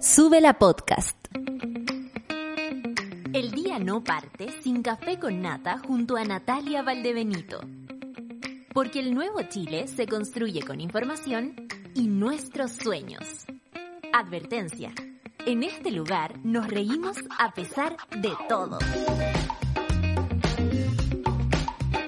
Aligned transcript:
Sube 0.00 0.40
la 0.40 0.54
podcast. 0.54 1.14
El 3.34 3.50
día 3.50 3.78
no 3.78 4.02
parte 4.02 4.48
sin 4.62 4.82
café 4.82 5.18
con 5.18 5.42
nata 5.42 5.78
junto 5.86 6.16
a 6.16 6.24
Natalia 6.24 6.82
Valdebenito. 6.82 7.60
Porque 8.72 9.00
el 9.00 9.14
nuevo 9.14 9.42
Chile 9.50 9.88
se 9.88 10.06
construye 10.06 10.62
con 10.62 10.80
información 10.80 11.68
y 11.94 12.08
nuestros 12.08 12.72
sueños. 12.72 13.44
Advertencia. 14.14 14.94
En 15.44 15.64
este 15.64 15.90
lugar 15.90 16.38
nos 16.44 16.66
reímos 16.66 17.18
a 17.38 17.52
pesar 17.52 17.98
de 18.16 18.32
todo. 18.48 18.78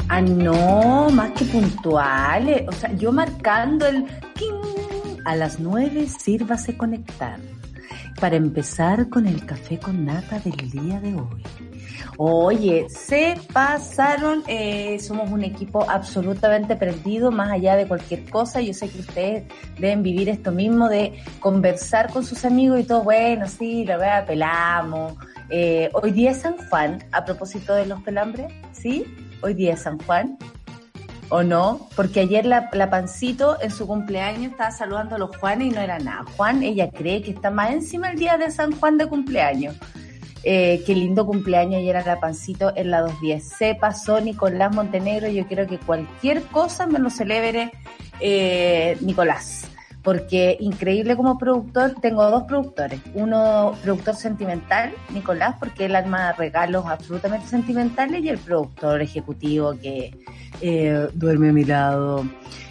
Ah, 0.08 0.22
no, 0.22 1.10
más 1.10 1.32
que 1.32 1.44
puntuales. 1.44 2.66
O 2.68 2.72
sea, 2.72 2.90
yo 2.94 3.12
marcando 3.12 3.86
el 3.86 4.06
a 5.26 5.36
las 5.36 5.60
nueve 5.60 6.08
sírvase 6.08 6.76
conectar 6.76 7.38
para 8.20 8.36
empezar 8.36 9.08
con 9.08 9.26
el 9.26 9.44
café 9.44 9.78
con 9.78 10.04
nata 10.04 10.38
del 10.40 10.70
día 10.70 11.00
de 11.00 11.14
hoy. 11.14 11.42
Oye, 12.18 12.86
se 12.88 13.36
pasaron, 13.52 14.42
eh, 14.46 14.98
somos 15.00 15.30
un 15.30 15.42
equipo 15.44 15.88
absolutamente 15.88 16.76
perdido, 16.76 17.30
más 17.30 17.50
allá 17.50 17.76
de 17.76 17.86
cualquier 17.86 18.28
cosa. 18.28 18.60
Yo 18.60 18.74
sé 18.74 18.88
que 18.88 19.00
ustedes 19.00 19.44
deben 19.78 20.02
vivir 20.02 20.28
esto 20.28 20.52
mismo 20.52 20.88
de 20.88 21.22
conversar 21.40 22.12
con 22.12 22.24
sus 22.24 22.44
amigos 22.44 22.80
y 22.80 22.84
todo, 22.84 23.02
bueno, 23.02 23.48
sí, 23.48 23.84
la 23.84 23.96
verdad, 23.96 24.26
pelamos. 24.26 25.14
Eh, 25.48 25.90
hoy 25.94 26.12
día 26.12 26.30
es 26.32 26.38
San 26.38 26.56
Juan, 26.68 27.02
a 27.12 27.24
propósito 27.24 27.74
de 27.74 27.86
los 27.86 28.00
pelambres, 28.02 28.52
¿sí? 28.72 29.04
Hoy 29.42 29.54
día 29.54 29.74
es 29.74 29.80
San 29.80 29.98
Juan. 30.00 30.38
¿O 31.34 31.42
no? 31.42 31.88
Porque 31.96 32.20
ayer 32.20 32.44
la, 32.44 32.68
la, 32.74 32.90
Pancito 32.90 33.56
en 33.62 33.70
su 33.70 33.86
cumpleaños 33.86 34.52
estaba 34.52 34.70
saludando 34.70 35.14
a 35.14 35.18
los 35.18 35.34
Juanes 35.38 35.68
y 35.68 35.70
no 35.70 35.80
era 35.80 35.98
nada. 35.98 36.26
Juan, 36.36 36.62
ella 36.62 36.90
cree 36.90 37.22
que 37.22 37.30
está 37.30 37.50
más 37.50 37.70
encima 37.70 38.10
el 38.10 38.18
día 38.18 38.36
de 38.36 38.50
San 38.50 38.72
Juan 38.72 38.98
de 38.98 39.06
cumpleaños. 39.06 39.74
Eh, 40.44 40.82
qué 40.84 40.94
lindo 40.94 41.24
cumpleaños 41.24 41.76
ayer 41.76 41.96
a 41.96 42.04
la 42.04 42.20
Pancito 42.20 42.76
en 42.76 42.90
la 42.90 43.00
210. 43.00 43.48
Se 43.48 43.74
pasó 43.74 44.20
Nicolás 44.20 44.74
Montenegro. 44.74 45.26
Yo 45.28 45.46
quiero 45.46 45.66
que 45.66 45.78
cualquier 45.78 46.42
cosa 46.42 46.86
me 46.86 46.98
lo 46.98 47.08
celebre 47.08 47.72
eh, 48.20 48.98
Nicolás 49.00 49.72
porque 50.02 50.56
increíble 50.60 51.16
como 51.16 51.38
productor, 51.38 51.94
tengo 52.00 52.28
dos 52.28 52.42
productores, 52.42 53.00
uno 53.14 53.72
productor 53.82 54.16
sentimental, 54.16 54.92
Nicolás, 55.10 55.54
porque 55.58 55.84
él 55.84 55.94
arma 55.94 56.32
regalos 56.32 56.86
absolutamente 56.86 57.46
sentimentales, 57.46 58.24
y 58.24 58.28
el 58.28 58.38
productor 58.38 59.00
ejecutivo 59.00 59.78
que 59.80 60.10
eh, 60.60 61.08
duerme 61.14 61.50
a 61.50 61.52
mi 61.52 61.64
lado. 61.64 62.24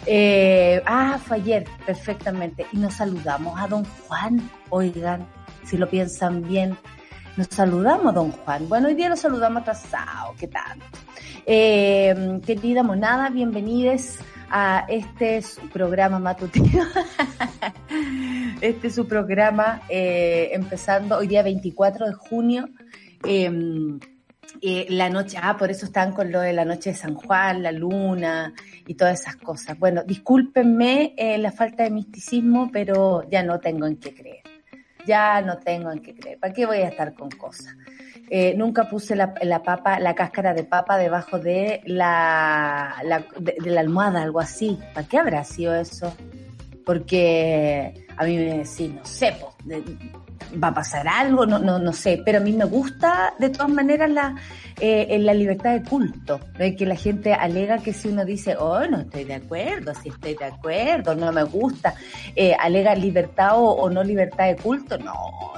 Eh, 0.06 0.82
ah, 0.86 1.18
fue 1.24 1.36
ayer, 1.36 1.64
perfectamente, 1.86 2.66
y 2.72 2.78
nos 2.78 2.94
saludamos 2.94 3.60
a 3.60 3.68
don 3.68 3.84
Juan, 3.84 4.50
oigan, 4.70 5.26
si 5.64 5.76
lo 5.76 5.88
piensan 5.88 6.42
bien, 6.42 6.76
nos 7.36 7.46
saludamos 7.48 8.14
don 8.14 8.32
Juan. 8.32 8.68
Bueno, 8.68 8.88
hoy 8.88 8.94
día 8.94 9.08
lo 9.08 9.16
saludamos 9.16 9.62
atrasado, 9.62 10.34
¿qué 10.38 10.48
tal? 10.48 10.78
Eh, 11.46 12.40
querida 12.44 12.82
monada, 12.82 13.30
bienvenidos 13.30 14.18
a 14.50 14.84
este 14.88 15.40
su 15.40 15.68
programa 15.70 16.18
matutino. 16.18 16.84
este 18.60 18.88
es 18.88 18.94
su 18.94 19.08
programa 19.08 19.82
eh, 19.88 20.50
empezando 20.52 21.16
hoy 21.16 21.26
día 21.26 21.42
24 21.42 22.06
de 22.06 22.12
junio. 22.12 22.68
Em, 23.24 23.98
eh, 24.60 24.86
la 24.90 25.08
noche, 25.08 25.38
ah, 25.40 25.56
por 25.56 25.70
eso 25.70 25.86
están 25.86 26.12
con 26.12 26.30
lo 26.30 26.40
de 26.40 26.52
la 26.52 26.64
noche 26.64 26.90
de 26.90 26.96
San 26.96 27.14
Juan, 27.14 27.62
la 27.62 27.72
luna 27.72 28.52
y 28.86 28.94
todas 28.94 29.20
esas 29.20 29.36
cosas. 29.36 29.78
Bueno, 29.78 30.02
discúlpenme 30.04 31.14
eh, 31.16 31.38
la 31.38 31.52
falta 31.52 31.84
de 31.84 31.90
misticismo, 31.90 32.70
pero 32.72 33.28
ya 33.28 33.42
no 33.42 33.58
tengo 33.60 33.86
en 33.86 33.96
qué 33.96 34.14
creer. 34.14 34.42
Ya 35.06 35.40
no 35.40 35.58
tengo 35.58 35.90
en 35.90 36.00
qué 36.00 36.14
creer. 36.14 36.38
¿Para 36.38 36.52
qué 36.52 36.66
voy 36.66 36.78
a 36.78 36.88
estar 36.88 37.14
con 37.14 37.30
cosas? 37.30 37.74
Eh, 38.30 38.54
nunca 38.56 38.88
puse 38.88 39.16
la, 39.16 39.34
la, 39.42 39.62
papa, 39.62 39.98
la 39.98 40.14
cáscara 40.14 40.54
de 40.54 40.64
papa 40.64 40.96
debajo 40.96 41.38
de 41.38 41.82
la, 41.84 42.96
la 43.04 43.26
de, 43.38 43.78
almohada, 43.78 44.22
algo 44.22 44.40
así. 44.40 44.78
¿Para 44.94 45.06
qué 45.06 45.18
habrá 45.18 45.44
sido 45.44 45.74
eso? 45.74 46.14
Porque 46.86 48.06
a 48.16 48.24
mí 48.24 48.36
me 48.36 48.58
decís, 48.58 48.92
no 48.94 49.04
sé, 49.04 49.34
va 50.62 50.68
a 50.68 50.74
pasar 50.74 51.06
algo, 51.08 51.46
no, 51.46 51.58
no, 51.58 51.78
no 51.78 51.92
sé, 51.92 52.20
pero 52.24 52.38
a 52.38 52.40
mí 52.40 52.52
me 52.52 52.64
gusta 52.64 53.34
de 53.38 53.50
todas 53.50 53.70
maneras 53.70 54.10
la, 54.10 54.34
eh, 54.80 55.18
la 55.18 55.34
libertad 55.34 55.72
de 55.74 55.82
culto, 55.82 56.40
de 56.58 56.74
que 56.76 56.86
la 56.86 56.96
gente 56.96 57.32
alega 57.32 57.78
que 57.78 57.92
si 57.92 58.08
uno 58.08 58.24
dice, 58.24 58.56
oh, 58.56 58.86
no 58.86 59.00
estoy 59.00 59.24
de 59.24 59.34
acuerdo, 59.34 59.92
si 59.94 60.08
estoy 60.08 60.34
de 60.34 60.44
acuerdo, 60.44 61.14
no 61.14 61.32
me 61.32 61.44
gusta, 61.44 61.94
eh, 62.34 62.54
alega 62.58 62.94
libertad 62.94 63.58
o, 63.58 63.64
o 63.64 63.90
no 63.90 64.02
libertad 64.02 64.46
de 64.46 64.56
culto, 64.56 64.98
no, 64.98 65.14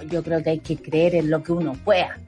yo 0.09 0.23
creo 0.23 0.43
que 0.43 0.50
hay 0.50 0.59
que 0.61 0.77
creer 0.77 1.17
en 1.17 1.31
lo 1.31 1.43
que 1.43 1.53
uno 1.53 1.73
pueda. 1.84 2.19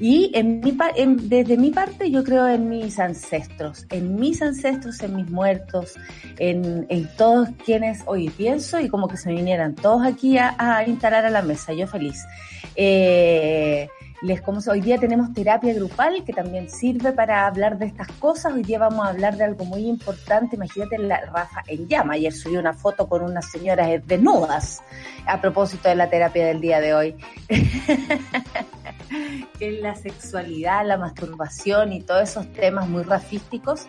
Y 0.00 0.30
en 0.34 0.60
mi, 0.60 0.76
en, 0.96 1.28
desde 1.28 1.58
mi 1.58 1.70
parte 1.70 2.10
yo 2.10 2.24
creo 2.24 2.48
en 2.48 2.70
mis 2.70 2.98
ancestros, 2.98 3.86
en 3.90 4.16
mis 4.16 4.40
ancestros, 4.40 4.98
en 5.02 5.14
mis 5.14 5.30
muertos, 5.30 5.94
en, 6.38 6.86
en 6.88 7.06
todos 7.16 7.50
quienes 7.64 8.02
hoy 8.06 8.30
pienso 8.30 8.80
y 8.80 8.88
como 8.88 9.08
que 9.08 9.18
se 9.18 9.30
vinieran 9.30 9.74
todos 9.74 10.06
aquí 10.06 10.38
a, 10.38 10.56
a 10.58 10.88
instalar 10.88 11.26
a 11.26 11.30
la 11.30 11.42
mesa, 11.42 11.74
yo 11.74 11.86
feliz. 11.86 12.24
Eh, 12.76 13.88
les 14.22 14.42
como 14.42 14.60
hoy 14.70 14.80
día 14.82 14.98
tenemos 14.98 15.32
terapia 15.32 15.72
grupal 15.72 16.24
que 16.24 16.32
también 16.34 16.68
sirve 16.68 17.12
para 17.12 17.46
hablar 17.46 17.78
de 17.78 17.86
estas 17.86 18.08
cosas. 18.12 18.52
Hoy 18.52 18.62
día 18.62 18.78
vamos 18.78 19.06
a 19.06 19.10
hablar 19.10 19.36
de 19.36 19.44
algo 19.44 19.64
muy 19.64 19.86
importante. 19.86 20.56
Imagínate 20.56 20.98
la 20.98 21.20
Rafa 21.26 21.62
en 21.66 21.88
llama. 21.88 22.14
Ayer 22.14 22.32
subí 22.32 22.56
una 22.56 22.74
foto 22.74 23.08
con 23.08 23.22
unas 23.22 23.50
señoras 23.50 23.88
desnudas 24.06 24.82
a 25.26 25.40
propósito 25.40 25.88
de 25.88 25.94
la 25.94 26.10
terapia 26.10 26.46
del 26.46 26.60
día 26.60 26.80
de 26.80 26.94
hoy. 26.94 27.16
que 29.58 29.76
es 29.76 29.82
la 29.82 29.94
sexualidad, 29.94 30.86
la 30.86 30.96
masturbación 30.96 31.92
y 31.92 32.02
todos 32.02 32.30
esos 32.30 32.52
temas 32.52 32.88
muy 32.88 33.02
rafísticos. 33.02 33.86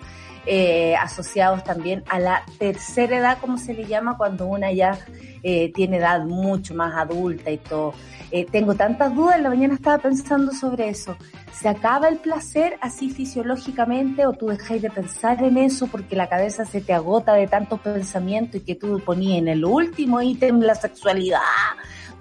Eh, 0.47 0.95
asociados 0.95 1.63
también 1.63 2.03
a 2.09 2.17
la 2.19 2.43
tercera 2.57 3.19
edad, 3.19 3.37
como 3.39 3.59
se 3.59 3.75
le 3.75 3.85
llama, 3.85 4.17
cuando 4.17 4.47
una 4.47 4.71
ya 4.71 4.97
eh, 5.43 5.71
tiene 5.71 5.97
edad 5.97 6.25
mucho 6.25 6.73
más 6.73 6.95
adulta 6.95 7.51
y 7.51 7.59
todo. 7.59 7.93
Eh, 8.31 8.47
tengo 8.49 8.73
tantas 8.73 9.13
dudas, 9.13 9.39
la 9.39 9.49
mañana 9.49 9.75
estaba 9.75 9.99
pensando 9.99 10.51
sobre 10.51 10.89
eso. 10.89 11.15
¿Se 11.53 11.69
acaba 11.69 12.07
el 12.07 12.17
placer 12.17 12.77
así 12.81 13.11
fisiológicamente 13.11 14.25
o 14.25 14.33
tú 14.33 14.47
dejáis 14.47 14.81
de 14.81 14.89
pensar 14.89 15.43
en 15.43 15.57
eso 15.57 15.85
porque 15.85 16.15
la 16.15 16.27
cabeza 16.27 16.65
se 16.65 16.81
te 16.81 16.93
agota 16.93 17.33
de 17.33 17.45
tantos 17.45 17.79
pensamientos 17.81 18.55
y 18.55 18.59
que 18.61 18.73
tú 18.73 18.99
ponías 19.05 19.37
en 19.37 19.47
el 19.47 19.63
último 19.63 20.23
ítem 20.23 20.61
la 20.61 20.73
sexualidad? 20.73 21.39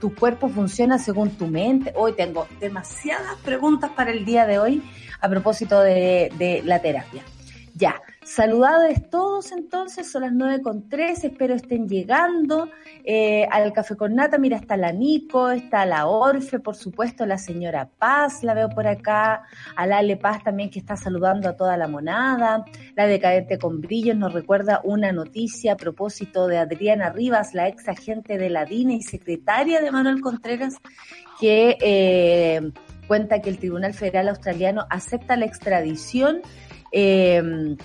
Tu 0.01 0.15
cuerpo 0.15 0.49
funciona 0.49 0.99
según 0.99 1.31
tu 1.31 1.47
mente. 1.47 1.93
Hoy 1.95 2.15
tengo 2.15 2.49
demasiadas 2.59 3.37
preguntas 3.45 3.91
para 3.95 4.11
el 4.11 4.25
día 4.25 4.47
de 4.47 4.59
hoy 4.59 4.83
a 5.21 5.29
propósito 5.29 5.81
de, 5.81 6.33
de 6.39 6.63
la 6.65 6.81
terapia. 6.81 7.23
Ya, 7.75 8.01
saludados 8.23 9.11
todos 9.11 9.53
entonces, 9.53 10.11
son 10.11 10.23
las 10.23 10.33
nueve 10.33 10.63
con 10.63 10.89
tres, 10.89 11.25
espero 11.25 11.55
estén 11.55 11.89
llegando 11.89 12.69
eh, 13.05 13.47
al 13.51 13.73
Café 13.73 13.97
con 13.97 14.15
Nata, 14.15 14.39
mira, 14.39 14.57
está 14.57 14.77
la 14.77 14.93
Nico, 14.93 15.51
está 15.51 15.87
la 15.87 16.07
Orfe, 16.07 16.61
por 16.61 16.77
supuesto, 16.77 17.27
la 17.27 17.39
señora 17.39 17.89
Paz, 17.99 18.43
la 18.43 18.55
veo 18.55 18.69
por 18.69 18.87
acá, 18.87 19.43
a 19.75 19.87
la 19.87 19.99
Ale 19.99 20.17
Paz 20.17 20.45
también 20.45 20.71
que 20.71 20.79
está 20.79 20.97
saludando 20.97 21.49
a 21.49 21.57
toda 21.57 21.77
la 21.77 21.89
monada, 21.89 22.65
la 22.95 23.07
decadente 23.07 23.59
con 23.59 23.81
brillos 23.81 24.17
nos 24.17 24.33
recuerda 24.33 24.81
una 24.85 25.13
noticia 25.13 25.73
a 25.73 25.77
propósito 25.77 26.47
de 26.47 26.59
Adriana 26.59 27.11
Rivas, 27.11 27.55
la 27.55 27.69
ex 27.69 27.89
agente 27.89 28.39
de 28.39 28.51
la 28.51 28.65
DINE 28.65 28.95
y 28.95 29.03
secretaria 29.03 29.81
de 29.81 29.91
Manuel 29.91 30.21
Contreras, 30.21 30.77
que 31.41 31.77
eh, 31.81 32.61
cuenta 33.07 33.41
que 33.41 33.51
el 33.51 33.59
Tribunal 33.59 33.95
Federal 33.95 34.29
Australiano 34.29 34.87
acepta 34.91 35.37
la 35.37 35.47
extradición 35.47 36.43
eh, 36.93 37.77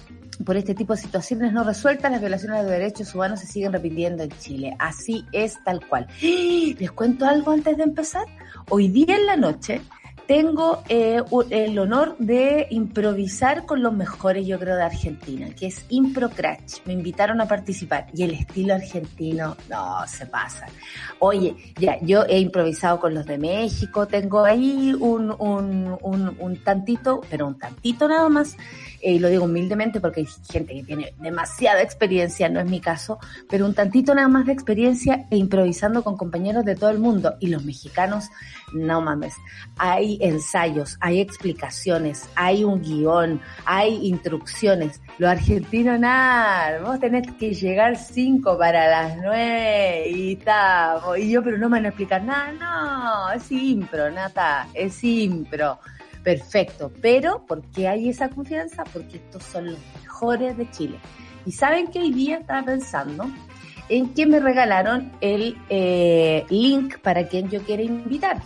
por 0.44 0.58
este 0.58 0.76
tipo 0.76 0.94
de 0.94 1.02
situaciones 1.02 1.54
no 1.54 1.64
resueltas, 1.64 2.12
las 2.12 2.22
violaciones 2.22 2.66
de 2.66 2.72
derechos 2.72 3.14
humanos 3.16 3.40
se 3.40 3.48
siguen 3.48 3.74
repitiendo 3.74 4.24
en 4.24 4.32
Chile. 4.40 4.76
Así 4.80 5.26
es 5.32 5.64
tal 5.64 5.86
cual. 5.86 6.08
¿Les 6.22 6.92
cuento 6.92 7.26
algo 7.26 7.52
antes 7.52 7.78
de 7.78 7.84
empezar? 7.84 8.26
Hoy 8.70 8.88
día 8.90 9.16
en 9.16 9.26
la 9.26 9.36
noche 9.36 9.82
tengo 10.28 10.84
eh, 10.90 11.22
el 11.52 11.78
honor 11.78 12.16
de 12.18 12.68
improvisar 12.72 13.66
con 13.66 13.84
los 13.84 13.94
mejores, 13.94 14.46
yo 14.48 14.60
creo, 14.60 14.76
de 14.76 14.84
Argentina, 14.84 15.48
que 15.56 15.68
es 15.68 15.86
Impro 15.90 16.30
Crash. 16.30 16.80
Me 16.86 16.94
invitaron 16.94 17.42
a 17.42 17.48
participar 17.48 18.08
y 18.14 18.24
el 18.24 18.32
estilo 18.32 18.74
argentino, 18.74 19.56
no, 19.70 20.08
se 20.08 20.26
pasa. 20.26 20.66
Oye, 21.20 21.56
ya, 21.80 22.00
yo 22.02 22.26
he 22.28 22.40
improvisado 22.40 23.00
con 23.00 23.14
los 23.14 23.26
de 23.26 23.38
México, 23.38 24.08
tengo 24.08 24.44
ahí 24.44 24.96
un, 25.00 25.34
un, 25.38 25.98
un, 26.02 26.36
un 26.40 26.64
tantito, 26.64 27.22
pero 27.30 27.48
un 27.48 27.60
tantito 27.60 28.08
nada 28.08 28.28
más, 28.30 28.58
y 29.12 29.20
lo 29.20 29.30
digo 29.30 29.46
humildemente 29.46 30.00
porque 30.00 30.22
hay 30.22 30.28
gente 30.52 30.74
que 30.74 30.84
tiene 30.84 31.14
demasiada 31.20 31.82
experiencia, 31.82 32.50
no 32.50 32.60
es 32.60 32.66
mi 32.66 32.80
caso, 32.80 33.20
pero 33.50 33.66
un 33.66 33.74
tantito 33.74 34.16
nada 34.16 34.28
más 34.28 34.46
de 34.46 34.54
experiencia 34.54 35.26
e 35.30 35.38
improvisando 35.38 36.04
con 36.04 36.18
compañeros 36.18 36.66
de 36.66 36.76
todo 36.76 36.90
el 36.90 37.00
mundo. 37.00 37.36
Y 37.40 37.48
los 37.48 37.64
mexicanos, 37.64 38.30
no 38.74 39.02
mames, 39.02 39.34
hay 39.78 40.18
ensayos, 40.22 40.98
hay 41.02 41.20
explicaciones, 41.20 42.28
hay 42.36 42.64
un 42.64 42.82
guion, 42.82 43.42
hay 43.66 44.08
instrucciones. 44.08 45.02
Los 45.18 45.30
argentinos, 45.30 46.00
nada, 46.00 46.82
vos 46.82 47.00
tenés 47.00 47.32
que 47.34 47.54
llegar 47.54 47.98
cinco 47.98 48.58
para 48.58 48.88
las 48.90 49.18
nueve 49.18 50.10
y 50.10 50.34
estamos. 50.34 51.18
Y 51.20 51.30
yo, 51.30 51.44
pero 51.44 51.58
no 51.58 51.70
me 51.70 51.78
van 51.78 51.86
a 51.86 51.90
explicar 51.90 52.24
nada, 52.24 52.52
no, 52.54 53.32
es 53.32 53.52
impro, 53.52 54.10
Nata, 54.12 54.68
es 54.74 55.04
impro. 55.04 55.80
Perfecto, 56.26 56.92
pero 57.04 57.46
¿por 57.46 57.62
qué 57.70 57.88
hay 57.88 58.10
esa 58.10 58.30
confianza? 58.30 58.84
Porque 58.92 59.18
estos 59.18 59.44
son 59.44 59.68
los 59.68 59.80
mejores 60.02 60.58
de 60.58 60.68
Chile. 60.72 60.98
Y 61.46 61.52
saben 61.52 61.86
que 61.86 62.00
hoy 62.00 62.12
día 62.12 62.40
estaba 62.40 62.64
pensando 62.64 63.28
en 63.90 64.12
que 64.16 64.26
me 64.26 64.40
regalaron 64.40 65.12
el 65.22 65.56
eh, 65.70 66.44
link 66.50 66.98
para 66.98 67.28
quien 67.28 67.48
yo 67.52 67.62
quiera 67.62 67.84
invitar. 67.84 68.42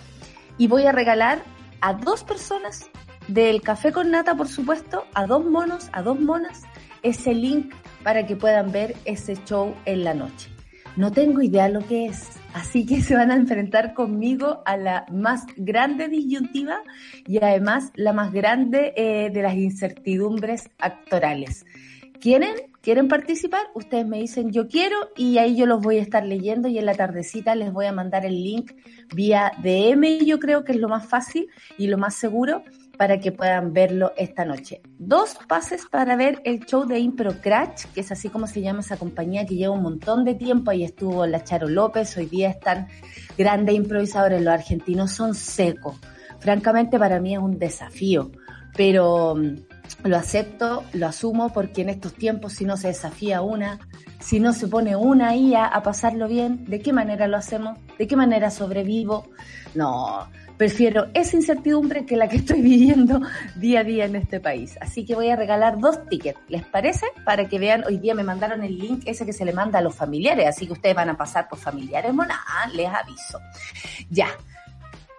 Y 0.57 0.67
voy 0.67 0.87
a 0.87 0.91
regalar 0.91 1.41
a 1.79 1.93
dos 1.93 2.25
personas 2.25 2.89
del 3.29 3.61
café 3.61 3.93
con 3.93 4.11
nata, 4.11 4.35
por 4.35 4.49
supuesto, 4.49 5.05
a 5.13 5.25
dos 5.25 5.45
monos, 5.45 5.87
a 5.93 6.01
dos 6.01 6.19
monas, 6.19 6.63
ese 7.01 7.33
link 7.33 7.73
para 8.03 8.27
que 8.27 8.35
puedan 8.35 8.73
ver 8.73 8.97
ese 9.05 9.37
show 9.45 9.73
en 9.85 10.03
la 10.03 10.13
noche. 10.13 10.49
No 10.95 11.11
tengo 11.11 11.41
idea 11.41 11.69
lo 11.69 11.85
que 11.85 12.07
es, 12.07 12.29
así 12.53 12.85
que 12.85 13.01
se 13.01 13.15
van 13.15 13.31
a 13.31 13.35
enfrentar 13.35 13.93
conmigo 13.93 14.61
a 14.65 14.77
la 14.77 15.05
más 15.11 15.45
grande 15.55 16.07
disyuntiva 16.07 16.81
y 17.25 17.37
además 17.37 17.91
la 17.95 18.13
más 18.13 18.33
grande 18.33 18.93
eh, 18.95 19.29
de 19.31 19.41
las 19.41 19.55
incertidumbres 19.55 20.69
actorales. 20.79 21.65
¿Quieren? 22.19 22.53
¿Quieren 22.81 23.07
participar? 23.07 23.61
Ustedes 23.75 24.05
me 24.05 24.19
dicen 24.19 24.51
yo 24.51 24.67
quiero 24.67 24.97
y 25.15 25.37
ahí 25.37 25.55
yo 25.55 25.65
los 25.65 25.81
voy 25.81 25.97
a 25.97 26.01
estar 26.01 26.25
leyendo 26.25 26.67
y 26.67 26.77
en 26.77 26.85
la 26.85 26.95
tardecita 26.95 27.55
les 27.55 27.71
voy 27.71 27.85
a 27.85 27.93
mandar 27.93 28.25
el 28.25 28.41
link 28.41 28.71
vía 29.13 29.51
DM 29.61 30.25
yo 30.25 30.39
creo 30.39 30.63
que 30.63 30.73
es 30.73 30.77
lo 30.77 30.89
más 30.89 31.07
fácil 31.07 31.47
y 31.77 31.87
lo 31.87 31.97
más 31.97 32.15
seguro 32.15 32.63
para 32.99 33.17
que 33.21 33.31
puedan 33.31 33.71
verlo 33.71 34.11
esta 34.17 34.43
noche. 34.43 34.81
Dos 34.97 35.37
pases 35.47 35.85
para 35.89 36.17
ver 36.17 36.41
el 36.43 36.65
show 36.65 36.85
de 36.85 36.99
Impro 36.99 37.31
Crash, 37.39 37.85
que 37.93 38.01
es 38.01 38.11
así 38.11 38.27
como 38.27 38.45
se 38.45 38.59
llama 38.59 38.81
esa 38.81 38.97
compañía 38.97 39.45
que 39.45 39.55
lleva 39.55 39.73
un 39.73 39.83
montón 39.83 40.25
de 40.25 40.35
tiempo. 40.35 40.69
Ahí 40.69 40.83
estuvo 40.83 41.25
la 41.25 41.41
Charo 41.45 41.69
López, 41.69 42.17
hoy 42.17 42.25
día 42.25 42.49
están 42.49 42.89
grandes 43.37 43.73
improvisadores, 43.73 44.41
los 44.41 44.53
argentinos 44.53 45.11
son 45.11 45.33
secos. 45.33 45.95
Francamente 46.41 46.99
para 46.99 47.21
mí 47.21 47.33
es 47.33 47.39
un 47.39 47.57
desafío, 47.57 48.31
pero 48.75 49.33
mm, 49.33 49.55
lo 50.03 50.17
acepto, 50.17 50.83
lo 50.91 51.07
asumo, 51.07 51.53
porque 51.53 51.83
en 51.83 51.89
estos 51.91 52.13
tiempos 52.15 52.51
si 52.51 52.65
no 52.65 52.75
se 52.75 52.89
desafía 52.89 53.41
una, 53.41 53.79
si 54.19 54.41
no 54.41 54.51
se 54.51 54.67
pone 54.67 54.97
una 54.97 55.29
ahí 55.29 55.55
a, 55.55 55.67
a 55.67 55.81
pasarlo 55.83 56.27
bien, 56.27 56.65
¿de 56.65 56.81
qué 56.81 56.91
manera 56.91 57.29
lo 57.29 57.37
hacemos? 57.37 57.77
¿De 57.97 58.07
qué 58.07 58.17
manera 58.17 58.51
sobrevivo? 58.51 59.29
No, 59.73 60.27
prefiero 60.59 61.07
esa 61.13 61.37
incertidumbre 61.37 62.05
que 62.05 62.17
la 62.17 62.27
que 62.27 62.35
estoy 62.35 62.61
viviendo 62.61 63.21
día 63.55 63.79
a 63.79 63.83
día 63.85 64.03
en 64.03 64.17
este 64.17 64.41
país. 64.41 64.77
Así 64.81 65.05
que 65.05 65.15
voy 65.15 65.29
a 65.29 65.37
regalar 65.37 65.79
dos 65.79 66.05
tickets, 66.09 66.37
¿les 66.49 66.65
parece? 66.65 67.05
Para 67.23 67.47
que 67.47 67.57
vean, 67.57 67.85
hoy 67.87 67.97
día 67.97 68.13
me 68.13 68.23
mandaron 68.23 68.61
el 68.61 68.77
link 68.77 69.03
ese 69.05 69.25
que 69.25 69.31
se 69.31 69.45
le 69.45 69.53
manda 69.53 69.79
a 69.79 69.81
los 69.81 69.95
familiares, 69.95 70.45
así 70.47 70.67
que 70.67 70.73
ustedes 70.73 70.95
van 70.95 71.09
a 71.09 71.15
pasar 71.15 71.47
por 71.47 71.59
familiares, 71.59 72.13
mona, 72.13 72.37
les 72.73 72.87
aviso. 72.87 73.39
Ya. 74.09 74.27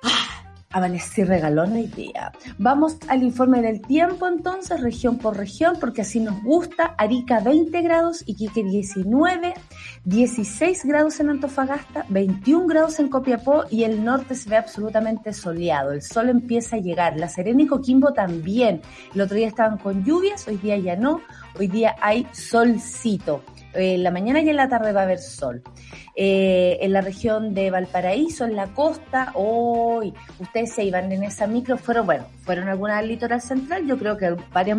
Ah, 0.02 0.39
Amanecí 0.72 1.24
regalón 1.24 1.72
hoy 1.72 1.88
día. 1.88 2.30
Vamos 2.56 2.96
al 3.08 3.24
informe 3.24 3.60
del 3.60 3.80
tiempo 3.80 4.28
entonces, 4.28 4.80
región 4.80 5.18
por 5.18 5.36
región, 5.36 5.76
porque 5.80 6.02
así 6.02 6.20
nos 6.20 6.40
gusta. 6.44 6.94
Arica 6.96 7.40
20 7.40 7.82
grados, 7.82 8.22
Iquique 8.24 8.62
19, 8.62 9.52
16 10.04 10.84
grados 10.84 11.18
en 11.18 11.30
Antofagasta, 11.30 12.06
21 12.08 12.68
grados 12.68 13.00
en 13.00 13.08
Copiapó 13.08 13.64
y 13.68 13.82
el 13.82 14.04
norte 14.04 14.36
se 14.36 14.48
ve 14.48 14.58
absolutamente 14.58 15.32
soleado. 15.32 15.90
El 15.90 16.02
sol 16.02 16.28
empieza 16.28 16.76
a 16.76 16.78
llegar. 16.78 17.18
La 17.18 17.28
Serena 17.28 17.62
y 17.62 17.66
Coquimbo 17.66 18.12
también. 18.12 18.80
El 19.12 19.22
otro 19.22 19.38
día 19.38 19.48
estaban 19.48 19.76
con 19.76 20.04
lluvias, 20.04 20.46
hoy 20.46 20.58
día 20.58 20.78
ya 20.78 20.94
no. 20.94 21.20
Hoy 21.58 21.66
día 21.66 21.96
hay 22.00 22.28
solcito. 22.30 23.42
En 23.74 24.02
la 24.02 24.10
mañana 24.10 24.40
y 24.40 24.48
en 24.48 24.56
la 24.56 24.68
tarde 24.68 24.92
va 24.92 25.00
a 25.00 25.04
haber 25.04 25.18
sol. 25.18 25.62
Eh, 26.16 26.78
en 26.80 26.92
la 26.92 27.00
región 27.00 27.54
de 27.54 27.70
Valparaíso, 27.70 28.44
en 28.44 28.56
la 28.56 28.66
costa, 28.68 29.30
hoy 29.34 30.12
ustedes 30.38 30.72
se 30.72 30.84
iban 30.84 31.10
en 31.12 31.22
esa 31.22 31.46
micro, 31.46 31.78
fueron, 31.78 32.06
bueno, 32.06 32.26
fueron 32.44 32.68
algunas 32.68 32.98
al 32.98 33.08
litoral 33.08 33.40
central, 33.40 33.86
yo 33.86 33.96
creo 33.96 34.16
que 34.16 34.36
varios, 34.52 34.78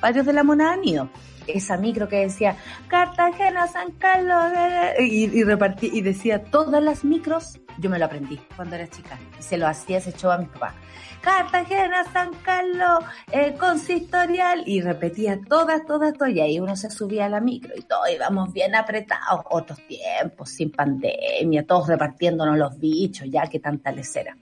varios 0.00 0.26
de 0.26 0.32
la 0.32 0.44
monada 0.44 0.74
han 0.74 0.84
ido 0.84 1.08
esa 1.48 1.76
micro 1.76 2.08
que 2.08 2.16
decía 2.16 2.56
Cartagena, 2.88 3.66
San 3.66 3.92
Carlos, 3.92 4.52
y, 4.98 5.24
y, 5.24 5.44
repartí, 5.44 5.90
y 5.92 6.02
decía 6.02 6.44
todas 6.44 6.82
las 6.82 7.04
micros, 7.04 7.58
yo 7.78 7.90
me 7.90 7.98
lo 7.98 8.04
aprendí 8.04 8.38
cuando 8.54 8.76
era 8.76 8.88
chica, 8.88 9.18
y 9.38 9.42
se 9.42 9.56
lo 9.56 9.66
hacía, 9.66 10.00
se 10.00 10.10
echó 10.10 10.30
a 10.30 10.38
mis 10.38 10.48
papás. 10.48 10.74
Cartagena, 11.20 12.04
San 12.12 12.32
Carlos, 12.42 13.04
eh, 13.32 13.54
consistorial, 13.58 14.62
y 14.66 14.80
repetía 14.80 15.40
todas, 15.48 15.84
todas, 15.86 16.14
todas, 16.14 16.32
y 16.32 16.40
ahí 16.40 16.60
uno 16.60 16.76
se 16.76 16.90
subía 16.90 17.26
a 17.26 17.28
la 17.28 17.40
micro 17.40 17.74
y 17.76 17.82
todos 17.82 18.10
íbamos 18.14 18.52
bien 18.52 18.74
apretados, 18.74 19.44
otros 19.50 19.78
tiempos, 19.86 20.50
sin 20.50 20.70
pandemia, 20.70 21.66
todos 21.66 21.88
repartiéndonos 21.88 22.56
los 22.56 22.78
bichos, 22.78 23.28
ya 23.30 23.46
que 23.46 23.60
tanta 23.60 23.92
lecera. 23.92 24.36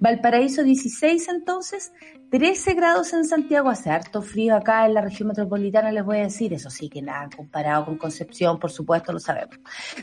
Valparaíso 0.00 0.62
16 0.62 1.28
entonces, 1.28 1.92
13 2.32 2.72
grados 2.72 3.12
en 3.12 3.26
Santiago, 3.26 3.68
hace 3.68 3.90
harto 3.90 4.22
frío 4.22 4.56
acá 4.56 4.86
en 4.86 4.94
la 4.94 5.02
región 5.02 5.28
metropolitana, 5.28 5.92
les 5.92 6.02
voy 6.02 6.16
a 6.16 6.22
decir, 6.22 6.54
eso 6.54 6.70
sí 6.70 6.88
que 6.88 7.02
nada, 7.02 7.28
comparado 7.36 7.84
con 7.84 7.98
Concepción, 7.98 8.58
por 8.58 8.70
supuesto, 8.70 9.12
lo 9.12 9.20
sabemos. 9.20 9.58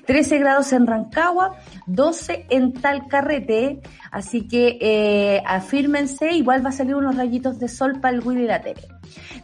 13 0.06 0.38
grados 0.38 0.72
en 0.72 0.86
Rancagua, 0.86 1.58
12 1.88 2.46
en 2.52 2.74
Talcarrete, 2.74 3.82
así 4.12 4.48
que 4.48 4.78
eh, 4.80 5.42
afírmense, 5.44 6.19
igual 6.22 6.66
va 6.66 6.70
a 6.70 6.74
salir 6.74 6.96
unos 6.96 7.16
rayitos 7.16 7.60
de 7.60 7.68
sol 7.68 8.00
para 8.02 8.16
el 8.16 8.26
Willy 8.26 8.44
y 8.44 8.48
la 8.48 8.62
Tere. 8.62 8.82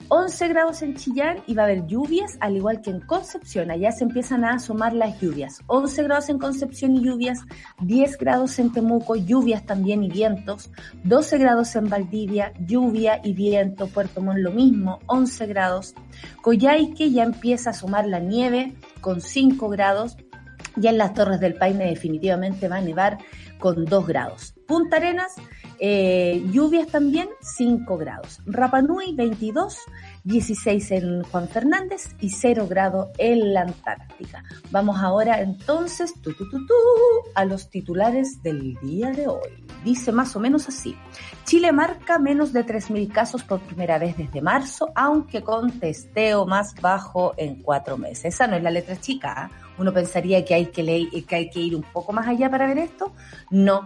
11 0.10 0.48
grados 0.50 0.81
en 0.81 0.95
Chillán 0.95 1.38
y 1.48 1.56
va 1.56 1.63
a 1.63 1.66
haber 1.66 1.88
lluvias, 1.88 2.38
al 2.39 2.56
igual 2.56 2.81
que 2.81 2.92
en 2.92 3.00
Concepción. 3.00 3.72
Allá 3.72 3.92
se 3.92 4.04
empiezan 4.04 4.44
a 4.44 4.54
asomar 4.54 4.94
las 4.94 5.19
lluvias. 5.19 5.62
11 5.68 6.04
grados 6.04 6.30
en 6.30 6.38
Concepción 6.38 6.95
y 6.95 7.04
lluvias, 7.04 7.39
10 7.81 8.18
grados 8.18 8.60
en 8.60 8.72
Temuco, 8.72 9.16
lluvias 9.16 9.66
también 9.66 10.04
y 10.04 10.10
vientos, 10.10 10.69
12 11.04 11.38
grados 11.38 11.75
en 11.75 11.89
Valdivia, 11.89 12.54
lluvia 12.60 13.19
y 13.24 13.33
viento. 13.33 13.88
Puerto 13.88 14.22
Montt 14.22 14.39
lo 14.39 14.51
mismo, 14.51 15.00
11 15.07 15.48
grados. 15.48 15.95
Coyhaique 16.42 17.12
ya 17.12 17.24
empieza 17.24 17.69
a 17.69 17.74
asomar 17.74 18.06
la 18.06 18.19
nieve 18.19 18.75
con 19.01 19.22
5 19.22 19.69
grados. 19.69 20.18
Ya 20.75 20.89
en 20.89 20.98
las 20.98 21.13
Torres 21.13 21.39
del 21.39 21.56
Paine 21.56 21.86
definitivamente 21.86 22.68
va 22.68 22.77
a 22.77 22.81
nevar 22.81 23.18
con 23.60 23.86
2 23.86 24.07
grados. 24.07 24.54
Punta 24.68 24.98
Arenas, 24.98 25.36
eh, 25.80 26.44
lluvias 26.51 26.88
también, 26.88 27.30
5 27.42 27.98
grados. 27.98 28.42
Rapanui, 28.45 29.13
22, 29.16 29.77
16 30.24 30.92
en 30.92 31.24
Juan 31.24 31.48
Fernández 31.48 32.16
y 32.19 32.30
0 32.30 32.68
grado 32.69 33.12
en 33.18 33.54
la 33.54 33.62
Antártica. 33.62 34.44
Vamos 34.72 34.98
ahora 35.00 35.42
entonces 35.42 36.13
tu, 36.22 36.33
tu, 36.33 36.50
tu, 36.50 36.74
a 37.33 37.45
los 37.45 37.69
titulares 37.69 38.42
del 38.42 38.75
día 38.75 39.12
de 39.12 39.27
hoy. 39.27 39.63
Dice 39.83 40.12
más 40.12 40.36
o 40.36 40.39
menos 40.39 40.67
así. 40.67 40.96
Chile 41.44 41.72
marca 41.72 42.17
menos 42.17 42.53
de 42.53 42.65
3.000 42.65 43.12
casos 43.12 43.44
por 43.44 43.60
primera 43.62 44.00
vez 44.00 44.17
desde 44.17 44.41
marzo, 44.41 44.91
aunque 44.96 45.44
con 45.44 45.79
testeo 45.79 46.46
más 46.46 46.74
bajo 46.82 47.34
en 47.38 47.62
cuatro 47.62 47.98
meses. 47.98 48.25
Esa 48.25 48.48
no 48.48 48.55
es 48.55 48.63
la 48.63 48.72
letra 48.72 49.00
chica. 49.00 49.50
¿eh? 49.51 49.65
Uno 49.77 49.94
pensaría 49.94 50.44
que 50.44 50.53
hay 50.53 50.67
que, 50.67 50.84
leer, 50.84 51.25
que 51.25 51.36
hay 51.36 51.50
que 51.50 51.60
ir 51.60 51.75
un 51.75 51.84
poco 51.84 52.13
más 52.13 52.27
allá 52.27 52.50
para 52.50 52.67
ver 52.67 52.79
esto. 52.79 53.13
No, 53.50 53.86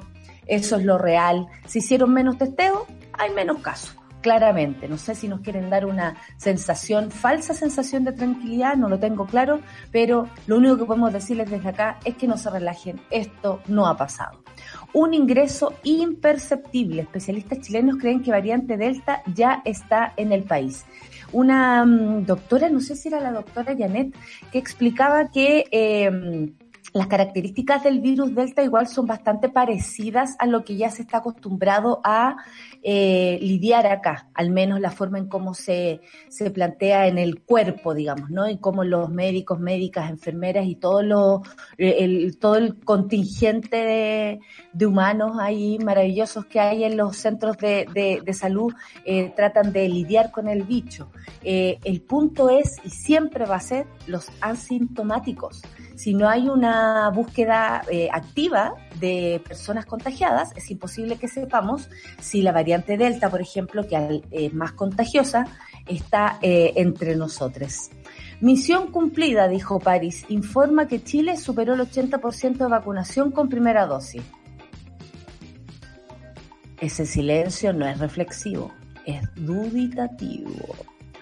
eso 0.49 0.77
es 0.77 0.83
lo 0.83 0.97
real. 0.97 1.47
Si 1.65 1.79
hicieron 1.79 2.13
menos 2.13 2.37
testeo, 2.37 2.85
hay 3.13 3.31
menos 3.31 3.59
casos, 3.59 3.95
claramente. 4.21 4.87
No 4.87 4.97
sé 4.97 5.15
si 5.15 5.27
nos 5.27 5.41
quieren 5.41 5.69
dar 5.69 5.85
una 5.85 6.17
sensación, 6.37 7.11
falsa 7.11 7.53
sensación 7.53 8.03
de 8.03 8.13
tranquilidad, 8.13 8.75
no 8.75 8.89
lo 8.89 8.99
tengo 8.99 9.25
claro, 9.25 9.61
pero 9.91 10.27
lo 10.47 10.57
único 10.57 10.77
que 10.77 10.85
podemos 10.85 11.13
decirles 11.13 11.49
desde 11.49 11.69
acá 11.69 11.99
es 12.03 12.15
que 12.15 12.27
no 12.27 12.37
se 12.37 12.49
relajen, 12.49 12.99
esto 13.11 13.61
no 13.67 13.87
ha 13.87 13.95
pasado. 13.95 14.43
Un 14.93 15.13
ingreso 15.13 15.73
imperceptible. 15.83 17.03
Especialistas 17.03 17.59
chilenos 17.61 17.97
creen 17.97 18.21
que 18.21 18.31
variante 18.31 18.75
Delta 18.75 19.21
ya 19.33 19.61
está 19.63 20.13
en 20.17 20.31
el 20.31 20.43
país 20.43 20.85
una 21.31 21.83
um, 21.83 22.25
doctora, 22.25 22.69
no 22.69 22.79
sé 22.79 22.95
si 22.95 23.07
era 23.07 23.19
la 23.19 23.31
doctora 23.31 23.75
Janet, 23.77 24.15
que 24.51 24.57
explicaba 24.57 25.29
que 25.29 25.65
eh, 25.71 26.51
las 26.93 27.07
características 27.07 27.83
del 27.83 27.99
virus 27.99 28.33
Delta 28.33 28.63
igual 28.63 28.87
son 28.87 29.05
bastante 29.05 29.49
parecidas 29.49 30.35
a 30.39 30.45
lo 30.45 30.63
que 30.63 30.75
ya 30.75 30.89
se 30.89 31.03
está 31.03 31.17
acostumbrado 31.17 32.01
a 32.03 32.37
eh, 32.81 33.37
lidiar 33.41 33.85
acá, 33.87 34.29
al 34.33 34.49
menos 34.51 34.79
la 34.79 34.91
forma 34.91 35.17
en 35.17 35.27
cómo 35.27 35.53
se, 35.53 36.01
se 36.29 36.49
plantea 36.51 37.07
en 37.07 37.17
el 37.17 37.41
cuerpo, 37.41 37.93
digamos, 37.93 38.29
¿no? 38.29 38.49
Y 38.49 38.57
cómo 38.57 38.83
los 38.83 39.09
médicos, 39.09 39.59
médicas, 39.59 40.09
enfermeras 40.09 40.65
y 40.65 40.75
todo, 40.75 41.03
lo, 41.03 41.41
el, 41.77 42.37
todo 42.39 42.55
el 42.55 42.79
contingente 42.79 43.77
de, 44.73 44.85
humanos 44.85 45.37
ahí 45.39 45.77
maravillosos 45.77 46.45
que 46.45 46.59
hay 46.59 46.83
en 46.83 46.97
los 46.97 47.15
centros 47.17 47.57
de, 47.57 47.85
de, 48.25 48.33
salud 48.33 48.73
eh, 49.05 49.31
tratan 49.35 49.71
de 49.71 49.87
lidiar 49.87 50.31
con 50.31 50.47
el 50.47 50.63
bicho. 50.63 51.11
Eh, 51.43 51.77
el 51.83 52.01
punto 52.01 52.49
es, 52.49 52.77
y 52.83 52.89
siempre 52.89 53.45
va 53.45 53.57
a 53.57 53.59
ser, 53.59 53.85
los 54.07 54.29
asintomáticos 54.41 55.61
si 55.99 56.13
no 56.13 56.29
hay 56.29 56.47
una 56.47 57.09
búsqueda 57.09 57.81
eh, 57.91 58.07
activa 58.09 58.75
de 59.01 59.41
personas 59.45 59.85
contagiadas, 59.85 60.55
es 60.55 60.71
imposible 60.71 61.17
que 61.17 61.27
sepamos 61.27 61.89
si 62.21 62.41
la 62.41 62.53
variante 62.53 62.95
Delta, 62.95 63.29
por 63.29 63.41
ejemplo, 63.41 63.85
que 63.85 64.21
es 64.31 64.53
más 64.53 64.71
contagiosa, 64.71 65.45
está 65.87 66.39
eh, 66.41 66.71
entre 66.77 67.17
nosotros. 67.17 67.89
Misión 68.39 68.93
cumplida, 68.93 69.49
dijo 69.49 69.79
París. 69.79 70.23
Informa 70.29 70.87
que 70.87 71.03
Chile 71.03 71.35
superó 71.35 71.73
el 71.73 71.81
80% 71.81 72.59
de 72.59 72.67
vacunación 72.67 73.31
con 73.31 73.49
primera 73.49 73.85
dosis. 73.85 74.23
Ese 76.79 77.05
silencio 77.05 77.73
no 77.73 77.85
es 77.85 77.99
reflexivo, 77.99 78.71
es 79.05 79.21
duditativo, 79.35 80.77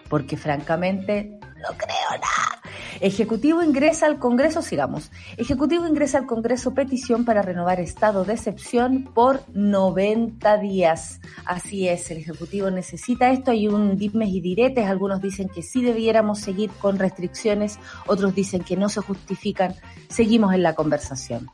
porque 0.08 0.38
francamente 0.38 1.40
no 1.58 1.70
creo 1.78 2.12
nada. 2.12 2.62
Ejecutivo 3.00 3.62
ingresa 3.62 4.06
al 4.08 4.20
Congreso, 4.20 4.62
sigamos. 4.62 5.12
Ejecutivo 5.38 5.88
ingresa 5.88 6.18
al 6.18 6.26
Congreso 6.26 6.74
petición 6.74 7.26
para 7.26 7.42
renovar 7.42 7.80
estado 7.80 8.24
de 8.24 8.34
excepción 8.34 9.04
por 9.14 9.42
90 9.54 10.58
días. 10.58 11.20
Así 11.46 11.88
es, 11.88 12.10
el 12.12 12.18
Ejecutivo 12.18 12.72
necesita 12.72 13.32
esto. 13.32 13.52
Hay 13.52 13.68
un 13.68 13.98
dimes 13.98 14.30
y 14.30 14.42
diretes. 14.42 14.88
Algunos 14.88 15.22
dicen 15.22 15.50
que 15.50 15.62
sí 15.62 15.84
debiéramos 15.84 16.40
seguir 16.40 16.72
con 16.72 16.98
restricciones, 16.98 17.80
otros 18.08 18.34
dicen 18.34 18.64
que 18.64 18.78
no 18.78 18.90
se 18.90 19.02
justifican. 19.02 19.76
Seguimos 20.10 20.54
en 20.54 20.64
la 20.64 20.74
conversación. 20.74 21.50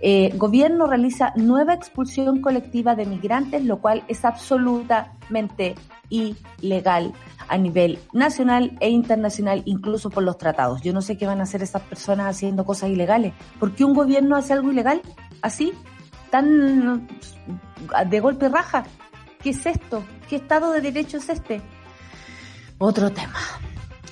Eh, 0.00 0.32
gobierno 0.36 0.86
realiza 0.86 1.32
nueva 1.36 1.74
expulsión 1.74 2.40
colectiva 2.40 2.94
de 2.94 3.06
migrantes, 3.06 3.64
lo 3.64 3.78
cual 3.78 4.04
es 4.08 4.24
absolutamente 4.24 5.74
ilegal 6.10 7.12
a 7.48 7.56
nivel 7.56 7.98
nacional 8.12 8.76
e 8.80 8.90
internacional, 8.90 9.62
incluso 9.64 10.10
por 10.10 10.22
los 10.22 10.38
tratados. 10.38 10.82
Yo 10.82 10.92
no 10.92 11.00
sé 11.00 11.16
qué 11.16 11.26
van 11.26 11.40
a 11.40 11.44
hacer 11.44 11.62
esas 11.62 11.82
personas 11.82 12.26
haciendo 12.26 12.64
cosas 12.64 12.90
ilegales. 12.90 13.32
¿Por 13.58 13.74
qué 13.74 13.84
un 13.84 13.94
gobierno 13.94 14.36
hace 14.36 14.52
algo 14.52 14.70
ilegal? 14.70 15.00
¿Así? 15.42 15.72
¿Tan 16.30 17.08
de 18.08 18.20
golpe 18.20 18.48
raja? 18.48 18.84
¿Qué 19.42 19.50
es 19.50 19.64
esto? 19.64 20.02
¿Qué 20.28 20.36
estado 20.36 20.72
de 20.72 20.80
derecho 20.80 21.18
es 21.18 21.28
este? 21.28 21.62
Otro 22.78 23.10
tema. 23.10 23.38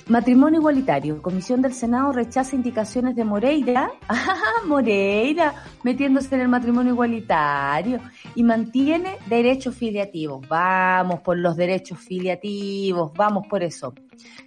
Matrimonio 0.07 0.59
igualitario. 0.59 1.19
Comisión 1.21 1.63
del 1.63 1.73
Senado 1.73 2.11
rechaza 2.11 2.55
indicaciones 2.55 3.15
de 3.15 3.23
Moreira. 3.23 3.91
Ah, 4.07 4.61
Moreira, 4.67 5.55
metiéndose 5.83 6.35
en 6.35 6.41
el 6.41 6.47
matrimonio 6.47 6.93
igualitario. 6.93 7.99
Y 8.35 8.43
mantiene 8.43 9.17
derechos 9.27 9.75
filiativos. 9.75 10.47
Vamos 10.47 11.21
por 11.21 11.37
los 11.37 11.55
derechos 11.55 11.99
filiativos, 11.99 13.11
vamos 13.13 13.47
por 13.47 13.63
eso. 13.63 13.93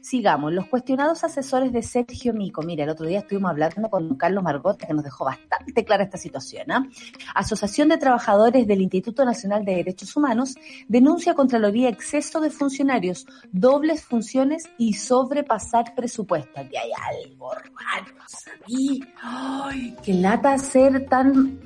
Sigamos, 0.00 0.52
los 0.52 0.66
cuestionados 0.66 1.24
asesores 1.24 1.72
de 1.72 1.82
Sergio 1.82 2.32
Mico. 2.32 2.62
Mira, 2.62 2.84
el 2.84 2.90
otro 2.90 3.06
día 3.06 3.20
estuvimos 3.20 3.50
hablando 3.50 3.88
con 3.90 4.16
Carlos 4.16 4.42
Margot, 4.42 4.78
que 4.78 4.92
nos 4.92 5.04
dejó 5.04 5.24
bastante 5.24 5.84
clara 5.84 6.04
esta 6.04 6.18
situación. 6.18 6.70
¿ah? 6.70 6.86
Asociación 7.34 7.88
de 7.88 7.98
Trabajadores 7.98 8.66
del 8.66 8.80
Instituto 8.80 9.24
Nacional 9.24 9.64
de 9.64 9.76
Derechos 9.76 10.16
Humanos 10.16 10.54
denuncia 10.88 11.34
Contraloría 11.34 11.88
exceso 11.88 12.40
de 12.40 12.50
funcionarios, 12.50 13.26
dobles 13.52 14.02
funciones 14.04 14.68
y 14.78 14.94
sobrepasar 14.94 15.94
presupuesto. 15.94 16.60
Aquí 16.60 16.76
hay 16.76 16.90
algo 17.24 17.52
raro, 17.52 18.14
¿sabí? 18.26 19.04
Ay, 19.22 19.94
qué 20.02 20.14
lata 20.14 20.58
ser 20.58 21.06
tan 21.06 21.60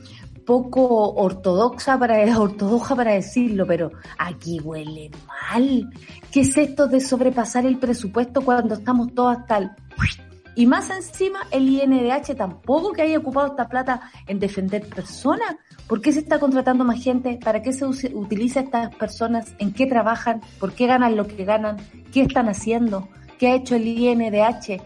poco 0.45 1.13
ortodoxa 1.15 1.99
para 1.99 2.39
ortodoxa 2.39 2.97
para 2.97 3.13
decirlo, 3.13 3.67
pero 3.67 3.93
aquí 4.19 4.61
huele 4.61 5.11
mal. 5.27 5.91
¿Qué 6.31 6.41
es 6.41 6.57
esto 6.57 6.87
de 6.87 7.01
sobrepasar 7.01 7.67
el 7.67 7.79
presupuesto 7.79 8.41
cuando 8.43 8.75
estamos 8.75 9.15
todos 9.15 9.39
hasta 9.39 9.59
el 9.59 9.71
y 10.55 10.67
más 10.67 10.91
encima 10.91 11.41
el 11.51 11.69
INDH 11.69 12.37
tampoco 12.37 12.93
que 12.93 13.03
haya 13.03 13.19
ocupado 13.19 13.49
esta 13.49 13.69
plata 13.69 14.13
en 14.27 14.39
defender 14.39 14.87
personas. 14.87 15.57
¿Por 15.87 16.01
qué 16.01 16.13
se 16.13 16.21
está 16.21 16.39
contratando 16.39 16.85
más 16.85 17.03
gente? 17.03 17.39
¿Para 17.43 17.63
qué 17.63 17.73
se 17.73 17.87
utiliza 17.87 18.61
estas 18.61 18.95
personas? 18.95 19.55
¿En 19.59 19.73
qué 19.73 19.87
trabajan? 19.87 20.41
¿Por 20.61 20.73
qué 20.73 20.87
ganan 20.87 21.17
lo 21.17 21.27
que 21.27 21.45
ganan? 21.45 21.77
¿Qué 22.13 22.23
están 22.23 22.49
haciendo? 22.49 23.09
¿Qué 23.39 23.49
ha 23.49 23.55
hecho 23.55 23.77
el 23.77 23.87
INDH 23.89 24.81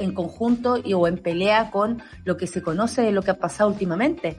en 0.00 0.14
conjunto 0.14 0.76
o 0.94 1.08
en 1.08 1.18
pelea 1.18 1.70
con 1.70 2.02
lo 2.24 2.36
que 2.36 2.46
se 2.46 2.62
conoce 2.62 3.02
de 3.02 3.12
lo 3.12 3.22
que 3.22 3.32
ha 3.32 3.38
pasado 3.38 3.70
últimamente? 3.70 4.36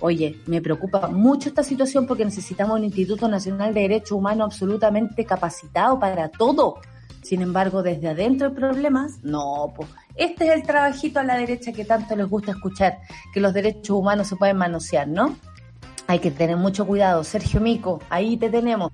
Oye, 0.00 0.40
me 0.46 0.60
preocupa 0.60 1.08
mucho 1.08 1.48
esta 1.48 1.62
situación 1.62 2.06
porque 2.06 2.24
necesitamos 2.24 2.78
un 2.78 2.84
Instituto 2.84 3.28
Nacional 3.28 3.72
de 3.74 3.82
Derechos 3.82 4.12
Humanos 4.12 4.46
absolutamente 4.46 5.24
capacitado 5.24 5.98
para 5.98 6.28
todo. 6.28 6.78
Sin 7.22 7.40
embargo, 7.40 7.82
desde 7.82 8.08
adentro 8.08 8.48
hay 8.48 8.54
problemas. 8.54 9.22
No, 9.22 9.72
pues 9.76 9.88
este 10.16 10.46
es 10.46 10.54
el 10.54 10.62
trabajito 10.64 11.20
a 11.20 11.24
la 11.24 11.36
derecha 11.36 11.72
que 11.72 11.84
tanto 11.84 12.16
les 12.16 12.28
gusta 12.28 12.50
escuchar, 12.52 12.98
que 13.32 13.40
los 13.40 13.54
derechos 13.54 13.96
humanos 13.96 14.26
se 14.26 14.36
pueden 14.36 14.56
manosear, 14.56 15.08
¿no? 15.08 15.36
Hay 16.06 16.18
que 16.18 16.30
tener 16.30 16.56
mucho 16.56 16.86
cuidado. 16.86 17.24
Sergio 17.24 17.60
Mico, 17.60 18.00
ahí 18.10 18.36
te 18.36 18.50
tenemos. 18.50 18.90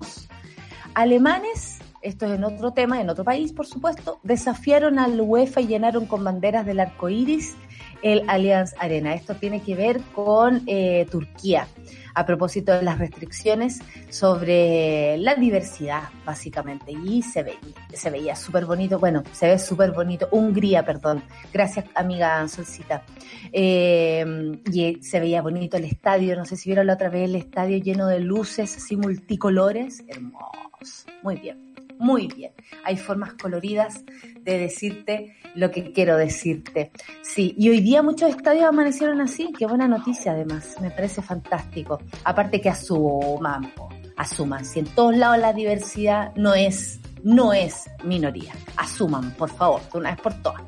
Alemanes, 0.93 1.79
esto 2.01 2.25
es 2.27 2.33
en 2.33 2.43
otro 2.43 2.71
tema, 2.71 3.01
en 3.01 3.09
otro 3.09 3.23
país, 3.23 3.51
por 3.51 3.65
supuesto, 3.65 4.19
desafiaron 4.23 4.99
al 4.99 5.19
UEFA 5.19 5.61
y 5.61 5.67
llenaron 5.67 6.05
con 6.05 6.23
banderas 6.23 6.65
del 6.65 6.79
arco 6.79 7.09
iris 7.09 7.55
el 8.01 8.23
Allianz 8.27 8.73
Arena. 8.79 9.13
Esto 9.13 9.35
tiene 9.35 9.61
que 9.61 9.75
ver 9.75 10.01
con 10.13 10.63
eh, 10.67 11.05
Turquía, 11.11 11.67
a 12.13 12.25
propósito 12.25 12.73
de 12.73 12.83
las 12.83 12.97
restricciones 12.97 13.79
sobre 14.09 15.17
la 15.17 15.35
diversidad, 15.35 16.03
básicamente. 16.25 16.91
Y 16.91 17.21
se, 17.21 17.43
ve, 17.43 17.57
se 17.93 18.09
veía 18.09 18.35
súper 18.35 18.65
bonito, 18.65 18.99
bueno, 18.99 19.23
se 19.31 19.47
ve 19.47 19.59
súper 19.59 19.91
bonito, 19.91 20.27
Hungría, 20.31 20.85
perdón. 20.85 21.23
Gracias, 21.53 21.85
amiga 21.95 22.47
Solcita. 22.47 23.03
Eh, 23.51 24.25
y 24.71 25.01
se 25.01 25.19
veía 25.19 25.41
bonito 25.41 25.77
el 25.77 25.85
estadio, 25.85 26.35
no 26.35 26.45
sé 26.45 26.55
si 26.55 26.69
vieron 26.69 26.87
la 26.87 26.93
otra 26.93 27.09
vez 27.09 27.25
el 27.29 27.35
estadio 27.35 27.77
lleno 27.77 28.07
de 28.07 28.19
luces 28.19 28.77
así 28.77 28.95
multicolores. 28.95 30.03
Hermoso, 30.07 31.07
muy 31.23 31.37
bien 31.37 31.69
muy 31.99 32.27
bien. 32.27 32.53
Hay 32.85 32.95
formas 32.97 33.33
coloridas 33.33 34.03
de 34.43 34.57
decirte 34.57 35.35
lo 35.55 35.71
que 35.71 35.91
quiero 35.91 36.17
decirte. 36.17 36.91
Sí, 37.21 37.55
y 37.57 37.69
hoy 37.69 37.81
día 37.81 38.01
muchos 38.01 38.29
estadios 38.29 38.65
amanecieron 38.65 39.21
así. 39.21 39.51
Qué 39.57 39.65
buena 39.65 39.87
noticia 39.87 40.31
además. 40.31 40.75
Me 40.81 40.91
parece 40.91 41.21
fantástico. 41.21 41.99
Aparte 42.23 42.61
que 42.61 42.69
asuman, 42.69 43.71
asuman. 44.17 44.65
Si 44.65 44.79
en 44.79 44.85
todos 44.85 45.15
lados 45.15 45.39
la 45.39 45.53
diversidad 45.53 46.33
no 46.35 46.53
es 46.53 46.99
no 47.21 47.51
es 47.51 47.89
minoría. 48.05 48.53
Asuman, 48.77 49.31
por 49.31 49.49
favor, 49.49 49.81
de 49.91 49.97
una 49.97 50.11
vez 50.11 50.21
por 50.21 50.33
todas. 50.41 50.61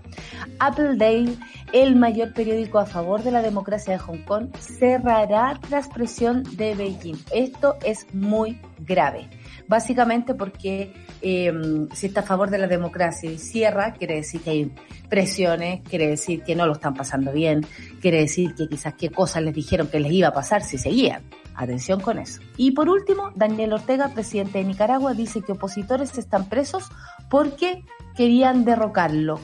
Apple 0.59 0.97
Daily, 0.97 1.39
el 1.71 1.95
mayor 1.95 2.33
periódico 2.33 2.77
a 2.77 2.85
favor 2.85 3.23
de 3.23 3.31
la 3.31 3.41
democracia 3.41 3.93
de 3.93 3.99
Hong 3.99 4.23
Kong, 4.25 4.49
cerrará 4.59 5.57
tras 5.69 5.87
presión 5.87 6.43
de 6.57 6.75
Beijing. 6.75 7.15
Esto 7.31 7.77
es 7.85 8.05
muy 8.13 8.59
grave 8.79 9.29
básicamente 9.71 10.35
porque 10.35 10.93
em, 11.21 11.89
si 11.93 12.07
está 12.07 12.21
a 12.21 12.23
favor 12.23 12.49
de 12.49 12.57
la 12.57 12.67
democracia 12.67 13.29
y 13.29 13.37
cierra, 13.37 13.93
quiere 13.93 14.15
decir 14.15 14.41
que 14.41 14.49
hay 14.49 14.71
presiones, 15.09 15.81
quiere 15.87 16.07
decir 16.07 16.43
que 16.43 16.55
no 16.55 16.65
lo 16.65 16.73
están 16.73 16.93
pasando 16.93 17.31
bien, 17.31 17.65
quiere 18.01 18.19
decir 18.19 18.55
que 18.55 18.67
quizás 18.67 18.93
qué 18.95 19.09
cosas 19.09 19.43
les 19.43 19.53
dijeron 19.53 19.87
que 19.87 19.99
les 19.99 20.11
iba 20.11 20.29
a 20.29 20.33
pasar 20.33 20.63
si 20.63 20.77
seguían. 20.77 21.23
Atención 21.53 21.99
con 21.99 22.17
eso. 22.17 22.41
Y 22.57 22.71
por 22.71 22.89
último, 22.89 23.31
Daniel 23.35 23.73
Ortega, 23.73 24.09
presidente 24.09 24.59
de 24.59 24.63
Nicaragua, 24.63 25.13
dice 25.13 25.41
que 25.41 25.51
opositores 25.51 26.17
están 26.17 26.47
presos 26.47 26.89
porque 27.29 27.83
querían 28.15 28.63
derrocarlo. 28.63 29.39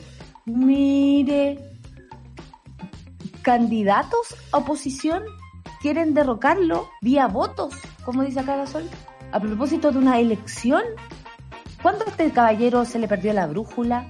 Mire, 0.46 1.58
candidatos 3.42 4.34
a 4.52 4.58
oposición 4.58 5.22
quieren 5.80 6.14
derrocarlo 6.14 6.88
vía 7.02 7.26
votos, 7.28 7.74
como 8.04 8.24
dice 8.24 8.40
acá 8.40 8.56
Gasol 8.56 8.88
a 9.32 9.40
propósito 9.40 9.92
de 9.92 9.98
una 9.98 10.18
elección, 10.18 10.82
¿cuándo 11.82 12.04
a 12.04 12.10
este 12.10 12.30
caballero 12.30 12.84
se 12.84 12.98
le 12.98 13.08
perdió 13.08 13.32
la 13.32 13.46
brújula? 13.46 14.08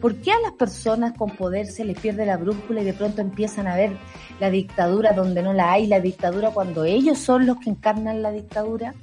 ¿Por 0.00 0.16
qué 0.20 0.30
a 0.30 0.40
las 0.40 0.52
personas 0.52 1.12
con 1.16 1.30
poder 1.30 1.66
se 1.66 1.84
les 1.84 1.98
pierde 1.98 2.24
la 2.24 2.36
brújula 2.36 2.82
y 2.82 2.84
de 2.84 2.92
pronto 2.92 3.20
empiezan 3.20 3.66
a 3.66 3.74
ver 3.74 3.96
la 4.38 4.50
dictadura 4.50 5.12
donde 5.12 5.42
no 5.42 5.52
la 5.52 5.72
hay, 5.72 5.86
la 5.86 6.00
dictadura 6.00 6.50
cuando 6.50 6.84
ellos 6.84 7.18
son 7.18 7.46
los 7.46 7.58
que 7.58 7.70
encarnan 7.70 8.22
la 8.22 8.30
dictadura? 8.30 8.94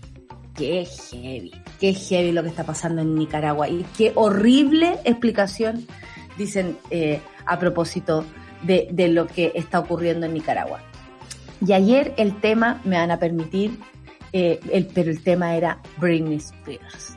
Qué 0.54 0.86
heavy, 0.86 1.52
qué 1.80 1.94
heavy 1.94 2.32
lo 2.32 2.44
que 2.44 2.50
está 2.50 2.64
pasando 2.64 3.02
en 3.02 3.14
Nicaragua 3.16 3.68
y 3.68 3.86
qué 3.98 4.14
horrible 4.16 5.00
explicación 5.04 5.86
dicen 6.38 6.78
eh, 6.92 7.20
a 7.46 7.60
propósito 7.60 8.24
de, 8.64 8.88
de 8.92 9.10
lo 9.10 9.28
que 9.28 9.52
está 9.54 9.80
ocurriendo 9.80 10.26
en 10.26 10.34
Nicaragua. 10.34 10.80
Y 11.66 11.74
ayer 11.74 12.14
el 12.18 12.40
tema, 12.40 12.82
me 12.84 12.98
van 12.98 13.12
a 13.12 13.20
permitir, 13.20 13.80
eh, 14.34 14.60
el, 14.72 14.88
pero 14.88 15.12
el 15.12 15.22
tema 15.24 15.56
era 15.56 15.80
Britney 15.98 16.38
Spears. 16.38 17.15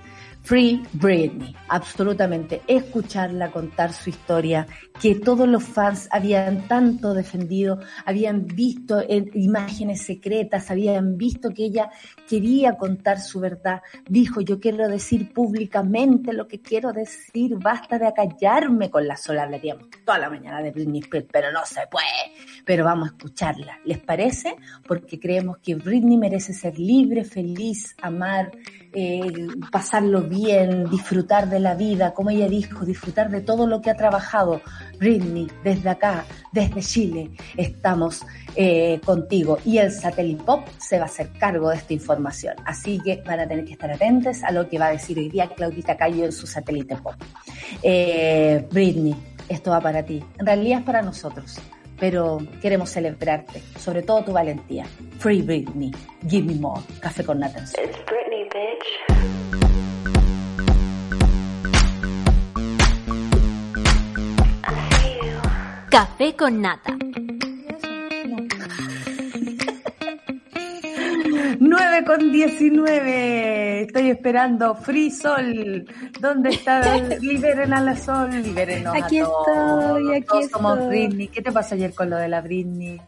Free 0.49 0.83
Britney, 0.95 1.55
absolutamente. 1.69 2.62
Escucharla 2.67 3.50
contar 3.50 3.93
su 3.93 4.09
historia, 4.09 4.67
que 4.99 5.14
todos 5.17 5.47
los 5.47 5.62
fans 5.62 6.09
habían 6.11 6.67
tanto 6.67 7.12
defendido, 7.12 7.81
habían 8.07 8.47
visto 8.47 8.99
en 9.07 9.31
imágenes 9.35 10.07
secretas, 10.07 10.71
habían 10.71 11.19
visto 11.19 11.50
que 11.50 11.67
ella 11.67 11.90
quería 12.26 12.78
contar 12.78 13.21
su 13.21 13.40
verdad. 13.40 13.83
Dijo, 14.09 14.40
yo 14.40 14.59
quiero 14.59 14.88
decir 14.88 15.35
públicamente 15.35 16.33
lo 16.33 16.49
que 16.49 16.62
quiero 16.62 16.95
decir, 16.95 17.57
basta 17.59 17.99
de 17.99 18.07
acallarme 18.07 18.88
con 18.88 19.07
la 19.07 19.19
sola. 19.19 19.43
Hablaríamos 19.43 19.90
toda 20.02 20.19
la 20.19 20.31
mañana 20.31 20.62
de 20.62 20.71
Britney 20.71 21.00
Spears, 21.00 21.28
pero 21.31 21.52
no 21.52 21.61
se 21.67 21.83
puede. 21.90 22.33
Pero 22.64 22.87
vamos 22.87 23.11
a 23.11 23.12
escucharla. 23.12 23.78
¿Les 23.85 23.99
parece? 23.99 24.57
Porque 24.87 25.21
creemos 25.21 25.59
que 25.59 25.75
Britney 25.75 26.17
merece 26.17 26.55
ser 26.55 26.78
libre, 26.78 27.23
feliz, 27.25 27.95
amar, 28.00 28.50
eh, 28.95 29.49
pasarlo 29.71 30.23
bien, 30.23 30.38
disfrutar 30.90 31.49
de 31.49 31.61
la 31.61 31.75
vida, 31.75 32.12
como 32.14 32.30
ella 32.30 32.49
dijo, 32.49 32.85
disfrutar 32.85 33.30
de 33.30 33.40
todo 33.40 33.66
lo 33.66 33.80
que 33.80 33.90
ha 33.90 33.95
trabajado. 33.95 34.61
Britney, 34.99 35.49
desde 35.62 35.88
acá, 35.88 36.25
desde 36.52 36.80
Chile, 36.80 37.30
estamos 37.57 38.25
eh, 38.54 39.00
contigo 39.04 39.59
y 39.64 39.78
el 39.78 39.90
Satellite 39.90 40.42
Pop 40.45 40.66
se 40.78 40.99
va 40.99 41.04
a 41.04 41.07
hacer 41.07 41.30
cargo 41.38 41.71
de 41.71 41.76
esta 41.76 41.92
información. 41.92 42.54
Así 42.64 43.00
que 43.00 43.23
van 43.26 43.40
a 43.40 43.49
tener 43.49 43.64
que 43.64 43.73
estar 43.73 43.90
atentos 43.90 44.42
a 44.42 44.50
lo 44.50 44.68
que 44.68 44.78
va 44.78 44.87
a 44.87 44.90
decir 44.92 45.18
hoy 45.18 45.28
día 45.28 45.49
Claudita 45.49 45.97
Cayo 45.97 46.25
en 46.25 46.33
su 46.33 46.47
Satélite 46.47 46.97
Pop. 46.97 47.14
Eh, 47.83 48.66
Britney, 48.71 49.14
esto 49.49 49.71
va 49.71 49.80
para 49.80 50.02
ti. 50.02 50.23
En 50.38 50.47
realidad 50.47 50.80
es 50.80 50.85
para 50.85 51.02
nosotros 51.02 51.59
pero 51.99 52.38
queremos 52.62 52.90
celebrarte, 52.90 53.62
sobre 53.78 54.02
todo 54.02 54.25
tu 54.25 54.33
valentía. 54.33 54.85
Free 55.18 55.42
Britney, 55.42 55.92
give 56.28 56.47
me 56.47 56.54
more. 56.54 56.80
Café 57.00 57.25
con 57.25 57.40
nata. 57.40 57.61
It's 57.61 57.75
Britney, 58.07 58.45
bitch. 58.45 59.48
Café 65.90 66.35
con 66.37 66.61
nata. 66.61 66.97
9 71.61 72.04
con 72.07 72.30
19. 72.30 73.83
Estoy 73.83 74.11
esperando 74.11 74.75
Free 74.75 75.11
Sol. 75.11 75.87
¿Dónde 76.21 76.50
está? 76.50 76.97
Liberen 77.21 77.73
a 77.73 77.80
la 77.80 77.97
Sol, 77.97 78.30
liberen 78.42 78.87
a 78.87 78.92
Aquí 78.92 79.18
estoy, 79.18 80.16
aquí 80.16 80.26
todos 80.28 80.50
somos 80.50 80.88
Britney. 80.88 81.28
¿Qué 81.28 81.40
te 81.40 81.52
pasó 81.52 81.75
ayer 81.75 81.95
con 81.95 82.11
lo 82.11 82.16
de 82.16 82.28
la 82.28 82.42
Britney? 82.42 83.00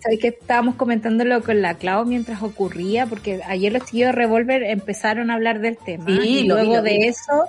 Sabes 0.00 0.18
que 0.20 0.28
estábamos 0.28 0.74
comentándolo 0.74 1.42
con 1.42 1.62
la 1.62 1.74
Clau 1.74 2.04
mientras 2.04 2.42
ocurría, 2.42 3.06
porque 3.06 3.40
ayer 3.46 3.72
los 3.72 3.90
de 3.90 4.12
Revolver 4.12 4.62
empezaron 4.64 5.30
a 5.30 5.34
hablar 5.34 5.60
del 5.60 5.78
tema. 5.78 6.10
y 6.10 6.46
luego 6.46 6.82
de 6.82 7.08
eso 7.08 7.44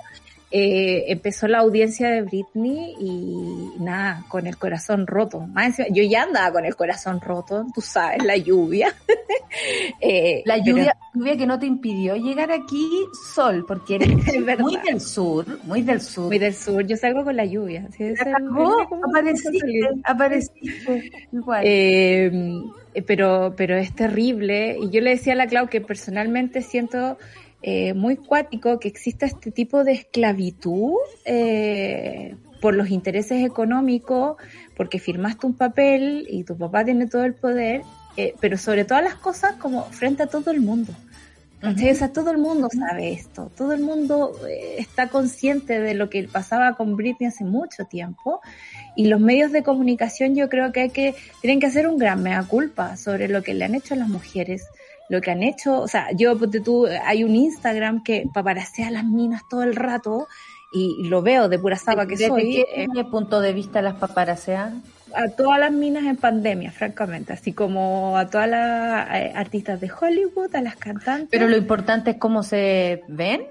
eh, 0.48 1.06
empezó 1.08 1.48
la 1.48 1.58
audiencia 1.58 2.08
de 2.08 2.22
Britney 2.22 2.94
y 3.00 3.80
nada, 3.80 4.24
con 4.28 4.46
el 4.46 4.56
corazón 4.56 5.06
roto. 5.06 5.44
yo 5.90 6.04
ya 6.04 6.22
andaba 6.22 6.52
con 6.52 6.64
el 6.64 6.76
corazón 6.76 7.20
roto, 7.20 7.66
tú 7.74 7.80
sabes, 7.80 8.22
la 8.22 8.36
lluvia. 8.36 8.94
eh, 10.00 10.42
la 10.44 10.58
lluvia, 10.58 10.96
lluvia 11.14 11.36
que 11.36 11.46
no 11.46 11.58
te 11.58 11.66
impidió 11.66 12.14
llegar 12.14 12.52
aquí, 12.52 12.88
sol, 13.34 13.64
porque 13.66 13.96
eres 13.96 14.08
muy 14.60 14.76
del 14.76 15.00
sur, 15.00 15.44
muy 15.64 15.82
del 15.82 16.00
sur. 16.00 16.26
Muy 16.28 16.38
del 16.38 16.54
sur, 16.54 16.86
yo 16.86 16.96
salgo 16.96 17.24
con 17.24 17.34
la 17.34 17.44
lluvia. 17.44 17.88
¿sí? 17.96 18.14
apareciste, 19.08 19.88
apareciste, 20.04 21.10
igual. 21.32 21.64
Eh, 21.66 22.62
pero, 23.04 23.54
pero 23.56 23.76
es 23.76 23.94
terrible. 23.94 24.78
Y 24.80 24.90
yo 24.90 25.00
le 25.00 25.10
decía 25.10 25.32
a 25.32 25.36
la 25.36 25.48
Clau 25.48 25.68
que 25.68 25.80
personalmente 25.80 26.62
siento 26.62 27.18
eh, 27.62 27.94
muy 27.94 28.16
cuático 28.16 28.78
que 28.78 28.88
exista 28.88 29.26
este 29.26 29.50
tipo 29.50 29.82
de 29.82 29.92
esclavitud 29.92 30.94
eh, 31.24 32.36
por 32.60 32.74
los 32.74 32.90
intereses 32.90 33.44
económicos, 33.44 34.36
porque 34.76 34.98
firmaste 34.98 35.46
un 35.46 35.54
papel 35.54 36.26
y 36.30 36.44
tu 36.44 36.56
papá 36.56 36.84
tiene 36.84 37.06
todo 37.06 37.24
el 37.24 37.34
poder, 37.34 37.82
eh, 38.16 38.34
pero 38.40 38.58
sobre 38.58 38.84
todas 38.84 39.02
las 39.02 39.14
cosas 39.14 39.56
como 39.56 39.84
frente 39.86 40.22
a 40.22 40.26
todo 40.26 40.50
el 40.50 40.60
mundo. 40.60 40.92
O 41.62 41.94
sea, 41.94 42.12
todo 42.12 42.30
el 42.30 42.38
mundo 42.38 42.68
sabe 42.70 43.12
esto, 43.12 43.50
todo 43.56 43.72
el 43.72 43.80
mundo 43.80 44.32
está 44.76 45.08
consciente 45.08 45.80
de 45.80 45.94
lo 45.94 46.10
que 46.10 46.28
pasaba 46.28 46.74
con 46.76 46.96
Britney 46.96 47.28
hace 47.28 47.44
mucho 47.44 47.86
tiempo 47.86 48.40
y 48.94 49.06
los 49.06 49.20
medios 49.20 49.52
de 49.52 49.62
comunicación 49.62 50.36
yo 50.36 50.48
creo 50.50 50.70
que, 50.70 50.82
hay 50.82 50.90
que 50.90 51.14
tienen 51.40 51.58
que 51.58 51.66
hacer 51.66 51.88
un 51.88 51.96
gran 51.98 52.22
mea 52.22 52.42
culpa 52.44 52.96
sobre 52.96 53.26
lo 53.26 53.42
que 53.42 53.54
le 53.54 53.64
han 53.64 53.74
hecho 53.74 53.94
a 53.94 53.96
las 53.96 54.08
mujeres, 54.08 54.66
lo 55.08 55.20
que 55.20 55.30
han 55.30 55.42
hecho, 55.42 55.80
o 55.80 55.88
sea, 55.88 56.10
yo, 56.12 56.36
tú, 56.62 56.86
hay 57.04 57.24
un 57.24 57.34
Instagram 57.34 58.02
que 58.02 58.28
paparasea 58.32 58.88
a 58.88 58.90
las 58.90 59.04
minas 59.04 59.42
todo 59.48 59.62
el 59.62 59.76
rato 59.76 60.26
y 60.72 61.08
lo 61.08 61.22
veo 61.22 61.48
de 61.48 61.58
pura 61.58 61.76
saba 61.76 62.06
que 62.06 62.16
soy. 62.16 62.56
¿Desde 62.56 62.88
qué 62.92 63.04
punto 63.04 63.40
de 63.40 63.52
vista 63.52 63.80
las 63.82 63.94
paparasean? 63.94 64.82
A 65.14 65.28
todas 65.28 65.58
las 65.60 65.72
minas 65.72 66.04
en 66.04 66.16
pandemia, 66.16 66.72
francamente, 66.72 67.32
así 67.32 67.52
como 67.52 68.18
a 68.18 68.28
todas 68.28 68.48
las 68.48 69.08
eh, 69.14 69.32
artistas 69.34 69.80
de 69.80 69.90
Hollywood, 69.90 70.54
a 70.54 70.60
las 70.60 70.76
cantantes. 70.76 71.28
Pero 71.30 71.48
lo 71.48 71.56
importante 71.56 72.12
es 72.12 72.16
cómo 72.18 72.42
se 72.42 73.02
ven. 73.08 73.46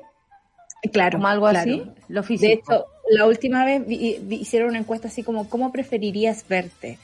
Claro. 0.92 1.18
Como 1.18 1.28
algo 1.28 1.48
así, 1.48 1.84
lo 2.10 2.22
físico. 2.22 2.48
De 2.48 2.54
hecho, 2.54 2.86
la 3.10 3.26
última 3.26 3.66
vez 3.66 3.84
hicieron 3.90 4.70
una 4.70 4.80
encuesta 4.80 5.08
así 5.08 5.24
como, 5.24 5.50
¿cómo 5.50 5.72
preferirías 5.72 6.48
verte? 6.48 7.00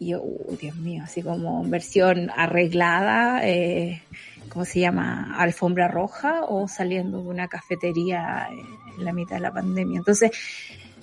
Y 0.00 0.12
yo, 0.12 0.22
Dios 0.58 0.76
mío, 0.76 1.02
así 1.04 1.22
como 1.22 1.62
versión 1.64 2.30
arreglada, 2.34 3.46
eh, 3.46 4.00
¿cómo 4.48 4.64
se 4.64 4.80
llama? 4.80 5.36
Alfombra 5.38 5.88
roja 5.88 6.44
o 6.48 6.66
saliendo 6.68 7.22
de 7.22 7.28
una 7.28 7.48
cafetería 7.48 8.48
en 8.50 9.04
la 9.04 9.12
mitad 9.12 9.36
de 9.36 9.42
la 9.42 9.52
pandemia. 9.52 9.98
Entonces, 9.98 10.30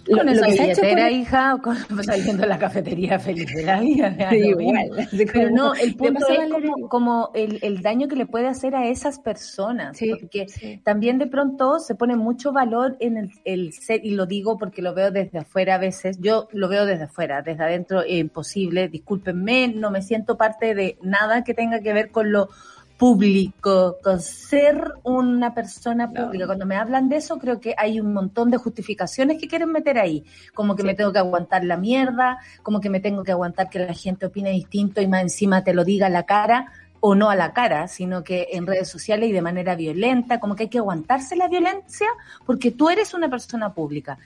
con 0.07 0.25
lo, 0.25 0.31
esa 0.31 0.47
billetera, 0.47 1.11
hija, 1.11 1.55
o 1.55 1.61
con, 1.61 1.77
saliendo 2.03 2.43
de 2.43 2.49
la 2.49 2.57
cafetería 2.57 3.19
feliz 3.19 3.53
de 3.53 3.63
la 3.63 3.79
vida. 3.79 4.15
igual. 4.35 5.07
Pero 5.31 5.49
no, 5.51 5.73
el 5.75 5.95
punto 5.95 6.25
es 6.29 6.49
como, 6.89 7.31
el, 7.33 7.59
el, 7.61 7.81
daño 7.81 8.07
que 8.07 8.15
le 8.15 8.25
puede 8.25 8.47
hacer 8.47 8.75
a 8.75 8.87
esas 8.87 9.19
personas. 9.19 9.97
porque 10.21 10.47
también 10.83 11.17
de 11.17 11.27
pronto 11.27 11.79
se 11.79 11.95
pone 11.95 12.15
mucho 12.15 12.51
valor 12.51 12.97
en 12.99 13.17
el, 13.17 13.31
el, 13.45 13.73
ser, 13.73 14.03
y 14.03 14.11
lo 14.11 14.25
digo 14.25 14.57
porque 14.57 14.81
lo 14.81 14.93
veo 14.93 15.11
desde 15.11 15.39
afuera 15.39 15.75
a 15.75 15.77
veces, 15.77 16.17
yo 16.19 16.47
lo 16.51 16.67
veo 16.67 16.85
desde 16.85 17.05
afuera, 17.05 17.41
desde 17.41 17.63
adentro 17.63 18.01
es 18.01 18.19
imposible, 18.19 18.87
discúlpenme, 18.87 19.67
no 19.69 19.91
me 19.91 20.01
siento 20.01 20.37
parte 20.37 20.75
de 20.75 20.97
nada 21.01 21.43
que 21.43 21.53
tenga 21.53 21.81
que 21.81 21.93
ver 21.93 22.11
con 22.11 22.31
lo 22.31 22.49
público, 22.97 23.97
con 24.03 24.19
ser 24.19 24.93
una 25.03 25.53
persona 25.53 26.11
pública. 26.11 26.47
Cuando 26.47 26.65
me 26.65 26.75
hablan 26.75 27.09
de 27.09 27.17
eso, 27.17 27.37
creo 27.37 27.59
que 27.59 27.75
hay 27.77 27.99
un 27.99 28.13
montón 28.13 28.49
de 28.49 28.57
justificaciones 28.57 29.39
que 29.39 29.47
quieren 29.47 29.71
meter 29.71 29.99
ahí, 29.99 30.25
como 30.53 30.75
que 30.75 30.83
me 30.83 30.95
tengo 30.95 31.13
que 31.13 31.19
aguantar 31.19 31.63
la 31.63 31.77
mierda, 31.77 32.39
como 32.63 32.81
que 32.81 32.89
me 32.89 32.99
tengo 32.99 33.23
que 33.23 33.31
aguantar 33.31 33.69
que 33.69 33.79
la 33.79 33.93
gente 33.93 34.25
opine 34.25 34.49
distinto 34.49 34.99
y 35.01 35.07
más 35.07 35.21
encima 35.21 35.63
te 35.63 35.73
lo 35.73 35.83
diga 35.83 36.07
a 36.07 36.09
la 36.09 36.23
cara 36.23 36.71
o 36.99 37.13
no 37.13 37.29
a 37.29 37.35
la 37.35 37.53
cara, 37.53 37.87
sino 37.87 38.23
que 38.23 38.47
en 38.51 38.65
redes 38.65 38.89
sociales 38.89 39.29
y 39.29 39.33
de 39.33 39.41
manera 39.41 39.75
violenta, 39.75 40.39
como 40.39 40.55
que 40.55 40.63
hay 40.63 40.69
que 40.69 40.79
aguantarse 40.79 41.35
la 41.35 41.47
violencia 41.47 42.07
porque 42.45 42.71
tú 42.71 42.89
eres 42.89 43.13
una 43.13 43.29
persona 43.29 43.73
pública. 43.73 44.17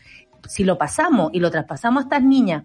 Si 0.48 0.64
lo 0.64 0.78
pasamos 0.78 1.32
y 1.34 1.40
lo 1.40 1.52
traspasamos 1.52 2.02
a 2.02 2.04
estas 2.06 2.24
niñas, 2.24 2.64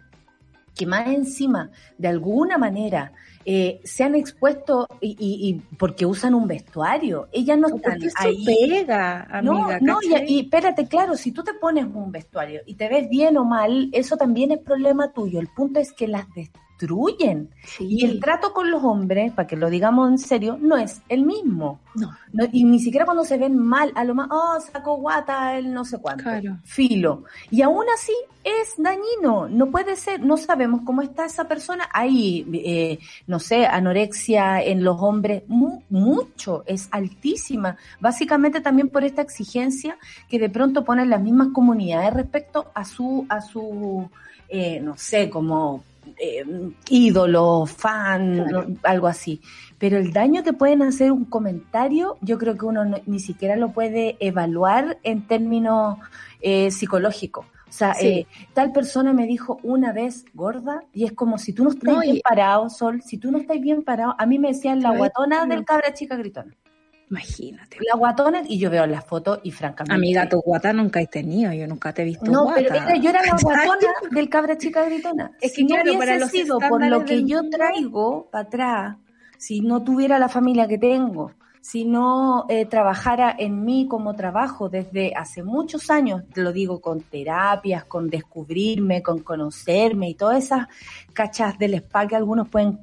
que 0.77 0.87
más 0.87 1.09
encima, 1.09 1.71
de 1.97 2.09
alguna 2.09 2.59
manera, 2.59 3.13
eh, 3.47 3.81
se 3.83 4.05
han 4.05 4.15
expuesto 4.15 4.87
y, 5.01 5.17
y, 5.19 5.77
porque 5.77 6.05
usan 6.05 6.35
un 6.35 6.47
vestuario. 6.47 7.29
Ellas 7.33 7.59
no 7.59 7.69
están 7.69 7.99
ahí. 8.17 8.45
pega, 8.45 9.23
amiga, 9.23 9.79
no, 9.81 9.99
no, 9.99 9.99
y, 10.27 10.41
espérate, 10.41 10.87
claro, 10.87 11.17
si 11.17 11.33
tú 11.33 11.43
te 11.43 11.55
pones 11.55 11.87
un 11.87 12.13
vestuario 12.13 12.61
y 12.67 12.75
te 12.75 12.89
ves 12.89 13.09
bien 13.09 13.39
o 13.39 13.45
mal, 13.45 13.89
eso 13.93 14.17
también 14.17 14.53
es 14.53 14.59
problema 14.59 15.13
tuyo. 15.13 15.41
El 15.41 15.49
punto 15.49 15.81
es 15.81 15.93
que 15.93 16.07
las 16.09 16.27
destruyen. 16.79 17.51
Y 17.79 18.05
el 18.05 18.21
trato 18.21 18.53
con 18.53 18.71
los 18.71 18.83
hombres, 18.83 19.33
para 19.33 19.47
que 19.47 19.57
lo 19.57 19.71
digamos 19.71 20.11
en 20.11 20.19
serio, 20.19 20.59
no 20.61 20.77
es 20.77 21.01
el 21.09 21.25
mismo. 21.25 21.81
No. 21.95 22.11
y 22.53 22.65
ni 22.65 22.79
siquiera 22.79 23.07
cuando 23.07 23.25
se 23.25 23.39
ven 23.39 23.57
mal, 23.57 23.91
a 23.95 24.05
lo 24.05 24.15
más, 24.15 24.29
oh, 24.31 24.59
saco 24.61 24.97
guata, 24.97 25.57
el 25.57 25.73
no 25.73 25.85
sé 25.85 25.99
cuánto. 25.99 26.25
Filo. 26.65 27.25
Y 27.51 27.63
aún 27.63 27.85
así 27.95 28.13
es 28.45 28.75
dañino. 28.77 29.49
No 29.49 29.71
puede 29.71 29.97
ser, 29.97 30.21
no 30.21 30.37
sabemos 30.37 30.83
cómo 30.85 31.01
está 31.01 31.25
esa 31.25 31.49
persona. 31.49 31.89
Hay, 31.93 32.47
eh, 32.53 32.99
no 33.27 33.41
sé, 33.41 33.67
anorexia 33.67 34.63
en 34.63 34.85
los 34.85 35.01
hombres, 35.01 35.45
mucho, 35.49 36.65
es 36.67 36.89
altísima. 36.91 37.77
Básicamente 37.99 38.61
también 38.61 38.91
por 38.91 39.03
esta 39.03 39.23
exigencia 39.23 39.97
que 40.29 40.39
de 40.39 40.51
pronto 40.51 40.85
ponen 40.85 41.09
las 41.09 41.23
mismas 41.23 41.49
comunidades 41.55 42.13
respecto 42.13 42.71
a 42.75 42.85
su, 42.85 43.25
a 43.31 43.41
su, 43.41 44.11
eh, 44.51 44.81
no 44.81 44.99
sé, 44.99 45.31
como 45.31 45.83
eh, 46.19 46.45
ídolo, 46.89 47.67
fan, 47.67 48.79
algo 48.83 49.07
así. 49.07 49.41
Pero 49.79 49.99
el 49.99 50.13
daño 50.13 50.43
que 50.43 50.53
pueden 50.53 50.83
hacer 50.83 51.13
un 51.13 51.25
comentario, 51.25 52.17
yo 52.21 52.39
creo 52.39 52.57
que 52.57 52.67
uno 52.67 52.85
ni 53.07 53.21
siquiera 53.21 53.57
lo 53.57 53.73
puede 53.73 54.17
evaluar 54.21 54.99
en 55.03 55.27
términos 55.27 55.99
eh, 56.41 56.71
psicológicos. 56.71 57.47
O 57.69 57.73
sea, 57.73 57.95
eh, 58.01 58.27
tal 58.55 58.73
persona 58.73 59.13
me 59.13 59.27
dijo 59.27 59.59
una 59.63 59.93
vez 59.93 60.25
gorda 60.35 60.85
y 60.95 61.05
es 61.05 61.13
como 61.13 61.37
si 61.37 61.53
tú 61.53 61.65
no 61.65 61.71
estás 61.71 62.01
bien 62.01 62.21
parado, 62.23 62.71
Sol, 62.71 63.03
si 63.03 63.19
tú 63.19 63.31
no 63.33 63.39
estás 63.39 63.61
bien 63.61 63.83
parado, 63.83 64.15
a 64.19 64.25
mí 64.25 64.39
me 64.39 64.49
decían 64.49 64.81
la 64.81 64.97
guatona 64.97 65.45
del 65.47 65.65
cabra 65.65 65.93
chica 65.93 66.17
gritona. 66.17 66.55
Imagínate. 67.11 67.79
La 67.89 67.97
guatona, 67.97 68.43
y 68.49 68.59
yo 68.59 68.69
veo 68.69 68.87
las 68.87 69.05
fotos 69.05 69.39
y 69.45 69.53
francamente. 69.53 69.95
Amiga, 69.95 70.29
tu 70.29 70.41
guata 70.41 70.73
nunca 70.73 71.01
he 71.01 71.07
tenido, 71.07 71.53
yo 71.53 71.67
nunca 71.69 71.93
te 71.93 72.03
he 72.03 72.05
visto. 72.05 72.31
No, 72.31 72.45
guata. 72.45 72.61
pero 72.61 73.01
yo 73.01 73.11
era 73.11 73.23
la 73.25 73.37
guatona 73.43 73.93
del 74.11 74.29
cabra 74.29 74.59
chica 74.59 74.85
gritona. 74.85 75.31
Es 75.41 75.53
que 75.53 75.63
si 75.63 75.67
claro, 75.67 75.93
no 75.93 75.99
para 75.99 76.17
hubiese 76.17 76.21
los 76.21 76.31
sido 76.31 76.59
por 76.59 76.85
lo 76.85 77.05
que 77.05 77.25
yo 77.25 77.49
traigo 77.49 78.29
para 78.31 78.45
atrás, 78.45 78.97
si 79.39 79.61
no 79.61 79.85
tuviera 79.85 80.19
la 80.19 80.29
familia 80.29 80.67
que 80.67 80.79
tengo, 80.79 81.33
si 81.61 81.85
no 81.85 82.47
eh, 82.49 82.67
trabajara 82.67 83.35
en 83.37 83.65
mí 83.65 83.89
como 83.89 84.15
trabajo 84.15 84.69
desde 84.69 85.13
hace 85.17 85.43
muchos 85.43 85.91
años, 85.91 86.23
te 86.33 86.41
lo 86.41 86.53
digo 86.53 86.81
con 86.81 87.01
terapias, 87.01 87.85
con 87.85 88.09
descubrirme, 88.09 89.03
con 89.03 89.21
conocerme 89.21 90.11
y 90.11 90.15
todas 90.15 90.45
esas 90.45 90.69
cachas 91.13 91.59
del 91.59 91.75
spa 91.75 92.07
que 92.07 92.15
algunos 92.15 92.49
pueden, 92.49 92.79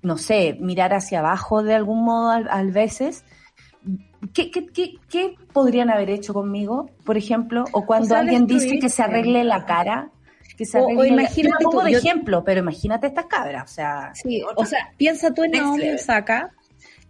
no 0.00 0.16
sé, 0.16 0.56
mirar 0.60 0.94
hacia 0.94 1.18
abajo 1.18 1.62
de 1.62 1.74
algún 1.74 2.04
modo 2.04 2.30
al, 2.30 2.48
al 2.48 2.70
veces. 2.70 3.24
¿Qué, 4.32 4.50
qué, 4.50 4.66
qué, 4.66 4.94
qué 5.08 5.34
podrían 5.52 5.90
haber 5.90 6.10
hecho 6.10 6.32
conmigo, 6.34 6.90
por 7.04 7.16
ejemplo? 7.16 7.64
O 7.72 7.84
cuando 7.86 8.06
O 8.06 8.08
sea, 8.08 8.18
alguien 8.20 8.46
dice 8.46 8.78
que 8.78 8.88
se 8.88 9.02
arregle 9.02 9.44
la 9.44 9.64
cara, 9.66 10.10
que 10.56 10.64
se 10.64 10.78
O- 10.78 10.82
o 10.82 10.86
arregle 10.86 11.04
la- 11.08 11.22
imagínate 11.22 11.64
la 11.64 11.70
tú, 11.70 11.80
de 11.80 11.92
yo- 11.92 11.98
ejemplo, 11.98 12.44
pero 12.44 12.60
imagínate 12.60 13.06
estas 13.06 13.26
cabras, 13.26 13.70
o 13.70 13.74
sea... 13.74 14.10
Sí, 14.14 14.42
o 14.56 14.64
sea, 14.64 14.92
piensa 14.96 15.32
tú 15.34 15.44
en 15.44 15.52
Naomi. 15.52 15.90
Osaka, 15.90 16.52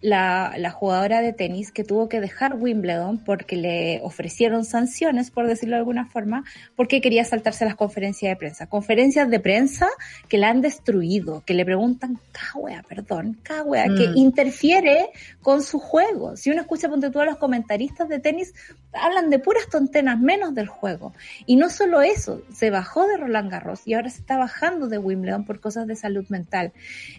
la, 0.01 0.55
la 0.59 0.71
jugadora 0.71 1.21
de 1.21 1.33
tenis 1.33 1.73
que 1.73 1.85
tuvo 1.85 2.09
que 2.09 2.21
dejar 2.21 2.55
Wimbledon 2.55 3.19
porque 3.19 3.57
le 3.57 4.01
ofrecieron 4.03 4.65
sanciones, 4.65 5.31
por 5.31 5.47
decirlo 5.47 5.77
de 5.77 5.81
alguna 5.81 6.07
forma, 6.07 6.45
porque 6.77 7.01
quería 7.01 7.25
saltarse 7.25 7.65
las 7.65 7.75
conferencias 7.77 8.31
de 8.31 8.37
prensa. 8.37 8.67
Conferencias 8.67 9.29
de 9.31 9.41
prensa 9.41 9.89
que 10.29 10.39
la 10.39 10.51
han 10.51 10.61
destruido, 10.61 11.43
que 11.45 11.55
le 11.55 11.65
preguntan, 11.65 12.19
cagüea, 12.33 12.83
perdón, 12.89 13.39
cagüea, 13.43 13.85
que 13.85 14.09
Mm. 14.09 14.17
interfiere 14.17 15.09
con 15.43 15.63
su 15.63 15.79
juego. 15.79 16.37
Si 16.37 16.51
uno 16.51 16.61
escucha, 16.61 16.89
ponte 16.89 17.11
tú 17.11 17.21
a 17.21 17.25
los 17.25 17.37
comentaristas 17.39 18.09
de 18.09 18.19
tenis, 18.19 18.55
hablan 18.93 19.31
de 19.31 19.39
puras 19.39 19.69
tontenas, 19.71 20.19
menos 20.21 20.55
del 20.55 20.69
juego. 20.69 21.13
Y 21.47 21.57
no 21.57 21.69
solo 21.71 22.03
eso, 22.03 22.43
se 22.55 22.71
bajó 22.71 23.07
de 23.07 23.17
Roland 23.17 23.51
Garros 23.51 23.83
y 23.87 23.95
ahora 23.95 24.11
se 24.11 24.21
está 24.21 24.37
bajando 24.37 24.89
de 24.89 24.99
Wimbledon 24.99 25.45
por 25.45 25.61
cosas 25.61 25.87
de 25.87 25.97
salud 25.97 26.25
mental. 26.29 26.73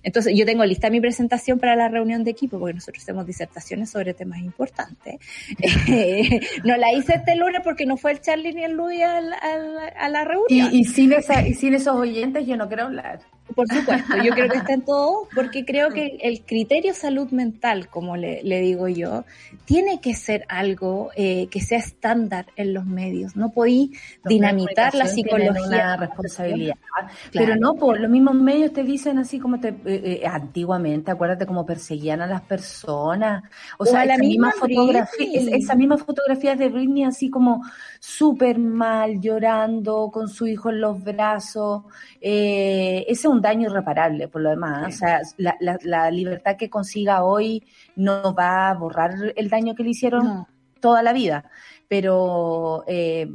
Entonces, 0.04 0.34
yo 0.36 0.46
tengo 0.46 0.63
lista 0.66 0.90
mi 0.90 1.02
presentación 1.02 1.60
para 1.60 1.76
la 1.76 1.88
reunión 1.90 2.24
de 2.24 2.32
equipo, 2.32 2.60
porque 2.68 2.76
nosotros 2.76 3.02
hacemos 3.02 3.26
disertaciones 3.26 3.90
sobre 3.90 4.14
temas 4.14 4.40
importantes. 4.40 5.16
No 6.64 6.76
la 6.76 6.92
hice 6.92 7.16
este 7.16 7.36
lunes 7.36 7.62
porque 7.64 7.86
no 7.86 7.98
fue 7.98 8.12
el 8.12 8.22
Charlie 8.22 8.54
ni 8.54 8.64
el 8.64 8.74
Luis 8.74 9.02
a 9.04 10.10
la 10.10 10.26
reunión. 10.26 10.70
Y 10.74 10.84
sin 10.84 11.14
esa, 11.14 11.48
y 11.48 11.54
sin 11.54 11.74
esos 11.74 11.96
oyentes 11.96 12.46
yo 12.46 12.58
no 12.58 12.68
quiero 12.68 12.84
hablar. 12.84 13.20
Por 13.56 13.68
supuesto, 13.68 14.18
yo 14.24 14.32
creo 14.34 14.50
que 14.50 14.58
está 14.58 14.74
en 14.74 14.82
todo, 14.82 15.28
porque 15.36 15.66
creo 15.66 15.90
que 15.90 16.18
el 16.22 16.42
criterio 16.42 16.94
salud 16.94 17.30
mental, 17.32 17.88
como 17.90 18.18
le, 18.18 18.44
le 18.44 18.62
digo 18.62 18.88
yo, 18.88 19.26
tiene 19.66 20.00
que 20.02 20.14
ser 20.14 20.46
algo 20.50 21.12
eh, 21.16 21.48
que 21.50 21.62
sea 21.62 21.80
estándar 21.80 22.48
en 22.56 22.74
los 22.74 22.86
medios. 22.86 23.36
No 23.36 23.50
podí 23.52 23.92
dinamitar 24.26 24.96
la 24.96 25.08
psicología. 25.08 25.52
una 25.66 25.98
responsabilidad. 25.98 26.76
Claro. 26.92 27.08
Pero 27.32 27.56
no, 27.56 27.76
por 27.76 28.00
los 28.00 28.10
mismos 28.10 28.36
medios 28.36 28.74
te 28.74 28.84
dicen 28.84 29.18
así 29.18 29.40
como 29.40 29.60
te, 29.60 29.70
eh, 29.70 29.76
eh, 29.86 30.28
antiguamente, 30.28 31.12
acuérdate 31.12 31.46
cómo 31.46 31.66
perseguían 31.66 32.22
a 32.22 32.28
las 32.28 32.42
personas. 32.42 33.44
O, 33.78 33.84
O 33.84 33.86
sea, 33.86 34.06
la 34.06 34.14
esa 34.14 34.24
misma, 34.24 34.48
misma 34.48 34.60
fotografía, 34.60 35.56
esa 35.56 35.76
misma 35.76 35.98
fotografía 35.98 36.56
de 36.56 36.70
Britney 36.70 37.04
así 37.04 37.30
como 37.30 37.64
súper 38.00 38.58
mal, 38.60 39.20
llorando, 39.22 40.10
con 40.12 40.28
su 40.30 40.48
hijo 40.48 40.70
en 40.70 40.82
los 40.82 41.04
brazos. 41.04 41.84
Eh, 42.22 43.06
ese 43.08 43.22
es 43.22 43.26
un 43.26 43.42
daño 43.42 43.70
irreparable 43.70 44.28
por 44.28 44.42
lo 44.42 44.50
demás. 44.50 44.88
Sí. 44.88 44.96
O 44.96 44.98
sea, 45.08 45.22
la, 45.38 45.56
la, 45.60 45.78
la 45.84 46.12
libertad 46.12 46.56
que 46.58 46.70
consiga 46.70 47.24
hoy 47.24 47.64
no 47.96 48.34
va 48.34 48.70
a 48.70 48.74
borrar 48.74 49.14
el 49.36 49.50
daño 49.50 49.76
que 49.76 49.84
le 49.84 49.90
hicieron 49.92 50.26
No. 50.26 50.48
toda 50.80 51.02
la 51.04 51.14
vida. 51.14 51.46
Pero 51.90 52.84
eh, 52.86 53.32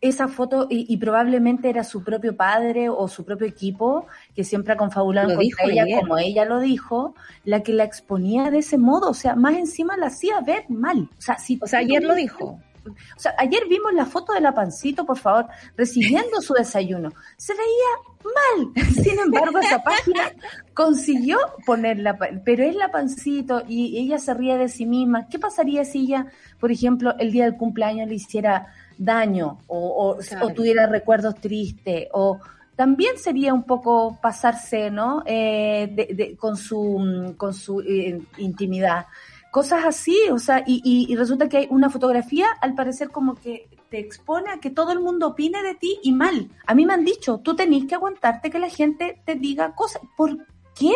esa 0.00 0.26
foto, 0.26 0.66
y, 0.70 0.86
y 0.88 0.96
probablemente 0.96 1.68
era 1.68 1.84
su 1.84 2.02
propio 2.02 2.34
padre 2.34 2.88
o 2.88 3.06
su 3.08 3.26
propio 3.26 3.46
equipo, 3.46 4.06
que 4.34 4.42
siempre 4.42 4.72
ha 4.72 4.76
confabulado 4.78 5.36
dijo 5.36 5.58
ella, 5.68 5.84
como 6.00 6.16
ella 6.16 6.46
lo 6.46 6.60
dijo, 6.60 7.14
la 7.44 7.62
que 7.62 7.74
la 7.74 7.84
exponía 7.84 8.50
de 8.50 8.60
ese 8.60 8.78
modo. 8.78 9.10
O 9.10 9.14
sea, 9.14 9.34
más 9.36 9.54
encima 9.54 9.98
la 9.98 10.06
hacía 10.06 10.40
ver 10.40 10.64
mal. 10.70 11.10
O 11.18 11.20
sea, 11.20 11.38
si 11.38 11.58
O 11.60 11.66
sea, 11.66 11.80
ayer 11.80 12.02
lo 12.02 12.14
dijo. 12.14 12.58
O 12.86 13.18
sea, 13.20 13.34
ayer 13.38 13.62
vimos 13.68 13.92
la 13.92 14.06
foto 14.06 14.32
de 14.32 14.40
la 14.40 14.54
pancito, 14.54 15.04
por 15.04 15.18
favor, 15.18 15.46
recibiendo 15.76 16.40
su 16.40 16.54
desayuno. 16.54 17.10
Se 17.36 17.52
veía 17.54 18.66
mal. 18.74 18.84
Sin 19.04 19.18
embargo, 19.18 19.58
esa 19.58 19.82
página 19.82 20.32
consiguió 20.74 21.38
ponerla, 21.66 22.16
pero 22.44 22.64
es 22.64 22.74
la 22.74 22.90
pancito 22.90 23.62
y 23.68 23.98
ella 23.98 24.18
se 24.18 24.34
ríe 24.34 24.56
de 24.56 24.68
sí 24.68 24.86
misma. 24.86 25.28
¿Qué 25.28 25.38
pasaría 25.38 25.84
si 25.84 26.00
ella, 26.04 26.26
por 26.58 26.70
ejemplo, 26.72 27.14
el 27.18 27.32
día 27.32 27.44
del 27.44 27.56
cumpleaños 27.56 28.08
le 28.08 28.14
hiciera 28.14 28.68
daño 28.98 29.58
o, 29.66 29.78
o, 29.78 30.16
Claro. 30.18 30.46
o 30.46 30.50
tuviera 30.50 30.86
recuerdos 30.86 31.34
tristes 31.36 32.08
o 32.12 32.38
también 32.76 33.18
sería 33.18 33.52
un 33.52 33.64
poco 33.64 34.18
pasarse, 34.22 34.90
¿no? 34.90 35.22
Eh, 35.26 35.86
de- 35.92 36.14
de- 36.14 36.36
con 36.36 36.56
su, 36.56 37.34
con 37.36 37.52
su 37.52 37.80
eh, 37.82 38.18
intimidad. 38.38 39.06
Cosas 39.50 39.84
así, 39.84 40.16
o 40.30 40.38
sea, 40.38 40.62
y, 40.66 40.80
y, 40.84 41.12
y 41.12 41.16
resulta 41.16 41.48
que 41.48 41.58
hay 41.58 41.66
una 41.70 41.90
fotografía, 41.90 42.46
al 42.60 42.74
parecer 42.74 43.10
como 43.10 43.34
que 43.34 43.68
te 43.90 43.98
expone 43.98 44.50
a 44.50 44.60
que 44.60 44.70
todo 44.70 44.92
el 44.92 45.00
mundo 45.00 45.28
opine 45.28 45.62
de 45.62 45.74
ti 45.74 45.98
y 46.02 46.12
mal. 46.12 46.48
A 46.66 46.74
mí 46.74 46.86
me 46.86 46.94
han 46.94 47.04
dicho, 47.04 47.38
tú 47.38 47.56
tenés 47.56 47.86
que 47.86 47.96
aguantarte 47.96 48.50
que 48.50 48.58
la 48.58 48.70
gente 48.70 49.20
te 49.26 49.34
diga 49.34 49.74
cosas. 49.74 50.02
¿Por 50.16 50.46
qué? 50.78 50.94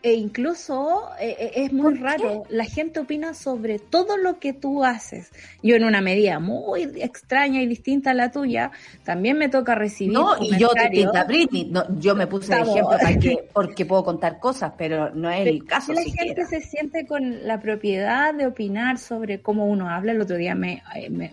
E 0.00 0.12
incluso 0.12 1.10
eh, 1.20 1.36
eh, 1.40 1.52
es 1.56 1.72
muy 1.72 1.94
raro, 1.94 2.44
la 2.50 2.64
gente 2.64 3.00
opina 3.00 3.34
sobre 3.34 3.80
todo 3.80 4.16
lo 4.16 4.38
que 4.38 4.52
tú 4.52 4.84
haces. 4.84 5.32
Yo 5.60 5.74
en 5.74 5.82
una 5.82 6.00
medida 6.00 6.38
muy 6.38 6.82
extraña 6.82 7.60
y 7.62 7.66
distinta 7.66 8.12
a 8.12 8.14
la 8.14 8.30
tuya, 8.30 8.70
también 9.02 9.36
me 9.36 9.48
toca 9.48 9.74
recibir 9.74 10.12
No, 10.12 10.36
y 10.40 10.56
yo 10.56 10.70
distinta 10.72 11.22
a 11.22 11.24
Britney, 11.24 11.64
no, 11.64 11.84
yo 11.98 12.14
me 12.14 12.28
puse 12.28 12.54
de 12.54 12.60
ejemplo 12.60 12.96
para 12.96 13.18
que, 13.18 13.48
porque 13.52 13.84
puedo 13.86 14.04
contar 14.04 14.38
cosas, 14.38 14.72
pero 14.78 15.12
no 15.12 15.30
es 15.30 15.44
el 15.48 15.64
caso 15.64 15.92
la 15.92 16.02
siquiera. 16.02 16.26
gente 16.26 16.46
se 16.46 16.60
siente 16.60 17.04
con 17.04 17.44
la 17.44 17.60
propiedad 17.60 18.32
de 18.32 18.46
opinar 18.46 18.98
sobre 18.98 19.40
cómo 19.40 19.66
uno 19.66 19.90
habla. 19.90 20.12
El 20.12 20.20
otro 20.20 20.36
día 20.36 20.54
me, 20.54 20.84
eh, 20.94 21.10
me, 21.10 21.32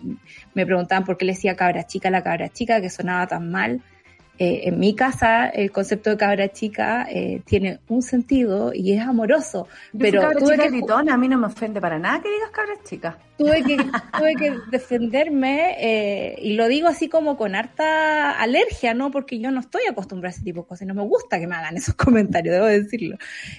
me 0.54 0.66
preguntaban 0.66 1.04
por 1.04 1.16
qué 1.16 1.24
le 1.24 1.34
decía 1.34 1.54
cabra 1.54 1.86
chica 1.86 2.08
a 2.08 2.10
la 2.10 2.24
cabra 2.24 2.48
chica, 2.48 2.80
que 2.80 2.90
sonaba 2.90 3.28
tan 3.28 3.48
mal. 3.48 3.80
Eh, 4.38 4.68
en 4.68 4.78
mi 4.78 4.94
casa 4.94 5.48
el 5.48 5.70
concepto 5.72 6.10
de 6.10 6.18
cabra 6.18 6.52
chica 6.52 7.06
eh, 7.10 7.40
tiene 7.46 7.80
un 7.88 8.02
sentido 8.02 8.72
y 8.74 8.92
es 8.92 9.00
amoroso, 9.00 9.66
Yo 9.94 9.98
pero 9.98 10.20
cabra 10.20 10.38
tuve 10.38 10.50
chica 10.52 10.64
que, 10.64 10.70
gritona, 10.70 11.14
a 11.14 11.16
mí 11.16 11.26
no 11.26 11.38
me 11.38 11.46
ofende 11.46 11.80
para 11.80 11.98
nada 11.98 12.20
que 12.20 12.28
digas 12.28 12.50
cabras 12.50 12.78
chicas. 12.84 13.16
Tuve 13.38 13.62
que, 13.62 13.76
tuve 13.76 14.34
que 14.34 14.54
defenderme 14.70 15.76
eh, 15.78 16.38
y 16.42 16.54
lo 16.54 16.68
digo 16.68 16.88
así 16.88 17.08
como 17.08 17.36
con 17.36 17.54
harta 17.54 18.32
alergia, 18.40 18.94
¿no? 18.94 19.10
Porque 19.10 19.38
yo 19.38 19.50
no 19.50 19.60
estoy 19.60 19.82
acostumbrada 19.90 20.32
a 20.32 20.36
ese 20.36 20.44
tipo 20.44 20.62
de 20.62 20.66
cosas 20.66 20.82
y 20.82 20.86
no 20.86 20.94
me 20.94 21.02
gusta 21.02 21.38
que 21.38 21.46
me 21.46 21.54
hagan 21.54 21.76
esos 21.76 21.94
comentarios, 21.96 22.54
debo 22.54 22.66
decirlo. 22.66 23.16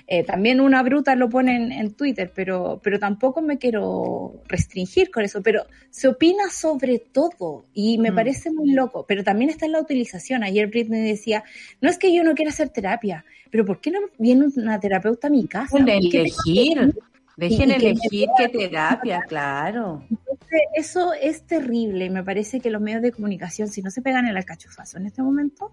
Eh, 0.08 0.24
también 0.24 0.60
una 0.60 0.84
bruta 0.84 1.16
lo 1.16 1.30
pone 1.30 1.56
en, 1.56 1.72
en 1.72 1.94
Twitter, 1.94 2.32
pero, 2.34 2.80
pero 2.84 3.00
tampoco 3.00 3.42
me 3.42 3.58
quiero 3.58 4.42
restringir 4.48 5.12
con 5.12 5.24
eso, 5.24 5.42
pero 5.42 5.66
se 5.90 6.08
opina 6.08 6.50
sobre 6.52 7.00
todo 7.00 7.66
y 7.74 7.98
me 7.98 8.12
Mm. 8.12 8.16
parece 8.16 8.52
muy 8.52 8.72
loco, 8.72 9.06
pero 9.08 9.24
también 9.24 9.50
está 9.50 9.66
en 9.66 9.74
la 9.74 9.82
utilización. 9.82 10.44
Ayer 10.44 10.68
Britney 10.68 11.02
decía, 11.02 11.44
no 11.82 11.90
es 11.90 11.98
que 11.98 12.14
yo 12.14 12.24
no 12.24 12.34
quiera 12.36 12.50
hacer 12.52 12.70
terapia, 12.70 13.26
pero 13.52 13.66
¿por 13.66 13.80
qué 13.80 13.92
no 13.92 14.00
viene 14.18 14.48
una 14.56 14.80
terapeuta 14.80 15.28
a 15.28 15.30
mi 15.30 15.48
casa? 15.48 15.78
Dejen 15.78 16.02
¿Por 16.02 16.12
qué 16.12 16.20
elegir, 16.22 16.94
dejen 17.38 17.72
elegir 17.72 18.28
qué 18.38 18.50
terapia, 18.50 19.22
claro. 19.28 20.02
Entonces, 20.10 20.62
eso 20.76 21.14
es 21.14 21.44
terrible 21.44 22.06
y 22.06 22.10
me 22.10 22.24
parece 22.24 22.60
que 22.60 22.70
los 22.70 22.82
medios 22.82 23.02
de 23.02 23.12
comunicación, 23.12 23.68
si 23.70 23.82
no 23.82 23.92
se 23.92 24.02
pegan 24.02 24.26
el 24.28 24.36
alcachofazo 24.36 24.98
en 24.98 25.06
este 25.06 25.22
momento, 25.22 25.72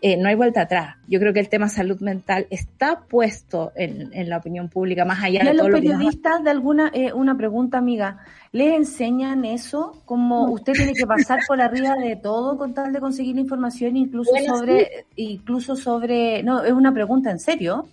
eh, 0.00 0.16
no 0.18 0.28
hay 0.28 0.34
vuelta 0.34 0.62
atrás. 0.62 0.96
Yo 1.08 1.18
creo 1.20 1.32
que 1.32 1.40
el 1.40 1.48
tema 1.48 1.68
salud 1.68 1.98
mental 2.00 2.46
está 2.50 3.00
puesto 3.08 3.72
en, 3.74 4.10
en 4.12 4.28
la 4.28 4.36
opinión 4.38 4.68
pública, 4.68 5.04
más 5.06 5.22
allá 5.22 5.42
Y 5.44 5.46
a 5.46 5.50
de 5.50 5.54
los 5.54 5.58
todo 5.66 5.68
lo 5.70 5.80
que 5.80 5.88
nos- 5.88 5.96
periodistas, 5.98 6.44
de 6.44 6.50
alguna, 6.50 6.90
eh, 6.92 7.12
una 7.12 7.36
pregunta, 7.38 7.78
amiga, 7.78 8.18
¿les 8.52 8.74
enseñan 8.74 9.44
eso? 9.46 10.02
Como 10.04 10.50
usted 10.52 10.74
tiene 10.74 10.92
que 10.92 11.06
pasar 11.06 11.40
por 11.48 11.60
arriba 11.60 11.94
de 11.96 12.16
todo 12.16 12.58
con 12.58 12.74
tal 12.74 12.92
de 12.92 13.00
conseguir 13.00 13.38
información, 13.38 13.96
incluso 13.96 14.30
Bueno, 14.32 14.58
sobre, 14.58 15.06
incluso 15.16 15.74
sobre, 15.74 16.42
no, 16.42 16.62
es 16.64 16.72
una 16.72 16.92
pregunta 16.92 17.30
en 17.30 17.38
serio. 17.38 17.86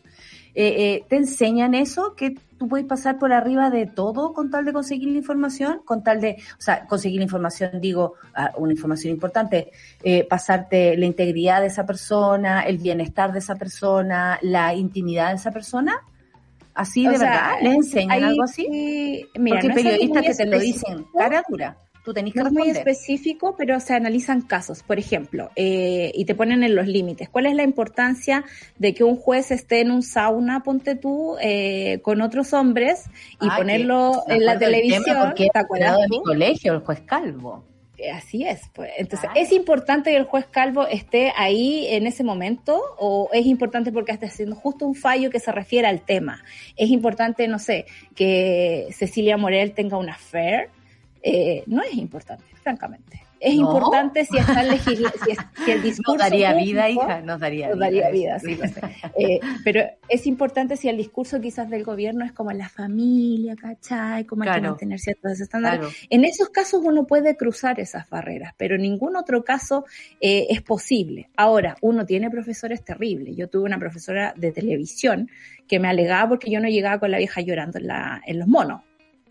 Eh, 0.54 0.76
eh, 0.78 1.06
¿Te 1.08 1.16
enseñan 1.16 1.74
eso? 1.74 2.14
Que 2.16 2.36
tú 2.58 2.68
puedes 2.68 2.86
pasar 2.86 3.18
por 3.18 3.34
arriba 3.34 3.70
de 3.70 3.88
todo 3.88 4.34
con 4.34 4.52
tal 4.52 4.66
de 4.66 4.74
conseguir 4.74 5.10
la 5.10 5.18
información, 5.18 5.82
con 5.86 6.04
tal 6.04 6.22
de, 6.22 6.38
o 6.60 6.62
sea, 6.62 6.86
conseguir 6.86 7.20
la 7.20 7.24
información, 7.24 7.82
digo, 7.82 8.16
ah, 8.36 8.52
una 8.58 8.74
información 8.74 9.14
importante, 9.14 9.72
eh, 10.04 10.26
pasarte 10.26 10.96
la 10.98 11.06
integridad 11.06 11.62
de 11.62 11.68
esa 11.68 11.86
persona, 11.86 12.62
el 12.62 12.78
bienestar 12.78 13.32
de 13.32 13.40
esa 13.40 13.56
persona, 13.56 14.38
la 14.42 14.76
intimidad 14.76 15.30
de 15.30 15.36
esa 15.36 15.52
persona. 15.52 16.02
Así 16.74 17.08
O 17.08 17.12
de 17.12 17.18
sea, 17.18 17.30
verdad, 17.32 17.52
¿les 17.62 17.76
enseñan 17.76 18.12
ahí 18.12 18.24
algo 18.24 18.44
así? 18.44 18.68
sí, 18.70 19.26
mira, 19.40 19.56
Porque 19.58 19.68
no 19.70 19.76
periodistas 19.76 20.24
que 20.24 20.36
te 20.36 20.46
lo 20.46 20.60
dicen 20.60 21.06
cara 21.18 21.44
dura. 21.50 21.78
Tú 22.04 22.14
tenés 22.14 22.34
que 22.34 22.40
no 22.40 22.48
es 22.48 22.52
muy 22.52 22.64
responder. 22.64 22.90
específico, 22.90 23.56
pero 23.58 23.80
se 23.80 23.94
analizan 23.94 24.42
casos, 24.42 24.82
por 24.82 24.98
ejemplo, 24.98 25.52
eh, 25.56 26.12
y 26.16 26.26
te 26.26 26.34
ponen 26.34 26.64
en 26.64 26.76
los 26.76 26.88
límites. 26.88 27.30
¿Cuál 27.30 27.46
es 27.46 27.56
la 27.56 27.64
importancia 27.64 28.44
de 28.80 28.94
que 28.94 29.04
un 29.04 29.16
juez 29.18 29.52
esté 29.52 29.82
en 29.82 29.92
un 29.92 30.02
sauna, 30.02 30.64
ponte 30.64 30.96
tú, 30.96 31.38
eh, 31.42 32.00
con 32.02 32.22
otros 32.22 32.54
hombres 32.54 33.06
y 33.40 33.48
Ah, 33.50 33.58
ponerlo 33.58 34.24
en 34.28 34.46
la 34.46 34.58
televisión? 34.58 35.04
Porque 35.28 35.50
¿Te 35.54 35.60
acuerdas 35.60 35.98
de 36.00 36.08
mi 36.10 36.22
colegio, 36.24 36.74
el 36.74 36.80
juez 36.80 37.02
Calvo. 37.02 37.64
Eh, 37.98 38.10
Así 38.10 38.44
es, 38.48 38.62
pues. 38.74 38.90
Entonces. 38.98 39.30
¿es 39.36 39.52
importante 39.52 40.10
que 40.10 40.18
el 40.18 40.24
juez 40.24 40.48
Calvo 40.50 40.88
esté 40.88 41.32
ahí 41.38 41.86
en 41.88 42.08
ese 42.08 42.24
momento 42.24 42.82
o 42.98 43.30
es 43.32 43.46
importante 43.46 43.92
porque 43.92 44.12
esté 44.12 44.26
haciendo 44.26 44.56
justo 44.56 44.88
un 44.88 44.96
fallo 44.96 45.30
que 45.30 45.40
se 45.40 45.52
refiere 45.52 45.88
al 45.88 46.02
tema? 46.02 46.44
¿Es 46.76 46.90
importante, 46.90 47.48
no 47.48 47.60
sé, 47.60 47.86
que 48.16 48.88
Cecilia 48.92 49.38
Morel 49.38 49.74
tenga 49.74 49.98
una 49.98 50.14
affair? 50.14 50.70
Eh, 51.24 51.64
no 51.68 51.82
es 51.84 51.94
importante, 51.96 52.44
francamente. 52.64 53.22
Es 53.40 53.56
¿No? 53.56 53.62
importante 53.62 54.24
si, 54.26 54.38
está 54.38 54.62
legisla- 54.64 55.12
si, 55.24 55.32
es- 55.32 55.38
si 55.66 55.72
el 55.72 55.82
discurso 55.84 56.14
Nos 56.14 56.18
daría 56.30 56.54
vida, 56.54 56.90
hija, 56.90 57.22
nos 57.22 57.40
daría 57.40 57.70
nos 57.70 57.78
vida. 57.78 57.86
daría 58.04 58.36
eso, 58.36 58.46
vida, 58.48 58.68
sí. 58.68 58.80
Eh, 59.18 59.40
pero 59.64 59.82
es 60.08 60.28
importante 60.28 60.78
si 60.78 60.90
el 60.90 60.98
discurso 60.98 61.42
quizás 61.42 61.68
del 61.70 61.84
gobierno 61.84 62.24
es 62.24 62.32
como 62.34 62.52
la 62.52 62.70
familia, 62.70 63.56
¿cachai? 63.56 64.26
Como 64.26 64.44
hay 64.44 64.50
que 64.50 64.54
Claro. 64.60 64.70
mantener 64.70 65.00
ciertos 65.00 65.40
estándares. 65.40 65.80
Claro. 65.80 65.94
En 66.12 66.24
esos 66.26 66.50
casos 66.50 66.82
uno 66.84 67.08
puede 67.08 67.36
cruzar 67.36 67.80
esas 67.80 68.08
barreras, 68.10 68.54
pero 68.58 68.76
en 68.76 68.84
ningún 68.84 69.16
otro 69.16 69.44
caso 69.44 69.86
eh, 70.20 70.46
es 70.50 70.62
posible. 70.62 71.30
Ahora, 71.36 71.76
uno 71.82 72.06
tiene 72.06 72.30
profesores 72.30 72.84
terribles. 72.84 73.36
Yo 73.36 73.48
tuve 73.50 73.64
una 73.64 73.80
profesora 73.80 74.34
de 74.38 74.52
televisión 74.52 75.30
que 75.68 75.80
me 75.80 75.88
alegaba 75.88 76.30
porque 76.30 76.52
yo 76.52 76.60
no 76.60 76.68
llegaba 76.68 77.00
con 77.00 77.10
la 77.12 77.18
vieja 77.18 77.42
llorando 77.42 77.80
en, 77.80 77.88
la, 77.88 78.22
en 78.26 78.38
los 78.40 78.48
monos, 78.48 78.82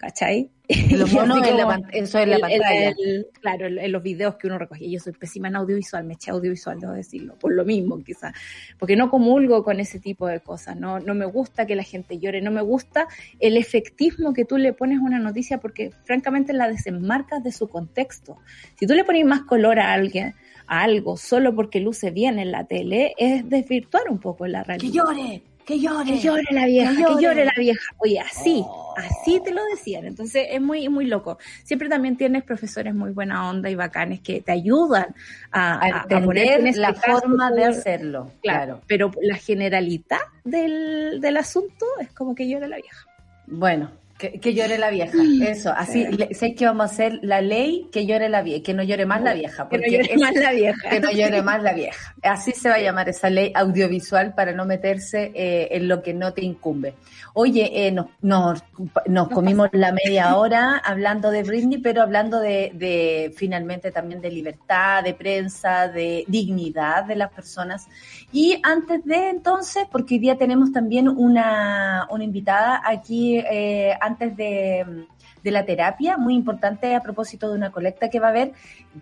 ¿cachai? 0.00 0.48
Los 0.92 1.10
Y 1.12 1.14
monos 1.14 1.40
así 1.42 1.50
en 1.50 1.56
la 1.58 1.80
eso 1.92 2.18
el- 2.20 2.30
pantalla. 2.40 2.88
el- 2.98 3.26
claro, 3.40 3.66
en, 3.66 3.78
en 3.78 3.92
los 3.92 4.02
videos 4.02 4.36
que 4.36 4.46
uno 4.46 4.56
recogía. 4.58 4.88
Yo 4.88 4.98
soy 4.98 5.12
pésima 5.12 5.48
en 5.48 5.56
audiovisual, 5.56 6.04
me 6.04 6.14
eché 6.14 6.30
audiovisual, 6.30 6.80
debo 6.80 6.92
decirlo, 6.94 7.34
por 7.38 7.52
lo 7.52 7.64
mismo 7.66 8.02
quizás. 8.02 8.32
Porque 8.78 8.96
no 8.96 9.10
comulgo 9.10 9.62
con 9.62 9.78
ese 9.78 10.00
tipo 10.00 10.26
de 10.26 10.40
cosas, 10.40 10.76
no, 10.76 10.98
no 11.00 11.14
me 11.14 11.26
gusta 11.26 11.66
que 11.66 11.76
la 11.76 11.82
gente 11.82 12.18
llore, 12.18 12.40
no 12.40 12.50
me 12.50 12.62
gusta 12.62 13.08
el 13.40 13.58
efectismo 13.58 14.32
que 14.32 14.46
tú 14.46 14.56
le 14.56 14.72
pones 14.72 15.00
a 15.00 15.02
una 15.02 15.18
noticia 15.18 15.58
porque 15.58 15.90
francamente 16.04 16.54
la 16.54 16.66
desenmarcas 16.68 17.44
de 17.44 17.52
su 17.52 17.68
contexto. 17.68 18.38
Si 18.78 18.86
tú 18.86 18.94
le 18.94 19.04
pones 19.04 19.26
más 19.26 19.42
color 19.42 19.78
a 19.80 19.92
alguien, 19.92 20.34
a 20.66 20.82
algo, 20.82 21.16
solo 21.18 21.54
porque 21.54 21.80
luce 21.80 22.10
bien 22.10 22.38
en 22.38 22.52
la 22.52 22.64
tele, 22.64 23.12
es 23.18 23.46
desvirtuar 23.50 24.04
un 24.08 24.18
poco 24.18 24.46
la 24.46 24.62
realidad. 24.62 24.90
Que 24.90 24.96
llore, 24.96 25.42
que 25.70 25.80
llore. 25.80 26.04
Que 26.12 26.18
llore 26.18 26.44
la 26.50 26.66
vieja, 26.66 26.90
Que 26.96 27.04
que 27.04 27.22
llore. 27.22 27.44
la 27.44 27.52
vieja. 27.56 27.80
Oye, 27.98 28.20
así, 28.20 28.62
Oh. 28.66 28.94
así 28.96 29.40
te 29.44 29.52
lo 29.52 29.62
decían. 29.66 30.04
Entonces 30.06 30.46
es 30.50 30.60
muy, 30.60 30.88
muy 30.88 31.06
loco. 31.06 31.38
Siempre 31.64 31.88
también 31.88 32.16
tienes 32.16 32.42
profesores 32.44 32.94
muy 32.94 33.10
buena 33.12 33.48
onda 33.48 33.70
y 33.70 33.74
bacanes 33.74 34.20
que 34.20 34.40
te 34.40 34.52
ayudan 34.52 35.14
a, 35.52 35.80
A 36.02 36.06
en 36.10 36.66
este 36.66 36.80
la 36.80 36.94
caso 36.94 37.20
forma 37.20 37.50
de 37.52 37.64
hacerlo. 37.64 38.32
Claro, 38.42 38.64
Claro. 38.64 38.80
pero 38.86 39.10
la 39.22 39.36
generalidad 39.36 40.18
del, 40.44 41.20
del 41.20 41.36
asunto 41.36 41.86
es 42.00 42.10
como 42.12 42.34
que 42.34 42.48
llore 42.48 42.66
la 42.68 42.76
vieja. 42.76 43.06
Bueno, 43.46 43.90
que, 44.20 44.38
que 44.38 44.54
llore 44.54 44.76
la 44.78 44.90
vieja. 44.90 45.16
Eso, 45.48 45.72
así. 45.74 46.04
le- 46.06 46.34
sé 46.34 46.54
que 46.54 46.66
vamos 46.66 46.82
a 46.90 46.92
hacer 46.92 47.18
la 47.22 47.40
ley 47.40 47.88
que 47.90 48.04
llore 48.06 48.28
la 48.28 48.42
vieja, 48.42 48.62
que 48.62 48.74
no 48.74 48.82
llore 48.82 49.06
más 49.06 49.22
la 49.22 49.32
vieja. 49.34 49.68
Que 49.68 49.78
no 49.78 49.84
llore 49.86 50.12
es- 50.12 50.20
más 50.20 50.34
la 50.34 50.52
vieja. 50.52 50.90
Que 50.90 51.00
no 51.00 51.10
llore 51.10 51.42
más 51.50 51.62
la 51.62 51.72
vieja. 51.72 52.14
Así 52.22 52.52
se 52.52 52.68
va 52.68 52.74
a 52.76 52.80
llamar 52.80 53.08
esa 53.08 53.30
ley 53.30 53.50
audiovisual 53.54 54.34
para 54.34 54.52
no 54.52 54.66
meterse 54.66 55.32
eh, 55.34 55.68
en 55.72 55.88
lo 55.88 56.02
que 56.02 56.12
no 56.14 56.32
te 56.34 56.44
incumbe. 56.44 56.94
Oye, 57.32 57.86
eh, 57.86 57.92
nos, 57.92 58.06
nos, 58.22 58.62
nos 59.06 59.28
comimos 59.28 59.68
la 59.72 59.92
media 59.92 60.36
hora 60.36 60.76
hablando 60.84 61.30
de 61.30 61.42
Britney, 61.44 61.78
pero 61.78 62.02
hablando 62.02 62.40
de, 62.40 62.72
de 62.74 63.32
finalmente 63.36 63.90
también 63.90 64.20
de 64.20 64.30
libertad, 64.30 65.02
de 65.02 65.14
prensa, 65.14 65.88
de 65.88 66.24
dignidad 66.28 67.04
de 67.04 67.16
las 67.16 67.30
personas. 67.30 67.86
Y 68.32 68.60
antes 68.62 69.04
de 69.04 69.30
entonces, 69.30 69.84
porque 69.90 70.14
hoy 70.14 70.20
día 70.20 70.36
tenemos 70.36 70.72
también 70.72 71.08
una, 71.08 72.06
una 72.10 72.24
invitada 72.24 72.82
aquí 72.84 73.38
eh, 73.38 73.94
antes 74.10 74.36
de, 74.36 75.06
de 75.42 75.50
la 75.50 75.64
terapia, 75.64 76.16
muy 76.16 76.34
importante 76.34 76.94
a 76.94 77.00
propósito 77.00 77.48
de 77.48 77.56
una 77.56 77.70
colecta 77.70 78.10
que 78.10 78.20
va 78.20 78.28
a 78.28 78.30
haber, 78.30 78.52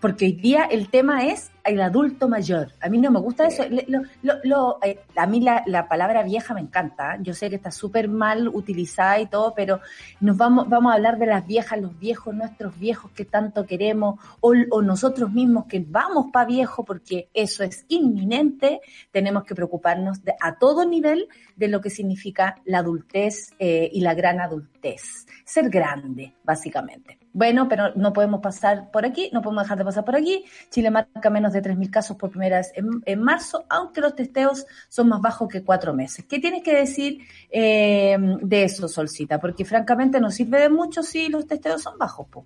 porque 0.01 0.27
hoy 0.27 0.33
día 0.33 0.65
el 0.65 0.91
tema 0.91 1.25
es 1.27 1.51
el 1.65 1.81
adulto 1.81 2.29
mayor. 2.29 2.73
A 2.81 2.89
mí 2.89 2.99
no 2.99 3.11
me 3.11 3.21
gusta 3.21 3.47
eso. 3.47 3.63
Lo- 3.89 4.03
lo- 4.23 4.35
lo- 4.45 4.79
eh, 4.83 5.01
a 5.17 5.27
mí 5.27 5.41
la, 5.41 5.63
la 5.67 5.87
palabra 5.89 6.23
vieja 6.23 6.55
me 6.55 6.61
encanta. 6.61 7.15
¿eh? 7.15 7.19
Yo 7.23 7.35
sé 7.35 7.51
que 7.51 7.57
está 7.57 7.71
súper 7.71 8.09
mal 8.09 8.49
utilizada 8.49 9.21
y 9.21 9.27
todo, 9.27 9.53
pero 9.55 9.81
nos 10.21 10.37
vamos, 10.37 10.69
vamos 10.69 10.93
a 10.93 10.97
hablar 10.97 11.19
de 11.19 11.27
las 11.27 11.47
viejas, 11.47 11.81
los 11.81 11.99
viejos, 11.99 12.35
nuestros 12.35 12.79
viejos 12.79 13.11
que 13.13 13.25
tanto 13.25 13.67
queremos, 13.67 14.19
o, 14.41 14.53
o 14.71 14.83
nosotros 14.83 15.31
mismos 15.33 15.67
que 15.67 15.85
vamos 15.87 16.27
para 16.33 16.47
viejo, 16.47 16.85
porque 16.85 17.29
eso 17.35 17.65
es 17.65 17.85
inminente. 17.89 18.81
Tenemos 19.11 19.45
que 19.45 19.55
preocuparnos 19.55 20.23
de- 20.25 20.35
a 20.41 20.59
todo 20.59 20.87
nivel 20.87 21.29
de 21.57 21.69
lo 21.69 21.81
que 21.81 21.91
significa 21.91 22.57
la 22.65 22.79
adultez 22.79 23.53
eh, 23.59 23.89
y 23.93 24.01
la 24.01 24.15
gran 24.15 24.41
adultez. 24.41 25.27
Ser 25.45 25.69
grande, 25.71 26.35
básicamente. 26.45 27.19
Bueno, 27.39 27.69
pero 27.69 27.95
no 27.95 28.13
podemos 28.13 28.41
pasar 28.41 28.91
por 28.91 29.07
aquí, 29.07 29.31
no 29.33 29.43
podemos 29.43 29.63
dejar 29.63 29.79
de 29.79 29.85
pasar 29.85 30.05
por 30.05 30.17
aquí. 30.17 30.45
Chile 30.71 30.91
marca 30.91 31.31
menos 31.31 31.53
de 31.53 31.63
3.000 31.63 31.89
casos 31.89 32.17
por 32.17 32.31
primera 32.31 32.57
vez 32.57 32.73
en, 32.75 32.89
en 33.07 33.23
marzo, 33.23 33.65
aunque 33.71 34.01
los 34.01 34.17
testeos 34.17 34.67
son 34.89 35.09
más 35.09 35.21
bajos 35.21 35.49
que 35.49 35.63
cuatro 35.63 35.95
meses. 35.95 36.25
¿Qué 36.29 36.41
tienes 36.41 36.65
que 36.65 36.75
decir 36.75 37.21
eh, 37.51 38.17
de 38.43 38.65
eso, 38.65 38.89
Solcita? 38.89 39.39
Porque 39.39 39.65
francamente 39.65 40.19
no 40.21 40.33
sirve 40.33 40.59
de 40.59 40.69
mucho 40.69 41.05
si 41.05 41.29
los 41.29 41.47
testeos 41.47 41.81
son 41.81 41.97
bajos. 41.97 42.27
po. 42.29 42.45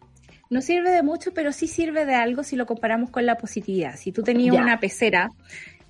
No 0.51 0.61
sirve 0.61 0.91
de 0.91 1.03
mucho, 1.03 1.33
pero 1.33 1.51
sí 1.51 1.67
sirve 1.67 2.05
de 2.05 2.15
algo 2.15 2.43
si 2.43 2.57
lo 2.57 2.67
comparamos 2.67 3.09
con 3.09 3.25
la 3.25 3.39
positividad. 3.39 3.97
Si 3.97 4.13
tú 4.13 4.23
tenías 4.23 4.55
Ya. 4.55 4.61
una 4.61 4.79
pecera, 4.79 5.31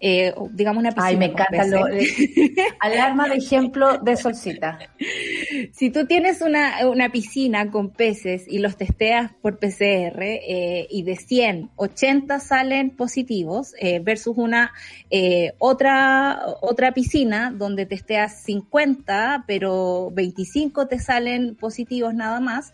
eh, 0.04 0.34
digamos 0.50 0.80
una 0.80 0.90
piscina 0.90 1.06
Ay, 1.06 1.16
me 1.16 1.26
encanta 1.26 1.64
lo, 1.64 1.86
alarma 2.80 3.28
de 3.28 3.36
ejemplo 3.36 3.98
de 3.98 4.16
Solcita. 4.16 4.80
Si 5.72 5.90
tú 5.90 6.06
tienes 6.06 6.42
una, 6.42 6.88
una 6.88 7.10
piscina 7.10 7.70
con 7.70 7.90
peces 7.90 8.46
y 8.48 8.58
los 8.58 8.76
testeas 8.76 9.30
por 9.40 9.60
PCR 9.60 10.20
eh, 10.20 10.88
y 10.90 11.04
de 11.04 11.14
100, 11.14 11.70
80 11.76 12.40
salen 12.40 12.90
positivos 12.90 13.74
eh, 13.78 14.00
versus 14.00 14.36
una 14.36 14.72
eh, 15.08 15.52
otra, 15.60 16.46
otra 16.62 16.92
piscina 16.92 17.52
donde 17.56 17.86
testeas 17.86 18.42
50 18.42 19.44
pero 19.46 20.10
25 20.10 20.88
te 20.88 20.98
salen 20.98 21.54
positivos 21.54 22.12
nada 22.12 22.40
más, 22.40 22.72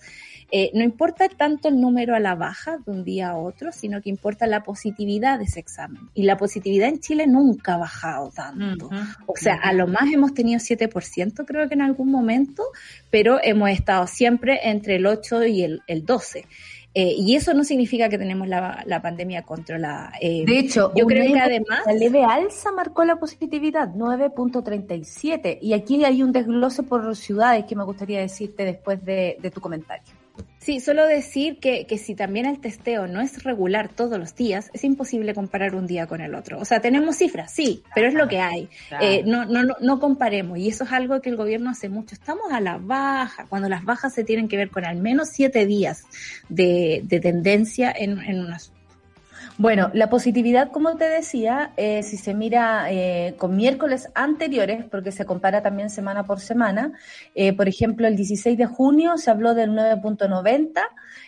eh, 0.51 0.71
no 0.75 0.83
importa 0.83 1.29
tanto 1.29 1.69
el 1.69 1.81
número 1.81 2.15
a 2.15 2.21
la 2.21 2.35
baja 2.35 2.79
de 2.79 2.91
un 2.91 3.05
día 3.05 3.31
a 3.31 3.37
otro, 3.37 3.71
sino 3.71 4.01
que 4.01 4.09
importa 4.09 4.47
la 4.47 4.63
positividad 4.63 5.39
de 5.39 5.45
ese 5.45 5.61
examen. 5.61 6.09
Y 6.15 6.23
la 6.23 6.37
positividad 6.39 6.89
en 6.89 7.01
Chile 7.01 7.27
nunca 7.27 7.75
ha 7.75 7.79
bajado 7.79 8.31
tanto. 8.31 8.89
O 9.27 9.37
sea, 9.37 9.55
a 9.57 9.73
lo 9.73 9.87
más 9.87 10.13
hemos 10.13 10.33
tenido 10.33 10.59
7%, 10.59 11.45
creo 11.47 11.69
que 11.69 11.75
en 11.75 11.83
algún 11.83 12.11
momento, 12.11 12.63
pero 13.11 13.39
hemos 13.43 13.69
estado 13.71 14.07
siempre 14.07 14.61
entre 14.71 14.97
el 14.97 15.07
8 15.07 15.45
y 15.47 15.63
el, 15.63 15.83
el 15.87 16.07
12. 16.07 16.47
Eh, 16.95 17.15
y 17.17 17.37
eso 17.37 17.53
no 17.53 17.63
significa 17.63 18.09
que 18.09 18.19
tenemos 18.19 18.49
la, 18.49 18.83
la 18.87 19.03
pandemia 19.03 19.43
controlada. 19.43 20.13
Eh, 20.21 20.45
De 20.47 20.59
hecho, 20.59 20.93
yo 20.97 21.07
creo 21.07 21.33
que 21.33 21.39
además... 21.39 21.83
La 21.87 21.93
leve 21.93 22.25
alza 22.25 22.73
marcó 22.73 23.05
la 23.05 23.17
positividad, 23.17 23.91
9.37. 23.95 25.59
Y 25.61 25.75
aquí 25.75 26.03
hay 26.05 26.23
un 26.23 26.33
desglose 26.33 26.83
por 26.83 27.15
ciudades 27.15 27.67
que 27.67 27.77
me 27.77 27.85
gustaría 27.85 28.21
decirte 28.21 28.65
después 28.65 29.05
de, 29.05 29.37
de 29.41 29.51
tu 29.51 29.61
comentario. 29.61 30.18
Sí, 30.59 30.81
solo 30.81 31.07
decir 31.07 31.61
que, 31.61 31.87
que 31.87 31.97
si 31.97 32.15
también 32.15 32.45
el 32.45 32.61
testeo 32.61 33.07
no 33.07 33.21
es 33.21 33.43
regular 33.43 33.89
todos 33.89 34.19
los 34.19 34.35
días, 34.35 34.71
es 34.75 34.85
imposible 34.85 35.33
comparar 35.33 35.75
un 35.75 35.87
día 35.87 36.07
con 36.07 36.21
el 36.21 36.35
otro. 36.35 36.59
O 36.59 36.65
sea, 36.65 36.81
tenemos 36.81 37.17
cifras, 37.17 37.53
sí, 37.53 37.83
pero 37.95 38.09
es 38.09 38.15
lo 38.15 38.29
que 38.29 38.41
hay. 38.41 38.69
Eh, 39.01 39.23
no, 39.25 39.47
no, 39.47 39.63
no, 39.63 39.77
no 39.81 39.99
comparemos. 39.99 40.59
Y 40.59 40.69
eso 40.69 40.85
es 40.85 40.93
algo 40.93 41.23
que 41.23 41.31
el 41.31 41.37
gobierno 41.37 41.71
hace 41.71 41.89
mucho. 41.89 42.15
Estamos 42.15 42.53
a 42.53 42.61
la 42.61 42.77
baja, 42.77 43.47
cuando 43.49 43.69
las 43.69 43.85
bajas 43.85 44.13
se 44.13 44.25
tienen 44.25 44.49
que 44.49 44.57
ver 44.57 44.71
con 44.71 44.85
al 44.85 44.97
menos 44.97 45.29
siete 45.33 45.65
días 45.65 46.05
de, 46.51 47.01
de 47.05 47.21
tendencia 47.21 47.91
en, 47.97 48.19
en 48.19 48.41
una 48.41 48.59
Bueno, 49.59 49.91
la 49.93 50.09
positividad, 50.09 50.71
como 50.71 50.97
te 50.97 51.09
decía, 51.09 51.73
eh, 51.77 52.05
si 52.05 52.17
se 52.17 52.33
mira 52.33 52.93
eh, 52.93 53.35
con 53.39 53.57
miércoles 53.57 54.09
anteriores, 54.15 54.85
porque 54.89 55.11
se 55.11 55.27
compara 55.27 55.63
también 55.65 55.91
semana 55.91 56.25
por 56.25 56.39
semana, 56.39 56.93
eh, 57.35 57.53
por 57.53 57.67
ejemplo, 57.67 58.07
el 58.07 58.15
16 58.15 58.57
de 58.57 58.67
junio 58.67 59.19
se 59.19 59.33
habló 59.33 59.55
del 59.55 59.73
9.90, 59.73 60.81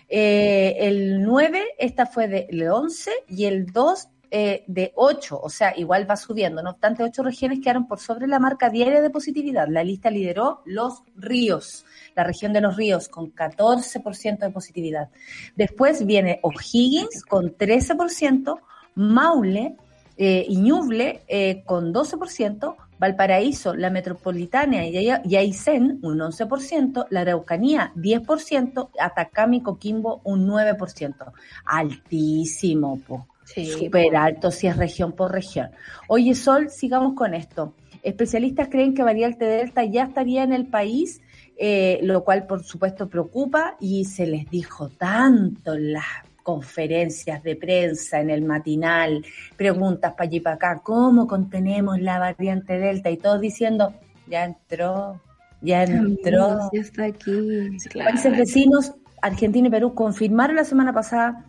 eh, 0.09 0.77
el 0.79 1.25
9, 1.25 1.61
esta 1.77 2.07
fue 2.07 2.29
del 2.29 2.69
11 2.69 3.11
y 3.27 3.47
el 3.47 3.67
2 3.67 4.09
eh, 4.33 4.65
de 4.69 4.93
8, 4.95 5.41
o 5.43 5.51
sea, 5.51 5.77
igual 5.77 6.09
va 6.09 6.17
subiendo. 6.17 6.63
No 6.63 6.71
obstante, 6.71 7.03
ocho 7.03 7.23
regiones 7.23 7.59
quedaron 7.61 7.89
por 7.89 7.99
sobre 7.99 8.29
la 8.29 8.39
marca 8.39 8.71
diaria 8.71 9.01
de 9.01 9.11
positividad. 9.11 9.67
La 9.69 9.83
lista 9.83 10.11
lideró 10.11 10.63
Los 10.65 11.03
Ríos, 11.17 11.85
la 12.15 12.23
región 12.23 12.53
de 12.53 12.61
Los 12.61 12.77
Ríos, 12.77 13.09
con 13.09 13.35
14% 13.35 14.39
de 14.39 14.51
positividad. 14.51 15.09
Después 15.57 16.07
viene 16.07 16.39
O'Higgins 16.43 17.25
con 17.25 17.57
13%, 17.57 18.61
Maule 18.95 19.77
eh, 20.17 20.47
y 20.49 20.57
Ñuble 20.59 21.23
eh, 21.27 21.63
con 21.65 21.93
12%, 21.93 22.77
Valparaíso, 23.01 23.75
la 23.75 23.89
Metropolitana 23.89 24.87
y 24.87 25.37
Aysén 25.37 25.99
un 26.03 26.19
11%, 26.19 27.07
la 27.09 27.23
Araucanía 27.23 27.93
10%, 27.97 28.91
Atacama 29.01 29.57
y 29.57 29.63
Coquimbo 29.63 30.21
un 30.23 30.47
9%. 30.47 31.33
Altísimo, 31.65 33.01
po. 33.01 33.27
Súper 33.55 34.17
alto 34.17 34.51
si 34.51 34.67
es 34.67 34.77
región 34.77 35.13
por 35.13 35.33
región. 35.33 35.71
Oye, 36.09 36.35
Sol, 36.35 36.71
sigamos 36.71 37.15
con 37.15 37.35
esto. 37.35 37.75
Especialistas 38.03 38.69
creen 38.69 38.95
que 38.95 39.03
variante 39.03 39.45
Delta 39.45 39.85
ya 39.85 40.05
estaría 40.05 40.43
en 40.43 40.53
el 40.53 40.67
país, 40.67 41.21
eh, 41.57 42.01
lo 42.03 42.25
cual 42.25 42.47
por 42.47 42.65
supuesto 42.65 43.09
preocupa 43.09 43.77
y 43.81 44.05
se 44.05 44.27
les 44.27 44.49
dijo 44.49 44.89
tanto 44.89 45.75
en 45.75 45.93
las 45.95 46.07
conferencias 46.43 47.43
de 47.43 47.57
prensa, 47.57 48.21
en 48.21 48.31
el 48.31 48.43
matinal, 48.43 49.25
preguntas 49.57 50.13
para 50.13 50.25
allí 50.25 50.39
y 50.39 50.41
para 50.41 50.57
acá, 50.57 50.81
¿cómo 50.83 51.27
contenemos 51.27 52.01
la 52.01 52.19
variante 52.19 52.79
Delta? 52.79 53.11
Y 53.11 53.19
todos 53.19 53.41
diciendo, 53.41 53.93
ya 54.27 54.45
entró, 54.45 55.21
ya 55.61 55.83
entró. 55.83 56.71
ya 56.73 56.81
está 56.81 57.05
aquí. 57.05 57.77
Países 57.93 58.37
vecinos, 58.37 58.95
Argentina 59.21 59.69
y 59.69 59.71
Perú, 59.71 59.95
confirmaron 59.95 60.57
la 60.57 60.65
semana 60.65 60.95
pasada 60.95 61.45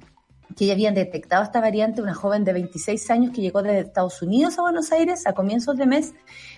que 0.56 0.66
ya 0.66 0.74
habían 0.74 0.94
detectado 0.94 1.44
esta 1.44 1.62
variante, 1.62 2.02
una 2.02 2.14
joven 2.14 2.44
de 2.44 2.54
26 2.54 3.10
años 3.12 3.32
que 3.34 3.42
llegó 3.42 3.62
desde 3.62 3.80
Estados 3.80 4.22
Unidos 4.22 4.58
a 4.58 4.62
Buenos 4.62 4.92
Aires 4.92 5.28
a 5.28 5.34
comienzos 5.34 5.78
de 5.78 5.86
mes, 5.86 6.14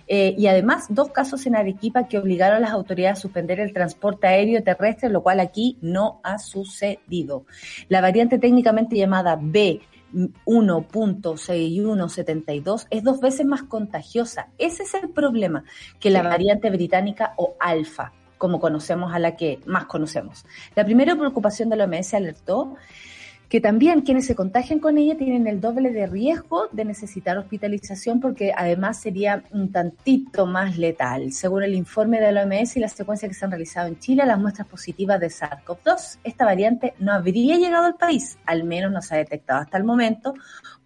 eh, 0.07 0.35
y 0.37 0.47
además 0.47 0.85
dos 0.89 1.09
casos 1.09 1.45
en 1.45 1.55
Arequipa 1.55 2.07
que 2.07 2.17
obligaron 2.17 2.57
a 2.57 2.61
las 2.61 2.71
autoridades 2.71 3.19
a 3.19 3.21
suspender 3.21 3.59
el 3.59 3.73
transporte 3.73 4.27
aéreo 4.27 4.63
terrestre, 4.63 5.09
lo 5.09 5.23
cual 5.23 5.39
aquí 5.39 5.77
no 5.81 6.19
ha 6.23 6.39
sucedido. 6.39 7.45
La 7.89 8.01
variante 8.01 8.39
técnicamente 8.39 8.95
llamada 8.95 9.37
B 9.39 9.81
1.6172 10.13 12.87
es 12.89 13.03
dos 13.03 13.19
veces 13.19 13.45
más 13.45 13.63
contagiosa. 13.63 14.47
Ese 14.57 14.83
es 14.83 14.93
el 14.93 15.09
problema, 15.09 15.65
que 15.99 16.09
la 16.09 16.21
variante 16.21 16.69
británica 16.69 17.33
o 17.37 17.55
alfa, 17.59 18.13
como 18.37 18.59
conocemos 18.59 19.13
a 19.13 19.19
la 19.19 19.35
que 19.35 19.59
más 19.65 19.85
conocemos. 19.85 20.45
La 20.75 20.85
primera 20.85 21.15
preocupación 21.15 21.69
de 21.69 21.75
la 21.77 21.85
OMS 21.85 22.13
alertó 22.13 22.75
que 23.53 23.61
también 23.61 24.01
quienes 24.01 24.25
se 24.25 24.33
contagian 24.33 24.79
con 24.79 24.97
ella 24.97 25.15
tienen 25.15 25.45
el 25.45 25.61
doble 25.61 25.91
de 25.91 26.07
riesgo 26.07 26.69
de 26.71 26.85
necesitar 26.85 27.37
hospitalización 27.37 28.19
porque 28.19 28.51
además 28.51 28.99
sería 28.99 29.43
un 29.51 29.71
tantito 29.71 30.47
más 30.47 30.79
letal. 30.79 31.31
Según 31.31 31.61
el 31.61 31.75
informe 31.75 32.19
de 32.19 32.31
la 32.31 32.45
OMS 32.45 32.77
y 32.77 32.79
la 32.79 32.87
secuencia 32.87 33.27
que 33.27 33.35
se 33.35 33.45
han 33.45 33.51
realizado 33.51 33.89
en 33.89 33.99
Chile, 33.99 34.25
las 34.25 34.39
muestras 34.39 34.67
positivas 34.67 35.19
de 35.19 35.27
SARS-CoV-2, 35.27 36.17
esta 36.23 36.45
variante 36.45 36.95
no 36.97 37.13
habría 37.13 37.55
llegado 37.57 37.85
al 37.85 37.93
país, 37.93 38.39
al 38.47 38.63
menos 38.63 38.91
no 38.91 39.03
se 39.03 39.13
ha 39.13 39.17
detectado 39.19 39.61
hasta 39.61 39.77
el 39.77 39.83
momento, 39.83 40.33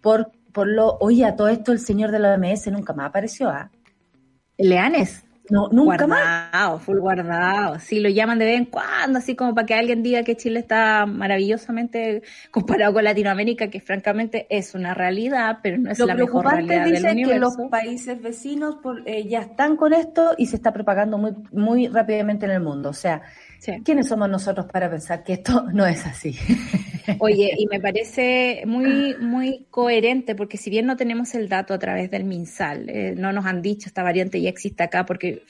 por, 0.02 0.30
por 0.52 0.66
lo, 0.68 0.98
oye, 1.00 1.24
a 1.24 1.36
todo 1.36 1.48
esto 1.48 1.72
el 1.72 1.78
señor 1.78 2.10
de 2.10 2.18
la 2.18 2.34
OMS 2.34 2.66
nunca 2.66 2.92
más 2.92 3.08
apareció, 3.08 3.48
¿ah? 3.48 3.70
Leanes. 4.58 5.24
No, 5.50 5.68
nunca 5.72 6.06
guardado, 6.06 6.74
más. 6.74 6.82
full 6.82 6.98
guardado. 6.98 7.78
Sí, 7.78 8.00
lo 8.00 8.08
llaman 8.08 8.38
de 8.38 8.44
vez 8.44 8.58
en 8.58 8.66
cuando, 8.66 9.18
así 9.18 9.34
como 9.34 9.54
para 9.54 9.66
que 9.66 9.74
alguien 9.74 10.02
diga 10.02 10.22
que 10.22 10.36
Chile 10.36 10.60
está 10.60 11.06
maravillosamente 11.06 12.22
comparado 12.50 12.94
con 12.94 13.04
Latinoamérica, 13.04 13.68
que 13.68 13.80
francamente 13.80 14.46
es 14.50 14.74
una 14.74 14.94
realidad, 14.94 15.58
pero 15.62 15.78
no 15.78 15.90
es 15.90 15.98
la 15.98 16.14
mejor 16.14 16.46
realidad 16.46 16.84
del 16.84 17.04
universo. 17.04 17.32
que 17.32 17.38
los 17.38 17.70
países 17.70 18.20
vecinos 18.20 18.76
eh, 19.06 19.26
ya 19.26 19.40
están 19.40 19.76
con 19.76 19.92
esto 19.92 20.34
y 20.36 20.46
se 20.46 20.56
está 20.56 20.72
propagando 20.72 21.18
muy, 21.18 21.34
muy 21.52 21.88
rápidamente 21.88 22.46
en 22.46 22.52
el 22.52 22.60
mundo. 22.60 22.90
O 22.90 22.94
sea, 22.94 23.22
¿quiénes 23.84 24.08
somos 24.08 24.28
nosotros 24.28 24.66
para 24.72 24.90
pensar 24.90 25.22
que 25.22 25.34
esto 25.34 25.66
no 25.72 25.86
es 25.86 26.06
así? 26.06 26.36
Oye, 27.20 27.54
y 27.56 27.66
me 27.66 27.80
parece 27.80 28.62
muy, 28.66 29.16
muy 29.18 29.66
coherente, 29.70 30.34
porque 30.34 30.58
si 30.58 30.68
bien 30.68 30.86
no 30.86 30.96
tenemos 30.96 31.34
el 31.34 31.48
dato 31.48 31.72
a 31.72 31.78
través 31.78 32.10
del 32.10 32.24
MinSal, 32.24 32.88
eh, 32.88 33.14
no 33.16 33.32
nos 33.32 33.46
han 33.46 33.62
dicho 33.62 33.88
esta 33.88 34.02
variante 34.02 34.40
ya 34.40 34.50
existe 34.50 34.82
acá, 34.82 35.06
porque 35.06 35.42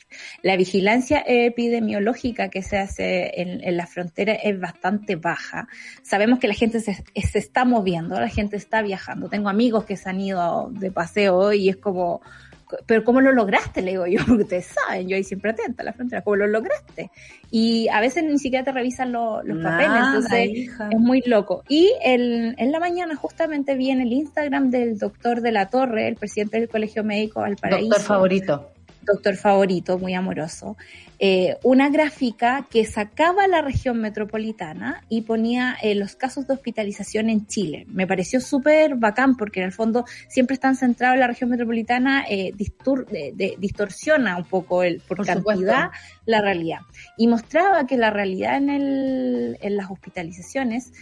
la 0.42 0.56
vigilancia 0.56 1.22
epidemiológica 1.26 2.48
que 2.48 2.62
se 2.62 2.78
hace 2.78 3.40
en, 3.40 3.62
en 3.64 3.76
la 3.76 3.86
frontera 3.86 4.34
es 4.34 4.58
bastante 4.58 5.16
baja. 5.16 5.68
Sabemos 6.02 6.38
que 6.38 6.48
la 6.48 6.54
gente 6.54 6.80
se, 6.80 6.94
se 6.94 7.38
está 7.38 7.64
moviendo, 7.64 8.18
la 8.20 8.28
gente 8.28 8.56
está 8.56 8.82
viajando. 8.82 9.28
Tengo 9.28 9.48
amigos 9.48 9.84
que 9.84 9.96
se 9.96 10.08
han 10.08 10.20
ido 10.20 10.70
de 10.70 10.90
paseo 10.90 11.52
y 11.52 11.68
es 11.68 11.76
como, 11.76 12.20
pero 12.86 13.04
¿cómo 13.04 13.20
lo 13.20 13.32
lograste? 13.32 13.82
Le 13.82 13.92
digo 13.92 14.06
yo, 14.06 14.20
porque 14.26 14.42
ustedes 14.42 14.66
saben, 14.66 15.08
yo 15.08 15.16
ahí 15.16 15.24
siempre 15.24 15.50
atenta 15.50 15.82
a 15.82 15.86
la 15.86 15.92
frontera, 15.92 16.22
¿cómo 16.22 16.36
lo 16.36 16.46
lograste? 16.46 17.10
Y 17.50 17.88
a 17.88 18.00
veces 18.00 18.24
ni 18.24 18.38
siquiera 18.38 18.64
te 18.64 18.72
revisan 18.72 19.12
los 19.12 19.42
papeles, 19.62 20.02
entonces 20.06 20.50
es 20.90 20.98
muy 20.98 21.22
loco. 21.22 21.62
Y 21.68 21.92
el, 22.04 22.54
en 22.58 22.72
la 22.72 22.80
mañana 22.80 23.16
justamente 23.16 23.74
vi 23.74 23.90
en 23.90 24.00
el 24.00 24.12
Instagram 24.12 24.70
del 24.70 24.98
doctor 24.98 25.40
de 25.40 25.52
la 25.52 25.68
Torre, 25.68 26.08
el 26.08 26.16
presidente 26.16 26.58
del 26.60 26.68
Colegio 26.68 27.04
Médico 27.04 27.40
Valparaíso. 27.40 27.88
Doctor 27.88 28.02
favorito 28.02 28.70
doctor 29.08 29.36
favorito, 29.36 29.98
muy 29.98 30.14
amoroso, 30.14 30.76
eh, 31.20 31.56
una 31.64 31.88
gráfica 31.88 32.66
que 32.70 32.84
sacaba 32.84 33.48
la 33.48 33.60
región 33.60 34.00
metropolitana 34.00 35.02
y 35.08 35.22
ponía 35.22 35.76
eh, 35.82 35.96
los 35.96 36.14
casos 36.14 36.46
de 36.46 36.54
hospitalización 36.54 37.28
en 37.28 37.46
Chile. 37.46 37.86
Me 37.88 38.06
pareció 38.06 38.40
súper 38.40 38.94
bacán 38.94 39.36
porque 39.36 39.60
en 39.60 39.66
el 39.66 39.72
fondo 39.72 40.04
siempre 40.28 40.54
están 40.54 40.76
centrados 40.76 41.14
en 41.14 41.20
la 41.20 41.26
región 41.26 41.50
metropolitana, 41.50 42.24
eh, 42.28 42.52
distorsiona 43.58 44.36
un 44.36 44.44
poco 44.44 44.84
el, 44.84 45.00
por, 45.00 45.26
cantidad 45.26 45.90
la 46.24 46.40
realidad. 46.40 46.80
Y 47.16 47.26
mostraba 47.26 47.86
que 47.86 47.96
la 47.96 48.10
realidad 48.10 48.56
en, 48.56 48.70
el, 48.70 49.58
en 49.60 49.76
las 49.76 49.90
hospitalizaciones 49.90 50.92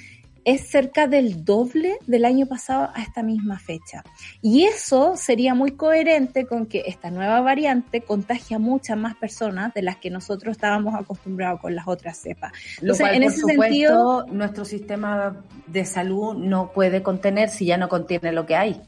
es 0.46 0.68
cerca 0.68 1.08
del 1.08 1.44
doble 1.44 1.98
del 2.06 2.24
año 2.24 2.46
pasado 2.46 2.88
a 2.94 3.02
esta 3.02 3.24
misma 3.24 3.58
fecha. 3.58 4.04
Y 4.40 4.62
eso 4.62 5.16
sería 5.16 5.54
muy 5.56 5.72
coherente 5.72 6.46
con 6.46 6.66
que 6.66 6.84
esta 6.86 7.10
nueva 7.10 7.40
variante 7.40 8.02
contagia 8.02 8.58
a 8.58 8.60
muchas 8.60 8.96
más 8.96 9.16
personas 9.16 9.74
de 9.74 9.82
las 9.82 9.96
que 9.96 10.08
nosotros 10.08 10.52
estábamos 10.52 10.94
acostumbrados 10.94 11.60
con 11.60 11.74
las 11.74 11.88
otras 11.88 12.18
cepas. 12.18 12.52
Entonces, 12.80 13.08
en 13.12 13.24
ese 13.24 13.40
sentido, 13.40 14.24
nuestro 14.26 14.64
sistema 14.64 15.42
de 15.66 15.84
salud 15.84 16.36
no 16.36 16.70
puede 16.72 17.02
contener 17.02 17.48
si 17.48 17.66
ya 17.66 17.76
no 17.76 17.88
contiene 17.88 18.30
lo 18.30 18.46
que 18.46 18.54
hay. 18.54 18.80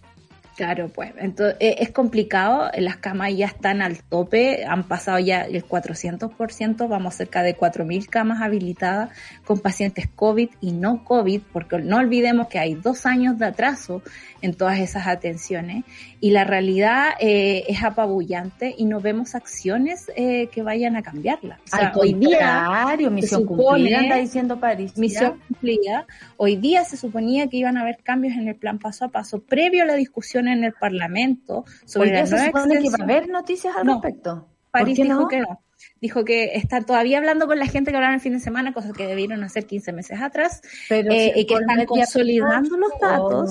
Claro, 0.59 0.89
pues 0.89 1.13
entonces 1.19 1.57
eh, 1.61 1.77
es 1.79 1.93
complicado, 1.93 2.69
las 2.79 2.97
camas 2.97 3.33
ya 3.37 3.47
están 3.47 3.81
al 3.81 4.03
tope, 4.03 4.65
han 4.67 4.83
pasado 4.83 5.21
ya 5.21 5.43
el 5.43 5.65
400%, 5.65 6.89
vamos 6.89 7.15
cerca 7.15 7.45
de 7.45 7.57
4.000 7.57 8.09
camas 8.09 8.43
habilitadas 8.43 9.11
con 9.45 9.61
pacientes 9.61 10.09
COVID 10.09 10.49
y 10.61 10.73
no 10.73 11.05
COVID, 11.05 11.43
porque 11.53 11.79
no 11.79 11.99
olvidemos 11.99 12.49
que 12.49 12.59
hay 12.59 12.75
dos 12.75 13.07
años 13.07 13.39
de 13.39 13.47
atraso 13.47 14.03
en 14.43 14.55
todas 14.55 14.81
esas 14.81 15.07
atenciones 15.07 15.85
y 16.21 16.31
la 16.31 16.43
realidad 16.43 17.11
eh, 17.21 17.65
es 17.69 17.85
apabullante 17.85 18.75
y 18.77 18.85
no 18.85 19.01
vemos 19.01 19.37
acciones 19.37 20.11
eh, 20.17 20.49
que 20.49 20.63
vayan 20.63 20.97
a 20.97 21.03
cambiarla. 21.03 21.61
O 21.65 21.77
sea, 21.77 21.93
hoy 21.95 22.15
día, 22.15 22.69
misión 23.11 23.47
cumplida, 23.47 24.01
anda 24.01 24.17
diciendo 24.17 24.59
París. 24.59 24.97
Misión 24.97 25.41
cumplida. 25.47 26.07
Hoy 26.37 26.57
día 26.57 26.85
se 26.85 26.97
suponía 26.97 27.47
que 27.47 27.59
iban 27.59 27.77
a 27.77 27.83
haber 27.83 27.99
cambios 28.03 28.35
en 28.35 28.49
el 28.49 28.57
plan 28.57 28.79
paso 28.79 29.05
a 29.05 29.09
paso 29.09 29.41
previo 29.41 29.85
a 29.85 29.87
la 29.87 29.95
discusión 29.95 30.48
en 30.49 30.65
el 30.65 30.73
Parlamento 30.73 31.65
sobre 31.85 32.11
la 32.11 32.25
nueva 32.25 32.39
se 32.39 32.47
supone 32.47 32.79
que 32.81 32.91
va 32.91 32.97
a 33.01 33.05
haber 33.05 33.29
noticias 33.29 33.77
al 33.77 33.87
respecto. 33.87 34.49
París 34.71 34.97
dijo 34.97 35.29
que 35.29 35.41
no 35.41 35.61
dijo 36.01 36.25
que 36.25 36.57
está 36.57 36.83
todavía 36.83 37.19
hablando 37.19 37.47
con 37.47 37.59
la 37.59 37.67
gente 37.67 37.91
que 37.91 37.97
hablaron 37.97 38.17
el 38.17 38.21
fin 38.21 38.33
de 38.33 38.41
semana, 38.41 38.73
cosas 38.73 38.93
que 38.93 39.07
debieron 39.07 39.43
hacer 39.45 39.67
15 39.67 39.93
meses 39.93 40.21
atrás, 40.21 40.61
eh, 40.91 41.33
y 41.35 41.47
que 41.47 41.55
están 41.55 41.85
consolidando 41.87 42.77
los 42.77 42.91
datos. 43.01 43.51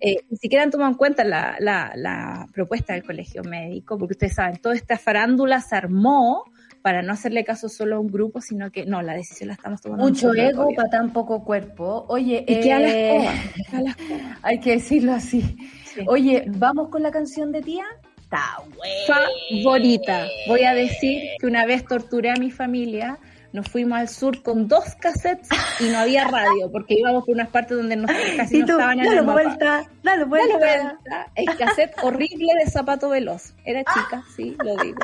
Eh, 0.00 0.16
ni 0.30 0.36
siquiera 0.36 0.64
han 0.64 0.70
tomado 0.70 0.90
en 0.90 0.96
cuenta 0.96 1.24
la, 1.24 1.56
la, 1.58 1.92
la, 1.96 2.46
propuesta 2.52 2.92
del 2.92 3.04
colegio 3.04 3.42
médico, 3.42 3.98
porque 3.98 4.12
ustedes 4.12 4.34
saben, 4.34 4.58
toda 4.58 4.74
esta 4.74 4.98
farándula 4.98 5.60
se 5.60 5.76
armó 5.76 6.44
para 6.82 7.00
no 7.00 7.14
hacerle 7.14 7.44
caso 7.44 7.68
solo 7.70 7.96
a 7.96 7.98
un 7.98 8.08
grupo, 8.08 8.42
sino 8.42 8.70
que 8.70 8.84
no, 8.84 9.00
la 9.00 9.14
decisión 9.14 9.48
la 9.48 9.54
estamos 9.54 9.80
tomando. 9.80 10.04
Mucho 10.04 10.34
ego 10.34 10.68
para 10.76 10.90
tan 10.90 11.12
poco 11.14 11.42
cuerpo. 11.42 12.04
Oye, 12.08 12.44
¿Y 12.46 12.68
a 12.68 12.80
eh, 12.80 13.28
hay 14.42 14.60
que 14.60 14.72
decirlo 14.72 15.14
así. 15.14 15.56
Oye, 16.06 16.44
¿vamos 16.46 16.88
con 16.88 17.02
la 17.02 17.10
canción 17.10 17.52
de 17.52 17.62
tía? 17.62 17.84
Favorita. 19.06 20.26
Voy 20.48 20.64
a 20.64 20.74
decir 20.74 21.22
que 21.38 21.46
una 21.46 21.66
vez 21.66 21.84
torturé 21.84 22.30
a 22.30 22.36
mi 22.36 22.50
familia, 22.50 23.18
nos 23.52 23.68
fuimos 23.68 23.98
al 23.98 24.08
sur 24.08 24.42
con 24.42 24.66
dos 24.66 24.96
cassettes 24.96 25.48
y 25.78 25.84
no 25.84 25.98
había 25.98 26.26
radio, 26.26 26.70
porque 26.72 26.94
íbamos 26.94 27.24
por 27.24 27.34
unas 27.34 27.48
partes 27.48 27.76
donde 27.76 27.96
no, 27.96 28.08
casi 28.36 28.58
no 28.58 28.66
estaban 28.66 28.98
en 28.98 29.12
el 29.12 29.24
mapa. 29.24 29.42
Vuelta, 29.42 29.90
dale 30.02 30.24
vuelta. 30.24 30.58
Dale 30.58 30.82
vuelta. 30.82 31.30
El 31.36 31.56
cassette 31.56 31.94
horrible 32.02 32.52
de 32.64 32.70
Zapato 32.70 33.08
Veloz. 33.10 33.54
Era 33.64 33.84
chica, 33.84 34.24
sí, 34.34 34.56
lo 34.64 34.76
digo. 34.76 34.98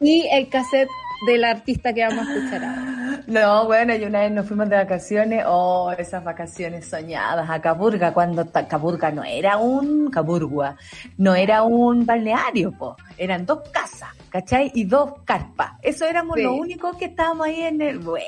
Y 0.00 0.26
el 0.32 0.48
cassette 0.48 0.90
del 1.26 1.44
artista 1.44 1.92
que 1.92 2.06
vamos 2.06 2.26
a 2.26 2.34
escuchar 2.34 2.64
ahora. 2.64 2.98
No, 3.26 3.66
bueno, 3.66 3.94
y 3.94 4.04
una 4.04 4.20
vez 4.20 4.32
nos 4.32 4.46
fuimos 4.46 4.68
de 4.70 4.76
vacaciones, 4.76 5.44
oh, 5.46 5.92
esas 5.96 6.24
vacaciones 6.24 6.86
soñadas 6.86 7.48
a 7.50 7.60
Caburga, 7.60 8.14
cuando 8.14 8.50
Caburga 8.50 9.10
no 9.10 9.22
era 9.22 9.58
un 9.58 10.10
Caburgua, 10.10 10.76
no 11.18 11.34
era 11.34 11.62
un 11.62 12.06
balneario, 12.06 12.72
po, 12.72 12.96
eran 13.18 13.44
dos 13.44 13.68
casas, 13.70 14.10
¿cachai? 14.30 14.70
Y 14.74 14.84
dos 14.84 15.12
carpas. 15.24 15.72
Eso 15.82 16.04
éramos 16.04 16.38
lo 16.38 16.54
único 16.54 16.96
que 16.96 17.06
estábamos 17.06 17.46
ahí 17.46 17.62
en 17.62 17.80
el, 17.80 17.98
bueno, 17.98 18.20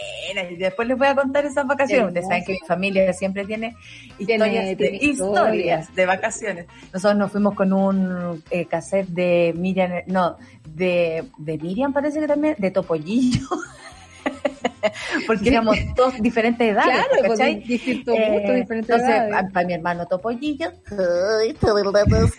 y 0.50 0.56
después 0.56 0.88
les 0.88 0.96
voy 0.96 1.08
a 1.08 1.14
contar 1.14 1.44
esas 1.44 1.66
vacaciones. 1.66 2.08
Ustedes 2.08 2.26
saben 2.26 2.44
que 2.44 2.52
mi 2.52 2.66
familia 2.66 3.12
siempre 3.12 3.44
tiene 3.44 3.76
historias, 4.18 4.76
de, 4.76 4.98
historias 5.00 5.94
de 5.94 6.06
vacaciones. 6.06 6.66
Nosotros 6.92 7.18
nos 7.18 7.32
fuimos 7.32 7.54
con 7.54 7.72
un 7.72 8.42
eh, 8.50 8.66
cassette 8.66 9.08
de 9.08 9.54
Miriam, 9.56 10.02
no, 10.06 10.36
de, 10.64 11.24
de 11.38 11.58
Miriam 11.58 11.92
parece 11.92 12.20
que 12.20 12.26
también, 12.26 12.56
de 12.58 12.70
Topollillo. 12.70 13.46
porque 15.26 15.48
éramos 15.48 15.76
dos 15.96 16.14
diferentes 16.20 16.72
edades. 16.72 17.06
Claro, 17.06 17.28
¿cachai? 17.28 17.56
distintos 17.60 18.14
gustos, 18.14 18.54
diferentes 18.54 18.90
entonces, 18.90 19.08
edades. 19.08 19.52
Para 19.52 19.66
mi 19.66 19.74
hermano 19.74 20.06
Topollillo, 20.06 20.72
ay, 20.90 21.56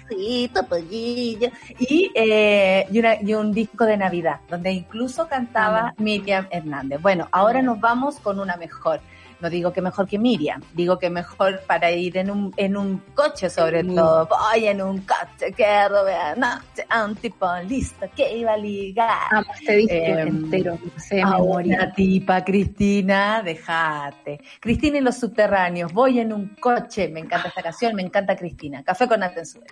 sí, 0.10 0.52
Topollillo, 0.54 1.50
y, 1.80 2.12
eh, 2.16 2.88
y, 2.92 3.00
una, 3.00 3.22
y, 3.22 3.34
un 3.34 3.52
disco 3.52 3.86
de 3.86 3.98
Navidad, 3.98 4.40
donde 4.50 4.72
incluso 4.72 5.28
cantaba 5.28 5.94
Miriam 5.98 6.48
Hernández. 6.52 7.02
Bueno, 7.02 7.28
ahora 7.32 7.62
nos 7.62 7.80
vamos 7.80 8.20
con 8.20 8.40
una 8.40 8.58
mejor. 8.58 9.02
No 9.42 9.50
digo 9.50 9.74
que 9.74 9.82
mejor 9.82 10.08
que 10.08 10.20
Miriam, 10.20 10.62
digo 10.74 11.00
que 11.00 11.10
mejor 11.10 11.62
para 11.66 11.90
ir 11.92 12.18
en 12.18 12.30
un, 12.30 12.54
en 12.58 12.78
un 12.78 13.00
coche 13.16 13.50
sobre 13.50 13.84
todo. 13.84 14.28
Voy 14.28 14.68
en 14.68 14.82
un 14.82 15.00
coche 15.00 15.52
que 15.56 15.88
robé 15.90 16.14
noche 16.38 16.86
a 16.88 17.06
un 17.06 17.16
tipo 17.16 17.48
listo 17.68 18.06
que 18.16 18.38
iba 18.38 18.54
a 18.54 18.58
ligar. 18.58 19.10
Ah, 19.32 19.44
este 19.60 19.78
disco 19.78 19.94
eh, 19.94 20.22
entero, 20.22 20.78
a 21.24 21.42
una 21.42 21.92
tipa, 21.92 22.44
Cristina, 22.44 23.42
déjate. 23.44 24.40
Cristina 24.60 25.00
y 25.00 25.02
los 25.02 25.18
subterráneos, 25.18 25.92
voy 25.92 26.20
en 26.20 26.34
un 26.34 26.50
coche, 26.60 27.08
me 27.08 27.22
encanta 27.22 27.48
esta 27.48 27.64
canción, 27.64 27.96
me 27.96 28.04
encanta 28.04 28.36
Cristina. 28.36 28.84
Café 28.84 29.08
con 29.08 29.24
atención. 29.24 29.64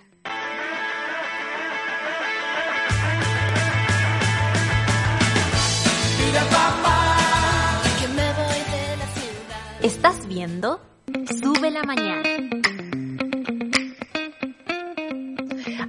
Estás 9.82 10.28
viendo 10.28 10.78
Sube 11.40 11.70
la 11.70 11.82
Mañana. 11.84 12.22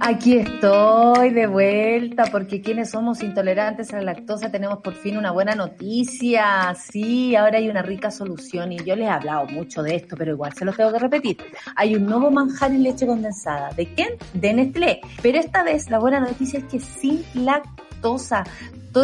Aquí 0.00 0.38
estoy 0.38 1.28
de 1.30 1.46
vuelta 1.46 2.24
porque 2.32 2.62
quienes 2.62 2.90
somos 2.90 3.22
intolerantes 3.22 3.92
a 3.92 3.98
la 3.98 4.14
lactosa 4.14 4.50
tenemos 4.50 4.78
por 4.78 4.94
fin 4.94 5.18
una 5.18 5.30
buena 5.30 5.54
noticia. 5.54 6.74
Sí, 6.74 7.36
ahora 7.36 7.58
hay 7.58 7.68
una 7.68 7.82
rica 7.82 8.10
solución 8.10 8.72
y 8.72 8.78
yo 8.78 8.96
les 8.96 9.08
he 9.08 9.10
hablado 9.10 9.44
mucho 9.48 9.82
de 9.82 9.96
esto, 9.96 10.16
pero 10.16 10.32
igual 10.32 10.54
se 10.54 10.64
lo 10.64 10.72
tengo 10.72 10.90
que 10.90 10.98
repetir. 10.98 11.36
Hay 11.76 11.94
un 11.94 12.06
nuevo 12.06 12.30
manjar 12.30 12.70
en 12.70 12.84
leche 12.84 13.06
condensada. 13.06 13.74
¿De 13.74 13.92
quién? 13.94 14.14
De 14.32 14.54
Nestlé. 14.54 15.00
Pero 15.20 15.38
esta 15.38 15.62
vez 15.62 15.90
la 15.90 15.98
buena 15.98 16.18
noticia 16.18 16.60
es 16.60 16.64
que 16.64 16.80
sin 16.80 17.22
lactosa. 17.34 17.91
Todos 18.02 18.30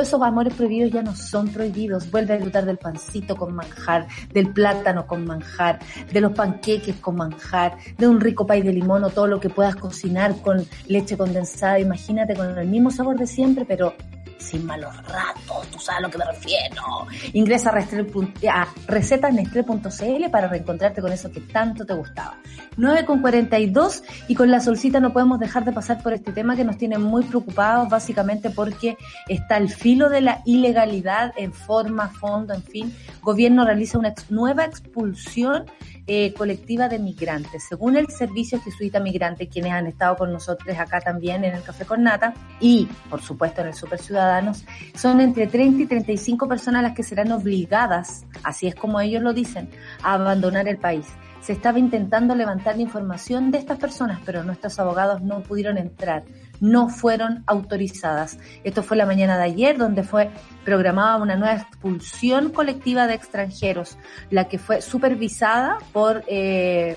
esos 0.03 0.21
amores 0.21 0.53
prohibidos 0.53 0.93
ya 0.93 1.03
no 1.03 1.17
son 1.17 1.49
prohibidos. 1.49 2.11
Vuelve 2.11 2.35
a 2.35 2.37
disfrutar 2.37 2.67
del 2.67 2.77
pancito 2.77 3.37
con 3.37 3.55
manjar, 3.55 4.07
del 4.35 4.53
plátano 4.53 5.07
con 5.07 5.25
manjar, 5.25 5.79
de 6.13 6.21
los 6.21 6.33
panqueques 6.33 6.97
con 6.97 7.17
manjar, 7.17 7.79
de 7.97 8.07
un 8.07 8.21
rico 8.21 8.47
pay 8.47 8.61
de 8.61 8.75
limón 8.75 9.05
o 9.05 9.09
todo 9.11 9.27
lo 9.27 9.41
que 9.41 9.49
puedas 9.49 9.77
cocinar 9.77 10.37
con 10.43 10.67
leche 10.89 11.17
condensada. 11.17 11.79
Imagínate 11.79 12.35
con 12.35 12.59
el 12.59 12.69
mismo 12.69 12.91
sabor 12.91 13.17
de 13.17 13.27
siempre, 13.27 13.65
pero 13.65 13.95
sin 14.39 14.67
malos 14.67 14.97
ratos, 15.07 15.69
tú 15.71 15.79
sabes 15.79 15.99
a 15.99 16.01
lo 16.03 16.11
que 16.11 16.19
me 16.19 16.25
refiero. 16.25 17.07
Ingresa 17.33 17.71
a 17.71 18.69
recetanestre.cl 18.87 20.31
para 20.31 20.49
reencontrarte 20.49 21.01
con 21.01 21.13
eso 21.13 21.31
que 21.31 21.41
tanto 21.41 21.85
te 21.85 21.95
gustaba. 21.95 22.39
9.42 22.77 24.03
y 24.29 24.35
con 24.35 24.51
la 24.51 24.61
solcita 24.61 25.01
no 25.01 25.13
podemos 25.13 25.41
dejar 25.41 25.65
de 25.65 25.73
pasar 25.73 26.03
por 26.03 26.13
este 26.13 26.33
tema 26.33 26.57
que 26.57 26.65
nos 26.65 26.79
tiene 26.79 26.99
muy 26.99 27.25
preocupados 27.25 27.89
básicamente 27.89 28.51
porque 28.51 28.97
está 29.29 29.57
el 29.57 29.69
filo 29.69 30.09
de 30.09 30.21
la 30.21 30.43
ilegalidad 30.45 31.33
en 31.37 31.53
forma, 31.53 32.09
fondo, 32.09 32.55
en 32.55 32.63
fin. 32.63 32.95
Gobierno 33.23 33.65
realiza 33.65 33.99
una 33.99 34.15
nueva 34.31 34.65
expulsión 34.65 35.65
eh, 36.11 36.33
colectiva 36.33 36.89
de 36.89 36.99
migrantes. 36.99 37.65
Según 37.69 37.97
el 37.97 38.09
Servicio 38.09 38.59
Jesuita 38.63 38.99
Migrante, 38.99 39.47
quienes 39.47 39.73
han 39.73 39.87
estado 39.87 40.17
con 40.17 40.33
nosotros 40.33 40.75
acá 40.79 41.01
también 41.01 41.45
en 41.45 41.55
el 41.55 41.63
Café 41.63 41.85
con 41.85 42.03
Nata 42.03 42.33
y, 42.61 42.89
por 43.11 43.21
supuesto, 43.21 43.61
en 43.61 43.69
el 43.69 43.75
Super 43.75 43.99
Ciudadanos, 43.99 44.65
son 44.95 45.21
entre 45.21 45.47
30 45.47 45.83
y 45.83 45.87
35 45.87 46.49
personas 46.49 46.83
las 46.83 46.95
que 46.95 47.03
serán 47.03 47.31
obligadas, 47.31 48.25
así 48.43 48.67
es 48.67 48.75
como 48.75 49.01
ellos 49.01 49.23
lo 49.23 49.35
dicen, 49.35 49.69
a 50.03 50.15
abandonar 50.15 50.67
el 50.67 50.79
país. 50.79 51.07
Se 51.43 51.53
estaba 51.53 51.79
intentando 51.79 52.35
levantar 52.35 52.77
la 52.77 52.83
información 52.83 53.51
de 53.51 53.59
estas 53.59 53.79
personas, 53.79 54.19
pero 54.25 54.43
nuestros 54.43 54.79
abogados 54.79 55.21
no 55.21 55.43
pudieron 55.43 55.77
entrar 55.77 56.25
no 56.61 56.89
fueron 56.89 57.45
autorizadas. 57.47 58.39
Esto 58.65 58.83
fue 58.83 58.97
la 58.97 59.07
mañana 59.07 59.37
de 59.37 59.45
ayer, 59.45 59.79
donde 59.79 60.03
fue 60.03 60.31
programada 60.65 61.17
una 61.17 61.37
nueva 61.37 61.55
expulsión 61.55 62.51
colectiva 62.51 63.07
de 63.07 63.15
extranjeros, 63.15 63.97
la 64.31 64.49
que 64.49 64.59
fue 64.59 64.83
supervisada 64.83 65.79
por 65.93 66.25
eh, 66.27 66.97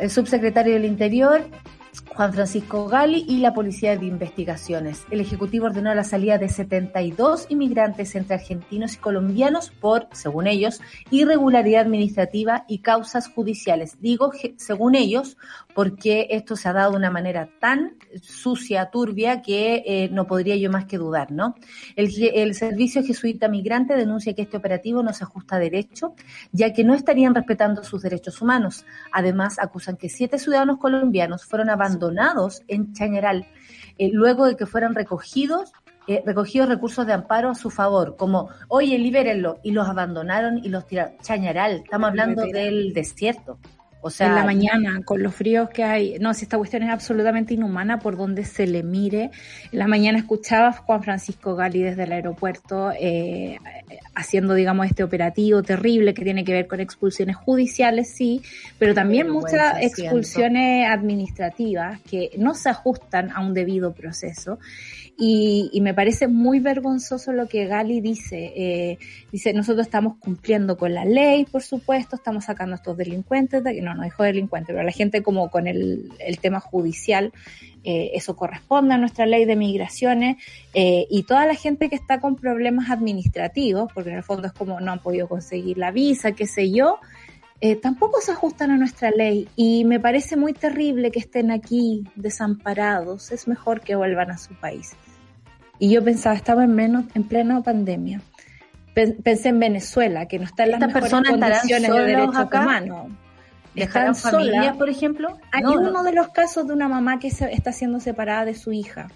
el 0.00 0.10
subsecretario 0.10 0.74
del 0.74 0.84
Interior 0.84 1.44
Juan 2.14 2.32
Francisco 2.32 2.86
Gali 2.86 3.24
y 3.28 3.38
la 3.38 3.54
Policía 3.54 3.96
de 3.96 4.06
Investigaciones. 4.06 5.04
El 5.10 5.20
Ejecutivo 5.20 5.66
ordenó 5.66 5.94
la 5.94 6.04
salida 6.04 6.38
de 6.38 6.48
72 6.48 7.46
inmigrantes 7.48 8.14
entre 8.14 8.36
argentinos 8.36 8.94
y 8.94 8.98
colombianos 8.98 9.70
por, 9.70 10.08
según 10.12 10.46
ellos, 10.46 10.80
irregularidad 11.10 11.82
administrativa 11.82 12.64
y 12.68 12.78
causas 12.78 13.28
judiciales. 13.28 14.00
Digo, 14.00 14.32
según 14.56 14.94
ellos, 14.94 15.36
porque 15.74 16.28
esto 16.30 16.56
se 16.56 16.68
ha 16.68 16.72
dado 16.72 16.92
de 16.92 16.96
una 16.96 17.10
manera 17.10 17.48
tan 17.60 17.96
sucia, 18.22 18.90
turbia, 18.90 19.42
que 19.42 19.82
eh, 19.86 20.08
no 20.10 20.26
podría 20.26 20.56
yo 20.56 20.70
más 20.70 20.86
que 20.86 20.98
dudar, 20.98 21.32
¿no? 21.32 21.54
El, 21.96 22.10
el 22.34 22.54
Servicio 22.54 23.04
Jesuita 23.04 23.48
Migrante 23.48 23.94
denuncia 23.94 24.34
que 24.34 24.42
este 24.42 24.56
operativo 24.56 25.02
no 25.02 25.12
se 25.12 25.24
ajusta 25.24 25.56
a 25.56 25.58
derecho, 25.58 26.14
ya 26.52 26.72
que 26.72 26.84
no 26.84 26.94
estarían 26.94 27.34
respetando 27.34 27.84
sus 27.84 28.02
derechos 28.02 28.40
humanos. 28.40 28.84
Además, 29.12 29.58
acusan 29.58 29.96
que 29.96 30.08
siete 30.08 30.38
ciudadanos 30.38 30.78
colombianos 30.78 31.44
fueron 31.44 31.70
abandonados 31.86 32.62
en 32.68 32.92
Chañaral 32.92 33.46
eh, 33.98 34.10
luego 34.12 34.46
de 34.46 34.56
que 34.56 34.66
fueran 34.66 34.94
recogidos 34.94 35.72
eh, 36.08 36.22
recogidos 36.24 36.68
recursos 36.68 37.04
de 37.04 37.12
amparo 37.12 37.50
a 37.50 37.54
su 37.56 37.68
favor, 37.68 38.16
como, 38.16 38.48
oye, 38.68 38.96
libérenlo, 38.96 39.58
y 39.64 39.72
los 39.72 39.88
abandonaron 39.88 40.58
y 40.58 40.68
los 40.68 40.86
tiraron. 40.86 41.18
Chañaral, 41.20 41.82
estamos 41.84 42.10
hablando 42.10 42.42
del 42.44 42.92
desierto. 42.94 43.58
O 44.06 44.10
sea, 44.10 44.28
en 44.28 44.34
la 44.36 44.44
mañana, 44.44 45.00
con 45.04 45.20
los 45.22 45.34
fríos 45.34 45.68
que 45.68 45.82
hay. 45.82 46.18
No, 46.20 46.32
si 46.32 46.44
esta 46.44 46.56
cuestión 46.56 46.84
es 46.84 46.90
absolutamente 46.90 47.54
inhumana 47.54 47.98
por 47.98 48.16
donde 48.16 48.44
se 48.44 48.66
le 48.66 48.82
mire. 48.82 49.30
En 49.72 49.78
la 49.78 49.88
mañana 49.88 50.18
escuchaba 50.18 50.68
a 50.68 50.72
Juan 50.72 51.02
Francisco 51.02 51.56
Gali 51.56 51.82
desde 51.82 52.04
el 52.04 52.12
aeropuerto 52.12 52.92
eh, 52.92 53.58
haciendo, 54.14 54.54
digamos, 54.54 54.86
este 54.86 55.02
operativo 55.02 55.62
terrible 55.62 56.14
que 56.14 56.22
tiene 56.22 56.44
que 56.44 56.52
ver 56.52 56.68
con 56.68 56.78
expulsiones 56.78 57.34
judiciales, 57.34 58.14
sí, 58.14 58.42
pero 58.78 58.94
también 58.94 59.28
muchas 59.28 59.82
expulsiones 59.82 60.88
administrativas 60.88 62.00
que 62.02 62.30
no 62.38 62.54
se 62.54 62.70
ajustan 62.70 63.30
a 63.30 63.40
un 63.40 63.54
debido 63.54 63.92
proceso 63.92 64.58
y, 65.18 65.70
y, 65.72 65.80
me 65.80 65.94
parece 65.94 66.28
muy 66.28 66.60
vergonzoso 66.60 67.32
lo 67.32 67.48
que 67.48 67.66
Gali 67.66 68.00
dice. 68.00 68.52
Eh, 68.54 68.98
dice, 69.32 69.52
nosotros 69.54 69.86
estamos 69.86 70.18
cumpliendo 70.18 70.76
con 70.76 70.92
la 70.92 71.04
ley, 71.04 71.46
por 71.46 71.62
supuesto, 71.62 72.16
estamos 72.16 72.44
sacando 72.44 72.74
a 72.74 72.76
estos 72.76 72.96
delincuentes, 72.96 73.64
de, 73.64 73.80
no, 73.80 73.94
no 73.94 74.02
dijo 74.02 74.22
delincuentes, 74.22 74.74
pero 74.74 74.84
la 74.84 74.92
gente 74.92 75.22
como 75.22 75.50
con 75.50 75.66
el, 75.66 76.10
el 76.18 76.38
tema 76.38 76.60
judicial, 76.60 77.32
eh, 77.82 78.10
eso 78.14 78.36
corresponde 78.36 78.94
a 78.94 78.98
nuestra 78.98 79.24
ley 79.24 79.46
de 79.46 79.56
migraciones, 79.56 80.36
eh, 80.74 81.06
y 81.08 81.22
toda 81.22 81.46
la 81.46 81.54
gente 81.54 81.88
que 81.88 81.96
está 81.96 82.20
con 82.20 82.36
problemas 82.36 82.90
administrativos, 82.90 83.90
porque 83.94 84.10
en 84.10 84.16
el 84.16 84.22
fondo 84.22 84.48
es 84.48 84.52
como 84.52 84.80
no 84.80 84.92
han 84.92 85.00
podido 85.00 85.28
conseguir 85.28 85.78
la 85.78 85.92
visa, 85.92 86.32
qué 86.32 86.46
sé 86.46 86.70
yo, 86.70 86.98
eh, 87.60 87.76
tampoco 87.76 88.20
se 88.20 88.32
ajustan 88.32 88.70
a 88.70 88.76
nuestra 88.76 89.10
ley 89.10 89.48
y 89.56 89.86
me 89.86 89.98
parece 89.98 90.36
muy 90.36 90.52
terrible 90.52 91.10
que 91.10 91.20
estén 91.20 91.50
aquí 91.50 92.04
desamparados. 92.14 93.32
Es 93.32 93.48
mejor 93.48 93.80
que 93.80 93.96
vuelvan 93.96 94.30
a 94.30 94.36
su 94.36 94.54
país. 94.54 94.92
Y 95.78 95.90
yo 95.90 96.02
pensaba, 96.02 96.34
estaba 96.34 96.64
en, 96.64 96.74
menos, 96.74 97.04
en 97.14 97.24
plena 97.24 97.62
pandemia. 97.62 98.20
Pensé 98.94 99.50
en 99.50 99.60
Venezuela, 99.60 100.26
que 100.26 100.38
no 100.38 100.46
está 100.46 100.64
en 100.64 100.72
las 100.72 100.80
mejores 100.80 101.10
condiciones 101.10 101.92
de 101.92 102.00
derechos 102.00 102.36
acá? 102.36 102.62
humanos. 102.62 103.08
¿Están 103.74 104.14
familias, 104.14 104.76
por 104.76 104.88
ejemplo? 104.88 105.38
Hay 105.52 105.62
uno 105.64 106.02
de 106.02 106.12
los 106.12 106.28
casos 106.28 106.66
de 106.66 106.72
una 106.72 106.88
mamá 106.88 107.18
que 107.18 107.30
se, 107.30 107.52
está 107.52 107.72
siendo 107.72 108.00
separada 108.00 108.46
de 108.46 108.54
su 108.54 108.72
hija. 108.72 109.08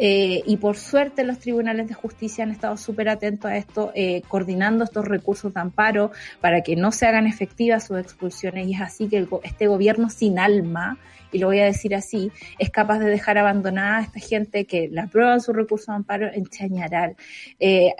Eh, 0.00 0.44
y 0.46 0.58
por 0.58 0.76
suerte 0.76 1.24
los 1.24 1.40
tribunales 1.40 1.88
de 1.88 1.94
justicia 1.94 2.44
han 2.44 2.52
estado 2.52 2.76
súper 2.76 3.08
atentos 3.08 3.50
a 3.50 3.56
esto, 3.56 3.90
eh, 3.96 4.22
coordinando 4.28 4.84
estos 4.84 5.04
recursos 5.04 5.52
de 5.52 5.60
amparo 5.60 6.12
para 6.40 6.60
que 6.60 6.76
no 6.76 6.92
se 6.92 7.06
hagan 7.06 7.26
efectivas 7.26 7.88
sus 7.88 7.98
expulsiones. 7.98 8.68
Y 8.68 8.74
es 8.74 8.80
así 8.80 9.08
que 9.08 9.26
este 9.42 9.66
gobierno 9.66 10.08
sin 10.08 10.38
alma 10.38 10.98
y 11.32 11.38
lo 11.38 11.48
voy 11.48 11.60
a 11.60 11.64
decir 11.64 11.94
así, 11.94 12.30
es 12.58 12.70
capaz 12.70 12.98
de 12.98 13.06
dejar 13.06 13.38
abandonada 13.38 13.98
a 13.98 14.02
esta 14.02 14.20
gente 14.20 14.64
que 14.64 14.88
la 14.88 15.04
aprueba 15.04 15.38
su 15.40 15.52
recurso 15.52 15.92
de 15.92 15.96
amparo 15.96 16.32
en 16.32 16.46
Chañaral. 16.46 17.16
Eh, 17.58 17.94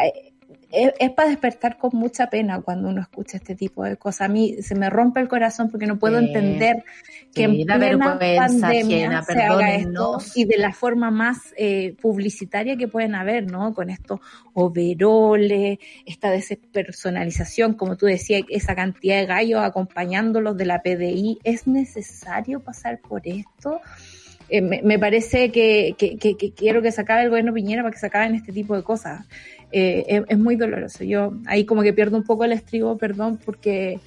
es, 0.70 1.10
para 1.10 1.28
despertar 1.28 1.78
con 1.78 1.90
mucha 1.94 2.28
pena 2.28 2.60
cuando 2.60 2.88
uno 2.88 3.00
escucha 3.00 3.38
este 3.38 3.54
tipo 3.54 3.84
de 3.84 3.96
cosas. 3.96 4.22
A 4.22 4.28
mí 4.28 4.62
se 4.62 4.74
me 4.74 4.90
rompe 4.90 5.20
el 5.20 5.28
corazón 5.28 5.70
porque 5.70 5.86
no 5.86 5.98
puedo 5.98 6.18
entender 6.18 6.84
que 7.34 7.44
en 7.44 7.64
plena 7.64 8.18
pandemia 8.18 9.22
se 9.22 9.42
haga 9.42 9.74
esto 9.74 10.18
y 10.34 10.44
de 10.44 10.58
la 10.58 10.72
forma 10.72 11.10
más 11.10 11.54
eh, 11.56 11.94
publicitaria 12.00 12.76
que 12.76 12.88
pueden 12.88 13.14
haber, 13.14 13.50
¿no? 13.50 13.72
Con 13.74 13.90
estos 13.90 14.20
overoles, 14.52 15.78
esta 16.04 16.30
despersonalización, 16.30 17.74
como 17.74 17.96
tú 17.96 18.06
decías, 18.06 18.42
esa 18.48 18.74
cantidad 18.74 19.16
de 19.16 19.26
gallos 19.26 19.62
acompañándolos 19.62 20.56
de 20.56 20.66
la 20.66 20.82
PDI. 20.82 21.38
¿Es 21.44 21.66
necesario 21.66 22.60
pasar 22.60 23.00
por 23.00 23.22
esto? 23.24 23.80
Eh, 24.50 24.62
me, 24.62 24.98
parece 24.98 25.52
que, 25.52 25.94
quiero 26.56 26.80
que 26.80 26.90
se 26.90 27.02
acabe 27.02 27.24
el 27.24 27.28
gobierno 27.28 27.52
Piñera 27.52 27.82
para 27.82 27.92
que 27.92 27.98
se 27.98 28.06
acaben 28.06 28.34
este 28.34 28.52
tipo 28.52 28.74
de 28.74 28.82
cosas. 28.82 29.26
Eh, 29.72 30.24
es, 30.28 30.38
muy 30.38 30.56
doloroso. 30.56 31.04
Yo 31.04 31.32
ahí 31.46 31.64
como 31.64 31.82
que 31.82 31.92
pierdo 31.92 32.16
un 32.16 32.24
poco 32.24 32.44
el 32.44 32.52
estribo, 32.52 32.96
perdón, 32.96 33.38
porque 33.44 34.00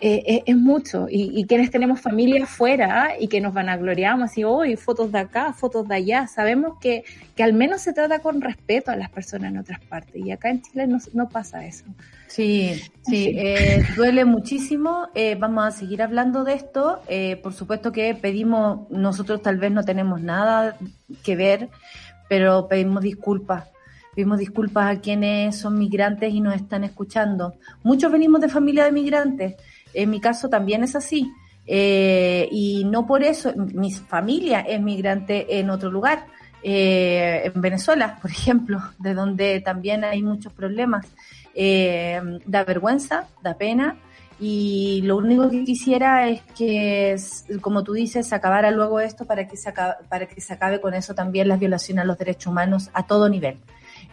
eh, 0.00 0.42
es, 0.46 0.56
mucho. 0.56 1.06
Y, 1.10 1.44
quienes 1.46 1.70
tenemos 1.70 2.00
familia 2.00 2.44
afuera 2.44 3.12
y 3.18 3.28
que 3.28 3.40
nos 3.40 3.54
van 3.54 3.68
a 3.68 3.76
gloriamos 3.76 4.30
así, 4.30 4.44
hoy 4.44 4.76
fotos 4.76 5.12
de 5.12 5.18
acá, 5.18 5.52
fotos 5.52 5.86
de 5.88 5.94
allá, 5.94 6.26
sabemos 6.26 6.78
que, 6.80 7.04
que 7.36 7.42
al 7.42 7.52
menos 7.52 7.82
se 7.82 7.92
trata 7.92 8.20
con 8.20 8.40
respeto 8.40 8.90
a 8.90 8.96
las 8.96 9.10
personas 9.10 9.52
en 9.52 9.58
otras 9.58 9.80
partes. 9.80 10.16
Y 10.16 10.30
acá 10.30 10.50
en 10.50 10.62
Chile 10.62 10.86
no, 10.86 10.98
no 11.12 11.28
pasa 11.28 11.66
eso. 11.66 11.84
Sí, 12.34 12.82
sí, 13.02 13.32
eh, 13.38 13.86
duele 13.94 14.24
muchísimo. 14.24 15.06
Eh, 15.14 15.36
vamos 15.38 15.66
a 15.66 15.70
seguir 15.70 16.02
hablando 16.02 16.42
de 16.42 16.54
esto. 16.54 17.00
Eh, 17.06 17.38
por 17.40 17.52
supuesto 17.52 17.92
que 17.92 18.12
pedimos, 18.16 18.90
nosotros 18.90 19.40
tal 19.40 19.58
vez 19.58 19.70
no 19.70 19.84
tenemos 19.84 20.20
nada 20.20 20.76
que 21.22 21.36
ver, 21.36 21.68
pero 22.28 22.66
pedimos 22.66 23.04
disculpas. 23.04 23.68
Pedimos 24.14 24.38
disculpas 24.38 24.96
a 24.96 25.00
quienes 25.00 25.56
son 25.56 25.78
migrantes 25.78 26.32
y 26.32 26.40
nos 26.40 26.54
están 26.54 26.84
escuchando. 26.84 27.54
Muchos 27.82 28.12
venimos 28.12 28.40
de 28.40 28.48
familia 28.48 28.84
de 28.84 28.92
migrantes. 28.92 29.56
En 29.92 30.10
mi 30.10 30.20
caso 30.20 30.48
también 30.48 30.84
es 30.84 30.94
así. 30.96 31.30
y 31.66 32.84
no 32.86 33.06
por 33.06 33.22
eso, 33.22 33.52
mi 33.56 33.90
familia 33.92 34.60
es 34.60 34.80
migrante 34.80 35.58
en 35.58 35.70
otro 35.70 35.90
lugar. 35.90 36.26
en 36.62 37.60
Venezuela, 37.60 38.18
por 38.22 38.30
ejemplo, 38.30 38.80
de 38.98 39.14
donde 39.14 39.60
también 39.60 40.04
hay 40.04 40.22
muchos 40.22 40.52
problemas 40.52 41.06
eh, 41.54 42.20
da 42.46 42.64
vergüenza, 42.64 43.28
da 43.42 43.54
pena. 43.54 43.96
Y 44.40 45.00
lo 45.04 45.16
único 45.18 45.48
que 45.48 45.64
quisiera 45.64 46.28
es 46.28 46.42
que, 46.56 47.16
como 47.60 47.84
tú 47.84 47.92
dices, 47.92 48.26
se 48.26 48.34
acabara 48.34 48.70
luego 48.72 48.98
esto 48.98 49.24
para 49.24 49.46
que 49.46 49.56
se 49.56 49.68
acabe, 49.68 49.94
para 50.08 50.26
que 50.26 50.40
se 50.40 50.52
acabe 50.52 50.80
con 50.80 50.92
eso 50.92 51.14
también 51.14 51.48
las 51.48 51.60
violaciones 51.60 52.02
a 52.02 52.06
los 52.06 52.18
derechos 52.18 52.48
humanos 52.48 52.90
a 52.92 53.06
todo 53.06 53.28
nivel. 53.28 53.58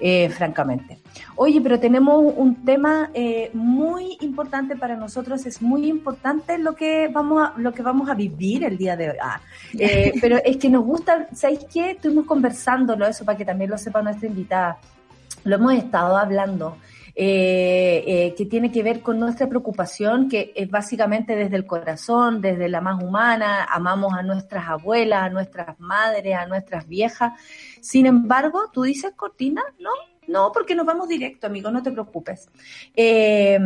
Eh, 0.04 0.30
francamente. 0.30 0.98
Oye, 1.36 1.62
pero 1.62 1.80
tenemos 1.80 2.34
un 2.36 2.66
tema 2.66 3.12
eh, 3.14 3.52
muy 3.54 4.18
importante 4.22 4.76
para 4.76 4.96
nosotros, 4.96 5.46
es 5.46 5.62
muy 5.62 5.88
importante 5.88 6.58
lo 6.58 6.74
que 6.74 7.08
vamos 7.08 7.44
a, 7.44 7.54
lo 7.60 7.72
que 7.72 7.84
vamos 7.84 8.10
a 8.10 8.16
vivir 8.16 8.64
el 8.64 8.80
día 8.80 8.98
de 8.98 9.12
hoy. 9.12 9.18
Ah, 9.22 9.40
eh, 9.78 10.14
pero 10.20 10.38
es 10.44 10.58
que 10.58 10.72
nos 10.72 10.84
gusta, 10.84 11.28
¿sabéis 11.36 11.68
qué? 11.72 11.92
Estuvimos 11.92 12.26
conversándolo, 12.26 13.06
eso 13.06 13.24
para 13.26 13.38
que 13.38 13.46
también 13.46 13.70
lo 13.70 13.78
sepa 13.78 14.02
nuestra 14.02 14.28
invitada. 14.28 14.80
Lo 15.44 15.58
hemos 15.58 15.74
estado 15.74 16.18
hablando 16.18 16.78
eh, 17.14 18.04
eh, 18.08 18.36
que 18.38 18.46
tiene 18.46 18.72
que 18.72 18.84
ver 18.84 19.02
con 19.02 19.20
nuestra 19.20 19.48
preocupación, 19.48 20.30
que 20.30 20.54
es 20.56 20.70
básicamente 20.70 21.36
desde 21.36 21.58
el 21.58 21.66
corazón, 21.66 22.40
desde 22.40 22.70
la 22.70 22.80
más 22.80 23.04
humana, 23.04 23.66
amamos 23.66 24.14
a 24.14 24.24
nuestras 24.24 24.68
abuelas, 24.68 25.24
a 25.24 25.30
nuestras 25.30 25.78
madres, 25.80 26.36
a 26.36 26.46
nuestras 26.46 26.88
viejas. 26.88 27.34
Sin 27.82 28.06
embargo, 28.06 28.70
tú 28.72 28.84
dices, 28.84 29.14
Cortina, 29.16 29.64
¿no? 29.80 29.90
No, 30.28 30.52
porque 30.54 30.76
nos 30.76 30.86
vamos 30.86 31.10
directo, 31.10 31.48
amigo, 31.48 31.72
no 31.72 31.82
te 31.84 31.92
preocupes. 31.92 32.50
Eh, 32.96 33.60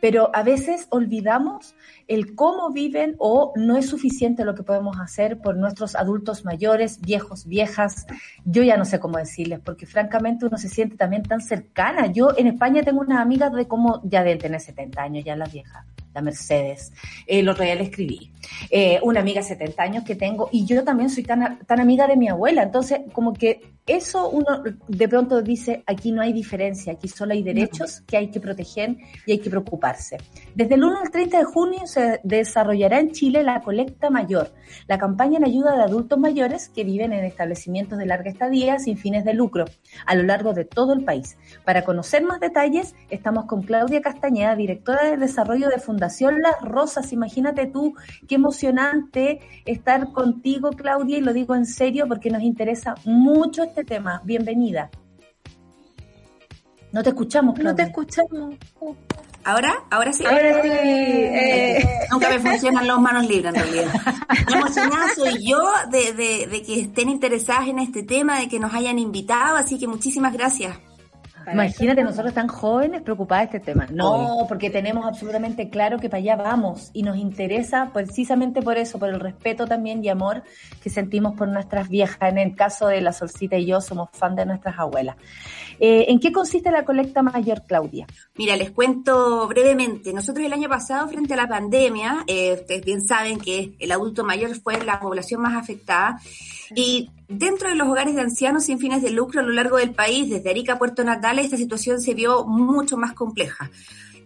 pero 0.00 0.30
a 0.34 0.42
veces 0.42 0.88
olvidamos 0.90 1.74
el 2.08 2.34
cómo 2.34 2.70
viven 2.70 3.14
o 3.18 3.52
no 3.56 3.76
es 3.76 3.88
suficiente 3.88 4.44
lo 4.44 4.54
que 4.54 4.64
podemos 4.64 4.98
hacer 5.00 5.38
por 5.38 5.56
nuestros 5.56 5.94
adultos 5.94 6.44
mayores, 6.44 7.00
viejos, 7.00 7.46
viejas. 7.46 8.06
Yo 8.44 8.62
ya 8.62 8.76
no 8.76 8.84
sé 8.84 8.98
cómo 8.98 9.16
decirles, 9.16 9.60
porque 9.64 9.86
francamente 9.86 10.44
uno 10.44 10.58
se 10.58 10.68
siente 10.68 10.96
también 10.96 11.22
tan 11.22 11.40
cercana. 11.40 12.12
Yo 12.12 12.30
en 12.36 12.48
España 12.48 12.82
tengo 12.82 13.00
unas 13.00 13.20
amigas 13.20 13.52
de 13.52 13.68
cómo 13.68 14.02
ya 14.04 14.22
deben 14.22 14.38
tener 14.38 14.60
70 14.60 15.00
años, 15.00 15.24
ya 15.24 15.36
las 15.36 15.52
viejas 15.52 15.86
la 16.16 16.22
Mercedes. 16.22 16.92
El 17.26 17.48
otro 17.48 17.62
día 17.62 17.74
le 17.74 17.84
escribí. 17.84 18.32
Eh, 18.70 18.98
una 19.02 19.20
amiga 19.20 19.42
de 19.42 19.48
70 19.48 19.82
años 19.82 20.04
que 20.04 20.16
tengo 20.16 20.48
y 20.50 20.64
yo 20.64 20.82
también 20.82 21.10
soy 21.10 21.24
tan, 21.24 21.58
tan 21.66 21.78
amiga 21.78 22.06
de 22.06 22.16
mi 22.16 22.28
abuela. 22.28 22.62
Entonces, 22.62 23.00
como 23.12 23.34
que 23.34 23.76
eso 23.86 24.30
uno 24.30 24.64
de 24.88 25.08
pronto 25.08 25.42
dice, 25.42 25.84
aquí 25.86 26.10
no 26.10 26.22
hay 26.22 26.32
diferencia, 26.32 26.94
aquí 26.94 27.06
solo 27.06 27.34
hay 27.34 27.42
derechos 27.42 28.00
que 28.00 28.16
hay 28.16 28.28
que 28.28 28.40
proteger 28.40 28.96
y 29.26 29.32
hay 29.32 29.38
que 29.38 29.50
preocuparse. 29.50 30.16
Desde 30.54 30.74
el 30.74 30.84
1 30.84 31.00
al 31.04 31.10
30 31.10 31.38
de 31.38 31.44
junio 31.44 31.80
se 31.86 32.20
desarrollará 32.24 32.98
en 32.98 33.12
Chile 33.12 33.42
la 33.42 33.60
colecta 33.60 34.10
mayor, 34.10 34.52
la 34.88 34.98
campaña 34.98 35.38
en 35.38 35.44
ayuda 35.44 35.76
de 35.76 35.82
adultos 35.82 36.18
mayores 36.18 36.68
que 36.68 36.82
viven 36.82 37.12
en 37.12 37.24
establecimientos 37.24 37.98
de 37.98 38.06
larga 38.06 38.30
estadía 38.30 38.78
sin 38.78 38.96
fines 38.96 39.24
de 39.24 39.34
lucro 39.34 39.66
a 40.06 40.14
lo 40.14 40.22
largo 40.22 40.52
de 40.52 40.64
todo 40.64 40.92
el 40.92 41.04
país. 41.04 41.36
Para 41.64 41.84
conocer 41.84 42.24
más 42.24 42.40
detalles, 42.40 42.94
estamos 43.10 43.44
con 43.44 43.62
Claudia 43.62 44.00
Castañeda, 44.00 44.56
directora 44.56 45.10
de 45.10 45.16
desarrollo 45.16 45.68
de 45.68 45.78
Fundación 45.78 46.05
Las 46.40 46.60
Rosas. 46.62 47.12
Imagínate 47.12 47.66
tú 47.66 47.94
qué 48.26 48.36
emocionante 48.36 49.40
estar 49.64 50.12
contigo, 50.12 50.70
Claudia, 50.70 51.18
y 51.18 51.20
lo 51.20 51.32
digo 51.32 51.54
en 51.54 51.66
serio 51.66 52.06
porque 52.08 52.30
nos 52.30 52.42
interesa 52.42 52.94
mucho 53.04 53.62
este 53.62 53.84
tema. 53.84 54.22
Bienvenida. 54.24 54.90
No 56.92 57.02
te 57.02 57.10
escuchamos, 57.10 57.54
Claudia. 57.54 57.70
No 57.72 57.76
te 57.76 57.82
escuchamos. 57.82 58.54
¿Ahora? 59.44 59.84
¿Ahora 59.90 60.12
sí? 60.12 60.24
Ahora 60.26 60.60
sí. 60.60 60.68
Eh, 60.72 61.88
nunca 62.10 62.28
me 62.30 62.40
funcionan 62.40 62.86
los 62.86 63.00
manos 63.00 63.28
libres, 63.28 63.54
en 63.54 63.60
realidad. 63.60 63.94
emocionada 64.54 65.06
soy 65.14 65.46
yo 65.46 65.62
de, 65.90 66.12
de, 66.14 66.46
de 66.48 66.62
que 66.62 66.80
estén 66.80 67.08
interesadas 67.08 67.68
en 67.68 67.78
este 67.78 68.02
tema, 68.02 68.40
de 68.40 68.48
que 68.48 68.58
nos 68.58 68.74
hayan 68.74 68.98
invitado, 68.98 69.56
así 69.56 69.78
que 69.78 69.86
muchísimas 69.86 70.32
gracias. 70.32 70.76
Imagínate, 71.52 72.02
nosotros 72.02 72.34
tan 72.34 72.48
jóvenes 72.48 73.02
preocupadas 73.02 73.50
de 73.50 73.58
este 73.58 73.72
tema. 73.72 73.86
No, 73.90 74.46
porque 74.48 74.70
tenemos 74.70 75.06
absolutamente 75.06 75.68
claro 75.68 75.98
que 75.98 76.08
para 76.08 76.18
allá 76.18 76.36
vamos 76.36 76.90
y 76.92 77.02
nos 77.02 77.16
interesa 77.16 77.90
precisamente 77.92 78.62
por 78.62 78.76
eso, 78.78 78.98
por 78.98 79.08
el 79.08 79.20
respeto 79.20 79.66
también 79.66 80.04
y 80.04 80.08
amor 80.08 80.42
que 80.82 80.90
sentimos 80.90 81.36
por 81.36 81.48
nuestras 81.48 81.88
viejas. 81.88 82.30
En 82.30 82.38
el 82.38 82.54
caso 82.56 82.88
de 82.88 83.00
la 83.00 83.12
Solcita 83.12 83.56
y 83.56 83.66
yo 83.66 83.80
somos 83.80 84.08
fan 84.12 84.34
de 84.34 84.46
nuestras 84.46 84.78
abuelas. 84.78 85.16
Eh, 85.78 86.06
¿En 86.08 86.18
qué 86.20 86.32
consiste 86.32 86.70
la 86.70 86.84
colecta 86.84 87.22
mayor, 87.22 87.62
Claudia? 87.66 88.06
Mira, 88.36 88.56
les 88.56 88.70
cuento 88.70 89.46
brevemente. 89.46 90.12
Nosotros 90.12 90.44
el 90.44 90.52
año 90.52 90.68
pasado, 90.68 91.08
frente 91.08 91.34
a 91.34 91.36
la 91.36 91.48
pandemia, 91.48 92.24
eh, 92.26 92.54
ustedes 92.54 92.84
bien 92.84 93.02
saben 93.02 93.38
que 93.38 93.74
el 93.78 93.92
adulto 93.92 94.24
mayor 94.24 94.54
fue 94.56 94.82
la 94.84 94.98
población 95.00 95.42
más 95.42 95.54
afectada 95.54 96.18
y 96.74 97.10
dentro 97.28 97.68
de 97.68 97.74
los 97.74 97.88
hogares 97.88 98.14
de 98.14 98.22
ancianos 98.22 98.64
sin 98.64 98.78
fines 98.78 99.02
de 99.02 99.10
lucro 99.10 99.40
a 99.40 99.44
lo 99.44 99.52
largo 99.52 99.76
del 99.78 99.92
país, 99.92 100.28
desde 100.30 100.50
Arica 100.50 100.74
a 100.74 100.78
Puerto 100.78 101.04
Natales, 101.04 101.46
esta 101.46 101.56
situación 101.56 102.00
se 102.00 102.14
vio 102.14 102.44
mucho 102.44 102.96
más 102.96 103.12
compleja. 103.12 103.70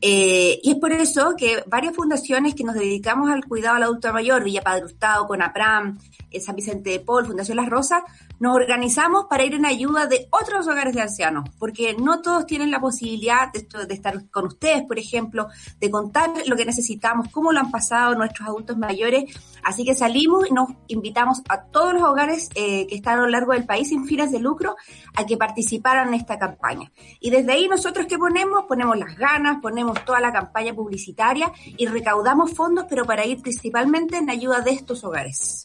Eh, 0.00 0.60
y 0.62 0.70
es 0.70 0.76
por 0.76 0.92
eso 0.92 1.34
que 1.36 1.62
varias 1.66 1.94
fundaciones 1.94 2.54
que 2.54 2.64
nos 2.64 2.74
dedicamos 2.74 3.30
al 3.30 3.44
cuidado 3.44 3.76
al 3.76 3.82
adulto 3.82 4.12
mayor, 4.12 4.44
Villa 4.44 4.62
Padre 4.62 4.84
Hurtado, 4.86 5.26
Conapram, 5.26 5.98
San 6.40 6.56
Vicente 6.56 6.90
de 6.90 7.00
Paul, 7.00 7.26
Fundación 7.26 7.56
Las 7.56 7.68
Rosas, 7.68 8.02
nos 8.38 8.56
organizamos 8.56 9.26
para 9.28 9.44
ir 9.44 9.54
en 9.54 9.66
ayuda 9.66 10.06
de 10.06 10.26
otros 10.30 10.66
hogares 10.66 10.94
de 10.94 11.02
ancianos, 11.02 11.44
porque 11.58 11.94
no 11.94 12.22
todos 12.22 12.46
tienen 12.46 12.70
la 12.70 12.80
posibilidad 12.80 13.52
de, 13.52 13.66
de, 13.86 13.94
estar 13.94 14.30
con 14.30 14.46
ustedes, 14.46 14.82
por 14.84 14.98
ejemplo, 14.98 15.48
de 15.78 15.90
contar 15.90 16.30
lo 16.46 16.56
que 16.56 16.64
necesitamos, 16.64 17.28
cómo 17.30 17.52
lo 17.52 17.60
han 17.60 17.70
pasado 17.70 18.14
nuestros 18.14 18.48
adultos 18.48 18.78
mayores. 18.78 19.24
Así 19.62 19.84
que 19.84 19.94
salimos 19.94 20.48
y 20.48 20.54
nos 20.54 20.70
invitamos 20.86 21.42
a 21.50 21.64
todos 21.64 21.92
los 21.92 22.02
hogares 22.02 22.48
eh, 22.54 22.86
que 22.86 22.94
están 22.94 23.18
a 23.18 23.22
lo 23.22 23.28
largo 23.28 23.52
del 23.52 23.66
país 23.66 23.88
sin 23.88 24.06
fines 24.06 24.32
de 24.32 24.38
lucro 24.38 24.74
a 25.14 25.26
que 25.26 25.36
participaran 25.36 26.08
en 26.08 26.14
esta 26.14 26.38
campaña. 26.38 26.90
Y 27.20 27.28
desde 27.28 27.52
ahí 27.52 27.68
nosotros 27.68 28.06
qué 28.06 28.16
ponemos? 28.16 28.64
Ponemos 28.66 28.96
las 28.96 29.16
ganas, 29.16 29.58
ponemos 29.60 29.89
toda 29.94 30.20
la 30.20 30.32
campaña 30.32 30.74
publicitaria 30.74 31.52
y 31.76 31.86
recaudamos 31.86 32.52
fondos, 32.52 32.86
pero 32.88 33.04
para 33.04 33.26
ir 33.26 33.40
principalmente 33.40 34.16
en 34.16 34.30
ayuda 34.30 34.60
de 34.60 34.72
estos 34.72 35.04
hogares. 35.04 35.64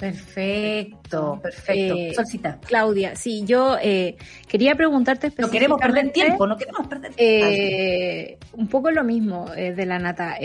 Perfecto, 0.00 1.38
perfecto. 1.42 1.94
Eh, 1.94 2.58
Claudia, 2.66 3.16
sí, 3.16 3.44
yo 3.44 3.76
eh, 3.82 4.16
quería 4.48 4.74
preguntarte 4.74 5.30
No 5.36 5.50
queremos 5.50 5.78
perder 5.78 6.10
tiempo, 6.10 6.46
no 6.46 6.56
queremos 6.56 6.86
perder 6.86 7.12
eh, 7.18 8.38
Un 8.54 8.68
poco 8.68 8.90
lo 8.90 9.04
mismo 9.04 9.52
eh, 9.54 9.74
de 9.74 9.84
la 9.84 9.98
Nata. 9.98 10.38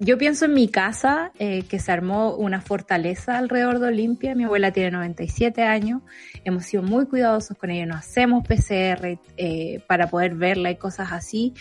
yo 0.00 0.18
pienso 0.18 0.46
en 0.46 0.54
mi 0.54 0.66
casa, 0.66 1.30
que 1.38 1.78
se 1.78 1.92
armó 1.92 2.34
una 2.34 2.60
fortaleza 2.60 3.38
alrededor 3.38 3.78
de 3.78 3.86
Olimpia. 3.86 4.34
Mi 4.34 4.42
abuela 4.42 4.72
tiene 4.72 4.90
97 4.90 5.62
años. 5.62 6.02
Hemos 6.44 6.64
sido 6.64 6.82
muy 6.82 7.06
cuidadosos 7.06 7.56
con 7.56 7.70
ella. 7.70 7.86
Nos 7.86 7.98
hacemos 7.98 8.44
PCR 8.48 9.16
para 9.86 10.08
poder 10.08 10.34
verla 10.34 10.72
y 10.72 10.76
cosas 10.76 11.12
así. 11.12 11.54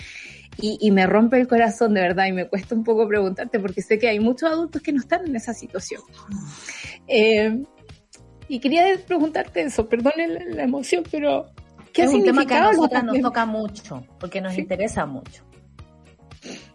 Y, 0.60 0.78
y, 0.82 0.92
me 0.92 1.06
rompe 1.06 1.40
el 1.40 1.48
corazón 1.48 1.94
de 1.94 2.02
verdad 2.02 2.26
y 2.26 2.32
me 2.32 2.48
cuesta 2.48 2.74
un 2.74 2.84
poco 2.84 3.08
preguntarte 3.08 3.60
porque 3.60 3.84
sé 3.84 4.00
que 4.00 4.10
hay 4.10 4.20
muchos 4.20 4.50
adultos 4.50 4.82
que 4.82 4.92
no 4.92 5.00
están 5.00 5.28
en 5.28 5.36
esa 5.36 5.54
situación. 5.54 6.02
Eh, 7.08 7.64
y 8.48 8.60
quería 8.60 8.84
preguntarte 9.06 9.62
eso, 9.62 9.88
perdón 9.88 10.14
la, 10.50 10.64
emoción, 10.64 11.04
pero 11.12 11.48
¿Qué 11.94 12.04
es 12.04 12.14
un 12.14 12.24
tema 12.24 12.46
que 12.46 12.56
a 12.56 12.72
nosotras 12.72 13.04
nos 13.04 13.20
toca 13.20 13.46
mucho, 13.46 14.06
porque 14.20 14.40
nos 14.40 14.58
interesa 14.58 15.06
mucho. 15.06 15.44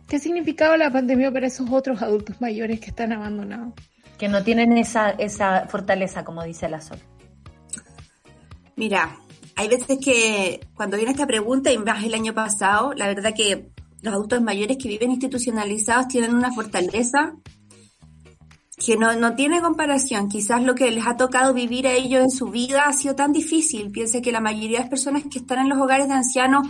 ¿Qué 0.06 0.16
ha 0.16 0.18
significado 0.18 0.76
la 0.76 0.90
pandemia 0.90 1.32
para 1.32 1.46
esos 1.46 1.70
otros 1.70 2.02
adultos 2.02 2.40
mayores 2.40 2.80
que 2.80 2.86
están 2.86 3.12
abandonados? 3.12 3.72
Que 4.18 4.28
no 4.28 4.42
tienen 4.42 4.76
esa, 4.76 5.10
esa 5.10 5.66
fortaleza, 5.68 6.24
como 6.24 6.42
dice 6.44 6.68
la 6.68 6.80
Sol. 6.80 6.98
Mira, 8.76 9.16
hay 9.56 9.68
veces 9.68 9.98
que 10.04 10.60
cuando 10.74 10.96
viene 10.96 11.12
esta 11.12 11.26
pregunta, 11.26 11.72
y 11.72 11.78
más 11.78 12.04
el 12.04 12.12
año 12.14 12.34
pasado, 12.34 12.92
la 12.94 13.06
verdad 13.06 13.32
que 13.34 13.71
los 14.02 14.14
adultos 14.14 14.42
mayores 14.42 14.76
que 14.76 14.88
viven 14.88 15.12
institucionalizados 15.12 16.08
tienen 16.08 16.34
una 16.34 16.52
fortaleza 16.52 17.34
que 18.84 18.96
no, 18.96 19.14
no 19.14 19.34
tiene 19.34 19.60
comparación. 19.60 20.28
Quizás 20.28 20.62
lo 20.62 20.74
que 20.74 20.90
les 20.90 21.06
ha 21.06 21.16
tocado 21.16 21.54
vivir 21.54 21.86
a 21.86 21.92
ellos 21.92 22.22
en 22.22 22.30
su 22.30 22.46
vida 22.46 22.86
ha 22.86 22.92
sido 22.92 23.14
tan 23.14 23.32
difícil. 23.32 23.92
Piense 23.92 24.20
que 24.20 24.32
la 24.32 24.40
mayoría 24.40 24.78
de 24.78 24.84
las 24.84 24.90
personas 24.90 25.22
que 25.30 25.38
están 25.38 25.60
en 25.60 25.68
los 25.68 25.78
hogares 25.78 26.08
de 26.08 26.14
ancianos 26.14 26.66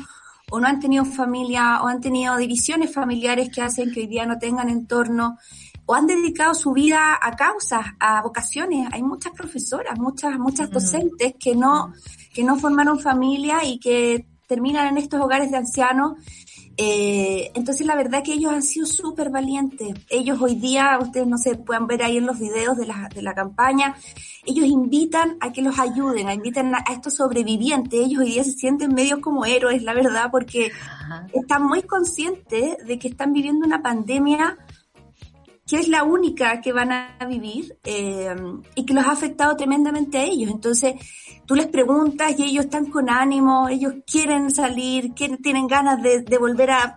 o 0.50 0.60
no 0.60 0.66
han 0.66 0.80
tenido 0.80 1.06
familia 1.06 1.80
o 1.82 1.86
han 1.86 2.02
tenido 2.02 2.36
divisiones 2.36 2.92
familiares 2.92 3.48
que 3.50 3.62
hacen 3.62 3.90
que 3.90 4.00
hoy 4.00 4.06
día 4.06 4.26
no 4.26 4.38
tengan 4.38 4.68
entorno 4.68 5.38
o 5.86 5.94
han 5.94 6.06
dedicado 6.06 6.54
su 6.54 6.72
vida 6.72 7.18
a 7.20 7.34
causas, 7.34 7.86
a 7.98 8.20
vocaciones. 8.22 8.88
Hay 8.92 9.02
muchas 9.02 9.32
profesoras, 9.32 9.98
muchas, 9.98 10.38
muchas 10.38 10.70
docentes 10.70 11.34
que 11.40 11.56
no, 11.56 11.94
que 12.34 12.44
no 12.44 12.56
formaron 12.58 13.00
familia 13.00 13.64
y 13.64 13.78
que 13.78 14.26
terminan 14.46 14.88
en 14.88 14.98
estos 14.98 15.20
hogares 15.20 15.50
de 15.50 15.56
ancianos 15.56 16.12
eh, 16.76 17.50
entonces 17.54 17.86
la 17.86 17.94
verdad 17.94 18.22
que 18.22 18.32
ellos 18.32 18.52
han 18.52 18.62
sido 18.62 18.86
súper 18.86 19.30
valientes. 19.30 19.94
Ellos 20.08 20.40
hoy 20.40 20.54
día, 20.54 20.98
ustedes 21.00 21.26
no 21.26 21.38
se 21.38 21.56
pueden 21.56 21.86
ver 21.86 22.02
ahí 22.02 22.16
en 22.16 22.26
los 22.26 22.38
videos 22.38 22.76
de 22.76 22.86
la, 22.86 23.08
de 23.14 23.22
la 23.22 23.34
campaña, 23.34 23.94
ellos 24.44 24.66
invitan 24.66 25.36
a 25.40 25.52
que 25.52 25.62
los 25.62 25.78
ayuden, 25.78 26.28
a 26.28 26.34
invitan 26.34 26.74
a, 26.74 26.84
estos 26.90 27.14
sobrevivientes. 27.14 28.00
Ellos 28.00 28.22
hoy 28.22 28.30
día 28.30 28.44
se 28.44 28.52
sienten 28.52 28.94
medio 28.94 29.20
como 29.20 29.44
héroes, 29.44 29.82
la 29.82 29.94
verdad, 29.94 30.30
porque 30.30 30.72
están 31.32 31.64
muy 31.64 31.82
conscientes 31.82 32.76
de 32.86 32.98
que 32.98 33.08
están 33.08 33.32
viviendo 33.32 33.66
una 33.66 33.82
pandemia 33.82 34.58
que 35.66 35.76
es 35.78 35.88
la 35.88 36.02
única 36.02 36.60
que 36.60 36.72
van 36.72 36.92
a 36.92 37.16
vivir 37.28 37.78
eh, 37.84 38.34
y 38.74 38.84
que 38.84 38.94
los 38.94 39.04
ha 39.06 39.12
afectado 39.12 39.56
tremendamente 39.56 40.18
a 40.18 40.24
ellos. 40.24 40.50
Entonces, 40.50 40.94
tú 41.46 41.54
les 41.54 41.66
preguntas 41.68 42.34
y 42.36 42.44
ellos 42.44 42.64
están 42.64 42.86
con 42.86 43.08
ánimo, 43.08 43.68
ellos 43.68 43.94
quieren 44.04 44.50
salir, 44.50 45.12
quieren, 45.14 45.38
tienen 45.38 45.66
ganas 45.66 46.02
de, 46.02 46.38
volver 46.38 46.72
a, 46.72 46.94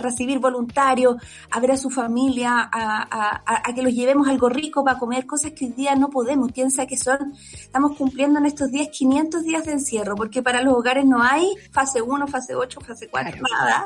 recibir 0.00 0.38
voluntarios, 0.40 1.16
a 1.50 1.60
ver 1.60 1.72
a 1.72 1.76
su 1.76 1.88
familia, 1.88 2.68
a, 2.72 3.72
que 3.74 3.82
los 3.82 3.92
llevemos 3.92 4.28
algo 4.28 4.48
rico 4.48 4.84
para 4.84 4.98
comer, 4.98 5.26
cosas 5.26 5.52
que 5.52 5.66
hoy 5.66 5.72
día 5.72 5.94
no 5.94 6.10
podemos. 6.10 6.52
Piensa 6.52 6.86
que 6.86 6.96
son, 6.96 7.32
estamos 7.52 7.96
cumpliendo 7.96 8.38
en 8.40 8.46
estos 8.46 8.70
días 8.70 8.88
500 8.88 9.42
días 9.44 9.64
de 9.64 9.72
encierro, 9.72 10.16
porque 10.16 10.42
para 10.42 10.62
los 10.62 10.74
hogares 10.74 11.04
no 11.06 11.22
hay 11.22 11.48
fase 11.70 12.02
1, 12.02 12.26
fase 12.26 12.54
8, 12.54 12.80
fase 12.80 13.08
4, 13.08 13.40
nada. 13.50 13.84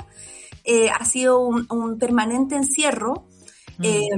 Eh, 0.65 0.91
ha 0.91 1.05
sido 1.05 1.41
un, 1.41 1.99
permanente 1.99 2.55
encierro. 2.55 3.27
Mm. 3.79 3.85
Eh, 3.85 4.09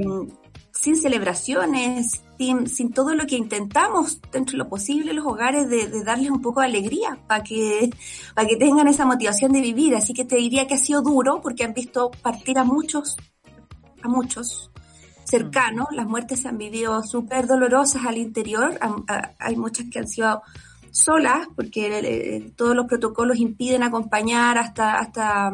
sin 0.72 0.96
celebraciones, 0.96 2.22
sin, 2.38 2.92
todo 2.92 3.14
lo 3.14 3.26
que 3.26 3.36
intentamos 3.36 4.18
dentro 4.32 4.52
de 4.52 4.58
lo 4.58 4.68
posible 4.70 5.12
los 5.12 5.26
hogares 5.26 5.68
de, 5.68 6.02
darles 6.04 6.30
un 6.30 6.40
poco 6.40 6.60
de 6.60 6.66
alegría 6.66 7.18
para 7.26 7.42
que, 7.42 7.90
para 8.34 8.48
que 8.48 8.56
tengan 8.56 8.88
esa 8.88 9.04
motivación 9.04 9.52
de 9.52 9.60
vivir. 9.60 9.94
Así 9.94 10.14
que 10.14 10.24
te 10.24 10.36
diría 10.36 10.66
que 10.66 10.74
ha 10.74 10.78
sido 10.78 11.02
duro 11.02 11.40
porque 11.42 11.64
han 11.64 11.74
visto 11.74 12.10
partir 12.22 12.58
a 12.58 12.64
muchos, 12.64 13.16
a 14.02 14.08
muchos 14.08 14.70
cercanos. 15.24 15.88
Las 15.92 16.06
muertes 16.06 16.40
se 16.40 16.48
han 16.48 16.56
vivido 16.56 17.02
súper 17.02 17.46
dolorosas 17.46 18.06
al 18.06 18.16
interior. 18.16 18.78
Hay 19.38 19.56
muchas 19.56 19.86
que 19.90 19.98
han 19.98 20.08
sido 20.08 20.40
solas 20.92 21.46
porque 21.54 21.98
eh, 21.98 22.52
todos 22.56 22.74
los 22.74 22.86
protocolos 22.86 23.36
impiden 23.36 23.82
acompañar 23.82 24.56
hasta, 24.56 24.98
hasta 24.98 25.52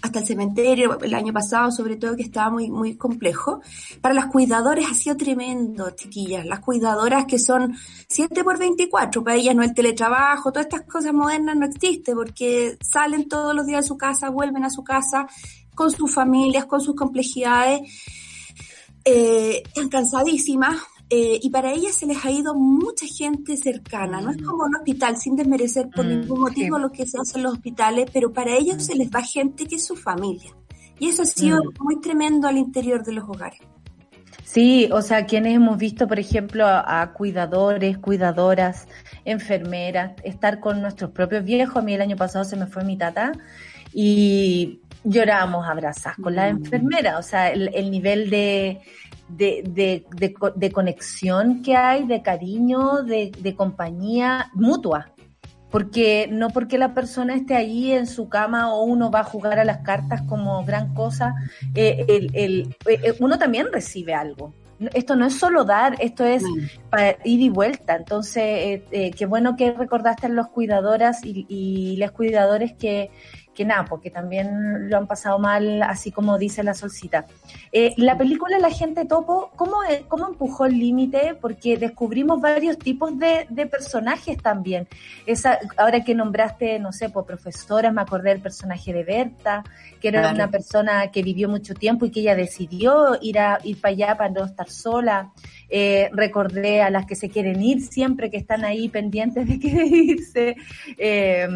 hasta 0.00 0.20
el 0.20 0.26
cementerio, 0.26 0.98
el 1.00 1.14
año 1.14 1.32
pasado 1.32 1.70
sobre 1.70 1.96
todo 1.96 2.16
que 2.16 2.22
estaba 2.22 2.50
muy, 2.50 2.70
muy 2.70 2.96
complejo. 2.96 3.60
Para 4.00 4.14
las 4.14 4.26
cuidadoras 4.26 4.86
ha 4.90 4.94
sido 4.94 5.16
tremendo, 5.16 5.90
chiquillas. 5.90 6.46
Las 6.46 6.60
cuidadoras 6.60 7.26
que 7.26 7.38
son 7.38 7.74
7 8.08 8.44
por 8.44 8.58
24, 8.58 9.24
para 9.24 9.36
ellas 9.36 9.54
no 9.54 9.62
el 9.62 9.74
teletrabajo, 9.74 10.52
todas 10.52 10.66
estas 10.66 10.82
cosas 10.82 11.12
modernas 11.12 11.56
no 11.56 11.66
existen 11.66 12.14
porque 12.14 12.78
salen 12.80 13.28
todos 13.28 13.54
los 13.54 13.66
días 13.66 13.84
de 13.84 13.88
su 13.88 13.96
casa, 13.96 14.30
vuelven 14.30 14.64
a 14.64 14.70
su 14.70 14.84
casa 14.84 15.26
con 15.74 15.90
sus 15.90 16.12
familias, 16.12 16.66
con 16.66 16.80
sus 16.80 16.94
complejidades. 16.94 17.80
Eh, 19.04 19.62
cansadísimas, 19.90 20.76
eh, 21.10 21.40
y 21.42 21.48
para 21.50 21.72
ellas 21.72 21.94
se 21.94 22.06
les 22.06 22.22
ha 22.24 22.30
ido 22.30 22.54
mucha 22.54 23.06
gente 23.06 23.56
cercana. 23.56 24.20
No 24.20 24.30
es 24.30 24.42
como 24.42 24.64
un 24.64 24.76
hospital, 24.76 25.16
sin 25.16 25.36
desmerecer 25.36 25.88
por 25.88 26.04
mm, 26.04 26.08
ningún 26.08 26.40
motivo 26.40 26.78
lo 26.78 26.90
que 26.90 27.06
se 27.06 27.18
hace 27.18 27.38
en 27.38 27.44
los 27.44 27.54
hospitales, 27.54 28.10
pero 28.12 28.32
para 28.32 28.54
ellos 28.54 28.84
se 28.84 28.94
les 28.94 29.08
va 29.08 29.22
gente 29.22 29.66
que 29.66 29.76
es 29.76 29.86
su 29.86 29.96
familia. 29.96 30.54
Y 30.98 31.08
eso 31.08 31.22
ha 31.22 31.26
sido 31.26 31.62
mm. 31.62 31.82
muy 31.82 32.00
tremendo 32.00 32.46
al 32.46 32.58
interior 32.58 33.02
de 33.04 33.12
los 33.12 33.24
hogares. 33.24 33.60
Sí, 34.44 34.88
o 34.92 35.00
sea, 35.02 35.26
quienes 35.26 35.54
hemos 35.54 35.78
visto, 35.78 36.08
por 36.08 36.18
ejemplo, 36.18 36.66
a, 36.66 37.12
cuidadores, 37.12 37.98
cuidadoras, 37.98 38.86
enfermeras, 39.24 40.12
estar 40.24 40.60
con 40.60 40.80
nuestros 40.80 41.10
propios 41.10 41.44
viejos. 41.44 41.76
A 41.76 41.82
mí 41.82 41.94
el 41.94 42.02
año 42.02 42.16
pasado 42.16 42.44
se 42.44 42.56
me 42.56 42.66
fue 42.66 42.84
mi 42.84 42.96
tata 42.98 43.32
y 43.94 44.80
lloramos 45.04 45.66
abrazadas 45.66 46.18
con 46.18 46.34
la 46.34 46.52
mm. 46.52 46.56
enfermera. 46.56 47.18
O 47.18 47.22
sea, 47.22 47.50
el 47.50 47.90
nivel 47.90 48.30
de, 48.30 48.80
de, 49.28 49.62
de, 49.66 50.32
de, 50.56 50.72
conexión 50.72 51.62
que 51.62 51.76
hay, 51.76 52.06
de 52.06 52.22
cariño, 52.22 53.02
de, 53.02 53.30
de 53.38 53.54
compañía 53.54 54.50
mutua. 54.54 55.12
Porque 55.70 56.28
no 56.30 56.48
porque 56.48 56.78
la 56.78 56.94
persona 56.94 57.34
esté 57.34 57.54
allí 57.54 57.92
en 57.92 58.06
su 58.06 58.30
cama 58.30 58.72
o 58.72 58.84
uno 58.84 59.10
va 59.10 59.20
a 59.20 59.24
jugar 59.24 59.58
a 59.58 59.66
las 59.66 59.78
cartas 59.78 60.22
como 60.22 60.64
gran 60.64 60.94
cosa, 60.94 61.34
eh, 61.74 62.06
el, 62.08 62.30
el, 62.32 62.76
eh, 62.86 63.14
uno 63.20 63.38
también 63.38 63.66
recibe 63.70 64.14
algo. 64.14 64.54
Esto 64.94 65.14
no 65.16 65.26
es 65.26 65.38
solo 65.38 65.64
dar, 65.64 65.96
esto 65.98 66.24
es 66.24 66.42
para 66.88 67.18
ir 67.24 67.40
y 67.40 67.50
vuelta. 67.50 67.96
Entonces, 67.96 68.82
eh, 68.90 69.10
qué 69.10 69.26
bueno 69.26 69.56
que 69.56 69.72
recordaste 69.72 70.26
a 70.26 70.30
los 70.30 70.48
cuidadoras 70.48 71.22
y, 71.22 71.44
y 71.48 71.96
los 71.96 72.12
cuidadores 72.12 72.72
que, 72.74 73.10
que 73.58 73.64
nada, 73.64 73.86
porque 73.86 74.08
también 74.08 74.88
lo 74.88 74.96
han 74.96 75.08
pasado 75.08 75.40
mal, 75.40 75.82
así 75.82 76.12
como 76.12 76.38
dice 76.38 76.62
la 76.62 76.74
solcita. 76.74 77.26
Eh, 77.72 77.92
la 77.96 78.16
película 78.16 78.56
La 78.60 78.70
gente 78.70 79.04
topo, 79.04 79.50
¿cómo, 79.56 79.78
cómo 80.06 80.28
empujó 80.28 80.66
el 80.66 80.78
límite? 80.78 81.36
Porque 81.40 81.76
descubrimos 81.76 82.40
varios 82.40 82.78
tipos 82.78 83.18
de, 83.18 83.48
personajes 83.68 84.40
también. 84.40 84.86
Esa, 85.26 85.58
ahora 85.76 86.04
que 86.04 86.14
nombraste, 86.14 86.78
no 86.78 86.92
sé, 86.92 87.08
por 87.08 87.26
profesoras, 87.26 87.92
me 87.92 88.00
acordé 88.00 88.30
del 88.30 88.40
personaje 88.40 88.92
de 88.92 89.02
Berta, 89.02 89.64
que 90.00 90.06
era 90.06 90.30
una 90.30 90.48
persona 90.52 91.10
que 91.10 91.24
vivió 91.24 91.48
mucho 91.48 91.74
tiempo 91.74 92.06
y 92.06 92.10
que 92.12 92.20
ella 92.20 92.36
decidió 92.36 93.18
ir, 93.20 93.40
a, 93.40 93.58
ir 93.64 93.80
para 93.80 93.92
allá 93.92 94.16
para 94.16 94.30
no 94.30 94.44
estar 94.44 94.70
sola. 94.70 95.32
Eh, 95.68 96.10
recordé 96.12 96.80
a 96.80 96.90
las 96.90 97.06
que 97.06 97.16
se 97.16 97.28
quieren 97.28 97.60
ir 97.60 97.80
siempre, 97.80 98.30
que 98.30 98.36
están 98.36 98.64
ahí 98.64 98.88
pendientes 98.88 99.48
de 99.48 99.58
querer 99.58 99.86
irse. 99.92 100.54
Eh, 100.96 101.48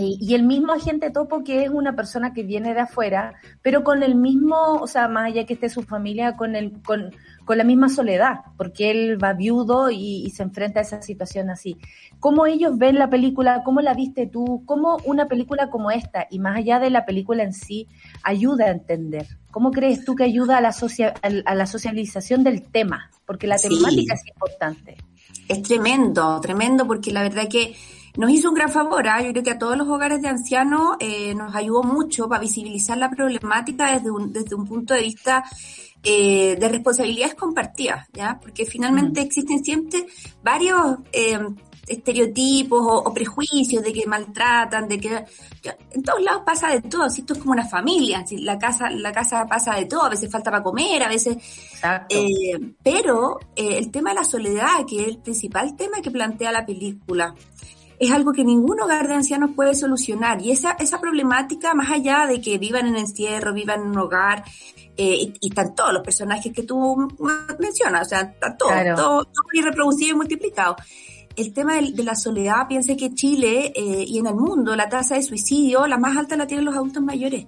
y, 0.00 0.34
el 0.34 0.42
mismo 0.42 0.72
agente 0.72 1.10
topo 1.10 1.44
que 1.44 1.64
es 1.64 1.70
una 1.70 1.94
persona 1.94 2.32
que 2.32 2.42
viene 2.42 2.74
de 2.74 2.80
afuera, 2.80 3.34
pero 3.62 3.84
con 3.84 4.02
el 4.02 4.14
mismo, 4.14 4.56
o 4.80 4.86
sea, 4.86 5.08
más 5.08 5.26
allá 5.26 5.46
que 5.46 5.54
esté 5.54 5.68
su 5.68 5.82
familia, 5.82 6.36
con 6.36 6.56
el, 6.56 6.80
con, 6.82 7.12
con 7.44 7.58
la 7.58 7.64
misma 7.64 7.88
soledad, 7.88 8.40
porque 8.56 8.90
él 8.90 9.22
va 9.22 9.32
viudo 9.32 9.90
y, 9.90 10.30
se 10.30 10.42
enfrenta 10.42 10.80
a 10.80 10.82
esa 10.82 11.02
situación 11.02 11.50
así. 11.50 11.76
¿Cómo 12.18 12.46
ellos 12.46 12.78
ven 12.78 12.98
la 12.98 13.10
película? 13.10 13.62
¿Cómo 13.64 13.80
la 13.80 13.94
viste 13.94 14.26
tú? 14.26 14.62
¿Cómo 14.66 14.98
una 15.04 15.26
película 15.26 15.70
como 15.70 15.90
esta, 15.90 16.26
y 16.30 16.38
más 16.38 16.56
allá 16.56 16.78
de 16.78 16.90
la 16.90 17.04
película 17.04 17.42
en 17.42 17.52
sí, 17.52 17.88
ayuda 18.22 18.66
a 18.66 18.70
entender? 18.70 19.26
¿Cómo 19.50 19.70
crees 19.70 20.04
tú 20.04 20.14
que 20.14 20.24
ayuda 20.24 20.58
a 20.58 20.60
la, 20.60 20.74
a 21.44 21.54
la 21.54 21.66
socialización 21.66 22.44
del 22.44 22.62
tema? 22.62 23.10
Porque 23.26 23.46
la 23.46 23.56
temática 23.56 24.14
es 24.14 24.26
importante. 24.26 24.96
Es 25.48 25.62
tremendo, 25.62 26.40
tremendo, 26.40 26.86
porque 26.86 27.12
la 27.12 27.22
verdad 27.22 27.48
que 27.48 27.74
nos 28.16 28.30
hizo 28.30 28.48
un 28.48 28.54
gran 28.54 28.70
favor, 28.70 29.06
¿ah? 29.08 29.22
yo 29.22 29.30
creo 29.32 29.42
que 29.42 29.50
a 29.50 29.58
todos 29.58 29.76
los 29.76 29.88
hogares 29.88 30.20
de 30.22 30.28
ancianos 30.28 30.96
eh, 30.98 31.34
nos 31.34 31.54
ayudó 31.54 31.82
mucho 31.82 32.28
para 32.28 32.40
visibilizar 32.40 32.98
la 32.98 33.10
problemática 33.10 33.92
desde 33.92 34.10
un, 34.10 34.32
desde 34.32 34.54
un 34.54 34.66
punto 34.66 34.94
de 34.94 35.02
vista 35.02 35.44
eh, 36.02 36.56
de 36.58 36.68
responsabilidades 36.68 37.34
compartidas, 37.34 38.08
¿ya? 38.12 38.38
Porque 38.40 38.64
finalmente 38.64 39.20
mm. 39.20 39.24
existen 39.24 39.64
siempre 39.64 40.06
varios 40.42 40.98
eh, 41.12 41.38
estereotipos 41.90 42.80
o, 42.82 43.12
prejuicios 43.12 43.82
de 43.82 43.92
que 43.92 44.06
maltratan, 44.06 44.88
de 44.88 44.98
que 44.98 45.24
en 45.92 46.02
todos 46.02 46.22
lados 46.22 46.42
pasa 46.46 46.68
de 46.68 46.82
todo, 46.82 47.10
si 47.10 47.20
esto 47.20 47.34
es 47.34 47.40
como 47.40 47.52
una 47.52 47.66
familia, 47.66 48.24
si 48.26 48.38
la 48.38 48.58
casa, 48.58 48.88
la 48.90 49.12
casa 49.12 49.44
pasa 49.46 49.74
de 49.74 49.86
todo, 49.86 50.04
a 50.04 50.08
veces 50.08 50.30
falta 50.30 50.50
para 50.50 50.62
comer, 50.62 51.02
a 51.02 51.08
veces 51.08 51.36
eh, 52.08 52.74
pero 52.82 53.38
eh, 53.56 53.76
el 53.78 53.90
tema 53.90 54.10
de 54.10 54.16
la 54.16 54.24
soledad, 54.24 54.86
que 54.88 55.02
es 55.02 55.08
el 55.08 55.18
principal 55.18 55.76
tema 55.76 56.00
que 56.00 56.10
plantea 56.10 56.52
la 56.52 56.64
película, 56.64 57.34
es 58.00 58.10
algo 58.10 58.32
que 58.32 58.44
ningún 58.44 58.80
hogar 58.80 59.06
de 59.06 59.14
ancianos 59.14 59.50
puede 59.54 59.74
solucionar. 59.74 60.40
Y 60.40 60.50
esa, 60.50 60.72
esa 60.72 60.98
problemática, 61.00 61.74
más 61.74 61.90
allá 61.90 62.26
de 62.26 62.40
que 62.40 62.56
vivan 62.56 62.86
en 62.86 62.96
encierro, 62.96 63.52
vivan 63.52 63.82
en 63.82 63.88
un 63.88 63.98
hogar, 63.98 64.42
eh, 64.96 65.34
y, 65.38 65.48
están 65.48 65.74
todos 65.74 65.92
los 65.92 66.02
personajes 66.02 66.50
que 66.50 66.62
tú 66.62 67.08
mencionas, 67.58 68.06
o 68.06 68.08
sea, 68.08 68.20
está 68.22 68.56
todo, 68.56 68.70
todo, 68.96 69.24
todo, 69.24 69.92
y 70.00 70.14
multiplicado. 70.14 70.76
el 71.36 71.52
tema 71.52 71.74
de, 71.74 72.02
la 72.02 72.14
soledad, 72.14 72.66
piense 72.66 72.96
que 72.96 73.14
Chile 73.14 73.70
eh, 73.76 74.04
y 74.08 74.18
en 74.18 74.26
el 74.26 74.34
mundo 74.34 74.74
la 74.74 74.88
tasa 74.88 75.16
de 75.16 75.22
suicidio, 75.22 75.86
la 75.86 75.98
más 75.98 76.16
alta 76.16 76.36
la 76.36 76.46
tienen 76.46 76.64
los 76.64 76.74
adultos 76.74 77.02
mayores. 77.02 77.46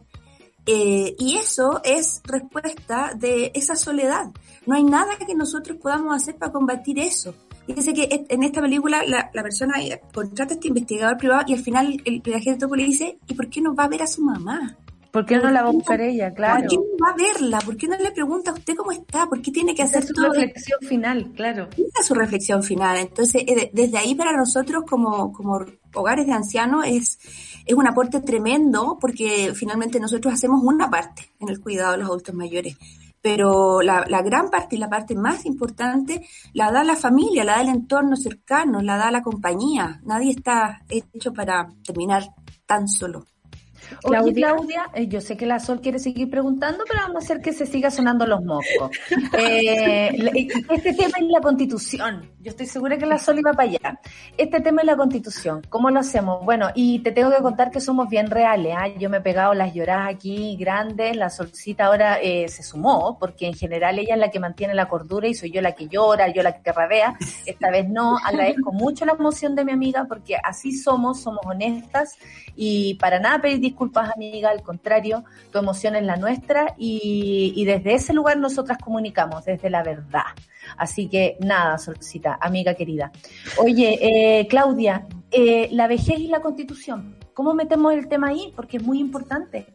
Eh, 0.67 1.17
y 1.19 1.37
eso 1.37 1.81
es 1.83 2.21
respuesta 2.25 3.13
de 3.17 3.53
esa 3.55 3.75
soledad. 3.75 4.31
No 4.67 4.77
hay 4.77 4.85
nada 4.85 5.17
que 5.17 5.35
nosotros 5.35 5.79
podamos 5.79 6.15
hacer 6.15 6.37
para 6.37 6.53
combatir 6.53 6.99
eso. 6.99 7.35
Fíjense 7.67 7.95
que 7.95 8.25
en 8.29 8.43
esta 8.43 8.61
película 8.61 9.03
la, 9.07 9.31
persona 9.43 9.75
contrata 10.13 10.55
a 10.55 10.57
este 10.57 10.69
investigador 10.69 11.17
privado 11.17 11.45
y 11.47 11.55
al 11.55 11.61
final 11.61 12.01
el, 12.05 12.23
el 12.25 12.35
agente 12.35 12.67
le 12.75 12.85
dice, 12.85 13.19
¿y 13.27 13.35
por 13.35 13.49
qué 13.49 13.61
no 13.61 13.75
va 13.75 13.85
a 13.85 13.89
ver 13.89 14.03
a 14.03 14.07
su 14.07 14.23
mamá? 14.23 14.77
¿Por 15.13 15.27
qué 15.27 15.37
no 15.37 15.51
la 15.51 15.63
va 15.63 15.69
a 15.69 15.73
buscar 15.73 16.01
ella? 16.01 16.33
Claro. 16.33 16.61
¿Por 16.61 16.71
qué 16.71 16.77
no 16.77 17.07
va 17.07 17.11
a 17.11 17.17
verla? 17.17 17.59
¿Por 17.61 17.77
qué 17.77 17.87
no 17.87 17.99
le 17.99 18.11
pregunta 18.13 18.51
a 18.51 18.55
usted 18.55 18.75
cómo 18.75 18.93
está? 18.93 19.27
¿Por 19.27 19.43
qué 19.43 19.53
tiene 19.53 19.75
que 19.75 19.83
hacer 19.83 20.03
su 20.05 20.15
reflexión 20.15 20.81
final, 20.81 21.31
claro. 21.37 21.69
Esa 21.73 22.01
es 22.01 22.07
su 22.07 22.15
reflexión 22.15 22.63
final. 22.63 22.97
Entonces, 22.97 23.43
eh, 23.47 23.71
desde 23.75 23.99
ahí 23.99 24.15
para 24.15 24.35
nosotros 24.35 24.85
como, 24.89 25.31
como 25.35 25.67
hogares 25.93 26.27
de 26.27 26.33
ancianos 26.33 26.87
es, 26.87 27.19
es 27.67 27.75
un 27.75 27.87
aporte 27.87 28.23
tremendo 28.23 28.97
porque 28.99 29.53
finalmente 29.55 30.01
nosotros 30.01 30.33
hacemos 30.33 30.63
una 30.65 30.89
parte 30.89 31.31
en 31.41 31.51
el 31.51 31.61
cuidado 31.61 31.93
de 31.93 31.99
los 31.99 32.07
adultos 32.07 32.35
mayores. 32.35 32.79
Pero 33.23 33.81
la, 33.83 34.05
la 34.09 34.21
gran 34.21 34.51
parte 34.51 34.77
y 34.77 34.79
la 34.79 34.91
parte 34.91 35.15
más 35.15 35.47
importante 35.47 36.27
la 36.53 36.73
da 36.73 36.83
la 36.85 36.97
familia, 36.97 37.45
la 37.45 37.55
da 37.55 37.63
el 37.63 37.69
entorno 37.69 38.17
cercano, 38.17 38.83
la 38.83 38.97
da 38.97 39.11
la 39.11 39.23
compañía. 39.23 40.01
Nadie 40.05 40.33
está 40.33 40.83
hecho 40.89 41.33
para 41.33 41.73
terminar 41.85 42.35
tan 42.67 42.89
solo. 42.89 43.25
Oye, 44.05 44.33
Claudia, 44.35 44.91
eh, 44.95 45.07
yo 45.09 45.21
sé 45.21 45.37
que 45.37 45.47
la 45.47 45.59
Sol 45.59 45.81
quiere 45.81 45.99
seguir 45.99 46.31
preguntando, 46.31 46.85
pero 46.89 47.01
vamos 47.01 47.17
a 47.17 47.25
hacer 47.25 47.41
que 47.41 47.53
se 47.53 47.67
siga 47.67 47.91
sonando 47.91 48.27
los 48.27 48.43
mocos. 48.45 48.91
Eh, 49.39 50.11
este 50.71 50.93
tema 50.93 51.17
es 51.19 51.27
la 51.29 51.41
constitución. 51.41 52.31
Yo 52.41 52.51
estoy 52.51 52.67
segura 52.67 52.99
que 52.99 53.07
la 53.07 53.19
Sol 53.19 53.39
iba 53.39 53.53
para 53.53 53.69
allá. 53.69 54.01
Este 54.37 54.61
tema 54.61 54.83
es 54.83 54.87
la 54.87 54.97
constitución. 54.97 55.63
¿Cómo 55.69 55.91
lo 55.91 56.01
hacemos? 56.01 56.45
Bueno, 56.45 56.69
y 56.75 57.01
te 57.01 57.13
tengo 57.13 57.31
que 57.31 57.43
contar 57.43 57.71
que 57.71 57.81
somos 57.81 58.09
bien 58.09 58.31
reales. 58.31 58.75
¿ah? 58.77 58.89
Yo 58.99 59.09
me 59.09 59.19
he 59.19 59.21
pegado 59.21 59.55
las 59.55 59.75
lloradas 59.75 60.15
aquí 60.15 60.57
grandes. 60.57 61.17
La 61.17 61.31
Solcita 61.31 61.87
ahora 61.87 62.19
eh, 62.21 62.49
se 62.49 62.63
sumó, 62.63 63.17
porque 63.19 63.47
en 63.47 63.55
general 63.55 63.99
ella 63.99 64.15
es 64.15 64.21
la 64.21 64.31
que 64.31 64.41
mantiene 64.41 64.75
la 64.75 64.89
cordura 64.89 65.29
y 65.29 65.35
soy 65.35 65.51
yo 65.51 65.61
la 65.61 65.73
que 65.73 65.89
llora, 65.89 66.29
yo 66.29 66.43
la 66.43 66.61
que 66.61 66.73
rabea. 66.73 67.17
Esta 67.47 67.71
vez 67.71 67.89
no. 67.89 68.17
Agradezco 68.25 68.73
mucho 68.73 69.05
la 69.05 69.13
emoción 69.13 69.55
de 69.55 69.65
mi 69.65 69.73
amiga, 69.73 70.05
porque 70.09 70.37
así 70.37 70.73
somos, 70.73 71.21
somos 71.21 71.45
honestas 71.45 72.17
y 72.55 72.95
para 72.95 73.19
nada 73.19 73.41
pedir 73.41 73.61
disculpas, 73.61 73.82
amiga, 74.15 74.51
al 74.51 74.63
contrario, 74.63 75.25
tu 75.51 75.59
emoción 75.59 75.97
es 75.97 76.05
la 76.05 76.17
nuestra 76.17 76.75
y, 76.79 77.65
desde 77.65 77.95
ese 77.95 78.13
lugar 78.13 78.39
nosotras 78.39 78.79
comunicamos, 78.79 79.45
desde 79.45 79.71
la 79.71 79.83
verdad. 79.83 80.23
Así 80.77 81.09
que 81.09 81.37
nada, 81.41 81.79
Solcita, 81.79 82.39
amiga 82.41 82.75
querida. 82.75 83.11
Oye, 83.59 83.99
eh, 84.41 84.47
Claudia, 84.49 85.07
eh, 85.31 85.69
la 85.73 85.89
vejez 85.89 86.19
y 86.19 86.29
la 86.29 86.41
constitución, 86.41 87.17
¿cómo 87.35 87.55
metemos 87.55 87.93
el 87.95 88.09
tema 88.09 88.29
ahí? 88.29 88.53
Porque 88.55 88.77
es 88.77 88.83
muy 88.83 89.01
importante. 89.01 89.67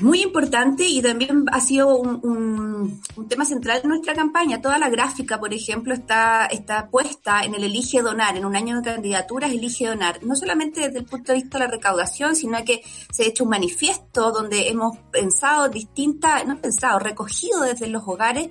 Muy 0.00 0.22
importante 0.22 0.86
y 0.86 1.02
también 1.02 1.44
ha 1.52 1.60
sido 1.60 1.94
un, 1.98 3.02
tema 3.28 3.44
central 3.44 3.82
de 3.82 3.88
nuestra 3.88 4.14
campaña. 4.14 4.62
Toda 4.62 4.78
la 4.78 4.88
gráfica, 4.88 5.38
por 5.38 5.52
ejemplo, 5.52 5.92
está, 5.92 6.46
está 6.46 6.88
puesta 6.88 7.42
en 7.42 7.54
el 7.54 7.64
Elige 7.64 8.00
Donar, 8.00 8.36
en 8.36 8.46
un 8.46 8.56
año 8.56 8.76
de 8.76 8.82
candidaturas 8.82 9.52
Elige 9.52 9.86
Donar. 9.86 10.22
No 10.22 10.36
solamente 10.36 10.80
desde 10.80 11.00
el 11.00 11.04
punto 11.04 11.32
de 11.32 11.40
vista 11.40 11.58
de 11.58 11.64
la 11.64 11.70
recaudación, 11.70 12.34
sino 12.34 12.64
que 12.64 12.82
se 13.10 13.24
ha 13.24 13.26
hecho 13.26 13.44
un 13.44 13.50
manifiesto 13.50 14.32
donde 14.32 14.68
hemos 14.68 14.96
pensado 15.12 15.68
distintas, 15.68 16.46
no 16.46 16.58
pensado, 16.58 16.98
recogido 16.98 17.60
desde 17.62 17.88
los 17.88 18.02
hogares 18.06 18.48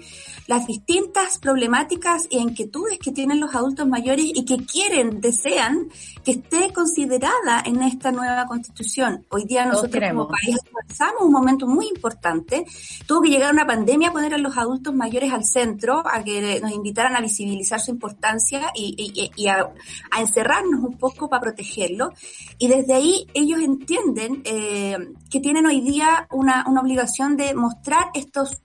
las 0.48 0.68
distintas 0.68 1.40
problemáticas 1.40 2.28
e 2.30 2.38
inquietudes 2.38 3.00
que 3.00 3.12
tienen 3.12 3.40
los 3.40 3.56
adultos 3.56 3.88
mayores 3.88 4.26
y 4.26 4.46
que 4.46 4.58
quieren, 4.58 5.20
desean 5.22 5.90
que 6.24 6.32
esté 6.32 6.72
considerada 6.72 7.64
en 7.66 7.82
esta 7.82 8.12
nueva 8.12 8.46
constitución. 8.46 9.26
Hoy 9.30 9.46
día 9.46 9.66
nosotros 9.66 10.04
como 10.12 10.28
país 10.28 10.58
pasamos 10.88 11.24
un 11.24 11.32
momento 11.32 11.68
muy 11.68 11.88
importante. 11.88 12.66
Tuvo 13.06 13.22
que 13.22 13.30
llegar 13.30 13.54
una 13.54 13.66
pandemia 13.66 14.10
a 14.10 14.12
poner 14.12 14.34
a 14.34 14.38
los 14.38 14.58
adultos 14.58 14.94
mayores 14.94 15.32
al 15.32 15.44
centro, 15.46 16.04
a 16.06 16.24
que 16.24 16.60
nos 16.62 16.72
invitaran 16.72 17.16
a 17.16 17.22
visibilizar 17.22 17.80
su 17.80 17.92
importancia 17.92 18.72
y, 18.76 19.48
a, 19.48 19.72
encerrarnos 20.20 20.84
un 20.84 20.98
poco 20.98 21.30
para 21.30 21.42
protegerlo. 21.42 22.12
Y 22.58 22.68
desde 22.68 22.94
ahí 22.94 23.28
ellos 23.34 23.60
entienden 23.60 24.42
eh, 24.46 24.98
que 25.30 25.40
tienen 25.40 25.66
hoy 25.66 25.82
día 25.82 26.28
una, 26.32 26.66
una 26.68 26.82
obligación 26.82 27.38
de 27.38 27.54
mostrar 27.54 28.10
estos 28.14 28.62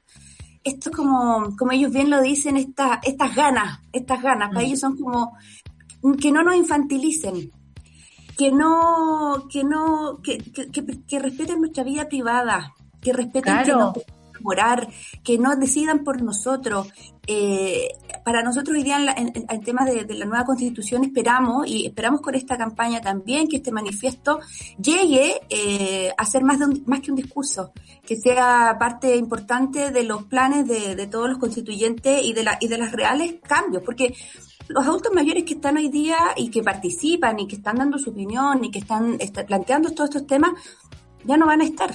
estos 0.63 0.93
como, 0.93 1.57
como 1.57 1.73
ellos 1.73 1.93
bien 1.93 2.11
lo 2.11 2.21
dicen, 2.21 2.57
estas, 2.57 2.99
estas 3.03 3.35
ganas, 3.35 3.81
estas 3.93 4.23
ganas, 4.23 4.51
para 4.51 4.61
mm. 4.61 4.65
ellos 4.67 4.81
son 4.81 4.97
como 4.99 5.33
que 6.21 6.33
no 6.33 6.43
nos 6.43 6.57
infantilicen, 6.57 7.51
que 8.41 8.51
no, 8.51 9.49
que 9.53 9.65
no, 9.65 10.19
que, 10.23 10.39
que, 10.39 11.19
respeten 11.19 11.61
nuestra 11.61 11.85
vida 11.85 12.09
privada, 12.09 12.75
que 13.03 13.13
respeten 13.13 13.55
que 13.67 13.73
nos 13.73 13.93
morar, 14.41 14.89
que 15.23 15.37
no 15.37 15.55
decidan 15.57 16.05
por 16.05 16.23
nosotros. 16.23 16.89
Eh, 17.27 17.89
para 18.25 18.43
nosotros 18.43 18.79
hoy 18.79 18.83
día 18.83 18.97
en, 19.15 19.45
el 19.47 19.61
tema 19.61 19.85
de, 19.85 20.07
la 20.15 20.25
nueva 20.25 20.47
constitución 20.47 21.05
esperamos 21.05 21.67
y 21.67 21.85
esperamos 21.85 22.23
con 22.23 22.35
esta 22.35 22.57
campaña 22.57 23.03
también 23.03 23.47
que 23.47 23.59
este 23.59 23.73
manifiesto 23.73 24.41
llegue 24.83 25.43
eh, 25.51 26.11
a 26.17 26.25
ser 26.25 26.43
más, 26.43 26.59
de 26.61 26.81
más 26.87 27.01
que 27.03 27.11
un 27.11 27.19
discurso, 27.19 27.73
que 28.07 28.17
sea 28.17 28.75
parte 28.81 29.17
importante 29.17 29.91
de 29.91 30.03
los 30.03 30.25
planes 30.25 30.67
de, 30.67 30.97
de 30.97 31.07
todos 31.09 31.29
los 31.29 31.37
constituyentes 31.37 32.25
y 32.25 32.33
de, 32.33 32.43
la, 32.43 32.57
y 32.59 32.69
de 32.69 32.79
los 32.79 32.91
reales 32.91 33.35
cambios, 33.47 33.83
porque 33.85 34.15
los 34.71 34.87
adultos 34.87 35.13
mayores 35.13 35.45
que 35.45 35.55
están 35.55 35.77
hoy 35.77 35.89
día 35.89 36.17
y 36.37 36.51
que 36.51 36.63
participan 36.63 37.39
y 37.41 37.47
que 37.47 37.57
están 37.57 37.77
dando 37.77 37.99
su 37.99 38.11
opinión 38.11 38.65
y 38.65 38.71
que 38.71 38.79
están, 38.79 39.19
planteando 39.47 39.91
todos 39.91 40.11
estos 40.11 40.27
temas, 40.27 40.53
ya 41.25 41.37
no 41.37 41.47
van 41.47 41.61
a 41.61 41.65
estar. 41.65 41.95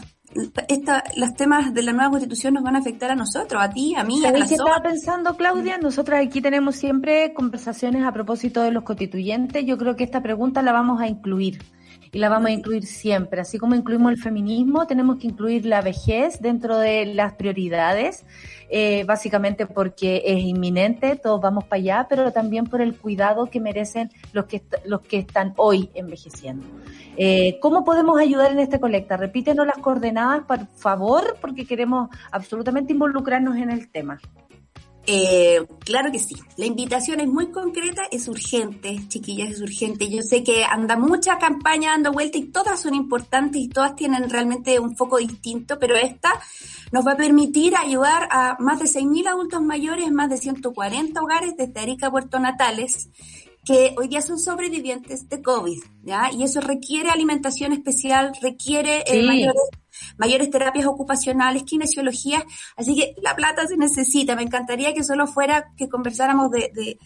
Esta, 0.67 1.03
los 1.15 1.34
temas 1.36 1.73
de 1.73 1.82
la 1.82 1.93
nueva 1.93 2.09
constitución 2.09 2.55
nos 2.55 2.63
van 2.63 2.76
a 2.76 2.80
afectar 2.80 3.09
a 3.09 3.15
nosotros, 3.15 3.63
a 3.63 3.69
ti, 3.69 3.95
a 3.95 4.03
mí, 4.03 4.26
a 4.26 4.32
la 4.32 4.45
qué 4.45 4.55
estaba 4.55 4.82
pensando, 4.84 5.38
Claudia? 5.38 5.78
Nosotros 5.78 6.19
aquí 6.21 6.41
tenemos 6.41 6.76
siempre 6.76 7.34
conversaciones 7.34 8.03
a 8.03 8.11
propósito 8.11 8.61
de 8.61 8.71
los 8.71 8.84
constituyentes. 8.84 9.65
Yo 9.65 9.78
creo 9.78 9.95
que 9.95 10.03
esta 10.03 10.21
pregunta 10.21 10.61
la 10.61 10.73
vamos 10.73 10.99
a 10.99 11.07
incluir 11.07 11.59
y 12.11 12.19
la 12.19 12.28
vamos 12.28 12.49
a 12.49 12.51
incluir 12.51 12.86
siempre. 12.86 13.39
Así 13.39 13.57
como 13.57 13.76
incluimos 13.76 14.11
el 14.11 14.17
feminismo, 14.17 14.88
tenemos 14.88 15.17
que 15.17 15.28
incluir 15.28 15.65
la 15.65 15.82
vejez 15.82 16.41
dentro 16.41 16.78
de 16.80 17.05
las 17.05 17.34
prioridades, 17.34 18.26
eh, 18.70 19.03
básicamente 19.05 19.66
porque 19.68 20.22
es 20.26 20.39
inminente, 20.39 21.16
todos 21.16 21.41
vamos 21.41 21.66
para 21.66 21.80
allá, 21.80 22.07
pero 22.09 22.32
también 22.32 22.66
por 22.66 22.82
el 22.82 22.97
cuidado 22.97 23.47
que 23.47 23.59
merecen 23.59 24.09
los 24.34 24.45
que, 24.45 24.63
los 24.86 25.01
que 25.01 25.18
están 25.20 25.53
hoy 25.57 25.89
envejeciendo. 25.93 26.66
Eh, 27.18 27.59
¿Cómo 27.61 27.84
podemos 27.84 28.20
ayudar 28.20 28.51
en 28.51 28.59
esta 28.59 28.80
colecta? 28.80 29.18
Repítenos 29.18 29.66
las 29.66 29.78
coordenadas, 29.78 30.43
por 30.45 30.66
favor, 30.76 31.38
porque 31.39 31.66
queremos 31.66 32.09
absolutamente 32.32 32.93
involucrarnos 32.93 33.57
en 33.57 33.72
el 33.72 33.89
tema. 33.89 34.20
Eh, 35.07 35.65
claro 35.79 36.11
que 36.11 36.19
sí. 36.19 36.35
La 36.57 36.65
invitación 36.65 37.19
es 37.19 37.27
muy 37.27 37.51
concreta, 37.51 38.03
es 38.11 38.27
urgente, 38.27 38.99
chiquillas, 39.07 39.49
es 39.49 39.61
urgente. 39.61 40.09
Yo 40.09 40.21
sé 40.21 40.43
que 40.43 40.63
anda 40.63 40.97
mucha 40.97 41.37
campaña 41.37 41.91
dando 41.91 42.11
vuelta 42.11 42.37
y 42.37 42.45
todas 42.45 42.81
son 42.81 42.95
importantes 42.95 43.61
y 43.61 43.69
todas 43.69 43.95
tienen 43.95 44.29
realmente 44.29 44.79
un 44.79 44.95
foco 44.95 45.17
distinto, 45.17 45.77
pero 45.79 45.95
esta 45.95 46.33
nos 46.91 47.05
va 47.05 47.13
a 47.13 47.17
permitir 47.17 47.75
ayudar 47.75 48.27
a 48.31 48.57
más 48.59 48.79
de 48.79 48.85
6.000 48.85 49.27
adultos 49.27 49.61
mayores, 49.61 50.11
más 50.11 50.29
de 50.29 50.37
140 50.37 51.21
hogares 51.21 51.55
desde 51.57 51.79
Arica 51.79 52.07
a 52.07 52.11
Puerto 52.11 52.39
Natales 52.39 53.09
que 53.65 53.95
hoy 53.97 54.07
día 54.07 54.21
son 54.21 54.39
sobrevivientes 54.39 55.27
de 55.27 55.41
COVID, 55.41 55.79
¿ya? 56.03 56.29
Y 56.31 56.43
eso 56.43 56.61
requiere 56.61 57.09
alimentación 57.09 57.73
especial, 57.73 58.31
requiere 58.39 59.03
eh, 59.07 59.25
mayores, 59.25 59.59
mayores 60.17 60.49
terapias 60.49 60.85
ocupacionales, 60.85 61.63
kinesiología, 61.63 62.45
así 62.75 62.95
que 62.95 63.15
la 63.21 63.35
plata 63.35 63.65
se 63.67 63.77
necesita. 63.77 64.35
Me 64.35 64.43
encantaría 64.43 64.93
que 64.93 65.03
solo 65.03 65.27
fuera 65.27 65.71
que 65.77 65.89
conversáramos 65.89 66.51
de, 66.51 66.71
de, 66.73 66.99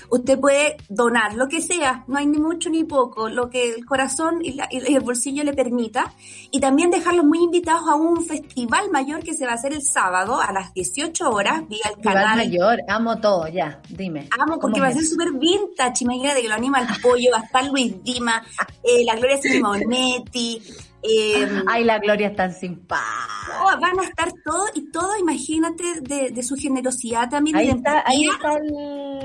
Usted 0.09 0.39
puede 0.39 0.77
donar 0.89 1.35
lo 1.35 1.47
que 1.47 1.61
sea, 1.61 2.03
no 2.07 2.17
hay 2.17 2.25
ni 2.25 2.37
mucho 2.37 2.69
ni 2.69 2.83
poco, 2.83 3.29
lo 3.29 3.49
que 3.49 3.73
el 3.73 3.85
corazón 3.85 4.39
y, 4.43 4.57
el 4.71 4.99
bolsillo 5.01 5.43
le 5.43 5.53
permita. 5.53 6.13
Y 6.51 6.59
también 6.59 6.89
dejarlos 6.89 7.25
muy 7.25 7.39
invitados 7.39 7.87
a 7.87 7.95
un 7.95 8.25
festival 8.25 8.89
mayor 8.91 9.21
que 9.23 9.33
se 9.33 9.45
va 9.45 9.51
a 9.51 9.55
hacer 9.55 9.73
el 9.73 9.83
sábado 9.83 10.39
a 10.39 10.51
las 10.51 10.73
18 10.73 11.29
horas 11.29 11.67
vía 11.67 11.91
el 11.95 12.01
canal. 12.01 12.37
mayor, 12.37 12.79
amo 12.87 13.17
todo, 13.17 13.47
ya, 13.47 13.81
dime. 13.89 14.29
Amo 14.39 14.59
porque 14.59 14.79
va 14.79 14.87
a 14.87 14.93
ser 14.93 15.05
súper 15.05 15.31
vintage, 15.33 16.03
imagínate 16.03 16.41
que 16.41 16.47
lo 16.47 16.55
anima 16.55 16.79
el 16.79 16.87
pollo, 17.01 17.31
va 17.31 17.39
a 17.39 17.43
estar 17.43 17.65
Luis 17.65 18.03
Dima, 18.03 18.43
eh, 18.83 19.03
la 19.03 19.15
Gloria 19.15 19.37
Simonetti, 19.37 20.61
eh, 21.03 21.63
Ay, 21.67 21.83
la 21.83 21.99
Gloria 21.99 22.27
es 22.27 22.35
tan 22.35 22.53
simpática. 22.53 23.77
van 23.79 23.99
a 23.99 24.03
estar 24.03 24.31
todos 24.43 24.71
y 24.75 24.91
todo, 24.91 25.17
imagínate, 25.17 26.01
de, 26.01 26.43
su 26.43 26.55
generosidad 26.55 27.29
también. 27.29 27.55
Ahí 27.55 27.69
está, 27.69 28.03
ahí 28.05 28.25
está 28.25 28.59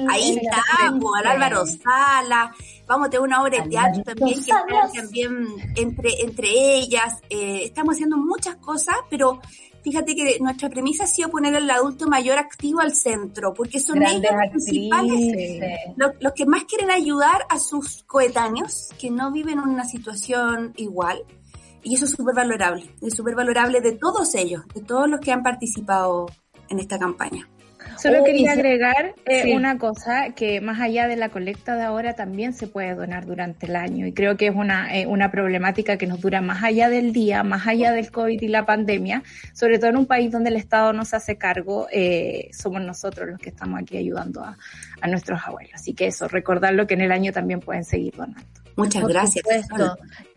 Ahí 0.08 0.38
está, 0.42 0.62
Álvaro 1.24 1.64
Sala. 1.66 2.52
vamos 2.86 3.06
a 3.06 3.10
tener 3.10 3.22
una 3.22 3.42
obra 3.42 3.62
de 3.62 3.70
teatro 3.70 4.02
también 4.02 4.34
que 4.34 4.40
está 4.40 4.64
también 4.94 5.46
entre, 5.76 6.20
entre 6.22 6.48
ellas. 6.48 7.20
Eh, 7.28 7.62
estamos 7.64 7.94
haciendo 7.94 8.16
muchas 8.16 8.56
cosas, 8.56 8.96
pero 9.10 9.40
fíjate 9.82 10.14
que 10.14 10.38
nuestra 10.40 10.68
premisa 10.68 11.04
ha 11.04 11.06
sido 11.06 11.30
poner 11.30 11.54
al 11.56 11.70
adulto 11.70 12.06
mayor 12.06 12.38
activo 12.38 12.80
al 12.80 12.94
centro, 12.94 13.52
porque 13.54 13.80
son 13.80 14.02
ellos 14.02 14.22
los 14.22 14.50
principales, 14.50 15.36
los, 15.96 16.32
que 16.32 16.46
más 16.46 16.64
quieren 16.64 16.90
ayudar 16.90 17.44
a 17.48 17.58
sus 17.58 18.02
coetáneos 18.04 18.90
que 18.98 19.10
no 19.10 19.30
viven 19.32 19.58
en 19.58 19.68
una 19.68 19.84
situación 19.84 20.72
igual. 20.76 21.22
Y 21.82 21.94
eso 21.94 22.04
es 22.04 22.12
súper 22.12 22.34
valorable, 22.34 22.94
es 23.00 23.14
súper 23.14 23.34
valorable 23.34 23.80
de 23.80 23.92
todos 23.92 24.34
ellos, 24.34 24.62
de 24.74 24.82
todos 24.82 25.08
los 25.08 25.20
que 25.20 25.32
han 25.32 25.42
participado 25.42 26.26
en 26.68 26.78
esta 26.78 26.98
campaña. 26.98 27.48
Solo 27.96 28.24
quería 28.24 28.52
agregar 28.52 29.14
eh, 29.26 29.54
una 29.54 29.78
cosa, 29.78 30.30
que 30.34 30.60
más 30.60 30.80
allá 30.80 31.06
de 31.08 31.16
la 31.16 31.28
colecta 31.28 31.76
de 31.76 31.82
ahora 31.82 32.14
también 32.14 32.52
se 32.52 32.66
puede 32.66 32.94
donar 32.94 33.26
durante 33.26 33.66
el 33.66 33.76
año 33.76 34.06
y 34.06 34.12
creo 34.12 34.36
que 34.36 34.48
es 34.48 34.54
una, 34.54 34.96
eh, 34.96 35.06
una 35.06 35.30
problemática 35.30 35.96
que 35.96 36.06
nos 36.06 36.20
dura 36.20 36.40
más 36.40 36.62
allá 36.62 36.88
del 36.88 37.12
día, 37.12 37.42
más 37.42 37.66
allá 37.66 37.92
del 37.92 38.10
COVID 38.10 38.40
y 38.40 38.48
la 38.48 38.66
pandemia, 38.66 39.22
sobre 39.52 39.78
todo 39.78 39.90
en 39.90 39.96
un 39.96 40.06
país 40.06 40.30
donde 40.30 40.50
el 40.50 40.56
Estado 40.56 40.92
no 40.92 41.04
se 41.04 41.16
hace 41.16 41.36
cargo, 41.36 41.86
eh, 41.92 42.50
somos 42.52 42.82
nosotros 42.82 43.28
los 43.28 43.38
que 43.38 43.50
estamos 43.50 43.80
aquí 43.80 43.96
ayudando 43.96 44.42
a, 44.42 44.56
a, 45.00 45.08
nuestros 45.08 45.40
abuelos. 45.44 45.72
Así 45.74 45.94
que 45.94 46.06
eso, 46.06 46.28
recordarlo 46.28 46.86
que 46.86 46.94
en 46.94 47.02
el 47.02 47.12
año 47.12 47.32
también 47.32 47.60
pueden 47.60 47.84
seguir 47.84 48.14
donando. 48.16 48.42
Muchas 48.76 49.04
gracias. 49.04 49.44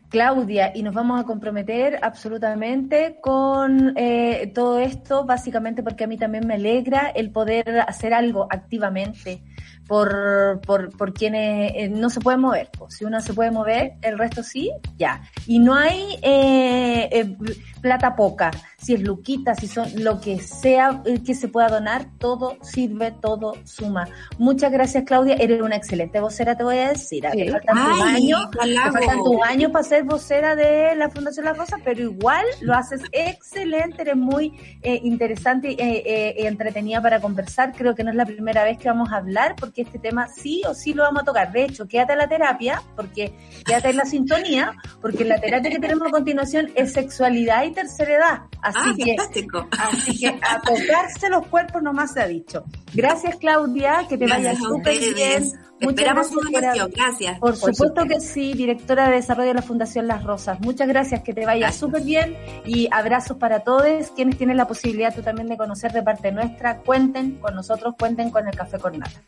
Claudia, 0.10 0.72
y 0.76 0.84
nos 0.84 0.94
vamos 0.94 1.20
a 1.20 1.24
comprometer 1.24 2.00
absolutamente 2.02 3.18
con 3.22 3.94
eh, 3.98 4.52
todo 4.54 4.80
esto, 4.80 5.26
básicamente 5.26 5.84
porque 5.84 6.04
a 6.04 6.08
mí 6.08 6.18
también 6.18 6.48
me 6.48 6.56
alegra 6.56 7.12
el 7.16 7.32
poder 7.32 7.80
hacer 7.80 8.14
algo 8.14 8.48
activamente 8.50 9.42
por, 9.88 10.62
por, 10.66 10.96
por 10.98 11.14
quienes 11.14 11.72
eh, 11.76 11.90
no 11.90 12.10
se 12.10 12.20
pueden 12.20 12.42
mover. 12.42 12.70
Pues. 12.78 12.96
Si 12.96 13.06
uno 13.06 13.22
se 13.22 13.34
puede 13.34 13.52
mover, 13.52 13.94
el 14.02 14.18
resto 14.18 14.44
sí, 14.44 14.72
ya. 14.98 15.22
Y 15.46 15.60
no 15.60 15.76
hay 15.76 16.18
eh, 16.22 17.10
eh, 17.12 17.38
plata 17.82 18.16
poca, 18.16 18.52
si 18.86 18.94
es 18.94 19.02
luquita, 19.02 19.56
si 19.56 19.68
son 19.68 19.88
lo 20.04 20.22
que 20.22 20.40
sea 20.40 21.02
que 21.26 21.34
se 21.36 21.48
pueda 21.48 21.68
donar, 21.68 22.08
todo 22.18 22.58
sirve, 22.62 23.12
todo 23.12 23.54
suma. 23.66 24.08
Muchas 24.38 24.72
gracias, 24.72 25.04
Claudia. 25.06 25.36
Eres 25.36 25.62
una 25.62 25.76
excelente 25.76 26.20
vocera, 26.20 26.56
te 26.56 26.64
voy 26.64 26.78
a 26.78 26.90
decir. 26.90 27.24
Te 27.32 27.52
faltan 27.52 27.76
tus 27.76 28.02
años, 28.02 28.48
faltan 28.56 29.18
tus 29.24 29.42
años 29.44 29.72
para 29.72 29.84
ser 29.84 30.04
vocera 30.04 30.56
de 30.56 30.96
la 30.96 31.10
Fundación 31.10 31.46
La 31.46 31.54
Rosa, 31.54 31.78
pero 31.84 32.02
igual 32.02 32.46
lo 32.62 32.74
haces 32.74 33.02
excelente, 33.12 34.02
eres 34.04 34.16
muy 34.16 34.54
interesante 34.84 35.72
y 35.72 36.46
entretenida 36.46 37.02
para 37.02 37.20
conversar. 37.20 37.74
Creo 37.76 37.94
que 37.94 38.04
no 38.04 38.10
es 38.12 38.16
la 38.16 38.26
primera 38.26 38.64
vez 38.64 38.78
que 38.78 38.88
vamos 38.88 39.12
a 39.12 39.18
hablar, 39.18 39.56
porque 39.56 39.76
que 39.76 39.82
este 39.82 40.00
tema 40.00 40.28
sí 40.30 40.62
o 40.68 40.74
sí 40.74 40.94
lo 40.94 41.04
vamos 41.04 41.24
a 41.24 41.26
tocar. 41.26 41.52
De 41.52 41.66
hecho, 41.66 41.86
quédate 41.88 42.14
en 42.14 42.20
la 42.20 42.30
terapia, 42.30 42.82
porque 42.96 43.36
quédate 43.66 43.90
en 43.90 43.98
la 43.98 44.06
sintonía, 44.06 44.74
porque 45.02 45.26
la 45.26 45.38
terapia 45.40 45.70
que 45.70 45.80
tenemos 45.80 46.08
a 46.08 46.12
continuación 46.12 46.72
es 46.76 46.94
sexualidad 46.94 47.66
y 47.66 47.72
tercera 47.72 48.16
edad. 48.16 48.40
Así 48.62 48.75
ah, 48.76 48.94
que, 48.96 49.16
así 49.20 50.20
que 50.20 50.28
a 50.28 50.62
tocarse 50.62 51.30
los 51.30 51.48
cuerpos 51.48 51.82
nomás 51.82 52.14
se 52.14 52.22
ha 52.22 52.28
dicho. 52.28 52.64
Gracias 52.94 53.36
Claudia, 53.38 54.06
que 54.08 54.18
te 54.18 54.28
vaya 54.28 54.56
súper 54.56 54.98
bien. 55.14 55.52
Muchas 55.82 56.32
gracias. 56.52 56.90
gracias. 56.92 57.40
Por, 57.40 57.56
supuesto 57.56 58.06
que 58.06 58.20
sí, 58.22 58.54
directora 58.54 59.10
de 59.10 59.16
desarrollo 59.16 59.50
de 59.50 59.56
la 59.56 59.62
Fundación 59.62 60.08
Las 60.08 60.24
Rosas. 60.24 60.60
Muchas 60.62 60.88
gracias, 60.88 61.22
que 61.22 61.34
te 61.34 61.46
vaya 61.46 61.72
súper 61.72 62.02
bien 62.04 62.38
y 62.66 62.88
abrazos 62.92 63.38
para 63.38 63.60
todos 63.60 63.86
quienes 64.16 64.38
tienen 64.38 64.58
la 64.58 64.68
posibilidad 64.68 65.14
tú 65.14 65.22
también 65.22 65.48
de 65.48 65.58
conocer 65.58 65.92
de 65.92 66.02
parte 66.02 66.32
nuestra. 66.32 66.78
Cuenten 66.78 67.36
con 67.40 67.56
nosotros, 67.56 67.96
cuenten 68.00 68.30
con 68.30 68.48
el 68.48 68.56
Café 68.56 68.80
Cornata. 68.80 69.22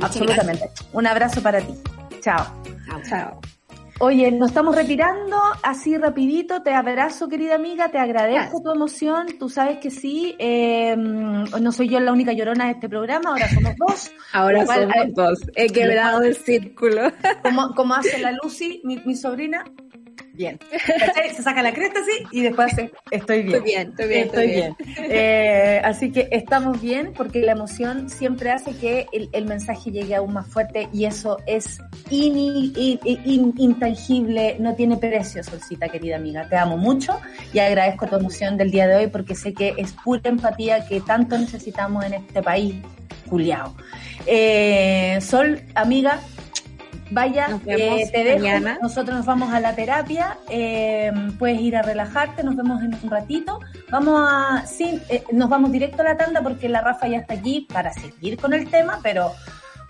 Absolutamente. 0.00 0.70
Un 0.92 1.06
abrazo 1.06 1.42
para 1.42 1.60
ti. 1.60 1.74
Chao. 2.20 2.46
Chao. 3.08 3.40
Oye, 4.04 4.32
nos 4.32 4.48
estamos 4.48 4.74
retirando 4.74 5.36
así 5.62 5.96
rapidito. 5.96 6.60
Te 6.60 6.74
abrazo, 6.74 7.28
querida 7.28 7.54
amiga. 7.54 7.88
Te 7.88 7.98
agradezco 7.98 8.60
tu 8.60 8.72
emoción. 8.72 9.28
Tú 9.38 9.48
sabes 9.48 9.78
que 9.78 9.92
sí. 9.92 10.34
Eh, 10.40 10.96
no 10.96 11.70
soy 11.70 11.88
yo 11.88 12.00
la 12.00 12.10
única 12.10 12.32
llorona 12.32 12.64
de 12.64 12.72
este 12.72 12.88
programa. 12.88 13.30
Ahora 13.30 13.48
somos 13.48 13.76
dos. 13.76 14.10
Ahora 14.32 14.66
somos 14.66 15.14
dos. 15.14 15.38
He 15.54 15.68
quebrado 15.68 16.22
el 16.22 16.34
círculo. 16.34 17.12
Como, 17.44 17.76
como 17.76 17.94
hace 17.94 18.18
la 18.18 18.32
Lucy, 18.32 18.80
mi, 18.82 18.96
mi 19.04 19.14
sobrina 19.14 19.64
bien. 20.32 20.58
Se 21.36 21.42
saca 21.42 21.62
la 21.62 21.72
cresta 21.72 22.00
así 22.00 22.26
y 22.30 22.42
después 22.42 22.72
hace, 22.72 22.90
estoy 23.10 23.42
bien. 23.42 23.56
Estoy 23.56 23.70
bien, 23.70 23.88
estoy 23.88 24.08
bien. 24.08 24.26
Estoy, 24.26 24.46
bien. 24.46 24.76
Eh, 25.10 25.80
así 25.84 26.10
que 26.10 26.28
estamos 26.30 26.80
bien 26.80 27.12
porque 27.16 27.40
la 27.40 27.52
emoción 27.52 28.08
siempre 28.08 28.50
hace 28.50 28.74
que 28.76 29.06
el, 29.12 29.44
mensaje 29.46 29.90
llegue 29.90 30.14
aún 30.14 30.32
más 30.32 30.46
fuerte 30.46 30.88
y 30.92 31.04
eso 31.04 31.38
es 31.46 31.78
intangible, 33.56 34.56
no 34.58 34.74
tiene 34.74 34.96
precio, 34.96 35.42
Solcita, 35.42 35.88
querida 35.88 36.16
amiga. 36.16 36.48
Te 36.48 36.56
amo 36.56 36.76
mucho 36.76 37.20
y 37.52 37.58
agradezco 37.58 38.06
tu 38.06 38.16
emoción 38.16 38.56
del 38.56 38.70
día 38.70 38.86
de 38.86 38.96
hoy 38.96 39.06
porque 39.08 39.34
sé 39.34 39.52
que 39.52 39.74
es 39.76 39.92
pura 39.92 40.22
empatía 40.24 40.86
que 40.86 41.00
tanto 41.00 41.36
necesitamos 41.36 42.04
en 42.04 42.14
este 42.14 42.42
país, 42.42 42.74
Juliao. 43.28 43.74
Eh, 44.26 45.18
Sol, 45.20 45.60
amiga, 45.74 46.20
Vaya, 47.12 47.60
eh, 47.66 48.08
te 48.10 48.24
dejo. 48.24 48.78
Nosotros 48.80 49.18
nos 49.18 49.26
vamos 49.26 49.52
a 49.52 49.60
la 49.60 49.74
terapia. 49.74 50.38
Eh, 50.48 51.12
puedes 51.38 51.60
ir 51.60 51.76
a 51.76 51.82
relajarte. 51.82 52.42
Nos 52.42 52.56
vemos 52.56 52.82
en 52.82 52.94
un 53.02 53.10
ratito. 53.10 53.60
Vamos 53.90 54.20
a, 54.26 54.64
sí, 54.66 54.98
eh, 55.10 55.22
nos 55.30 55.50
vamos 55.50 55.70
directo 55.70 56.00
a 56.00 56.06
la 56.06 56.16
tanda 56.16 56.42
porque 56.42 56.70
la 56.70 56.80
Rafa 56.80 57.08
ya 57.08 57.18
está 57.18 57.34
aquí 57.34 57.66
para 57.70 57.92
seguir 57.92 58.38
con 58.38 58.54
el 58.54 58.68
tema, 58.68 58.98
pero 59.02 59.32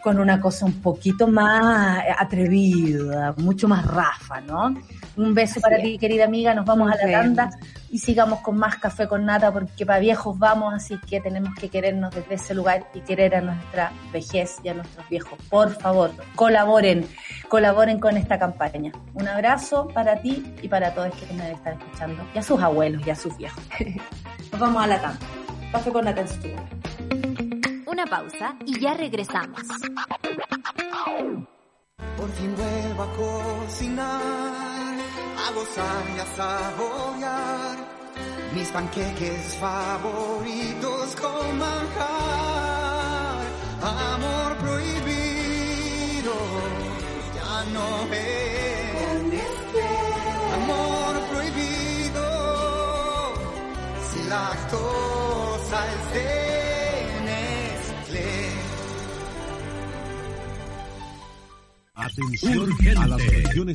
con 0.02 0.18
una 0.18 0.40
cosa 0.40 0.66
un 0.66 0.82
poquito 0.82 1.28
más 1.28 2.02
atrevida, 2.18 3.34
mucho 3.38 3.68
más 3.68 3.86
Rafa, 3.86 4.40
¿no? 4.40 4.74
Un 5.16 5.34
beso 5.34 5.60
para 5.60 5.76
ti, 5.78 5.98
querida 5.98 6.24
amiga. 6.24 6.54
Nos 6.54 6.66
vamos 6.66 6.90
a 6.90 6.96
la 6.96 7.10
tanda 7.10 7.50
y 7.90 7.98
sigamos 7.98 8.40
con 8.40 8.56
más 8.56 8.76
café 8.76 9.06
con 9.06 9.24
nata 9.24 9.52
porque 9.52 9.86
para 9.86 10.00
viejos 10.00 10.38
vamos, 10.38 10.74
así 10.74 10.98
que 11.06 11.20
tenemos 11.20 11.54
que 11.54 11.68
querernos 11.68 12.14
desde 12.14 12.34
ese 12.34 12.54
lugar 12.54 12.88
y 12.94 13.00
querer 13.00 13.36
a 13.36 13.40
nuestra 13.42 13.92
vejez 14.12 14.56
y 14.64 14.68
a 14.68 14.74
nuestros 14.74 15.08
viejos. 15.08 15.38
Por 15.48 15.70
favor, 15.70 16.10
colaboren, 16.34 17.06
colaboren 17.48 18.00
con 18.00 18.16
esta 18.16 18.38
campaña. 18.38 18.92
Un 19.14 19.28
abrazo 19.28 19.88
para 19.88 20.20
ti 20.20 20.54
y 20.62 20.68
para 20.68 20.94
todos 20.94 21.14
que 21.14 21.32
me 21.34 21.52
estar 21.52 21.74
escuchando 21.74 22.22
y 22.34 22.38
a 22.38 22.42
sus 22.42 22.60
abuelos 22.60 23.06
y 23.06 23.10
a 23.10 23.14
sus 23.14 23.36
viejos. 23.36 23.62
Nos 24.52 24.60
vamos 24.60 24.82
a 24.82 24.86
la 24.86 25.00
tanda. 25.00 25.18
Café 25.70 25.92
con 25.92 26.04
nata 26.04 26.22
en 26.22 26.91
Una 27.92 28.06
pausa 28.06 28.56
y 28.64 28.80
ya 28.80 28.94
regresamos. 28.94 29.60
Por 32.16 32.30
fin 32.30 32.56
vuelvo 32.56 33.02
a 33.02 33.12
cocinar, 33.12 34.94
a 35.36 35.52
gozar 35.52 36.04
y 36.16 36.18
a 36.18 36.24
saborear 36.24 37.76
mis 38.54 38.68
panqueques 38.68 39.56
favoritos 39.56 41.16
con 41.16 41.58
manjar. 41.58 43.44
Amor 43.82 44.56
prohibido, 44.56 46.34
ya 47.34 47.64
no 47.74 47.88
es. 48.10 49.02
Amor 50.54 51.20
prohibido, 51.30 52.24
si 54.10 54.22
lactosa 54.30 55.86
es 55.92 56.14
de 56.14 56.61
Atención, 62.02 62.68
a 62.98 63.06
las 63.06 63.22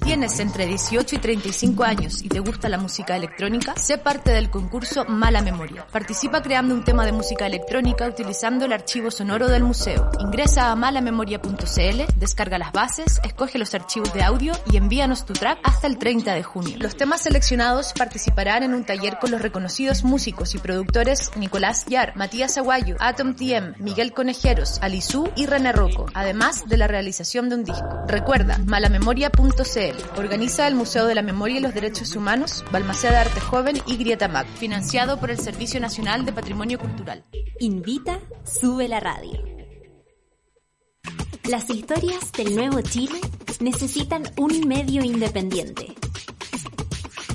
¿Tienes 0.04 0.40
entre 0.40 0.66
18 0.66 1.16
y 1.16 1.20
35 1.20 1.84
años 1.86 2.22
y 2.22 2.28
te 2.28 2.40
gusta 2.40 2.68
la 2.68 2.78
música 2.78 3.16
electrónica? 3.16 3.74
Sé 3.78 3.98
parte 3.98 4.32
del 4.32 4.50
concurso 4.50 5.06
Mala 5.06 5.42
Memoria. 5.42 5.88
Participa 5.88 6.42
creando 6.42 6.76
un 6.76 6.84
tema 6.84 7.06
de 7.06 7.14
música 7.14 7.48
electrónica 7.48 8.06
utilizando 8.06 8.66
el 8.66 8.74
archivo 8.74 9.12
sonoro 9.12 9.48
del 9.48 9.64
museo. 9.64 10.12
Ingresa 10.20 10.72
a 10.72 10.76
malamemoria.cl, 10.76 12.20
descarga 12.20 12.58
las 12.58 12.74
bases, 12.74 13.22
escoge 13.24 13.58
los 13.60 13.74
archivos 13.74 14.14
de 14.14 14.24
audio 14.24 14.52
y 14.72 14.76
envíanos 14.76 15.26
tu 15.26 15.32
track 15.32 15.60
hasta 15.64 15.88
el 15.88 15.98
30 15.98 16.34
de 16.34 16.44
junio. 16.44 16.76
Los 16.80 16.98
temas 16.98 17.22
seleccionados 17.22 17.94
participarán 17.94 18.64
en 18.64 18.74
un 18.74 18.84
taller 18.84 19.20
con 19.20 19.32
los 19.32 19.42
reconocidos 19.42 20.04
músicos 20.04 20.54
y 20.54 20.58
productores 20.58 21.32
Nicolás 21.38 21.86
Yar, 21.86 22.16
Matías 22.18 22.58
Aguayo, 22.58 22.98
Atom 23.00 23.36
TM, 23.36 23.76
Miguel 23.80 24.12
Conejeros, 24.12 24.80
Alisú 24.82 25.32
y 25.38 25.46
René 25.46 25.72
Rocco, 25.72 26.08
además 26.14 26.68
de 26.68 26.76
la 26.76 26.88
realización 26.88 27.48
de 27.48 27.56
un 27.56 27.64
disco. 27.64 28.06
Recuerda, 28.18 28.58
malamemoria.cl. 28.66 30.20
Organiza 30.20 30.68
el 30.68 30.74
Museo 30.74 31.06
de 31.06 31.14
la 31.14 31.22
Memoria 31.22 31.58
y 31.58 31.60
los 31.60 31.76
Derechos 31.76 32.16
Humanos, 32.16 32.66
Balmaceda 32.72 33.22
Arte 33.22 33.40
Joven 33.40 33.78
y 33.86 33.96
Grieta 33.96 34.28
Mac, 34.28 34.48
financiado 34.58 35.20
por 35.20 35.30
el 35.30 35.38
Servicio 35.38 35.80
Nacional 35.80 36.26
de 36.26 36.34
Patrimonio 36.34 36.80
Cultural. 36.80 37.24
Invita, 37.60 38.20
sube 38.44 38.88
la 38.88 39.00
radio. 39.00 39.40
Las 41.48 41.70
historias 41.70 42.32
del 42.32 42.56
nuevo 42.56 42.82
Chile 42.82 43.20
necesitan 43.60 44.24
un 44.36 44.68
medio 44.68 45.04
independiente. 45.04 45.94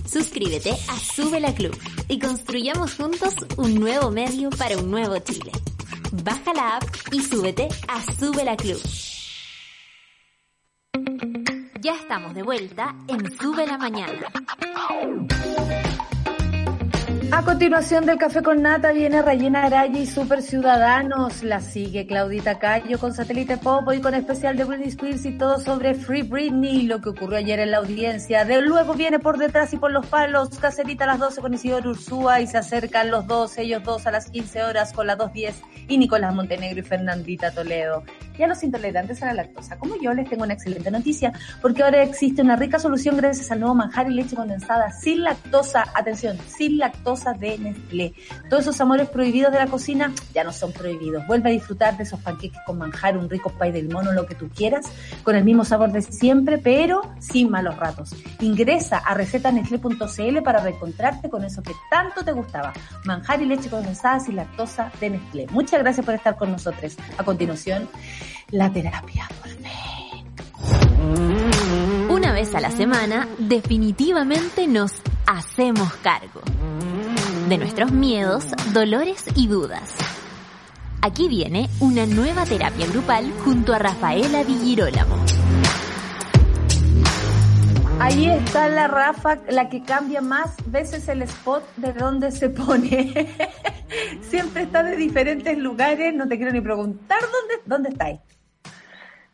Suscríbete 0.05 0.73
a 0.73 0.99
Sube 0.99 1.39
la 1.39 1.55
Club 1.55 1.79
y 2.09 2.19
construyamos 2.19 2.97
juntos 2.97 3.37
un 3.57 3.77
nuevo 3.77 4.11
medio 4.11 4.51
para 4.51 4.77
un 4.77 4.91
nuevo 4.91 5.17
Chile. 5.21 5.53
Baja 6.25 6.53
la 6.53 6.77
app 6.79 6.85
y 7.13 7.21
súbete 7.21 7.69
a 7.87 8.03
Sube 8.19 8.43
la 8.43 8.57
Club. 8.57 8.81
Ya 11.81 11.95
estamos 11.95 12.35
de 12.35 12.43
vuelta 12.43 12.95
en 13.09 13.39
Sube 13.39 13.67
la 13.67 13.79
Mañana. 13.79 14.29
A 17.33 17.43
continuación 17.43 18.05
del 18.05 18.19
Café 18.19 18.43
con 18.43 18.61
Nata 18.61 18.93
viene 18.93 19.23
Rayena 19.23 19.63
Araya 19.63 19.99
y 19.99 20.07
Super 20.07 20.43
Ciudadanos. 20.43 21.43
La 21.43 21.63
sigue 21.63 22.07
Claudita 22.07 22.59
Cayo 22.59 22.99
con 22.99 23.15
Satélite 23.15 23.57
Pop 23.57 23.91
y 23.91 24.03
con 24.03 24.13
especial 24.13 24.55
de 24.59 24.65
Britney 24.65 24.89
Spears 24.89 25.25
y 25.25 25.39
todo 25.39 25.59
sobre 25.59 25.95
Free 25.95 26.21
Britney, 26.21 26.83
lo 26.83 27.01
que 27.01 27.09
ocurrió 27.09 27.39
ayer 27.39 27.59
en 27.61 27.71
la 27.71 27.79
audiencia. 27.79 28.45
De 28.45 28.61
luego 28.61 28.93
viene 28.93 29.19
por 29.19 29.39
detrás 29.39 29.73
y 29.73 29.79
por 29.79 29.91
los 29.93 30.05
palos, 30.07 30.51
Cacerita 30.59 31.05
a 31.05 31.07
las 31.07 31.21
12 31.21 31.41
con 31.41 31.55
Isidoro 31.55 31.91
Ursúa 31.91 32.43
y 32.43 32.47
se 32.47 32.59
acercan 32.59 33.11
los 33.11 33.27
dos, 33.27 33.57
ellos 33.57 33.83
dos 33.83 34.07
a 34.07 34.11
las 34.11 34.31
15 34.31 34.65
horas 34.65 34.93
con 34.93 35.07
las 35.07 35.17
2.10 35.17 35.55
y 35.89 35.97
Nicolás 35.97 36.35
Montenegro 36.35 36.81
y 36.81 36.83
Fernandita 36.83 37.51
Toledo. 37.51 38.05
Y 38.39 38.43
a 38.43 38.47
los 38.47 38.63
intolerantes 38.63 39.23
a 39.23 39.27
la 39.27 39.35
lactosa, 39.35 39.79
como 39.79 39.97
yo, 40.01 40.13
les 40.15 40.29
tengo 40.29 40.45
una 40.45 40.55
excelente 40.55 40.91
noticia, 40.91 41.33
porque 41.61 41.83
ahora 41.83 42.03
existe 42.03 42.43
una 42.43 42.57
rica 42.57 42.79
solución 42.79 43.17
gracias 43.17 43.51
al 43.51 43.61
nuevo 43.61 43.75
manjar 43.75 44.11
y 44.11 44.15
leche 44.15 44.37
condensada 44.37 44.91
sin 44.93 45.23
lactosa, 45.23 45.85
atención, 45.95 46.39
sin 46.47 46.79
lactosa 46.79 47.33
de 47.35 47.59
Nestlé. 47.59 48.15
Todos 48.49 48.63
esos 48.63 48.81
amores 48.81 49.09
prohibidos 49.09 49.53
de 49.53 49.59
la 49.59 49.67
cocina 49.67 50.13
ya 50.35 50.45
no 50.45 50.53
son 50.53 50.73
prohibidos. 50.73 51.27
Vuelve 51.27 51.51
a 51.51 51.53
disfrutar 51.53 51.97
de 51.97 52.05
esos 52.05 52.21
panqueques 52.21 52.61
con 52.67 52.79
manjar, 52.79 53.17
un 53.19 53.29
rico 53.29 53.51
pay 53.51 53.73
del 53.73 53.89
mono, 53.89 54.13
lo 54.13 54.27
que 54.27 54.35
tú 54.35 54.49
quieras, 54.49 54.87
con 55.23 55.37
el 55.37 55.45
mismo 55.45 55.65
sabor 55.65 55.93
de 55.93 56.03
siempre, 56.03 56.59
pero 56.59 57.03
sin 57.21 57.51
malos 57.51 57.77
ratos. 57.77 58.15
Ingresa 58.41 58.99
a 58.99 59.15
recetanestlé.cl 59.15 60.43
para 60.43 60.61
reencontrarte 60.61 61.29
con 61.29 61.45
eso 61.45 61.63
que 61.63 61.73
tanto 61.91 62.25
te 62.25 62.33
gustaba. 62.33 62.73
Manjar 63.05 63.43
y 63.43 63.47
leche 63.47 63.69
condensada 63.69 64.21
sin 64.21 64.37
lactosa 64.37 64.91
de 65.01 65.11
Nestlé. 65.11 65.47
Muchas 65.51 65.81
gracias 65.81 66.05
por 66.05 66.15
estar 66.15 66.37
con 66.37 66.51
nosotros. 66.53 66.97
A 67.19 67.25
continuación, 67.25 67.89
la 68.51 68.73
terapia 68.73 69.29
Una 72.09 72.33
vez 72.33 72.55
a 72.55 72.61
la 72.61 72.71
semana, 72.71 73.29
definitivamente 73.39 74.67
nos 74.67 74.93
hacemos 75.27 75.93
cargo 75.95 76.41
de 77.49 77.59
nuestros 77.59 77.93
miedos, 77.93 78.47
dolores 78.73 79.25
y 79.35 79.47
dudas. 79.47 79.95
Aquí 81.01 81.29
viene 81.29 81.69
una 81.81 82.07
nueva 82.07 82.45
terapia 82.45 82.87
grupal 82.87 83.33
junto 83.45 83.75
a 83.75 83.79
Rafaela 83.79 84.45
Villirólamo. 84.45 85.17
Ahí 88.05 88.29
está 88.29 88.69
la 88.69 88.89
Rafa, 88.89 89.39
la 89.49 89.69
que 89.69 89.83
cambia 89.85 90.21
más 90.21 90.57
veces 90.67 91.09
el 91.09 91.23
spot 91.23 91.63
de 91.77 91.93
dónde 91.93 92.33
se 92.33 92.49
pone. 92.51 93.29
Siempre 94.23 94.63
está 94.65 94.83
de 94.83 94.97
diferentes 94.97 95.57
lugares, 95.57 96.13
no 96.13 96.27
te 96.27 96.37
quiero 96.37 96.51
ni 96.53 96.61
preguntar 96.61 97.21
dónde, 97.21 97.63
dónde 97.65 97.91
estáis. 97.91 98.19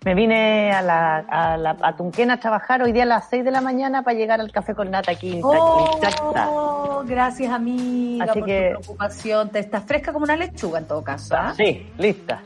Me 0.05 0.14
vine 0.14 0.71
a 0.71 0.83
la, 0.83 1.16
a 1.19 1.57
la 1.57 1.77
a 1.81 1.97
Tunquén 1.97 2.31
a 2.31 2.39
trabajar 2.39 2.83
hoy 2.83 2.93
día 2.93 3.03
a 3.05 3.07
las 3.07 3.29
6 3.31 3.43
de 3.45 3.51
la 3.51 3.61
mañana 3.61 4.03
para 4.05 4.16
llegar 4.16 4.41
al 4.41 4.53
café 4.53 4.75
con 4.75 4.91
nata 4.91 5.11
aquí 5.12 5.41
Oh, 5.43 7.03
gracias 7.07 7.51
amiga 7.53 8.25
Así 8.27 8.39
por 8.39 8.47
que- 8.49 8.73
tu 8.75 8.81
preocupación. 8.81 9.49
Te 9.51 9.59
estás 9.61 9.83
fresca 9.85 10.12
como 10.12 10.25
una 10.25 10.37
lechuga 10.37 10.79
en 10.79 10.87
todo 10.87 11.03
caso. 11.03 11.35
¿ah? 11.37 11.55
Sí, 11.57 11.91
lista. 11.97 12.43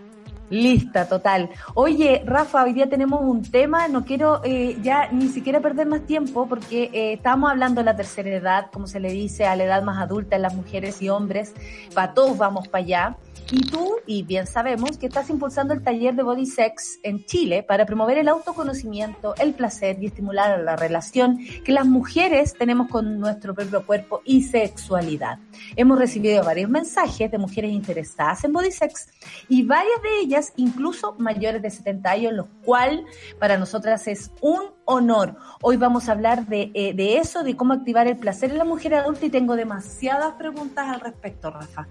Lista, 0.52 1.08
total. 1.08 1.48
Oye, 1.72 2.22
Rafa, 2.26 2.62
hoy 2.62 2.74
día 2.74 2.86
tenemos 2.86 3.22
un 3.22 3.40
tema, 3.40 3.88
no 3.88 4.04
quiero 4.04 4.42
eh, 4.44 4.76
ya 4.82 5.08
ni 5.10 5.28
siquiera 5.28 5.60
perder 5.60 5.86
más 5.86 6.02
tiempo 6.02 6.46
porque 6.46 6.90
eh, 6.92 7.14
estamos 7.14 7.50
hablando 7.50 7.80
de 7.80 7.86
la 7.86 7.96
tercera 7.96 8.28
edad, 8.28 8.66
como 8.70 8.86
se 8.86 9.00
le 9.00 9.10
dice, 9.10 9.46
a 9.46 9.56
la 9.56 9.64
edad 9.64 9.82
más 9.82 9.96
adulta 9.98 10.36
en 10.36 10.42
las 10.42 10.54
mujeres 10.54 11.00
y 11.00 11.08
hombres, 11.08 11.54
para 11.94 12.12
todos 12.12 12.36
vamos 12.36 12.68
para 12.68 12.84
allá. 12.84 13.16
Y 13.50 13.60
tú, 13.66 13.96
y 14.06 14.22
bien 14.22 14.46
sabemos, 14.46 14.96
que 14.96 15.06
estás 15.06 15.28
impulsando 15.28 15.74
el 15.74 15.82
taller 15.82 16.14
de 16.14 16.22
Body 16.22 16.46
Sex 16.46 16.98
en 17.02 17.24
Chile 17.24 17.62
para 17.62 17.84
promover 17.84 18.18
el 18.18 18.28
autoconocimiento, 18.28 19.34
el 19.36 19.54
placer 19.54 19.98
y 20.00 20.06
estimular 20.06 20.58
la 20.60 20.76
relación 20.76 21.38
que 21.64 21.72
las 21.72 21.86
mujeres 21.86 22.54
tenemos 22.54 22.88
con 22.88 23.18
nuestro 23.18 23.54
propio 23.54 23.84
cuerpo 23.84 24.22
y 24.24 24.42
sexualidad. 24.42 25.38
Hemos 25.76 25.98
recibido 25.98 26.44
varios 26.44 26.70
mensajes 26.70 27.30
de 27.30 27.38
mujeres 27.38 27.72
interesadas 27.72 28.44
en 28.44 28.52
Body 28.52 28.70
Sex 28.70 29.08
y 29.48 29.64
varias 29.64 30.02
de 30.02 30.20
ellas 30.20 30.52
incluso 30.56 31.14
mayores 31.18 31.62
de 31.62 31.70
70 31.70 32.10
años, 32.10 32.32
lo 32.32 32.48
cual 32.64 33.04
para 33.38 33.58
nosotras 33.58 34.06
es 34.08 34.30
un 34.40 34.62
honor. 34.84 35.36
Hoy 35.60 35.76
vamos 35.76 36.08
a 36.08 36.12
hablar 36.12 36.46
de, 36.46 36.70
eh, 36.74 36.92
de 36.94 37.18
eso, 37.18 37.42
de 37.42 37.56
cómo 37.56 37.72
activar 37.72 38.06
el 38.06 38.16
placer 38.16 38.50
en 38.50 38.58
la 38.58 38.64
mujer 38.64 38.94
adulta 38.94 39.26
y 39.26 39.30
tengo 39.30 39.56
demasiadas 39.56 40.34
preguntas 40.34 40.88
al 40.88 41.00
respecto, 41.00 41.50
Rafa. 41.50 41.88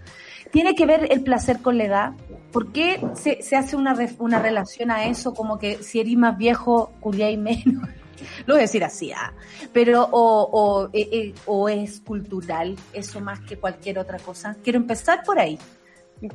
¿Tiene 0.52 0.76
que 0.76 0.86
ver 0.86 1.08
el 1.12 1.22
placer 1.24 1.62
con 1.62 1.78
la 1.78 1.84
edad? 1.86 2.12
¿Por 2.52 2.72
qué 2.74 3.02
se, 3.14 3.41
se 3.41 3.56
hace 3.56 3.76
una, 3.76 3.93
re- 3.93 4.16
una 4.20 4.39
relación 4.39 4.91
a 4.91 5.06
eso 5.06 5.34
como 5.34 5.58
que 5.58 5.82
si 5.84 5.99
eres 5.99 6.18
más 6.18 6.38
viejo, 6.38 6.91
culiáis 6.99 7.39
menos? 7.39 7.88
Lo 8.45 8.54
voy 8.54 8.60
a 8.60 8.62
decir 8.64 8.84
así, 8.84 9.12
ah. 9.14 9.34
pero 9.74 10.04
o, 10.12 10.49
o, 10.52 10.89
eh, 10.93 11.10
eh, 11.12 11.34
o 11.45 11.70
es 11.70 12.02
cultural, 12.02 12.76
eso 12.93 13.20
más 13.22 13.39
que 13.39 13.58
cualquier 13.58 13.97
otra 13.97 14.20
cosa. 14.20 14.56
Quiero 14.64 14.78
empezar 14.78 15.24
por 15.24 15.39
ahí. 15.39 15.58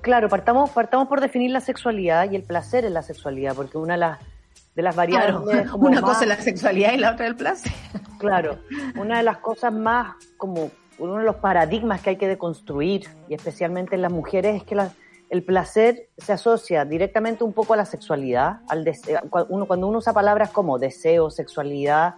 Claro, 0.01 0.29
partamos, 0.29 0.71
partamos 0.71 1.07
por 1.07 1.21
definir 1.21 1.53
la 1.53 1.61
sexualidad 1.61 2.29
y 2.31 2.35
el 2.37 2.43
placer 2.43 2.85
en 2.85 2.95
la 2.95 3.03
sexualidad, 3.03 3.55
porque 3.55 3.79
una 3.79 3.93
de 3.95 4.01
las, 4.01 4.19
de 4.75 4.83
las 4.83 4.97
variables... 4.97 5.71
una 5.75 6.01
más- 6.01 6.11
cosa 6.11 6.23
es 6.23 6.29
la 6.29 6.41
sexualidad 6.41 6.93
y 6.93 6.97
la 6.97 7.13
otra 7.13 7.27
el 7.29 7.37
placer. 7.37 7.73
Claro, 8.19 8.59
una 8.97 9.19
de 9.19 9.23
las 9.23 9.39
cosas 9.39 9.73
más 9.73 10.17
como 10.39 10.71
uno 10.99 11.17
de 11.17 11.25
los 11.25 11.37
paradigmas 11.37 12.01
que 12.01 12.11
hay 12.11 12.17
que 12.17 12.29
deconstruir, 12.29 13.07
y 13.29 13.35
especialmente 13.35 13.95
en 13.95 14.03
las 14.03 14.13
mujeres, 14.13 14.57
es 14.57 14.65
que 14.65 14.77
el 15.31 15.43
placer 15.43 16.09
se 16.17 16.33
asocia 16.33 16.85
directamente 16.85 17.45
un 17.45 17.53
poco 17.53 17.75
a 17.75 17.77
la 17.77 17.85
sexualidad, 17.85 18.61
al 18.69 18.85
deseo, 18.85 19.21
uno, 19.49 19.67
cuando 19.67 19.89
uno 19.89 19.99
usa 19.99 20.13
palabras 20.13 20.51
como 20.51 20.79
deseo, 20.79 21.31
sexualidad, 21.31 22.15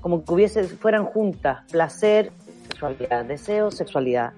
como 0.00 0.24
que 0.24 0.32
hubiese, 0.32 0.64
fueran 0.64 1.04
juntas, 1.04 1.64
placer, 1.70 2.32
sexualidad, 2.68 3.24
deseo, 3.24 3.70
sexualidad. 3.70 4.32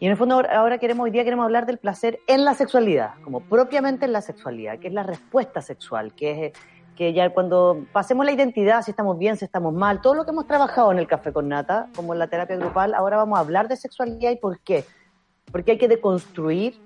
Y 0.00 0.06
en 0.06 0.10
el 0.10 0.16
fondo 0.16 0.42
ahora 0.50 0.78
queremos, 0.78 1.04
hoy 1.04 1.10
día 1.10 1.24
queremos 1.24 1.44
hablar 1.44 1.66
del 1.66 1.78
placer 1.78 2.18
en 2.26 2.44
la 2.44 2.54
sexualidad, 2.54 3.14
como 3.22 3.40
propiamente 3.40 4.06
en 4.06 4.12
la 4.12 4.20
sexualidad, 4.20 4.78
que 4.78 4.88
es 4.88 4.94
la 4.94 5.02
respuesta 5.02 5.62
sexual, 5.62 6.14
que 6.14 6.46
es 6.46 6.52
que 6.96 7.12
ya 7.12 7.30
cuando 7.30 7.84
pasemos 7.92 8.24
la 8.24 8.32
identidad, 8.32 8.82
si 8.82 8.92
estamos 8.92 9.18
bien, 9.18 9.36
si 9.36 9.44
estamos 9.44 9.74
mal, 9.74 10.00
todo 10.00 10.14
lo 10.14 10.24
que 10.24 10.30
hemos 10.30 10.46
trabajado 10.46 10.92
en 10.92 10.98
el 10.98 11.06
café 11.06 11.32
con 11.32 11.48
nata, 11.48 11.88
como 11.96 12.12
en 12.12 12.18
la 12.20 12.28
terapia 12.28 12.56
grupal, 12.56 12.94
ahora 12.94 13.16
vamos 13.16 13.36
a 13.36 13.40
hablar 13.40 13.68
de 13.68 13.76
sexualidad 13.76 14.30
y 14.30 14.36
por 14.36 14.60
qué. 14.60 14.84
Porque 15.50 15.72
hay 15.72 15.78
que 15.78 15.88
deconstruir 15.88 16.80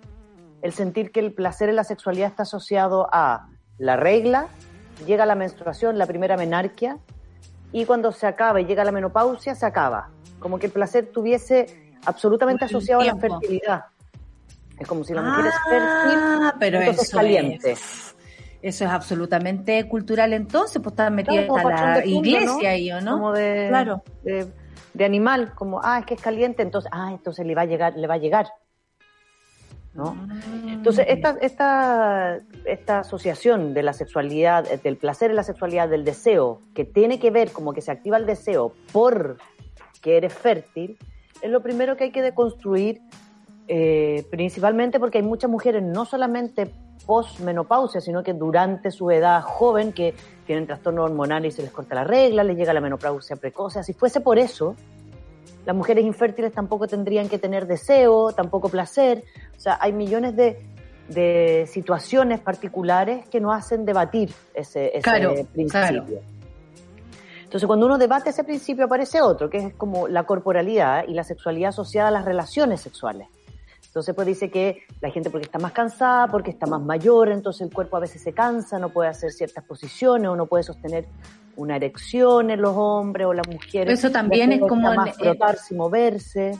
el 0.62 0.72
sentir 0.72 1.12
que 1.12 1.20
el 1.20 1.32
placer 1.32 1.68
en 1.68 1.76
la 1.76 1.84
sexualidad 1.84 2.28
está 2.28 2.42
asociado 2.44 3.08
a 3.12 3.48
la 3.76 3.96
regla, 3.96 4.48
llega 5.06 5.26
la 5.26 5.34
menstruación, 5.34 5.98
la 5.98 6.06
primera 6.06 6.36
menarquia, 6.36 6.98
y 7.70 7.84
cuando 7.84 8.12
se 8.12 8.26
acaba 8.26 8.60
y 8.60 8.64
llega 8.64 8.84
la 8.84 8.92
menopausia, 8.92 9.54
se 9.54 9.66
acaba. 9.66 10.08
Como 10.38 10.58
que 10.58 10.66
el 10.66 10.72
placer 10.72 11.10
tuviese 11.12 11.92
absolutamente 12.06 12.64
asociado 12.64 13.02
a 13.02 13.04
la 13.04 13.16
fertilidad. 13.16 13.84
Es 14.78 14.86
como 14.86 15.04
si 15.04 15.12
la 15.12 15.22
mujer 15.22 15.46
es 15.46 15.54
fértil, 15.68 16.18
Ah, 16.18 16.54
pero 16.58 16.78
entonces 16.78 17.08
eso 17.08 17.16
caliente. 17.16 17.72
es, 17.72 18.07
eso 18.62 18.84
es 18.84 18.90
absolutamente 18.90 19.86
cultural 19.88 20.32
entonces, 20.32 20.82
pues 20.82 20.92
están 20.92 21.14
metidas 21.14 21.46
Claro, 21.46 21.48
como 21.48 21.58
a 21.68 21.70
patrón 21.70 21.90
la 21.90 21.96
de 21.96 22.02
punto, 22.02 22.28
iglesia 22.28 22.46
¿no? 22.46 22.68
ahí, 22.68 22.92
¿o 22.92 23.00
no? 23.00 23.12
Como 23.12 23.32
de, 23.32 23.66
Claro. 23.68 24.02
de, 24.22 24.46
de 24.94 25.04
animal, 25.04 25.54
como, 25.54 25.80
ah, 25.82 26.00
es 26.00 26.06
que 26.06 26.14
es 26.14 26.20
caliente, 26.20 26.62
entonces, 26.62 26.90
ah, 26.92 27.10
entonces 27.12 27.46
le 27.46 27.54
va 27.54 27.62
a 27.62 27.66
llegar, 27.66 27.96
le 27.96 28.06
va 28.06 28.14
a 28.14 28.18
llegar. 28.18 28.46
¿No? 29.94 30.16
Entonces, 30.68 31.06
esta, 31.08 31.36
esta, 31.40 32.38
esta 32.66 33.00
asociación 33.00 33.74
de 33.74 33.82
la 33.82 33.92
sexualidad, 33.92 34.70
eh, 34.70 34.78
del 34.82 34.96
placer 34.96 35.30
en 35.30 35.36
la 35.36 35.42
sexualidad, 35.42 35.88
del 35.88 36.04
deseo, 36.04 36.60
que 36.74 36.84
tiene 36.84 37.18
que 37.18 37.30
ver 37.32 37.50
como 37.50 37.72
que 37.72 37.80
se 37.80 37.90
activa 37.90 38.16
el 38.16 38.26
deseo 38.26 38.74
por 38.92 39.38
que 40.00 40.16
eres 40.16 40.32
fértil, 40.32 40.98
es 41.42 41.50
lo 41.50 41.62
primero 41.62 41.96
que 41.96 42.04
hay 42.04 42.10
que 42.12 42.22
deconstruir, 42.22 43.00
eh, 43.66 44.24
principalmente 44.30 45.00
porque 45.00 45.18
hay 45.18 45.24
muchas 45.24 45.50
mujeres, 45.50 45.82
no 45.82 46.04
solamente 46.04 46.70
post-menopausia, 47.06 48.00
sino 48.00 48.22
que 48.22 48.34
durante 48.34 48.90
su 48.90 49.10
edad 49.10 49.42
joven, 49.42 49.92
que 49.92 50.14
tienen 50.46 50.66
trastorno 50.66 51.04
hormonal 51.04 51.46
y 51.46 51.50
se 51.50 51.62
les 51.62 51.70
corta 51.70 51.94
la 51.94 52.04
regla, 52.04 52.42
les 52.44 52.56
llega 52.56 52.72
la 52.72 52.80
menopausia 52.80 53.36
precoz. 53.36 53.74
Si 53.82 53.92
fuese 53.92 54.20
por 54.20 54.38
eso, 54.38 54.74
las 55.66 55.76
mujeres 55.76 56.04
infértiles 56.04 56.52
tampoco 56.52 56.86
tendrían 56.86 57.28
que 57.28 57.38
tener 57.38 57.66
deseo, 57.66 58.32
tampoco 58.32 58.68
placer. 58.68 59.24
O 59.56 59.60
sea, 59.60 59.78
hay 59.80 59.92
millones 59.92 60.34
de, 60.36 60.58
de 61.08 61.66
situaciones 61.70 62.40
particulares 62.40 63.28
que 63.28 63.40
nos 63.40 63.54
hacen 63.54 63.84
debatir 63.84 64.32
ese, 64.54 64.88
ese 64.88 65.02
Claro, 65.02 65.34
principio. 65.52 66.04
claro. 66.04 66.04
Entonces, 67.44 67.66
cuando 67.66 67.86
uno 67.86 67.96
debate 67.96 68.30
ese 68.30 68.44
principio, 68.44 68.84
aparece 68.84 69.22
otro, 69.22 69.48
que 69.48 69.56
es 69.58 69.74
como 69.74 70.06
la 70.06 70.24
corporalidad 70.24 71.04
y 71.08 71.14
la 71.14 71.24
sexualidad 71.24 71.70
asociada 71.70 72.08
a 72.08 72.10
las 72.10 72.26
relaciones 72.26 72.82
sexuales. 72.82 73.28
Entonces, 73.88 74.14
pues 74.14 74.26
dice 74.26 74.50
que 74.50 74.82
la 75.00 75.10
gente 75.10 75.30
porque 75.30 75.46
está 75.46 75.58
más 75.58 75.72
cansada, 75.72 76.28
porque 76.28 76.50
está 76.50 76.66
más 76.66 76.80
mayor, 76.80 77.30
entonces 77.30 77.62
el 77.62 77.72
cuerpo 77.72 77.96
a 77.96 78.00
veces 78.00 78.22
se 78.22 78.32
cansa, 78.32 78.78
no 78.78 78.90
puede 78.90 79.08
hacer 79.08 79.32
ciertas 79.32 79.64
posiciones 79.64 80.28
o 80.28 80.36
no 80.36 80.46
puede 80.46 80.62
sostener 80.62 81.06
una 81.56 81.76
erección 81.76 82.50
en 82.50 82.62
los 82.62 82.74
hombres 82.76 83.26
o 83.26 83.32
las 83.32 83.48
mujeres. 83.48 83.98
Eso 83.98 84.10
también 84.10 84.52
es 84.52 84.60
como 84.60 84.94
más 84.94 85.16
frotarse 85.16 85.74
y 85.74 85.76
moverse. 85.76 86.58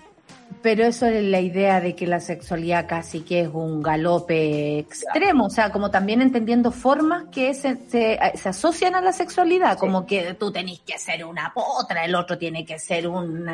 Pero 0.60 0.84
eso 0.84 1.06
es 1.06 1.22
la 1.22 1.40
idea 1.40 1.80
de 1.80 1.94
que 1.94 2.06
la 2.06 2.18
sexualidad 2.18 2.88
casi 2.88 3.20
que 3.20 3.42
es 3.42 3.48
un 3.52 3.80
galope 3.80 4.80
extremo, 4.80 5.46
o 5.46 5.50
sea, 5.50 5.70
como 5.70 5.90
también 5.90 6.20
entendiendo 6.20 6.72
formas 6.72 7.26
que 7.30 7.54
se, 7.54 7.76
se, 7.88 8.18
asocian 8.48 8.96
a 8.96 9.00
la 9.00 9.12
sexualidad, 9.12 9.78
como 9.78 10.04
que 10.04 10.34
tú 10.34 10.50
tenés 10.50 10.80
que 10.80 10.98
ser 10.98 11.24
una 11.24 11.52
potra, 11.54 12.04
el 12.04 12.14
otro 12.14 12.38
tiene 12.38 12.64
que 12.64 12.78
ser 12.80 13.06
un 13.06 13.48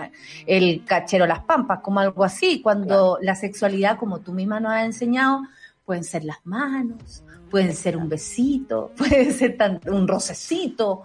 el 0.46 0.84
cachero 0.86 1.26
las 1.26 1.40
pampas, 1.40 1.80
como 1.80 2.00
algo 2.00 2.24
así, 2.24 2.62
cuando 2.62 3.18
la 3.20 3.34
sexualidad, 3.34 3.98
como 3.98 4.20
tú 4.20 4.32
misma 4.32 4.58
nos 4.58 4.72
has 4.72 4.84
enseñado, 4.84 5.42
pueden 5.84 6.04
ser 6.04 6.24
las 6.24 6.38
manos, 6.44 7.22
pueden 7.50 7.74
ser 7.74 7.98
un 7.98 8.08
besito, 8.08 8.92
puede 8.96 9.30
ser 9.30 9.58
un 9.86 10.08
rocecito, 10.08 11.02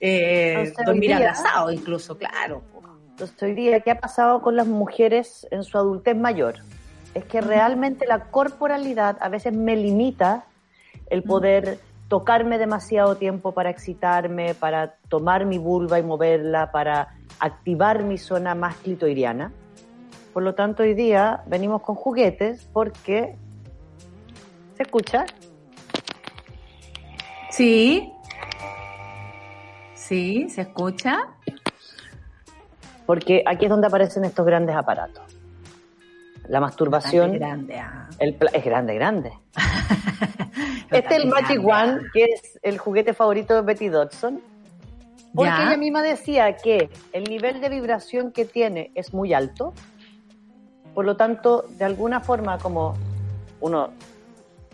eh, 0.00 0.72
dormir 0.84 1.14
abrazado 1.14 1.70
incluso, 1.70 2.18
claro. 2.18 2.62
Entonces, 3.16 3.42
hoy 3.42 3.54
día, 3.54 3.80
¿qué 3.80 3.92
ha 3.92 3.98
pasado 3.98 4.42
con 4.42 4.56
las 4.56 4.66
mujeres 4.66 5.48
en 5.50 5.64
su 5.64 5.78
adultez 5.78 6.14
mayor? 6.14 6.56
Es 7.14 7.24
que 7.24 7.40
realmente 7.40 8.06
la 8.06 8.24
corporalidad 8.24 9.16
a 9.22 9.30
veces 9.30 9.54
me 9.54 9.74
limita 9.74 10.44
el 11.08 11.22
poder 11.22 11.78
tocarme 12.08 12.58
demasiado 12.58 13.16
tiempo 13.16 13.52
para 13.52 13.70
excitarme, 13.70 14.52
para 14.52 14.96
tomar 15.08 15.46
mi 15.46 15.56
vulva 15.56 15.98
y 15.98 16.02
moverla, 16.02 16.70
para 16.72 17.14
activar 17.40 18.02
mi 18.02 18.18
zona 18.18 18.54
más 18.54 18.76
clitoriana. 18.76 19.50
Por 20.34 20.42
lo 20.42 20.54
tanto, 20.54 20.82
hoy 20.82 20.92
día 20.92 21.42
venimos 21.46 21.80
con 21.80 21.94
juguetes 21.94 22.68
porque... 22.70 23.34
¿Se 24.76 24.82
escucha? 24.82 25.24
Sí. 27.48 28.12
Sí, 29.94 30.50
se 30.50 30.60
escucha 30.60 31.35
porque 33.06 33.42
aquí 33.46 33.64
es 33.66 33.70
donde 33.70 33.86
aparecen 33.86 34.24
estos 34.24 34.44
grandes 34.44 34.76
aparatos. 34.76 35.24
La 36.48 36.60
masturbación 36.60 37.32
grande, 37.32 37.78
ah. 37.78 38.08
es 38.18 38.64
grande, 38.64 38.94
grande. 38.94 39.32
este 40.90 41.16
es 41.16 41.22
el 41.22 41.28
Magic 41.28 41.60
One, 41.64 42.00
que 42.12 42.24
es 42.24 42.58
el 42.62 42.78
juguete 42.78 43.14
favorito 43.14 43.54
de 43.54 43.62
Betty 43.62 43.88
Dodson. 43.88 44.40
Porque 45.34 45.50
ella 45.50 45.76
misma 45.76 46.02
decía 46.02 46.56
que 46.56 46.88
el 47.12 47.24
nivel 47.24 47.60
de 47.60 47.68
vibración 47.68 48.32
que 48.32 48.46
tiene 48.46 48.90
es 48.94 49.12
muy 49.12 49.34
alto. 49.34 49.74
Por 50.94 51.04
lo 51.04 51.16
tanto, 51.16 51.66
de 51.76 51.84
alguna 51.84 52.20
forma, 52.20 52.58
como 52.58 52.94
uno 53.60 53.90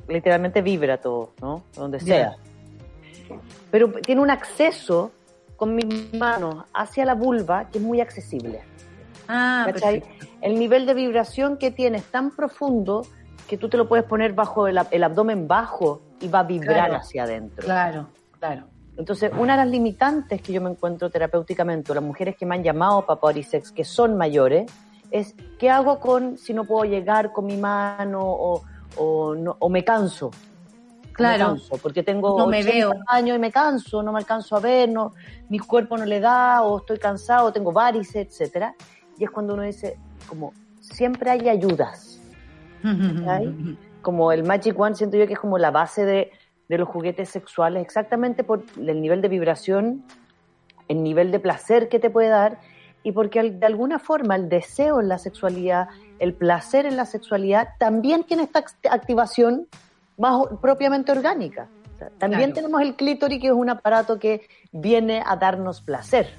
literalmente 0.07 0.63
vibra 0.63 0.99
todo, 0.99 1.33
¿no? 1.41 1.65
Donde 1.75 1.99
sea. 1.99 2.37
Pero 3.71 3.91
tiene 3.93 4.21
un 4.21 4.31
acceso 4.31 5.11
con 5.57 5.75
mis 5.75 6.13
manos 6.15 6.65
hacia 6.75 7.05
la 7.05 7.15
vulva, 7.15 7.69
que 7.69 7.79
es 7.79 7.85
muy 7.85 8.01
accesible. 8.01 8.63
Ah, 9.29 9.67
El 10.41 10.59
nivel 10.59 10.87
de 10.87 10.95
vibración 10.95 11.57
que 11.57 11.71
tiene 11.71 11.99
es 11.99 12.05
tan 12.05 12.31
profundo 12.33 13.03
que 13.47 13.57
tú 13.57 13.69
te 13.69 13.77
lo 13.77 13.89
puedes 13.89 14.05
poner 14.05 14.33
bajo 14.33 14.67
el, 14.67 14.79
abdomen 14.79 15.47
bajo 15.47 16.03
y 16.21 16.29
va 16.29 16.41
a 16.41 16.45
vibrar 16.45 16.95
hacia 16.95 17.25
adentro. 17.25 17.65
Claro, 17.65 18.09
claro. 18.39 18.65
Entonces, 18.97 19.33
una 19.39 19.55
de 19.55 19.65
las 19.65 19.69
limitantes 19.69 20.43
que 20.43 20.53
yo 20.53 20.61
me 20.61 20.71
encuentro 20.71 21.11
terapéuticamente, 21.11 21.95
las 21.95 22.03
mujeres 22.03 22.37
que 22.37 22.45
me 22.45 22.55
han 22.55 22.63
llamado 22.63 23.07
para 23.07 23.43
sex 23.43 23.73
que 23.73 23.85
son 23.85 24.17
mayores, 24.17 24.71
es 25.11 25.35
¿qué 25.59 25.71
hago 25.71 25.99
con 25.99 26.39
si 26.39 26.53
no 26.53 26.65
puedo 26.65 26.85
llegar 26.85 27.33
con 27.33 27.47
mi 27.47 27.57
mano 27.57 28.21
o, 28.23 28.63
o 28.97 29.69
me 29.69 29.85
canso? 29.85 30.31
Claro. 31.13 31.57
porque 31.83 32.03
tengo 32.03 32.39
no 32.39 32.47
me 32.47 32.63
veo. 32.63 32.93
años 33.09 33.37
y 33.37 33.41
me 33.41 33.53
canso, 33.53 34.03
no 34.03 34.13
me 34.13 34.19
alcanzo 34.19 34.57
a 34.57 34.61
ver, 34.61 34.89
no, 34.89 35.13
mi 35.49 35.59
cuerpo 35.59 35.97
no 35.97 36.05
le 36.05 36.21
da, 36.21 36.63
o 36.63 36.79
estoy 36.79 36.99
cansado, 36.99 37.53
tengo 37.53 37.73
varices, 37.73 38.27
etcétera. 38.27 38.75
Y 39.19 39.25
es 39.25 39.31
cuando 39.31 39.55
uno 39.55 39.63
dice, 39.63 39.99
como, 40.29 40.53
siempre 40.81 41.31
hay 41.31 41.49
ayudas. 41.49 42.21
como 44.03 44.33
el 44.33 44.43
Magic 44.45 44.79
One, 44.79 44.97
siento 44.97 45.17
yo 45.17 45.27
que 45.27 45.35
es 45.35 45.39
como 45.39 45.59
la 45.59 45.71
base 45.71 46.05
de, 46.05 46.33
de 46.69 46.79
los 46.79 46.89
juguetes 46.89 47.29
sexuales, 47.29 47.83
exactamente 47.83 48.45
por 48.45 48.65
el 48.77 49.01
nivel 49.01 49.23
de 49.23 49.29
vibración, 49.29 50.05
el 50.89 51.03
nivel 51.03 51.31
de 51.31 51.39
placer 51.39 51.89
que 51.89 51.99
te 51.99 52.11
puede 52.11 52.29
dar, 52.29 52.59
y 53.03 53.13
porque 53.13 53.43
de 53.43 53.67
alguna 53.67 53.99
forma 53.99 54.37
el 54.37 54.49
deseo 54.49 55.01
en 55.01 55.09
la 55.09 55.19
sexualidad, 55.19 55.89
el 56.19 56.35
placer 56.35 56.87
en 56.87 56.97
la 56.97 57.05
sexualidad, 57.05 57.71
también 57.79 58.25
tiene 58.25 58.45
esta 58.45 58.65
activación 58.91 59.67
más 60.19 60.47
propiamente 60.61 61.13
orgánica. 61.13 61.69
también 62.19 62.53
tenemos 62.53 62.81
el 62.83 62.95
clítoris, 62.97 63.41
que 63.41 63.47
es 63.49 63.53
un 63.53 63.71
aparato 63.71 64.19
que 64.19 64.49
viene 64.73 65.23
a 65.25 65.37
darnos 65.37 65.81
placer. 65.81 66.31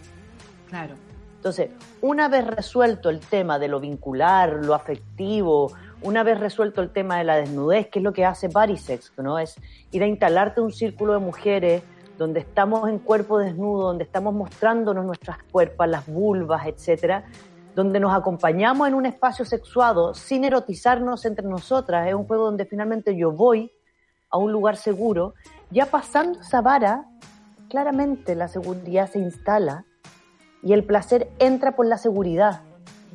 Claro. 0.70 0.96
Entonces, 1.38 1.72
una 2.02 2.30
vez 2.30 2.48
resuelto 2.48 3.10
el 3.10 3.20
tema 3.20 3.60
de 3.60 3.68
lo 3.68 3.80
vincular, 3.80 4.66
lo 4.66 4.74
afectivo, 4.74 5.74
una 6.02 6.24
vez 6.24 6.40
resuelto 6.40 6.82
el 6.82 6.90
tema 6.92 7.18
de 7.18 7.24
la 7.24 7.36
desnudez, 7.36 7.88
que 7.90 8.00
es 8.00 8.04
lo 8.04 8.14
que 8.14 8.26
hace 8.26 8.48
Body 8.48 8.78
Sex, 8.78 9.12
¿no? 9.18 9.40
Es 9.40 9.56
ir 9.92 10.04
a 10.04 10.08
instalarte 10.08 10.62
un 10.62 10.72
círculo 10.72 11.14
de 11.14 11.20
mujeres 11.20 11.84
donde 12.18 12.40
estamos 12.40 12.90
en 12.90 13.00
cuerpo 13.00 13.40
desnudo, 13.40 13.88
donde 13.88 14.04
estamos 14.04 14.34
mostrándonos 14.34 15.06
nuestras 15.06 15.38
cuerpos, 15.52 15.88
las 15.88 16.06
vulvas, 16.08 16.66
etcétera, 16.68 17.26
donde 17.76 18.00
nos 18.00 18.14
acompañamos 18.14 18.88
en 18.88 18.94
un 18.94 19.06
espacio 19.06 19.46
sexuado 19.46 20.14
sin 20.14 20.44
erotizarnos 20.44 21.26
entre 21.26 21.48
nosotras. 21.48 22.08
Es 22.08 22.14
un 22.14 22.26
juego 22.26 22.46
donde 22.46 22.66
finalmente 22.66 23.16
yo 23.16 23.32
voy 23.32 23.72
a 24.30 24.38
un 24.38 24.52
lugar 24.52 24.78
seguro. 24.78 25.34
Ya 25.72 25.88
pasando 25.88 26.40
esa 26.42 26.62
vara, 26.62 27.06
claramente 27.70 28.36
la 28.36 28.48
seguridad 28.48 29.10
se 29.10 29.20
instala 29.20 29.86
y 30.62 30.74
el 30.74 30.84
placer 30.84 31.30
entra 31.40 31.76
por 31.76 31.86
la 31.86 31.98
seguridad. 31.98 32.62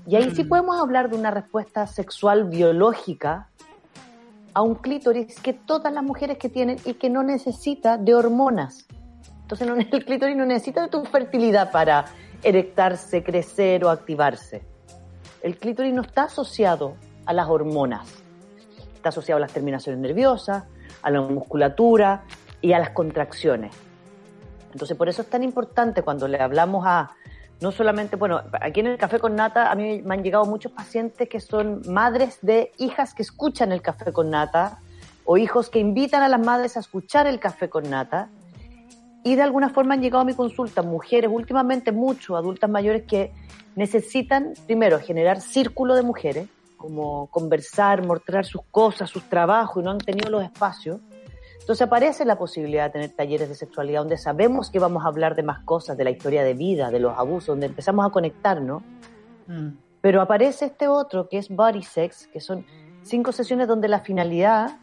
Y 0.06 0.16
ahí 0.16 0.34
sí 0.34 0.44
mm. 0.44 0.48
podemos 0.48 0.80
hablar 0.80 1.10
de 1.10 1.16
una 1.16 1.30
respuesta 1.30 1.86
sexual 1.86 2.44
biológica 2.44 3.50
a 4.54 4.62
un 4.62 4.74
clítoris 4.74 5.38
que 5.40 5.52
todas 5.52 5.92
las 5.92 6.02
mujeres 6.02 6.38
que 6.38 6.48
tienen 6.48 6.78
y 6.84 6.94
que 6.94 7.10
no 7.10 7.22
necesita 7.22 7.96
de 7.96 8.14
hormonas. 8.14 8.86
Entonces 9.42 9.68
el 9.92 10.04
clítoris 10.04 10.36
no 10.36 10.46
necesita 10.46 10.82
de 10.82 10.88
tu 10.88 11.04
fertilidad 11.04 11.70
para 11.70 12.06
erectarse, 12.42 13.22
crecer 13.22 13.84
o 13.84 13.90
activarse. 13.90 14.62
El 15.42 15.56
clítoris 15.56 15.92
no 15.92 16.02
está 16.02 16.24
asociado 16.24 16.94
a 17.26 17.32
las 17.32 17.48
hormonas, 17.48 18.08
está 18.94 19.10
asociado 19.10 19.36
a 19.36 19.40
las 19.40 19.52
terminaciones 19.52 20.00
nerviosas, 20.00 20.64
a 21.02 21.10
la 21.10 21.20
musculatura 21.20 22.24
y 22.60 22.72
a 22.72 22.78
las 22.78 22.90
contracciones. 22.90 23.74
Entonces, 24.72 24.96
por 24.96 25.08
eso 25.08 25.22
es 25.22 25.30
tan 25.30 25.42
importante 25.42 26.02
cuando 26.02 26.28
le 26.28 26.40
hablamos 26.40 26.84
a, 26.86 27.10
no 27.60 27.72
solamente, 27.72 28.16
bueno, 28.16 28.42
aquí 28.60 28.80
en 28.80 28.88
el 28.88 28.98
café 28.98 29.18
con 29.18 29.34
nata 29.34 29.70
a 29.70 29.74
mí 29.74 30.02
me 30.02 30.14
han 30.14 30.22
llegado 30.22 30.44
muchos 30.44 30.72
pacientes 30.72 31.28
que 31.28 31.40
son 31.40 31.82
madres 31.88 32.38
de 32.42 32.72
hijas 32.78 33.14
que 33.14 33.22
escuchan 33.22 33.72
el 33.72 33.82
café 33.82 34.12
con 34.12 34.30
nata 34.30 34.80
o 35.24 35.36
hijos 35.36 35.70
que 35.70 35.78
invitan 35.78 36.22
a 36.22 36.28
las 36.28 36.40
madres 36.40 36.76
a 36.76 36.80
escuchar 36.80 37.26
el 37.26 37.40
café 37.40 37.68
con 37.68 37.88
nata 37.90 38.30
y 39.24 39.34
de 39.34 39.42
alguna 39.42 39.70
forma 39.70 39.94
han 39.94 40.00
llegado 40.00 40.22
a 40.22 40.24
mi 40.24 40.34
consulta 40.34 40.82
mujeres, 40.82 41.30
últimamente 41.32 41.92
muchos 41.92 42.36
adultas 42.36 42.70
mayores 42.70 43.02
que 43.02 43.32
necesitan, 43.74 44.54
primero, 44.66 44.98
generar 45.00 45.40
círculo 45.40 45.94
de 45.94 46.02
mujeres, 46.02 46.48
como 46.76 47.26
conversar, 47.26 48.06
mostrar 48.06 48.44
sus 48.44 48.62
cosas, 48.70 49.10
sus 49.10 49.24
trabajos 49.24 49.82
y 49.82 49.84
no 49.84 49.90
han 49.90 49.98
tenido 49.98 50.30
los 50.30 50.44
espacios. 50.44 51.00
Entonces 51.60 51.86
aparece 51.86 52.24
la 52.24 52.38
posibilidad 52.38 52.84
de 52.84 52.90
tener 52.90 53.10
talleres 53.10 53.48
de 53.48 53.54
sexualidad 53.54 54.00
donde 54.00 54.16
sabemos 54.16 54.70
que 54.70 54.78
vamos 54.78 55.04
a 55.04 55.08
hablar 55.08 55.34
de 55.34 55.42
más 55.42 55.60
cosas, 55.64 55.98
de 55.98 56.04
la 56.04 56.10
historia 56.10 56.42
de 56.42 56.54
vida, 56.54 56.90
de 56.90 57.00
los 57.00 57.18
abusos, 57.18 57.48
donde 57.48 57.66
empezamos 57.66 58.06
a 58.06 58.10
conectarnos. 58.10 58.82
Mm. 59.48 59.70
Pero 60.00 60.22
aparece 60.22 60.66
este 60.66 60.88
otro 60.88 61.28
que 61.28 61.38
es 61.38 61.48
Body 61.48 61.82
Sex, 61.82 62.28
que 62.28 62.40
son 62.40 62.64
cinco 63.02 63.32
sesiones 63.32 63.68
donde 63.68 63.88
la 63.88 64.00
finalidad 64.00 64.78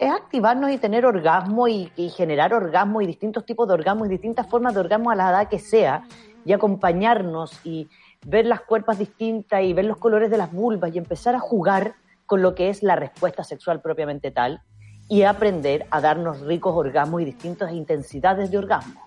es 0.00 0.10
activarnos 0.10 0.70
y 0.70 0.78
tener 0.78 1.04
orgasmo 1.04 1.68
y, 1.68 1.90
generar 2.16 2.54
orgasmo 2.54 3.02
y 3.02 3.06
distintos 3.06 3.44
tipos 3.44 3.68
de 3.68 3.74
orgasmo 3.74 4.06
y 4.06 4.08
distintas 4.08 4.46
formas 4.48 4.72
de 4.72 4.80
orgasmo 4.80 5.10
a 5.10 5.14
la 5.14 5.28
edad 5.28 5.48
que 5.48 5.58
sea 5.58 6.04
y 6.46 6.54
acompañarnos 6.54 7.60
y 7.64 7.86
ver 8.24 8.46
las 8.46 8.62
cuerpas 8.62 8.98
distintas 8.98 9.62
y 9.62 9.74
ver 9.74 9.84
los 9.84 9.98
colores 9.98 10.30
de 10.30 10.38
las 10.38 10.50
vulvas 10.50 10.94
y 10.94 10.98
empezar 10.98 11.34
a 11.34 11.38
jugar 11.38 11.96
con 12.24 12.40
lo 12.40 12.54
que 12.54 12.70
es 12.70 12.82
la 12.82 12.96
respuesta 12.96 13.44
sexual 13.44 13.82
propiamente 13.82 14.30
tal 14.30 14.62
y 15.06 15.22
aprender 15.22 15.86
a 15.90 16.00
darnos 16.00 16.40
ricos 16.40 16.74
orgasmos 16.74 17.20
y 17.20 17.26
distintas 17.26 17.72
intensidades 17.72 18.50
de 18.50 18.56
orgasmo. 18.56 19.02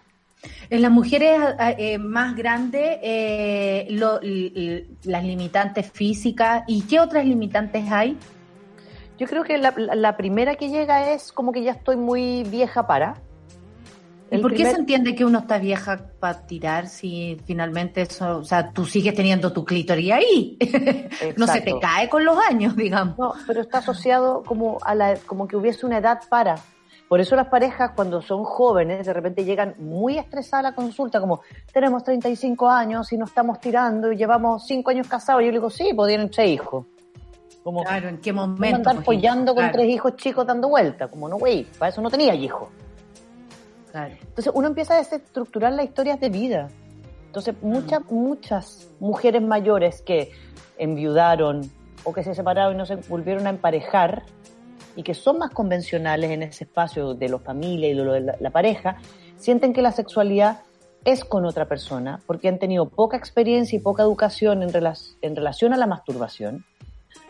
En 0.69 0.81
las 0.83 0.91
mujeres 0.91 1.39
eh, 1.59 1.97
más 1.97 2.35
grandes, 2.35 2.99
eh, 3.01 3.87
las 5.05 5.23
limitantes 5.23 5.89
físicas, 5.89 6.63
¿y 6.67 6.83
qué 6.83 6.99
otras 6.99 7.25
limitantes 7.25 7.91
hay? 7.91 8.15
Yo 9.17 9.27
creo 9.27 9.43
que 9.43 9.57
la, 9.57 10.17
primera 10.17 10.55
que 10.55 10.69
llega 10.69 11.11
es 11.11 11.31
como 11.31 11.51
que 11.51 11.63
ya 11.63 11.71
estoy 11.71 11.97
muy 11.97 12.43
vieja 12.43 12.87
para. 12.87 13.15
¿Y 14.31 14.39
por 14.39 14.55
qué 14.55 14.65
se 14.65 14.77
entiende 14.77 15.13
que 15.13 15.23
uno 15.25 15.39
está 15.39 15.59
vieja 15.59 16.07
para 16.19 16.47
tirar 16.47 16.87
si 16.87 17.37
finalmente 17.45 18.01
eso, 18.01 18.39
o 18.39 18.43
sea, 18.43 18.71
tú 18.71 18.85
sigues 18.85 19.13
teniendo 19.13 19.53
tu 19.53 19.63
clítoris 19.63 20.11
ahí? 20.11 20.57
no 21.37 21.45
se 21.45 21.61
te 21.61 21.79
cae 21.79 22.09
con 22.09 22.25
los 22.25 22.37
años, 22.39 22.75
digamos. 22.75 23.17
No, 23.19 23.33
pero 23.45 23.61
está 23.61 23.77
asociado 23.77 24.41
como 24.43 24.79
a 24.83 24.95
la, 24.95 25.17
como 25.27 25.47
que 25.47 25.55
hubiese 25.55 25.85
una 25.85 25.99
edad 25.99 26.21
para. 26.29 26.55
Por 27.07 27.19
eso 27.19 27.35
las 27.35 27.47
parejas 27.47 27.91
cuando 27.95 28.23
son 28.23 28.43
jóvenes 28.43 29.05
de 29.05 29.13
repente 29.13 29.45
llegan 29.45 29.75
muy 29.77 30.17
estresadas 30.17 30.65
a 30.65 30.69
la 30.69 30.75
consulta, 30.75 31.19
como 31.19 31.41
tenemos 31.71 32.03
35 32.03 32.67
años 32.67 33.13
y 33.13 33.17
nos 33.17 33.29
estamos 33.29 33.59
tirando 33.59 34.11
y 34.11 34.17
llevamos 34.17 34.65
5 34.65 34.89
años 34.89 35.07
casados. 35.07 35.43
Y 35.43 35.45
yo 35.45 35.51
le 35.51 35.59
digo, 35.59 35.69
sí, 35.69 35.91
pues 35.95 36.07
tienen 36.07 36.31
tres 36.31 36.49
hijos. 36.49 36.87
Como, 37.63 37.83
claro, 37.83 38.09
¿en 38.09 38.17
qué 38.17 38.33
momento? 38.33 38.75
Andar 38.75 38.97
apoyando 38.97 39.55
con 39.55 39.71
tres 39.71 39.89
hijos 39.89 40.15
chicos 40.17 40.45
dando 40.45 40.67
vuelta. 40.69 41.07
Como, 41.07 41.29
no, 41.29 41.37
güey, 41.37 41.63
para 41.77 41.91
eso 41.91 42.01
no 42.01 42.09
tenía 42.09 42.35
hijos. 42.35 42.69
Claro. 43.91 44.15
Entonces 44.21 44.51
uno 44.53 44.67
empieza 44.67 44.95
a 44.95 44.97
desestructurar 44.97 45.71
las 45.73 45.85
historias 45.85 46.19
de 46.19 46.29
vida. 46.29 46.67
Entonces 47.27 47.55
muchas, 47.61 48.01
muchas 48.11 48.89
mujeres 48.99 49.41
mayores 49.41 50.01
que 50.01 50.31
enviudaron 50.77 51.69
o 52.03 52.11
que 52.11 52.23
se 52.23 52.35
separaron 52.35 52.73
y 52.73 52.77
no 52.77 52.85
se 52.85 52.95
volvieron 52.95 53.47
a 53.47 53.49
emparejar, 53.49 54.23
y 54.95 55.03
que 55.03 55.13
son 55.13 55.39
más 55.39 55.51
convencionales 55.51 56.31
en 56.31 56.43
ese 56.43 56.65
espacio 56.65 57.13
de 57.13 57.29
la 57.29 57.39
familia 57.39 57.89
y 57.89 57.93
de, 57.93 58.03
lo 58.03 58.13
de 58.13 58.35
la, 58.39 58.49
pareja, 58.51 58.97
sienten 59.37 59.73
que 59.73 59.81
la 59.81 59.91
sexualidad 59.91 60.61
es 61.03 61.25
con 61.25 61.45
otra 61.45 61.65
persona 61.67 62.21
porque 62.25 62.47
han 62.47 62.59
tenido 62.59 62.87
poca 62.87 63.17
experiencia 63.17 63.75
y 63.77 63.79
poca 63.79 64.03
educación 64.03 64.63
en, 64.63 64.69
en 65.21 65.35
relación 65.35 65.73
a 65.73 65.77
la 65.77 65.87
masturbación, 65.87 66.65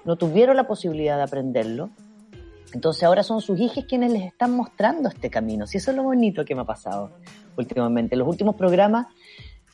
no 0.05 0.15
tuvieron 0.15 0.55
la 0.55 0.67
posibilidad 0.67 1.17
de 1.17 1.23
aprenderlo, 1.23 1.89
entonces 2.73 3.03
ahora 3.03 3.23
son 3.23 3.41
sus 3.41 3.59
hijos 3.59 3.85
quienes 3.87 4.11
les 4.11 4.23
están 4.23 4.55
mostrando 4.55 5.09
este 5.09 5.29
camino. 5.29 5.67
Si 5.67 5.77
eso 5.77 5.91
es 5.91 5.97
lo 5.97 6.03
bonito 6.03 6.43
que 6.43 6.55
me 6.55 6.61
ha 6.61 6.65
pasado 6.65 7.11
últimamente. 7.55 8.15
Los 8.15 8.27
últimos 8.27 8.55
programas 8.55 9.07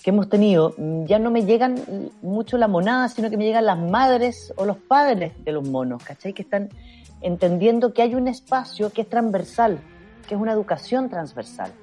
que 0.03 0.09
hemos 0.11 0.29
tenido 0.29 0.73
mm, 0.77 1.05
ya 1.05 1.19
no 1.19 1.31
me 1.31 1.45
llegan 1.45 1.75
mucho 2.21 2.57
la 2.57 2.67
monada, 2.67 3.07
sino 3.09 3.29
que 3.29 3.37
me 3.37 3.45
llegan 3.45 3.65
las 3.65 3.79
madres 3.79 4.53
o 4.57 4.65
los 4.65 4.77
padres 4.77 5.33
de 5.43 5.51
los 5.51 5.67
monos, 5.67 6.03
¿cachai? 6.03 6.33
Que 6.33 6.41
están 6.41 6.69
entendiendo 7.21 7.93
que 7.93 8.01
hay 8.01 8.15
un 8.15 8.27
espacio 8.27 8.91
que 8.91 9.01
es 9.01 9.09
transversal, 9.09 9.79
que 10.27 10.35
es 10.35 10.41
una 10.41 10.53
educación 10.53 11.09
transversal. 11.09 11.73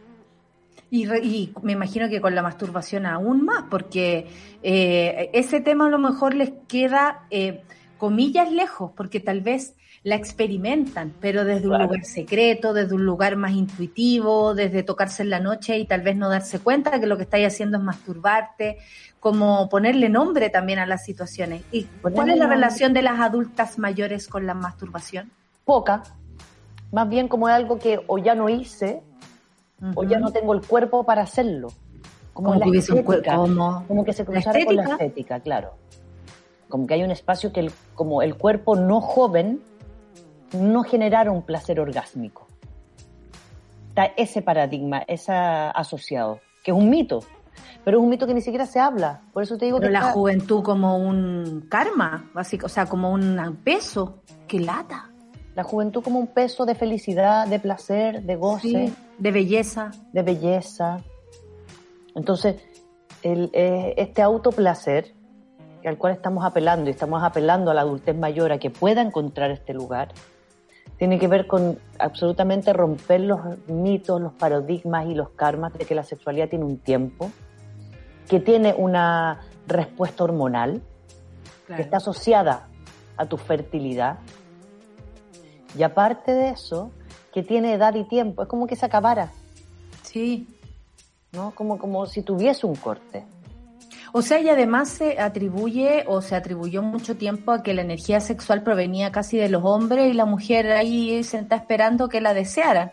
Y, 0.88 1.52
me 1.62 1.72
imagino 1.72 2.08
que 2.08 2.20
con 2.20 2.34
la 2.34 2.42
masturbación 2.42 3.06
aún 3.06 3.44
más, 3.44 3.64
porque 3.68 4.28
eh, 4.62 5.30
ese 5.32 5.60
tema 5.60 5.86
a 5.86 5.90
lo 5.90 5.98
mejor 5.98 6.34
les 6.34 6.52
queda, 6.68 7.26
eh, 7.30 7.64
comillas, 7.98 8.50
lejos, 8.50 8.92
porque 8.96 9.20
tal 9.20 9.40
vez 9.40 9.74
la 10.02 10.14
experimentan, 10.14 11.12
pero 11.20 11.44
desde 11.44 11.68
un 11.68 11.82
lugar 11.82 12.04
secreto, 12.04 12.72
desde 12.72 12.94
un 12.94 13.04
lugar 13.04 13.36
más 13.36 13.52
intuitivo, 13.52 14.54
desde 14.54 14.84
tocarse 14.84 15.22
en 15.24 15.30
la 15.30 15.40
noche 15.40 15.78
y 15.78 15.84
tal 15.84 16.02
vez 16.02 16.16
no 16.16 16.28
darse 16.28 16.60
cuenta 16.60 17.00
que 17.00 17.06
lo 17.06 17.16
que 17.16 17.24
estáis 17.24 17.48
haciendo 17.48 17.78
es 17.78 17.82
masturbarte, 17.82 18.78
como 19.18 19.68
ponerle 19.68 20.08
nombre 20.08 20.48
también 20.48 20.78
a 20.78 20.86
las 20.86 21.04
situaciones. 21.04 21.62
¿Y 21.72 21.84
cuál 22.00 22.30
es 22.30 22.38
la 22.38 22.46
relación 22.46 22.92
de 22.92 23.02
las 23.02 23.18
adultas 23.18 23.78
mayores 23.78 24.28
con 24.28 24.46
la 24.46 24.54
masturbación? 24.54 25.32
Poca. 25.64 26.04
Más 26.92 27.08
bien 27.08 27.26
como 27.26 27.48
algo 27.48 27.78
que 27.78 28.00
o 28.06 28.18
ya 28.18 28.36
no 28.36 28.48
hice 28.48 29.02
o 29.96 30.04
ya 30.04 30.20
no 30.20 30.30
tengo 30.30 30.54
el 30.54 30.60
cuerpo 30.60 31.04
para 31.04 31.22
hacerlo. 31.22 31.68
Como, 32.32 32.54
la 32.54 32.66
estética, 32.66 33.34
como, 33.34 34.04
que 34.04 34.12
se 34.12 34.24
cruzara 34.24 34.64
con 34.64 34.76
la 34.76 34.84
estética, 34.84 35.40
claro. 35.40 35.72
Como 36.76 36.86
que 36.86 36.92
hay 36.92 37.02
un 37.02 37.10
espacio 37.10 37.54
que 37.54 37.60
el, 37.60 37.72
como 37.94 38.20
el 38.20 38.36
cuerpo 38.36 38.76
no 38.76 39.00
joven 39.00 39.62
no 40.52 40.82
genera 40.82 41.30
un 41.30 41.40
placer 41.40 41.80
orgásmico. 41.80 42.46
Está 43.88 44.04
ese 44.18 44.42
paradigma, 44.42 44.98
ese 45.08 45.32
asociado, 45.32 46.40
que 46.62 46.72
es 46.72 46.76
un 46.76 46.90
mito 46.90 47.20
pero 47.82 47.96
es 47.96 48.02
un 48.02 48.10
mito 48.10 48.26
que 48.26 48.34
ni 48.34 48.42
siquiera 48.42 48.66
se 48.66 48.78
habla. 48.78 49.22
Por 49.32 49.42
eso 49.42 49.56
te 49.56 49.64
digo 49.64 49.78
pero 49.78 49.88
que. 49.88 49.92
la 49.92 50.12
juventud 50.12 50.62
como 50.62 50.98
un 50.98 51.66
karma, 51.70 52.28
básico, 52.34 52.66
o 52.66 52.68
sea, 52.68 52.84
como 52.84 53.10
un 53.10 53.60
peso, 53.62 54.22
que 54.46 54.60
lata. 54.60 55.12
La 55.54 55.62
juventud 55.62 56.02
como 56.02 56.18
un 56.18 56.26
peso 56.26 56.66
de 56.66 56.74
felicidad, 56.74 57.46
de 57.46 57.58
placer, 57.58 58.24
de 58.24 58.36
goce. 58.36 58.92
de 59.18 59.30
belleza. 59.30 59.92
De 60.12 60.22
belleza. 60.22 60.98
Entonces, 62.14 62.56
el, 63.22 63.50
eh, 63.52 63.94
este 63.96 64.20
autoplacer 64.20 65.14
al 65.88 65.98
cual 65.98 66.12
estamos 66.12 66.44
apelando 66.44 66.88
y 66.88 66.92
estamos 66.92 67.22
apelando 67.22 67.70
a 67.70 67.74
la 67.74 67.82
adultez 67.82 68.16
mayor 68.16 68.52
a 68.52 68.58
que 68.58 68.70
pueda 68.70 69.02
encontrar 69.02 69.50
este 69.50 69.72
lugar, 69.72 70.08
tiene 70.98 71.18
que 71.18 71.28
ver 71.28 71.46
con 71.46 71.78
absolutamente 71.98 72.72
romper 72.72 73.20
los 73.20 73.40
mitos, 73.68 74.20
los 74.20 74.32
paradigmas 74.32 75.06
y 75.06 75.14
los 75.14 75.30
karmas 75.30 75.72
de 75.74 75.84
que 75.84 75.94
la 75.94 76.02
sexualidad 76.02 76.48
tiene 76.48 76.64
un 76.64 76.78
tiempo, 76.78 77.30
que 78.28 78.40
tiene 78.40 78.74
una 78.76 79.42
respuesta 79.66 80.24
hormonal, 80.24 80.82
que 81.66 81.82
está 81.82 81.98
asociada 81.98 82.68
a 83.16 83.26
tu 83.26 83.36
fertilidad. 83.36 84.18
Y 85.76 85.82
aparte 85.82 86.32
de 86.32 86.50
eso, 86.50 86.90
que 87.32 87.42
tiene 87.42 87.74
edad 87.74 87.94
y 87.94 88.04
tiempo, 88.04 88.42
es 88.42 88.48
como 88.48 88.66
que 88.66 88.76
se 88.76 88.86
acabara. 88.86 89.30
Sí. 90.02 90.48
¿No? 91.32 91.50
Como, 91.54 91.78
como 91.78 92.06
si 92.06 92.22
tuviese 92.22 92.66
un 92.66 92.76
corte. 92.76 93.26
O 94.16 94.22
sea, 94.22 94.40
y 94.40 94.48
además 94.48 94.88
se 94.88 95.20
atribuye 95.20 96.04
o 96.06 96.22
se 96.22 96.36
atribuyó 96.36 96.80
mucho 96.80 97.18
tiempo 97.18 97.52
a 97.52 97.62
que 97.62 97.74
la 97.74 97.82
energía 97.82 98.18
sexual 98.18 98.62
provenía 98.62 99.12
casi 99.12 99.36
de 99.36 99.50
los 99.50 99.62
hombres 99.62 100.10
y 100.10 100.14
la 100.14 100.24
mujer 100.24 100.72
ahí 100.72 101.22
se 101.22 101.36
está 101.36 101.56
esperando 101.56 102.08
que 102.08 102.22
la 102.22 102.32
desearan. 102.32 102.92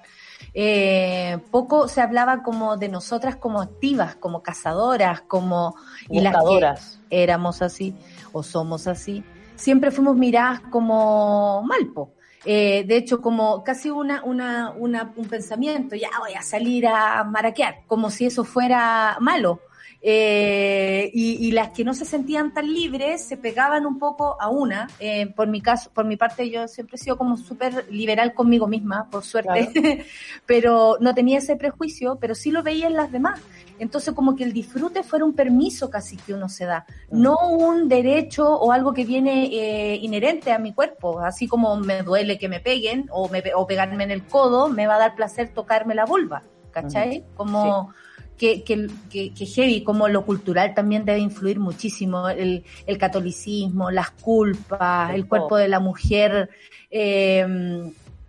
Eh, 0.54 1.38
poco 1.50 1.88
se 1.88 2.02
hablaba 2.02 2.44
como 2.44 2.76
de 2.76 2.90
nosotras 2.90 3.38
como 3.38 3.62
activas, 3.62 4.16
como 4.16 4.44
cazadoras, 4.44 5.22
como 5.22 5.78
y 6.10 6.20
las 6.20 6.36
que 6.36 6.74
éramos 7.10 7.62
así 7.62 7.96
o 8.34 8.44
somos 8.44 8.86
así. 8.88 9.24
Siempre 9.56 9.92
fuimos 9.92 10.18
miradas 10.18 10.60
como 10.72 11.64
malpo. 11.64 12.12
Eh, 12.44 12.84
de 12.86 12.98
hecho, 12.98 13.22
como 13.22 13.64
casi 13.64 13.90
una, 13.90 14.26
una, 14.26 14.72
una, 14.72 15.14
un 15.16 15.30
pensamiento, 15.30 15.96
ya 15.96 16.10
voy 16.20 16.34
a 16.34 16.42
salir 16.42 16.86
a 16.86 17.24
maraquear, 17.24 17.84
como 17.88 18.10
si 18.10 18.26
eso 18.26 18.44
fuera 18.44 19.16
malo. 19.22 19.62
Eh, 20.06 21.10
y, 21.14 21.50
las 21.54 21.70
que 21.70 21.86
no 21.86 21.94
se 21.94 22.04
sentían 22.04 22.54
tan 22.54 22.72
libres 22.74 23.24
se 23.24 23.38
pegaban 23.38 23.86
un 23.86 24.00
poco 24.00 24.36
a 24.38 24.50
una. 24.50 24.90
Eh, 25.00 25.28
por 25.28 25.48
mi 25.48 25.62
caso, 25.62 25.90
por 25.94 26.04
mi 26.04 26.18
parte, 26.18 26.50
yo 26.50 26.68
siempre 26.68 26.98
he 26.98 27.00
sido 27.00 27.18
como 27.18 27.38
súper 27.38 27.86
liberal 27.90 28.34
conmigo 28.34 28.68
misma, 28.68 29.10
por 29.10 29.24
suerte, 29.24 30.06
pero 30.46 30.98
no 31.00 31.16
tenía 31.16 31.38
ese 31.38 31.56
prejuicio, 31.56 32.18
pero 32.20 32.36
sí 32.36 32.52
lo 32.52 32.64
veía 32.64 32.88
en 32.88 32.96
las 32.96 33.14
demás. 33.14 33.40
Entonces, 33.80 34.14
como 34.14 34.36
que 34.36 34.44
el 34.44 34.52
disfrute 34.52 35.04
fuera 35.04 35.24
un 35.24 35.34
permiso 35.34 35.90
casi 35.90 36.18
que 36.18 36.34
uno 36.34 36.50
se 36.50 36.66
da, 36.66 36.86
no 37.10 37.38
un 37.48 37.88
derecho 37.88 38.46
o 38.46 38.74
algo 38.74 38.94
que 38.94 39.06
viene 39.06 39.46
eh, 39.46 39.96
inherente 40.02 40.52
a 40.52 40.60
mi 40.60 40.74
cuerpo, 40.74 41.22
así 41.22 41.48
como 41.48 41.78
me 41.78 42.04
duele 42.04 42.38
que 42.38 42.50
me 42.50 42.60
peguen 42.60 43.08
o, 43.10 43.30
me, 43.30 43.42
o 43.56 43.66
pegarme 43.66 44.04
en 44.04 44.12
el 44.12 44.24
codo, 44.24 44.68
me 44.68 44.86
va 44.86 44.96
a 44.96 45.00
dar 45.00 45.16
placer 45.16 45.54
tocarme 45.54 45.96
la 45.96 46.06
vulva, 46.06 46.44
¿cachai? 46.72 47.24
Como 47.36 47.94
que, 48.38 48.64
que, 48.64 48.88
que, 49.10 49.46
heavy, 49.46 49.84
como 49.84 50.08
lo 50.08 50.26
cultural 50.26 50.74
también 50.74 51.06
debe 51.06 51.20
influir 51.20 51.60
muchísimo, 51.60 52.30
el, 52.30 52.64
el 52.86 52.98
catolicismo, 52.98 53.92
las 53.92 54.12
culpas, 54.12 55.14
el, 55.14 55.28
cuerpo 55.28 55.58
de 55.58 55.68
la 55.68 55.80
mujer, 55.80 56.50
eh, 56.90 57.46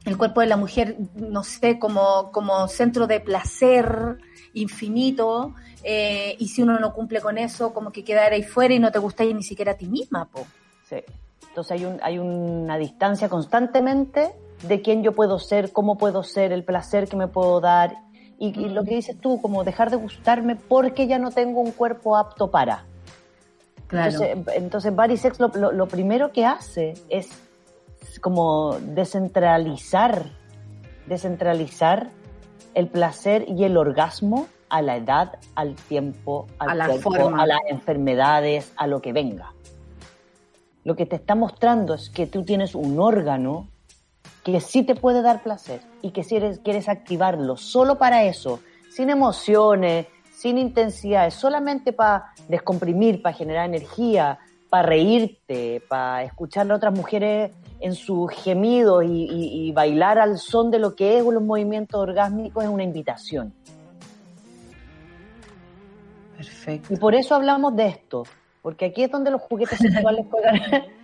el 0.04 0.18
cuerpo 0.18 0.40
de 0.40 0.46
la 0.46 0.56
mujer, 0.56 0.96
no 1.16 1.42
sé, 1.42 1.78
como, 1.78 2.30
como 2.32 2.68
centro 2.68 3.06
de 3.06 3.20
placer 3.20 4.18
infinito, 4.52 5.54
eh, 5.82 6.36
y 6.38 6.48
si 6.48 6.62
uno 6.62 6.78
no 6.78 6.92
cumple 6.92 7.20
con 7.20 7.38
eso, 7.38 7.74
como 7.74 7.90
que 7.90 8.04
quedar 8.04 8.32
ahí 8.32 8.42
fuera 8.42 8.74
y 8.74 8.78
no 8.78 8.92
te 8.92 8.98
gusta 8.98 9.24
ni 9.24 9.42
siquiera 9.42 9.72
a 9.72 9.76
ti 9.76 9.86
misma, 9.86 10.26
po. 10.26 10.46
Sí. 10.88 10.96
Entonces 11.48 11.72
hay, 11.72 11.84
un, 11.84 12.00
hay 12.02 12.18
una 12.18 12.76
distancia 12.78 13.28
constantemente 13.28 14.32
de 14.66 14.82
quién 14.82 15.02
yo 15.02 15.12
puedo 15.12 15.38
ser, 15.38 15.72
cómo 15.72 15.96
puedo 15.96 16.22
ser, 16.22 16.52
el 16.52 16.64
placer 16.64 17.08
que 17.08 17.16
me 17.16 17.28
puedo 17.28 17.60
dar 17.60 18.03
y, 18.38 18.68
lo 18.68 18.84
que 18.84 18.96
dices 18.96 19.18
tú, 19.18 19.40
como 19.40 19.64
dejar 19.64 19.90
de 19.90 19.96
gustarme 19.96 20.56
porque 20.56 21.06
ya 21.06 21.18
no 21.18 21.30
tengo 21.30 21.60
un 21.60 21.72
cuerpo 21.72 22.16
apto 22.16 22.50
para. 22.50 22.84
Claro. 23.86 24.22
Entonces, 24.22 24.92
entonces 24.92 25.38
lo, 25.38 25.72
lo, 25.72 25.86
primero 25.86 26.32
que 26.32 26.44
hace 26.44 26.94
es 27.08 27.30
como 28.20 28.76
descentralizar, 28.80 30.30
descentralizar 31.06 32.10
el 32.74 32.88
placer 32.88 33.44
y 33.48 33.64
el 33.64 33.76
orgasmo 33.76 34.46
a 34.68 34.82
la 34.82 34.96
edad, 34.96 35.38
al 35.54 35.74
tiempo, 35.76 36.46
al 36.58 36.80
a, 36.80 36.88
forma. 36.94 37.42
a 37.42 37.46
las 37.46 37.60
enfermedades, 37.68 38.72
a 38.76 38.86
lo 38.86 39.00
que 39.00 39.12
venga. 39.12 39.52
Lo 40.82 40.96
que 40.96 41.06
te 41.06 41.16
está 41.16 41.34
mostrando 41.34 41.94
es 41.94 42.10
que 42.10 42.26
tú 42.26 42.44
tienes 42.44 42.74
un 42.74 42.98
órgano 42.98 43.68
que 44.42 44.60
sí 44.60 44.82
te 44.82 44.94
puede 44.94 45.22
dar 45.22 45.42
placer 45.42 45.93
y 46.04 46.10
que 46.10 46.22
si 46.22 46.36
eres, 46.36 46.58
quieres 46.58 46.90
activarlo 46.90 47.56
solo 47.56 47.96
para 47.96 48.24
eso, 48.24 48.60
sin 48.90 49.08
emociones, 49.08 50.06
sin 50.30 50.58
intensidades, 50.58 51.32
solamente 51.32 51.94
para 51.94 52.34
descomprimir, 52.46 53.22
para 53.22 53.34
generar 53.34 53.64
energía, 53.64 54.38
para 54.68 54.86
reírte, 54.86 55.82
para 55.88 56.24
escuchar 56.24 56.70
a 56.70 56.74
otras 56.74 56.92
mujeres 56.92 57.52
en 57.80 57.94
sus 57.94 58.30
gemidos 58.32 59.02
y, 59.06 59.72
bailar 59.72 60.18
al 60.18 60.36
son 60.36 60.70
de 60.70 60.78
lo 60.78 60.94
que 60.94 61.16
es 61.16 61.24
los 61.24 61.42
movimientos 61.42 61.98
orgásmicos 61.98 62.64
es 62.64 62.68
una 62.68 62.82
invitación. 62.82 63.54
Perfecto. 66.36 66.92
Y 66.92 66.96
por 66.98 67.14
eso 67.14 67.34
hablamos 67.34 67.74
de 67.76 67.86
esto, 67.86 68.24
porque 68.60 68.84
aquí 68.84 69.04
es 69.04 69.10
donde 69.10 69.30
los 69.30 69.40
juguetes 69.40 69.78
sexuales 69.78 70.26
juegan, 70.30 70.60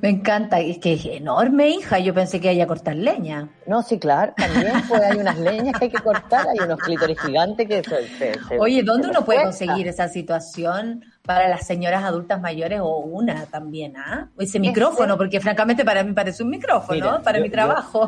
Me 0.00 0.08
encanta, 0.08 0.58
es 0.60 0.78
que 0.78 0.94
es 0.94 1.04
enorme, 1.04 1.68
hija. 1.68 1.98
Yo 1.98 2.14
pensé 2.14 2.40
que 2.40 2.52
iba 2.52 2.64
a 2.64 2.66
cortar 2.66 2.96
leña. 2.96 3.48
No, 3.66 3.82
sí, 3.82 3.98
claro, 3.98 4.32
también 4.36 4.72
pues 4.88 5.02
hay 5.02 5.18
unas 5.18 5.38
leñas 5.38 5.78
que 5.78 5.84
hay 5.86 5.90
que 5.90 6.02
cortar, 6.02 6.46
hay 6.48 6.58
unos 6.64 6.80
clítoris 6.80 7.20
gigantes 7.20 7.68
que 7.68 7.82
se, 7.84 8.08
se- 8.08 8.34
se- 8.48 8.58
Oye, 8.58 8.82
¿dónde 8.82 9.04
se 9.08 9.10
uno 9.10 9.24
puede 9.24 9.42
cuesta. 9.42 9.66
conseguir 9.66 9.88
esa 9.88 10.08
situación 10.08 11.04
para 11.24 11.48
las 11.48 11.66
señoras 11.66 12.04
adultas 12.04 12.40
mayores 12.40 12.80
o 12.80 12.98
una 12.98 13.46
también, 13.46 13.96
ah? 13.96 14.28
O 14.38 14.42
ese 14.42 14.60
micrófono, 14.60 15.16
porque 15.18 15.40
francamente 15.40 15.84
para 15.84 16.04
mí 16.04 16.12
parece 16.12 16.42
un 16.44 16.50
micrófono, 16.50 16.94
Mira, 16.94 17.20
para 17.20 17.38
yo- 17.38 17.44
mi 17.44 17.50
trabajo. 17.50 18.06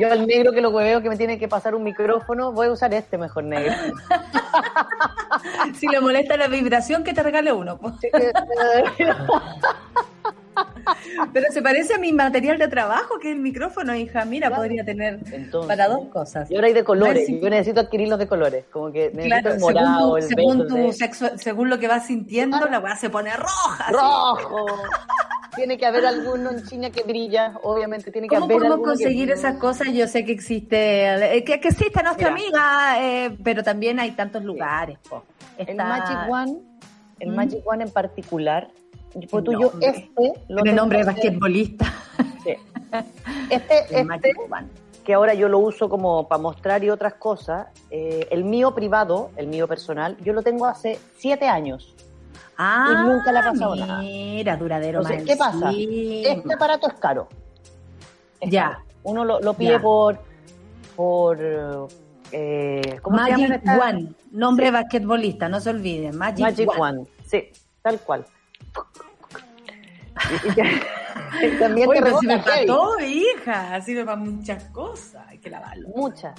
Yo, 0.00 0.12
al 0.12 0.26
negro 0.26 0.52
que 0.52 0.60
lo 0.60 0.72
veo 0.72 1.00
que 1.00 1.08
me 1.08 1.16
tiene 1.16 1.38
que 1.38 1.48
pasar 1.48 1.74
un 1.74 1.84
micrófono, 1.84 2.52
voy 2.52 2.66
a 2.66 2.72
usar 2.72 2.92
este 2.92 3.16
mejor 3.18 3.44
negro. 3.44 3.72
si 5.78 5.86
le 5.86 6.00
molesta 6.00 6.36
la 6.36 6.48
vibración, 6.48 7.04
que 7.04 7.14
te 7.14 7.22
regale 7.22 7.52
uno. 7.52 7.78
Pero 11.32 11.46
se 11.50 11.62
parece 11.62 11.94
a 11.94 11.98
mi 11.98 12.12
material 12.12 12.58
de 12.58 12.68
trabajo, 12.68 13.18
que 13.20 13.30
es 13.30 13.34
el 13.36 13.40
micrófono, 13.42 13.94
hija. 13.94 14.24
Mira, 14.24 14.48
Claro. 14.48 14.62
podría 14.62 14.84
tener 14.84 15.20
Entonces, 15.32 15.68
para 15.68 15.88
dos 15.88 16.06
cosas. 16.08 16.50
Y 16.50 16.54
ahora 16.54 16.68
hay 16.68 16.72
de 16.74 16.84
colores, 16.84 17.28
yo 17.28 17.50
necesito 17.50 17.80
adquirirlos 17.80 18.18
de 18.18 18.26
colores, 18.26 18.64
como 18.70 18.92
que 18.92 19.10
necesito 19.12 19.28
Claro, 19.40 19.54
el 19.54 19.60
morado, 19.60 19.98
según, 19.98 20.16
el 20.20 20.22
tu, 20.22 20.28
según, 20.28 20.58
verde, 20.58 20.68
tu 20.86 20.92
sexo- 20.92 21.38
según 21.38 21.70
lo 21.70 21.78
que 21.78 21.88
vas 21.88 22.06
sintiendo, 22.06 22.66
la 22.68 22.78
weá 22.78 22.96
se 22.96 23.10
pone 23.10 23.30
roja. 23.36 23.90
rojo. 23.90 24.66
tiene 25.56 25.78
que 25.78 25.86
haber 25.86 26.04
alguno 26.04 26.50
en 26.50 26.64
China 26.66 26.90
que 26.90 27.04
brilla, 27.04 27.54
obviamente 27.62 28.10
tiene 28.10 28.26
que 28.26 28.34
¿Cómo 28.34 28.46
haber 28.46 28.56
podemos 28.56 28.78
que- 28.78 28.84
conseguir 28.86 29.30
esas 29.30 29.56
cosas? 29.58 29.86
Yo 29.92 30.08
sé 30.08 30.24
que 30.24 30.32
existe, 30.32 31.36
eh, 31.36 31.44
que, 31.44 31.60
que 31.60 31.68
existe 31.68 32.02
nuestra 32.02 32.32
Mira. 32.32 32.44
amiga, 32.90 32.96
eh, 33.00 33.36
pero 33.44 33.62
también 33.62 34.00
hay 34.00 34.10
tantos 34.12 34.42
lugares. 34.42 34.98
El 35.56 35.76
Magic 35.76 36.18
One, 36.28 36.56
el 37.20 37.28
¿Mm? 37.30 37.34
Magic 37.36 37.60
One 37.64 37.84
en 37.84 37.90
particular, 37.90 38.66
No, 39.14 39.68
hombre. 39.68 39.88
este 39.88 40.32
lo 40.48 40.62
tengo 40.62 40.76
nombre 40.76 40.98
de 40.98 41.04
basquetbolista. 41.04 41.86
sí. 42.42 42.54
Este, 43.50 43.78
El 43.78 43.84
este 43.90 44.04
Magic 44.04 44.36
One. 44.52 44.68
que 45.04 45.14
ahora 45.14 45.34
yo 45.34 45.48
lo 45.48 45.58
uso 45.58 45.88
como 45.88 46.28
para 46.28 46.40
mostrar 46.40 46.84
y 46.84 46.90
otras 46.90 47.14
cosas, 47.14 47.66
eh, 47.90 48.28
el 48.30 48.44
mío 48.44 48.72
privado, 48.74 49.30
el 49.36 49.48
mío 49.48 49.66
personal, 49.66 50.16
yo 50.18 50.32
lo 50.32 50.42
tengo 50.42 50.64
hace 50.66 51.00
siete 51.16 51.48
años. 51.48 51.92
Ah, 52.56 53.04
nunca 53.04 53.32
le 53.32 53.38
ha 53.40 53.50
pasado 53.50 53.74
nada. 53.74 53.98
Mira, 53.98 54.56
duradero 54.56 55.00
Entonces, 55.00 55.24
¿qué 55.26 55.36
pasa? 55.36 55.72
Este 55.76 56.54
aparato 56.54 56.86
es 56.86 56.94
caro. 56.94 57.28
Es 58.40 58.50
Ya. 58.50 58.70
caro. 58.70 58.84
Uno 59.02 59.24
lo, 59.24 59.40
lo 59.40 59.54
pide 59.54 59.72
Ya. 59.72 59.80
por, 59.82 60.18
por, 60.94 61.38
eh, 62.30 62.98
¿cómo 63.02 63.18
se 63.24 63.30
Magic 63.32 63.64
llama? 63.64 63.88
One, 63.88 64.12
nombre 64.30 64.70
basquetbolista, 64.70 65.48
no 65.48 65.58
se 65.58 65.70
olviden. 65.70 66.16
Magic, 66.16 66.40
Magic 66.40 66.70
One. 66.70 66.98
One. 67.00 67.08
Sí, 67.26 67.48
tal 67.82 67.98
cual. 68.00 68.24
Y, 70.30 71.46
y 71.46 71.58
también 71.58 71.88
Oye, 71.88 71.98
te 71.98 72.04
pero 72.04 72.18
si 72.18 72.26
me 72.26 72.38
pató, 72.38 73.00
hija, 73.00 73.80
sirve 73.80 74.04
para 74.04 74.16
muchas 74.16 74.64
cosas, 74.64 75.26
hay 75.28 75.38
que 75.38 75.50
lavarlo. 75.50 75.88
Muchas. 75.94 76.34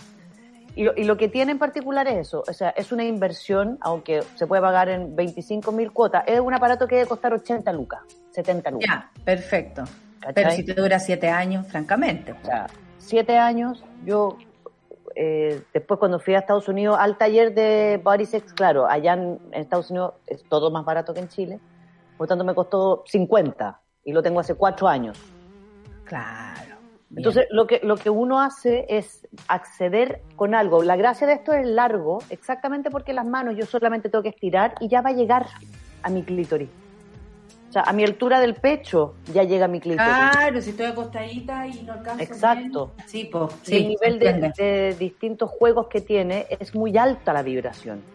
Y 0.76 0.84
lo, 0.84 0.94
y 0.96 1.06
lo 1.06 1.16
que 1.16 1.30
tiene 1.30 1.54
en 1.54 1.60
particular 1.60 2.06
es 2.08 2.28
eso, 2.28 2.44
o 2.46 2.54
sea, 2.54 2.70
es 2.72 2.92
una 2.92 3.06
inversión, 3.06 3.78
aunque 3.80 4.24
se 4.36 4.46
puede 4.46 4.62
pagar 4.62 4.90
en 4.90 5.16
25 5.16 5.72
mil 5.72 5.92
cuotas, 5.94 6.24
es 6.28 6.40
un 6.40 6.54
aparato 6.54 6.86
que 6.86 6.96
debe 6.96 7.08
costar 7.08 7.34
80 7.34 7.72
lucas, 7.72 8.02
70 8.32 8.72
lucas. 8.72 8.88
Ya, 8.90 9.10
perfecto. 9.24 9.84
¿cachai? 10.20 10.34
Pero 10.34 10.52
si 10.52 10.64
te 10.64 10.74
dura 10.74 11.00
siete 11.00 11.30
años, 11.30 11.66
francamente. 11.68 12.34
O 12.34 12.46
sea, 12.46 12.68
siete 12.98 13.38
años, 13.38 13.86
yo 14.04 14.38
eh, 15.16 15.62
después 15.74 15.98
cuando 15.98 16.20
fui 16.20 16.36
a 16.36 16.40
Estados 16.40 16.68
Unidos 16.68 16.98
al 17.00 17.18
taller 17.18 17.54
de 17.54 18.02
Body 18.04 18.26
Sex, 18.26 18.52
claro, 18.54 18.86
allá 18.86 19.14
en, 19.14 19.40
en 19.54 19.62
Estados 19.62 19.90
Unidos 19.92 20.16
es 20.28 20.44
todo 20.44 20.72
más 20.72 20.84
barato 20.84 21.14
que 21.14 21.22
en 21.22 21.30
Chile, 21.30 21.60
por 22.18 22.26
lo 22.26 22.28
tanto 22.28 22.44
me 22.44 22.56
costó 22.56 23.04
50 23.08 23.82
y 24.04 24.14
lo 24.14 24.22
tengo 24.22 24.40
hace 24.40 24.56
cuatro 24.56 24.88
años. 24.88 25.18
Claro. 26.06 26.76
bien. 27.10 27.18
Entonces, 27.18 27.48
lo 27.50 27.68
que, 27.68 27.82
lo 27.84 27.98
que 27.98 28.10
uno 28.10 28.40
hace 28.40 28.86
es 28.88 29.28
acceder 29.48 30.22
con 30.36 30.56
algo. 30.56 30.84
La 30.84 30.96
gracia 30.96 31.28
de 31.28 31.34
esto 31.34 31.54
es 31.54 31.68
largo, 31.68 32.20
exactamente 32.30 32.90
porque 32.90 33.14
las 33.14 33.26
manos 33.26 33.56
yo 33.58 33.66
solamente 33.66 34.10
tengo 34.10 34.24
que 34.24 34.30
estirar 34.30 34.76
y 34.80 34.88
ya 34.88 35.02
va 35.02 35.10
a 35.10 35.14
llegar 35.14 35.48
a 36.04 36.10
mi 36.10 36.24
clítoris. 36.24 36.70
O 37.70 37.72
sea, 37.72 37.82
a 37.82 37.92
mi 37.92 38.06
altura 38.06 38.40
del 38.40 38.56
pecho 38.56 39.16
ya 39.34 39.44
llega 39.44 39.68
mi 39.68 39.82
clítoris. 39.82 40.08
Claro, 40.32 40.62
si 40.62 40.70
estoy 40.70 40.86
acostadita 40.86 41.68
y 41.68 41.84
no 41.84 41.94
alcanzo. 41.94 42.24
Exacto. 42.24 42.92
bien. 42.96 43.10
Sí, 43.10 43.30
pues. 43.30 43.54
Sí, 43.64 43.76
el 43.76 43.88
nivel 43.90 44.20
de, 44.20 44.54
de 44.56 44.96
distintos 44.98 45.50
juegos 45.50 45.88
que 45.88 46.00
tiene 46.00 46.46
es 46.50 46.74
muy 46.74 46.96
alta 46.98 47.34
la 47.34 47.44
vibración. 47.44 48.15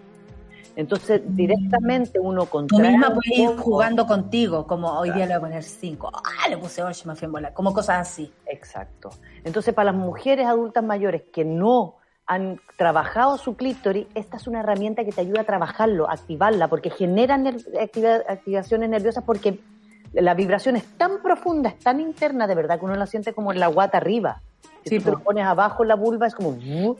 Entonces, 0.77 1.23
directamente 1.25 2.19
uno 2.19 2.45
Tú 2.45 2.51
contrae 2.51 2.91
misma 2.91 3.15
puedes 3.15 3.39
ir 3.39 3.57
jugando 3.59 4.07
contigo, 4.07 4.67
como 4.67 4.99
hoy 4.99 5.11
día 5.11 5.27
le 5.27 5.35
voy 5.35 5.39
a 5.39 5.41
poner 5.41 5.63
cinco. 5.63 6.11
Ah, 6.15 6.49
le 6.49 6.57
puse 6.57 6.83
ocho, 6.83 7.09
me 7.09 7.17
fui 7.17 7.27
en 7.27 7.33
bola. 7.33 7.53
Como 7.53 7.73
cosas 7.75 8.09
así. 8.09 8.33
Exacto. 8.47 9.11
Entonces, 9.45 9.75
para 9.75 9.93
las 9.93 10.01
mujeres 10.01 10.47
adultas 10.47 10.85
mayores 10.85 11.23
que 11.33 11.45
no 11.45 11.97
han 12.27 12.61
trabajado 12.77 13.37
su 13.39 13.57
clítoris, 13.57 14.07
esta 14.15 14.37
es 14.37 14.47
una 14.47 14.61
herramienta 14.61 15.05
que 15.05 15.11
te 15.11 15.21
ayuda 15.21 15.41
a 15.41 15.45
trabajarlo, 15.45 16.09
a 16.09 16.13
activarla, 16.13 16.69
porque 16.69 16.91
genera 16.91 17.37
ner- 17.37 17.65
activa- 17.81 18.23
activaciones 18.29 18.89
nerviosas 18.89 19.25
porque 19.25 19.61
la 20.13 20.35
vibración 20.35 20.77
es 20.77 20.85
tan 20.97 21.23
profunda, 21.23 21.71
es 21.71 21.79
tan 21.81 22.01
interna, 22.01 22.47
de 22.47 22.55
verdad, 22.55 22.79
que 22.79 22.85
uno 22.85 22.95
la 22.95 23.07
siente 23.07 23.33
como 23.33 23.53
en 23.53 23.59
la 23.61 23.67
guata 23.67 23.99
arriba. 23.99 24.43
Si 24.85 24.99
Sí, 24.99 25.01
tú 25.01 25.11
lo 25.11 25.19
pones 25.21 25.45
abajo 25.45 25.83
en 25.83 25.89
la 25.89 25.95
vulva, 25.97 26.27
es 26.27 26.35
como 26.35 26.53
¡vu! 26.53 26.97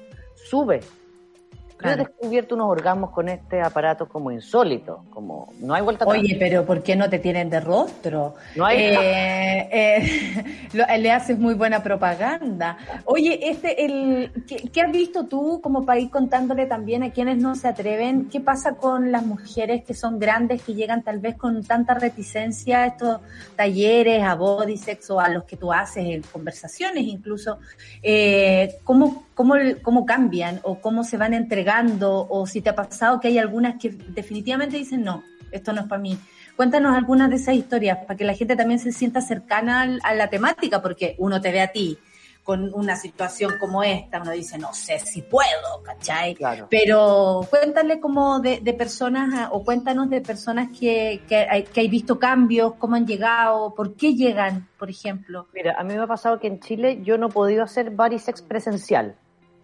Sube. 1.81 1.89
Yo 1.89 1.93
he 1.93 1.95
Claro. 1.97 2.11
descubierto 2.11 2.55
unos 2.55 2.69
orgasmos 2.69 3.11
con 3.11 3.29
este 3.29 3.61
aparato 3.61 4.09
como 4.09 4.31
insólito, 4.31 5.05
como 5.11 5.53
no 5.61 5.75
hay 5.75 5.83
vuelta 5.83 6.05
atrás. 6.05 6.21
Oye, 6.21 6.37
pero 6.39 6.65
¿por 6.65 6.83
qué 6.83 6.97
no 6.97 7.09
te 7.11 7.19
tienen 7.19 7.51
de 7.51 7.61
rostro? 7.61 8.35
No 8.57 8.65
hay- 8.67 8.79
Eh, 8.81 9.69
eh, 9.73 10.45
lo- 10.73 10.85
le 10.99 11.11
haces 11.13 11.39
muy 11.39 11.55
buena 11.55 11.83
propaganda. 11.83 12.77
Oye, 13.05 13.51
este, 13.51 13.85
el, 13.85 14.33
¿qué, 14.47 14.69
qué 14.73 14.81
has 14.83 14.93
visto 14.93 15.25
tú 15.27 15.61
como 15.63 15.85
para 15.85 15.99
ir 16.01 16.11
contándole 16.11 16.67
también 16.67 17.03
a 17.03 17.11
quienes 17.11 17.39
no 17.39 17.55
se 17.55 17.69
atreven? 17.69 18.29
¿Qué 18.29 18.41
pasa 18.41 18.75
con 18.75 19.11
las 19.13 19.25
mujeres 19.25 19.83
que 19.85 19.95
son 19.95 20.19
grandes, 20.19 20.63
que 20.63 20.75
llegan 20.75 21.03
tal 21.03 21.19
vez 21.19 21.37
con 21.37 21.63
tanta 21.65 21.95
reticencia 21.95 22.83
a 22.83 22.87
estos 22.87 23.21
talleres, 23.57 24.23
a 24.23 24.35
body 24.35 24.77
sex 24.77 25.11
o 25.11 25.21
a 25.21 25.29
los 25.29 25.45
que 25.45 25.57
tú 25.57 25.73
haces 25.73 26.05
en 26.07 26.23
conversaciones 26.23 27.05
incluso? 27.05 27.59
Eh, 28.03 28.77
¿cómo, 28.85 29.25
cómo, 29.41 29.55
¿Cómo 29.81 30.05
cambian 30.05 30.61
o 30.65 30.83
cómo 30.83 31.03
se 31.03 31.17
van 31.17 31.33
entregando? 31.33 32.27
O 32.29 32.47
si 32.47 32.61
te 32.61 32.69
ha 32.69 32.75
pasado 32.75 33.21
que 33.21 33.29
hay 33.29 33.39
algunas 33.39 33.81
que 33.81 33.89
definitivamente 33.89 34.77
dicen 34.77 35.03
no, 35.03 35.25
esto 35.51 35.73
no 35.73 35.81
es 35.81 35.87
para 35.87 36.03
mí. 36.03 36.19
Cuéntanos 36.57 36.95
algunas 36.95 37.31
de 37.31 37.37
esas 37.37 37.55
historias 37.55 37.97
para 38.05 38.19
que 38.19 38.25
la 38.25 38.35
gente 38.35 38.55
también 38.55 38.79
se 38.79 38.93
sienta 38.93 39.23
cercana 39.23 39.99
a 40.03 40.15
la 40.15 40.29
temática, 40.29 40.83
porque 40.83 41.15
uno 41.17 41.41
te 41.41 41.53
ve 41.53 41.63
a 41.63 41.73
ti 41.73 41.97
con 42.45 42.71
una 42.75 42.97
situación 42.97 43.55
como 43.59 43.83
esta, 43.83 44.21
uno 44.21 44.33
dice, 44.33 44.59
no 44.59 44.75
sé 44.75 44.99
si 44.99 45.23
puedo, 45.23 45.83
¿cachai? 45.83 46.35
Claro. 46.35 46.67
Pero 46.69 47.47
cuéntale 47.49 47.99
como 47.99 48.41
de, 48.41 48.61
de 48.61 48.75
personas, 48.75 49.49
o 49.53 49.65
cuéntanos 49.65 50.11
de 50.11 50.21
personas 50.21 50.69
que, 50.79 51.23
que, 51.27 51.37
hay, 51.37 51.63
que 51.63 51.81
hay 51.81 51.89
visto 51.89 52.19
cambios, 52.19 52.75
cómo 52.75 52.97
han 52.97 53.07
llegado, 53.07 53.75
por 53.75 53.95
qué 53.95 54.15
llegan, 54.15 54.69
por 54.79 54.91
ejemplo. 54.91 55.49
Mira, 55.55 55.77
a 55.79 55.85
mí 55.85 55.95
me 55.95 56.03
ha 56.03 56.07
pasado 56.07 56.39
que 56.39 56.49
en 56.49 56.61
Chile 56.61 57.01
yo 57.03 57.17
no 57.17 57.29
he 57.29 57.31
podido 57.31 57.63
hacer 57.63 57.91
body 57.91 58.19
sex 58.19 58.43
presencial. 58.43 59.17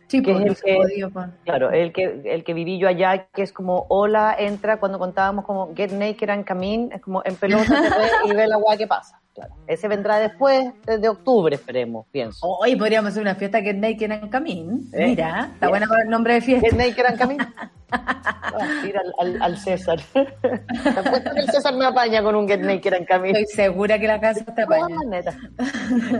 Sí, 0.08 0.22
Que 0.22 0.30
es 0.32 0.38
el 0.40 0.56
que- 0.56 1.08
Claro, 1.44 1.70
el 1.72 1.92
que, 1.92 2.22
el 2.26 2.44
que 2.44 2.54
viví 2.54 2.78
yo 2.78 2.86
allá, 2.88 3.26
que 3.34 3.42
es 3.42 3.52
como, 3.52 3.86
hola, 3.88 4.36
entra, 4.38 4.78
cuando 4.78 4.98
contábamos 5.00 5.44
como 5.44 5.74
get 5.74 5.90
naked 5.90 6.30
and 6.30 6.46
come 6.46 6.66
in, 6.66 6.92
es 6.92 7.00
como 7.00 7.22
en 7.24 7.34
pelota 7.36 7.64
te 7.64 7.74
ve 7.98 8.08
y 8.26 8.32
ve 8.34 8.46
la 8.46 8.56
guay 8.56 8.78
que 8.78 8.86
pasa. 8.86 9.20
Claro. 9.34 9.54
Ese 9.66 9.86
vendrá 9.88 10.18
después, 10.18 10.72
desde 10.86 11.08
octubre, 11.08 11.54
esperemos, 11.56 12.06
pienso. 12.10 12.46
Hoy 12.46 12.74
podríamos 12.76 13.10
hacer 13.10 13.20
una 13.20 13.34
fiesta 13.34 13.60
que 13.62 13.74
Naked 13.74 14.10
and 14.10 14.30
Camin. 14.30 14.88
¿Eh? 14.94 15.08
Mira, 15.08 15.50
está 15.52 15.68
para 15.68 16.02
el 16.04 16.08
nombre 16.08 16.34
de 16.34 16.40
fiesta. 16.40 16.68
Get 16.70 16.76
naked 16.78 17.04
and 17.04 17.20
come 17.20 17.34
in. 17.34 17.40
Ah, 17.88 18.84
ir 18.84 18.96
al, 18.98 19.12
al, 19.20 19.42
al 19.42 19.56
César. 19.58 20.00
Te 20.12 20.24
que 20.24 21.40
el 21.40 21.48
César 21.50 21.74
me 21.76 21.86
apaña 21.86 22.20
con 22.22 22.34
un 22.34 22.48
get 22.48 22.60
naked 22.60 22.92
and 22.94 23.06
come 23.06 23.28
in. 23.30 23.36
Estoy 23.36 23.64
segura 23.64 23.98
que 23.98 24.06
la 24.08 24.18
casa 24.20 24.44
De 24.44 24.62
apañada. 24.62 24.88
maneras. 25.04 25.36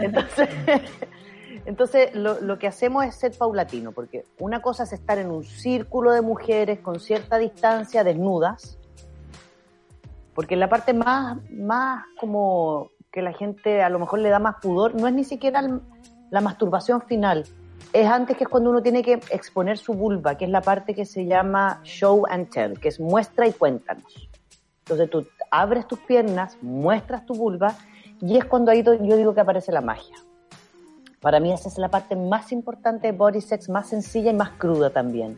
Entonces, 0.01 0.49
entonces 1.67 2.15
lo, 2.15 2.41
lo 2.41 2.59
que 2.59 2.69
hacemos 2.69 3.05
es 3.05 3.17
ser 3.17 3.33
paulatino, 3.37 3.93
porque 3.93 4.25
una 4.39 4.63
cosa 4.63 4.85
es 4.85 4.93
estar 4.93 5.19
en 5.19 5.31
un 5.31 5.45
círculo 5.45 6.13
de 6.13 6.23
mujeres 6.23 6.79
con 6.79 7.01
cierta 7.01 7.39
distancia, 7.39 8.05
desnudas, 8.05 8.79
porque 10.35 10.55
la 10.55 10.69
parte 10.69 10.95
más, 10.95 11.39
más 11.51 12.05
como 12.21 12.91
que 13.11 13.21
la 13.21 13.33
gente 13.33 13.83
a 13.83 13.89
lo 13.89 13.99
mejor 13.99 14.21
le 14.21 14.29
da 14.29 14.39
más 14.39 14.57
pudor, 14.63 14.95
no 14.95 15.09
es 15.09 15.15
ni 15.15 15.25
siquiera 15.25 15.63
la 16.31 16.41
masturbación 16.41 17.03
final, 17.03 17.45
es 17.93 18.07
antes 18.07 18.37
que 18.37 18.45
es 18.45 18.51
cuando 18.51 18.71
uno 18.71 18.83
tiene 18.83 19.03
que 19.03 19.15
exponer 19.31 19.79
su 19.79 19.95
vulva, 19.95 20.37
que 20.37 20.45
es 20.45 20.51
la 20.51 20.61
parte 20.61 20.95
que 20.95 21.05
se 21.05 21.27
llama 21.27 21.81
show 21.83 22.27
and 22.29 22.51
tell, 22.51 22.79
que 22.79 22.89
es 22.89 23.01
muestra 23.01 23.49
y 23.49 23.53
cuéntanos. 23.53 24.29
Entonces 24.81 25.11
tú 25.11 25.27
abres 25.51 25.89
tus 25.89 25.99
piernas, 26.01 26.59
muestras 26.63 27.25
tu 27.27 27.35
vulva 27.35 27.75
y 28.21 28.37
es 28.37 28.45
cuando 28.45 28.71
ahí 28.71 28.85
yo 28.85 29.17
digo 29.17 29.35
que 29.35 29.41
aparece 29.41 29.73
la 29.73 29.81
magia. 29.81 30.17
Para 31.27 31.41
mí 31.41 31.53
esa 31.53 31.69
es 31.69 31.77
la 31.77 31.89
parte 31.89 32.15
más 32.15 32.53
importante 32.53 33.09
de 33.09 33.13
body 33.13 33.41
sex, 33.41 33.69
más 33.69 33.89
sencilla 33.89 34.31
y 34.31 34.35
más 34.35 34.51
cruda 34.51 34.91
también. 34.91 35.37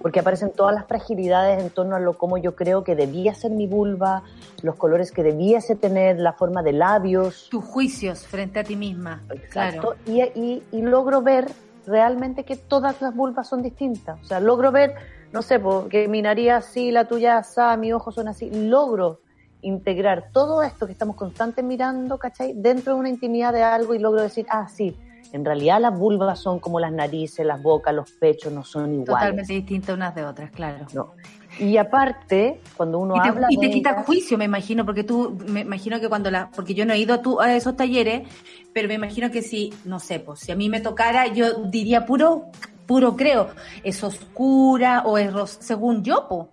porque 0.00 0.20
aparecen 0.20 0.52
todas 0.52 0.74
las 0.74 0.86
fragilidades 0.86 1.62
en 1.62 1.68
torno 1.68 1.96
a 1.96 2.00
lo 2.00 2.16
como 2.16 2.38
yo 2.38 2.56
creo 2.56 2.82
que 2.82 2.96
debía 2.96 3.34
ser 3.34 3.50
mi 3.50 3.66
vulva, 3.66 4.22
los 4.62 4.76
colores 4.76 5.12
que 5.12 5.22
debiese 5.22 5.76
tener, 5.76 6.18
la 6.18 6.32
forma 6.32 6.62
de 6.62 6.72
labios. 6.72 7.48
Tus 7.50 7.62
juicios 7.62 8.26
frente 8.26 8.60
a 8.60 8.64
ti 8.64 8.74
misma. 8.74 9.22
Exacto. 9.28 9.96
Y, 10.06 10.22
y, 10.22 10.62
y 10.72 10.80
logro 10.80 11.20
ver 11.20 11.50
realmente 11.86 12.44
que 12.44 12.56
todas 12.56 13.02
las 13.02 13.14
vulvas 13.14 13.46
son 13.48 13.62
distintas. 13.62 14.18
O 14.22 14.24
sea, 14.24 14.40
logro 14.40 14.72
ver, 14.72 14.94
no 15.34 15.42
sé, 15.42 15.60
porque 15.60 16.08
mi 16.08 16.22
nariz 16.22 16.52
así, 16.52 16.90
la 16.90 17.06
tuya 17.06 17.36
así, 17.36 17.60
mis 17.78 17.92
ojos 17.92 18.14
son 18.14 18.28
así. 18.28 18.48
Logro 18.50 19.20
integrar 19.60 20.30
todo 20.32 20.62
esto 20.62 20.86
que 20.86 20.92
estamos 20.92 21.16
constantemente 21.16 21.62
mirando, 21.62 22.16
¿cachai? 22.16 22.54
Dentro 22.54 22.94
de 22.94 23.00
una 23.00 23.10
intimidad 23.10 23.52
de 23.52 23.62
algo 23.62 23.92
y 23.94 23.98
logro 23.98 24.22
decir, 24.22 24.46
ah, 24.48 24.66
sí, 24.68 24.96
en 25.32 25.44
realidad 25.44 25.80
las 25.80 25.98
vulvas 25.98 26.38
son 26.40 26.58
como 26.58 26.80
las 26.80 26.92
narices, 26.92 27.44
las 27.46 27.62
bocas, 27.62 27.94
los 27.94 28.10
pechos, 28.12 28.52
no 28.52 28.64
son 28.64 28.92
iguales. 28.94 29.06
Totalmente 29.06 29.52
distintas 29.52 29.94
unas 29.96 30.14
de 30.14 30.24
otras, 30.24 30.50
claro. 30.50 30.86
No. 30.94 31.12
Y 31.58 31.76
aparte, 31.76 32.60
cuando 32.76 32.98
uno 33.00 33.16
y 33.16 33.20
te, 33.22 33.28
habla 33.30 33.46
y 33.50 33.58
te 33.58 33.66
de 33.66 33.72
quita 33.72 33.90
ellas- 33.90 34.06
juicio, 34.06 34.38
me 34.38 34.44
imagino, 34.44 34.84
porque 34.84 35.02
tú, 35.04 35.36
me 35.48 35.60
imagino 35.60 35.98
que 36.00 36.08
cuando 36.08 36.30
la, 36.30 36.50
porque 36.50 36.72
yo 36.74 36.86
no 36.86 36.92
he 36.92 36.98
ido 36.98 37.14
a, 37.14 37.22
tu, 37.22 37.40
a 37.40 37.54
esos 37.54 37.76
talleres, 37.76 38.28
pero 38.72 38.86
me 38.88 38.94
imagino 38.94 39.30
que 39.30 39.42
si, 39.42 39.72
no 39.84 39.98
sé, 39.98 40.20
pues 40.20 40.40
si 40.40 40.52
a 40.52 40.56
mí 40.56 40.68
me 40.68 40.80
tocara, 40.80 41.26
yo 41.26 41.64
diría 41.64 42.06
puro, 42.06 42.44
puro 42.86 43.16
creo, 43.16 43.48
es 43.82 44.04
oscura 44.04 45.02
o 45.04 45.18
es 45.18 45.32
ros- 45.32 45.58
según 45.60 46.04
yo, 46.04 46.26
pues, 46.28 46.46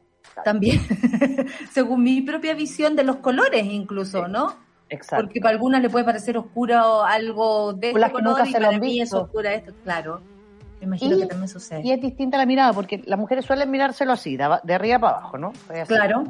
también, 0.43 0.81
según 1.71 2.03
mi 2.03 2.21
propia 2.21 2.53
visión 2.55 2.95
de 2.95 3.03
los 3.03 3.17
colores 3.17 3.65
incluso, 3.65 4.27
¿no? 4.27 4.55
Exacto. 4.89 5.25
Porque 5.25 5.41
para 5.41 5.53
algunas 5.53 5.81
le 5.81 5.89
puede 5.89 6.05
parecer 6.05 6.37
oscura 6.37 6.87
o 6.87 7.03
algo 7.03 7.73
de 7.73 7.87
este 7.87 7.99
las 7.99 8.09
que 8.09 8.13
color 8.13 8.29
nunca 8.29 8.47
y 8.47 8.51
se 8.51 8.59
lo 8.59 8.67
han 8.69 8.79
mí 8.79 8.99
es 8.99 9.03
visto. 9.09 9.21
oscura 9.23 9.53
esto, 9.53 9.73
claro. 9.83 10.21
Me 10.79 10.85
imagino 10.85 11.15
Y- 11.15 11.21
que 11.21 11.25
también 11.27 11.47
sucede. 11.49 11.81
Y 11.83 11.91
es 11.91 12.01
distinta 12.01 12.37
la 12.37 12.45
mirada, 12.45 12.71
porque 12.73 13.01
las 13.05 13.17
mujeres 13.17 13.45
suelen 13.45 13.71
mirárselo 13.71 14.11
así, 14.13 14.37
de, 14.37 14.47
de 14.63 14.73
arriba 14.75 14.99
para 14.99 15.17
abajo, 15.17 15.37
¿no? 15.37 15.53
Claro. 15.87 16.23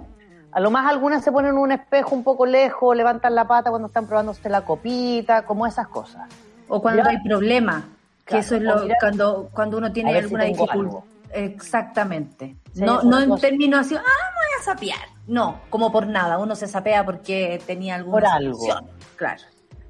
A 0.51 0.59
lo 0.61 0.71
más 0.71 0.87
algunas 0.89 1.21
se 1.21 1.33
ponen 1.33 1.57
un 1.57 1.73
espejo 1.73 2.15
un 2.15 2.23
poco 2.23 2.45
lejos, 2.45 2.95
levantan 2.95 3.35
la 3.35 3.45
pata 3.45 3.69
cuando 3.71 3.87
están 3.89 4.07
probándose 4.07 4.47
la 4.49 4.61
copita, 4.61 5.41
como 5.45 5.67
esas 5.67 5.89
cosas. 5.89 6.29
O 6.69 6.81
cuando 6.81 7.03
hay 7.03 7.21
problemas, 7.21 7.83
que 8.23 8.25
Claro, 8.25 8.41
eso 8.41 8.55
es 8.55 8.61
lo 8.61 8.87
cuando 8.99 9.49
cuando 9.53 9.77
uno 9.77 9.91
tiene 9.91 10.17
alguna 10.17 10.45
dificultad. 10.45 10.75
algo. 10.79 11.03
Exactamente. 11.33 12.55
Sí, 12.73 12.81
no 12.81 13.01
no 13.03 13.19
en 13.19 13.35
términos 13.35 13.81
así, 13.81 13.95
ah, 13.95 13.99
me 13.99 14.05
voy 14.05 14.61
a 14.61 14.63
sapear. 14.63 15.14
No, 15.27 15.61
como 15.69 15.91
por 15.91 16.07
nada, 16.07 16.37
uno 16.37 16.55
se 16.55 16.67
sapea 16.67 17.03
porque 17.05 17.59
tenía 17.65 17.95
alguna 17.95 18.17
Por 18.17 18.25
algo. 18.27 18.67
Claro. 19.15 19.41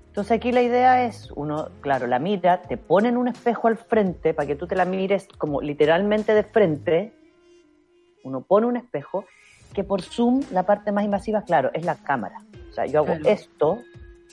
Entonces 0.08 0.32
aquí 0.38 0.54
la 0.54 0.62
idea 0.62 1.04
es, 1.06 1.30
uno, 1.36 1.68
claro, 1.82 2.08
la 2.08 2.20
mira, 2.20 2.62
te 2.62 2.78
ponen 2.78 3.18
un 3.18 3.28
espejo 3.28 3.68
al 3.68 3.76
frente 3.78 4.34
para 4.34 4.48
que 4.48 4.56
tú 4.56 4.66
te 4.66 4.76
la 4.76 4.86
mires 4.86 5.28
como 5.38 5.62
literalmente 5.62 6.34
de 6.34 6.44
frente. 6.44 7.14
Uno 8.24 8.40
pone 8.42 8.66
un 8.66 8.78
espejo, 8.78 9.26
que 9.74 9.84
por 9.84 10.02
Zoom 10.02 10.42
la 10.52 10.64
parte 10.64 10.94
más 10.94 11.04
invasiva, 11.04 11.42
claro, 11.42 11.70
es 11.74 11.84
la 11.84 11.96
cámara. 11.96 12.42
O 12.72 12.74
sea, 12.74 12.86
yo 12.86 13.00
hago 13.00 13.08
Claro. 13.08 13.30
esto, 13.30 13.72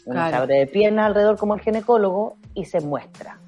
uno 0.07 0.15
Claro. 0.29 0.47
de 0.47 0.69
piernas 0.69 1.07
alrededor 1.07 1.37
como 1.37 1.55
el 1.55 1.61
ginecólogo 1.61 2.37
y 2.55 2.65
se 2.67 2.81
muestra. 2.81 3.39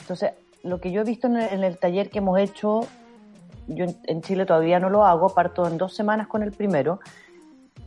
Entonces, 0.00 0.30
lo 0.62 0.80
que 0.80 0.92
yo 0.92 1.00
he 1.00 1.04
visto 1.04 1.26
en 1.26 1.38
el, 1.38 1.52
en 1.52 1.64
el 1.64 1.76
taller 1.76 2.08
que 2.08 2.18
hemos 2.18 2.38
hecho, 2.38 2.86
yo 3.68 3.84
en, 4.04 4.22
Chile 4.22 4.46
todavía 4.46 4.78
no 4.80 4.90
lo 4.90 5.04
hago, 5.04 5.30
parto 5.34 5.66
en 5.66 5.78
dos 5.78 5.94
semanas 5.94 6.26
con 6.26 6.42
el 6.42 6.52
primero, 6.52 7.00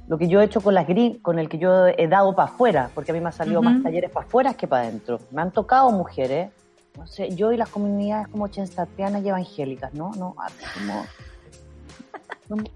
lo 0.07 0.17
que 0.17 0.27
yo 0.27 0.41
he 0.41 0.45
hecho 0.45 0.61
con 0.61 0.73
las 0.73 0.87
gris, 0.87 1.17
con 1.21 1.37
el 1.39 1.47
que 1.49 1.57
yo 1.59 1.87
he 1.87 2.07
dado 2.07 2.35
para 2.35 2.49
afuera, 2.51 2.89
porque 2.95 3.11
a 3.11 3.13
mí 3.13 3.19
me 3.19 3.27
han 3.27 3.33
salido 3.33 3.61
más 3.61 3.81
talleres 3.83 4.09
para 4.09 4.25
afuera 4.25 4.53
que 4.55 4.67
para 4.67 4.83
adentro. 4.83 5.19
Me 5.31 5.41
han 5.41 5.51
tocado 5.51 5.91
mujeres, 5.91 6.49
no 6.97 7.05
sé, 7.05 7.29
yo 7.35 7.51
y 7.51 7.57
las 7.57 7.69
comunidades 7.69 8.27
como 8.29 8.47
chenstatianas 8.47 9.23
y 9.23 9.29
evangélicas, 9.29 9.93
¿no? 9.93 10.11
No, 10.15 10.35
ah, 10.37 10.47
como- 10.73 11.05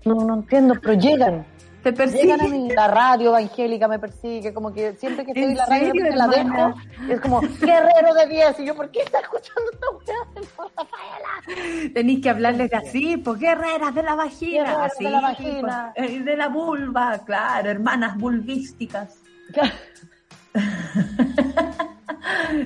no, 0.05 0.15
no, 0.15 0.25
no 0.25 0.34
entiendo, 0.35 0.75
pero 0.80 0.93
llegan. 0.93 1.45
Te 1.84 1.91
Llegan 1.91 2.39
a 2.39 2.47
mí, 2.47 2.69
la 2.69 2.88
radio 2.88 3.27
evangélica 3.30 3.89
me 3.89 3.99
persigue, 3.99 4.53
como 4.53 4.73
que 4.73 4.93
siempre 4.93 5.26
que 5.26 5.31
estoy 5.31 5.43
¿En 5.43 5.57
la 5.57 5.65
radio 5.65 5.91
serio, 5.91 6.15
la 6.15 6.27
dejo, 6.27 6.73
es 7.10 7.19
como, 7.19 7.41
guerrero 7.41 8.14
de 8.14 8.27
10, 8.27 8.61
y 8.61 8.65
yo, 8.65 8.76
¿por 8.76 8.89
qué 8.89 9.01
está 9.01 9.19
escuchando 9.19 9.69
esta 9.73 9.88
weá? 9.91 10.15
Tenéis 11.93 12.22
que 12.22 12.30
hablarles 12.30 12.73
así, 12.73 13.18
pues 13.18 13.38
guerreras 13.38 13.93
de 13.93 14.03
la 14.03 14.15
vagina. 14.15 14.64
Guerreras 14.64 14.93
así, 14.93 15.03
de 15.03 15.10
la 15.10 15.19
vagina. 15.19 15.91
pues, 15.93 16.10
eh, 16.10 16.22
de 16.22 16.38
la 16.38 16.47
vulva, 16.47 17.19
claro, 17.26 17.69
hermanas 17.69 18.18
vulvísticas. 18.18 19.19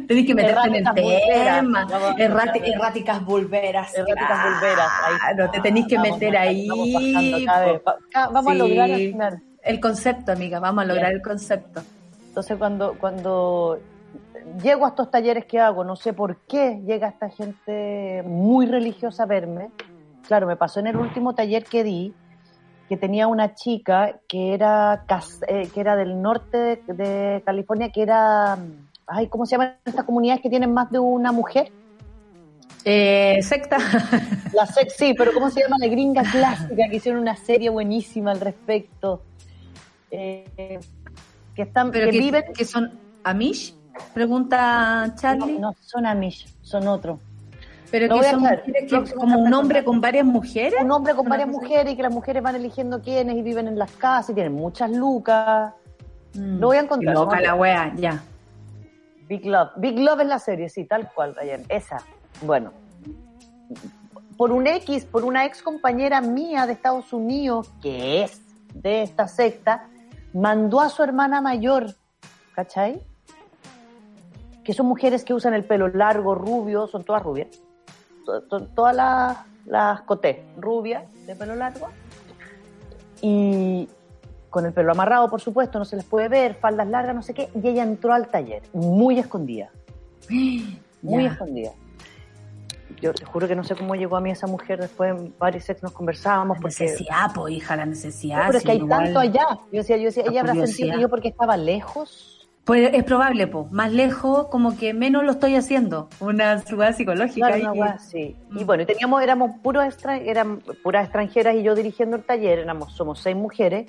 Tenéis 0.08 0.28
que 0.28 0.36
meterte 0.36 0.68
en 0.68 0.76
el 0.76 0.84
vulveras. 0.84 1.60
tema. 1.62 1.88
Errati- 2.18 2.62
erráticas 2.74 3.26
vulveras. 3.26 3.96
Erráticas 3.96 4.44
vulveras, 4.44 4.88
ahí 5.04 5.16
Claro, 5.36 5.52
te 5.52 5.60
tenéis 5.62 5.88
que 5.88 5.96
Vamos 5.98 6.12
meter 6.12 6.38
ahí. 6.38 6.68
ca- 8.12 8.30
Vamos 8.30 8.54
Sí. 8.54 8.62
a 8.62 8.64
lograr 8.64 8.92
al 8.92 8.98
final. 9.00 9.42
El 9.64 9.80
concepto, 9.80 10.32
amiga, 10.32 10.60
vamos 10.60 10.84
a 10.84 10.88
lograr 10.88 11.12
el 11.12 11.22
concepto. 11.22 11.82
Entonces 12.30 12.58
cuando, 12.58 12.96
cuando 13.00 13.80
llego 14.64 14.86
a 14.86 14.90
estos 14.90 15.10
talleres 15.12 15.46
que 15.46 15.60
hago, 15.60 15.84
no 15.84 15.96
sé 15.96 16.14
por 16.14 16.38
qué 16.48 16.80
llega 16.86 17.08
esta 17.10 17.30
gente 17.30 18.24
muy 18.26 18.66
religiosa 18.68 19.24
a 19.24 19.26
verme. 19.26 19.70
Claro, 20.28 20.46
me 20.48 20.56
pasó 20.56 20.80
en 20.80 20.88
el 20.88 20.98
último 20.98 21.34
taller 21.36 21.64
que 21.66 21.84
di, 21.84 22.14
que 22.88 22.96
tenía 22.96 23.28
una 23.28 23.56
chica 23.56 24.20
que 24.30 24.54
era, 24.54 25.04
eh, 25.48 25.68
que 25.74 25.80
era 25.82 25.96
del 25.98 26.22
norte 26.22 26.58
de, 26.58 26.94
de 26.94 27.44
California, 27.46 27.90
que 27.92 28.02
era, 28.04 28.58
ay, 29.08 29.28
¿cómo 29.28 29.46
se 29.46 29.52
llaman 29.52 29.76
estas 29.86 30.06
comunidades 30.06 30.42
que 30.42 30.50
tienen 30.50 30.74
más 30.74 30.92
de 30.92 31.00
una 31.00 31.32
mujer? 31.32 31.72
Eh, 32.86 33.40
secta. 33.42 33.78
La 34.54 34.66
sex, 34.66 34.96
sí, 34.98 35.14
pero 35.18 35.34
¿cómo 35.34 35.50
se 35.50 35.62
llama? 35.62 35.76
La 35.80 35.88
gringa 35.88 36.24
clásica, 36.24 36.88
que 36.90 36.96
hicieron 36.96 37.22
una 37.22 37.36
serie 37.36 37.70
buenísima 37.70 38.32
al 38.32 38.40
respecto. 38.40 39.22
Eh, 40.12 40.80
que 41.56 41.62
están, 41.64 41.92
Pero 41.92 42.06
que, 42.06 42.12
que, 42.12 42.20
viven 42.20 42.44
que 42.56 42.66
son 42.66 42.92
Amish, 43.24 43.76
pregunta 44.14 45.14
Charlie. 45.16 45.54
No, 45.54 45.72
no 45.72 45.76
son 45.82 46.06
Amish, 46.06 46.48
son 46.62 46.88
otros. 46.88 47.20
Pero 47.90 48.08
Lo 48.08 48.20
que 48.22 48.30
son 48.30 48.42
mujeres 48.42 48.64
que- 48.90 49.14
como 49.16 49.40
un 49.40 49.54
hombre 49.54 49.84
con 49.84 50.02
varias 50.02 50.26
mujeres. 50.26 50.76
Un 50.82 50.92
hombre 50.92 51.14
con 51.16 51.28
varias 51.28 51.48
mujeres 51.48 51.94
y 51.94 51.96
que 51.96 52.04
las 52.04 52.14
mujeres 52.14 52.44
van 52.44 52.56
eligiendo 52.56 53.02
quiénes 53.02 53.38
y 53.38 53.42
viven 53.42 53.68
en 53.68 53.80
las 53.80 53.92
casas 53.92 54.32
y 54.32 54.34
tienen 54.34 54.54
muchas 54.54 54.92
lucas. 54.92 55.74
Mm. 56.34 56.60
Lo 56.60 56.68
voy 56.68 56.78
a 56.78 56.82
encontrar. 56.82 57.16
Loca 57.16 57.38
¿no? 57.38 57.42
la 57.42 57.56
wea, 57.56 57.94
ya. 57.96 58.22
Big 59.28 59.46
Love. 59.46 59.72
Big 59.78 60.00
Love 60.00 60.22
es 60.22 60.28
la 60.28 60.40
serie, 60.40 60.70
sí, 60.70 60.86
tal 60.86 61.12
cual, 61.14 61.36
Ryan. 61.36 61.64
Esa. 61.70 61.98
Bueno. 62.42 62.72
Por 64.38 64.52
un 64.52 64.68
X, 64.68 65.06
por 65.06 65.26
una 65.26 65.46
ex 65.46 65.62
compañera 65.64 66.22
mía 66.22 66.66
de 66.68 66.74
Estados 66.74 67.12
Unidos, 67.12 67.72
que 67.82 68.24
es 68.24 68.42
de 68.74 69.02
esta 69.02 69.28
secta, 69.28 69.88
mandó 70.34 70.80
a 70.80 70.90
su 70.90 71.02
hermana 71.04 71.42
mayor, 71.42 71.96
¿cachai? 72.54 73.02
Que 74.64 74.74
son 74.74 74.86
mujeres 74.86 75.24
que 75.24 75.34
usan 75.34 75.54
el 75.56 75.64
pelo 75.66 75.88
largo, 75.88 76.36
rubio, 76.36 76.86
son 76.88 77.04
todas 77.04 77.24
rubias. 77.24 77.48
To- 78.26 78.44
to- 78.44 78.68
Todas 78.68 78.96
las, 78.96 79.38
las 79.66 80.02
coté, 80.02 80.44
rubias, 80.58 81.04
de 81.26 81.36
pelo 81.36 81.56
largo. 81.56 81.88
Y 83.22 83.90
con 84.50 84.66
el 84.66 84.74
pelo 84.74 84.92
amarrado, 84.92 85.30
por 85.30 85.42
supuesto, 85.42 85.78
no 85.80 85.86
se 85.86 85.96
les 85.98 86.06
puede 86.06 86.30
ver, 86.30 86.56
faldas 86.56 86.88
largas, 86.88 87.16
no 87.16 87.22
sé 87.22 87.34
qué. 87.34 87.50
Y 87.62 87.68
ella 87.68 87.84
entró 87.84 88.14
al 88.14 88.28
taller, 88.30 88.64
muy 88.74 89.20
escondida, 89.20 89.70
muy 91.02 91.26
escondida. 91.26 91.72
Yo 93.02 93.14
te 93.14 93.26
juro 93.26 93.48
que 93.48 93.56
no 93.56 93.64
sé 93.64 93.76
cómo 93.76 93.94
llegó 93.96 94.16
a 94.18 94.22
mí 94.22 94.32
esa 94.32 94.48
mujer, 94.48 94.80
después 94.80 95.12
en 95.12 95.34
varios 95.38 95.66
sets 95.66 95.84
nos 95.84 95.92
conversábamos, 95.92 96.58
La 96.58 96.62
porque... 96.62 96.86
necesidad, 96.86 97.32
pues, 97.36 97.54
hija, 97.54 97.76
la 97.76 97.86
necesidad. 97.86 98.38
No, 98.40 98.46
pero 98.48 98.58
es 98.58 98.64
que 98.64 98.72
sí, 98.72 98.78
hay 98.78 98.84
igual. 98.84 99.04
tanto 99.04 99.20
allá. 99.20 99.46
Yo 99.72 99.78
decía, 99.80 99.98
yo 99.98 100.06
decía, 100.06 100.24
La 100.26 100.32
ella 100.32 100.42
habrá 100.42 100.54
sentido 100.66 101.00
yo 101.00 101.10
porque 101.10 101.28
estaba 101.28 101.58
lejos. 101.58 102.34
Pues 102.66 102.90
es 102.94 103.04
probable, 103.04 103.46
pues, 103.48 103.72
más 103.72 103.92
lejos, 103.94 104.48
como 104.48 104.76
que 104.78 104.94
menos 104.94 105.24
lo 105.24 105.32
estoy 105.34 105.56
haciendo. 105.56 106.10
Una 106.20 106.60
subida 106.66 106.92
psicológica. 106.92 107.48
Claro, 107.50 107.74
que- 107.74 107.80
weá 107.80 107.92
así. 107.92 108.36
Y 108.56 108.64
Mm. 108.64 108.66
bueno, 108.66 108.84
y 108.84 108.86
teníamos, 108.88 109.22
éramos 109.22 109.52
puros 109.62 109.86
extra, 109.86 110.18
eran 110.18 110.62
puras 110.84 111.04
extranjeras 111.04 111.56
y 111.56 111.64
yo 111.64 111.76
dirigiendo 111.76 112.16
el 112.18 112.24
taller, 112.24 112.60
éramos, 112.60 112.94
somos 112.94 113.20
seis 113.20 113.36
mujeres. 113.36 113.86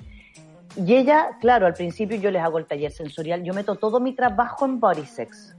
Y 0.85 0.95
ella, 0.95 1.31
claro, 1.41 1.65
al 1.67 1.73
principio 1.73 2.17
yo 2.17 2.31
les 2.31 2.41
hago 2.41 2.57
el 2.57 2.65
taller 2.65 2.91
sensorial, 2.91 3.43
yo 3.43 3.53
meto 3.53 3.75
todo 3.75 3.99
mi 3.99 4.13
trabajo 4.13 4.65
en 4.65 4.79
body 4.79 5.05
sex, 5.05 5.53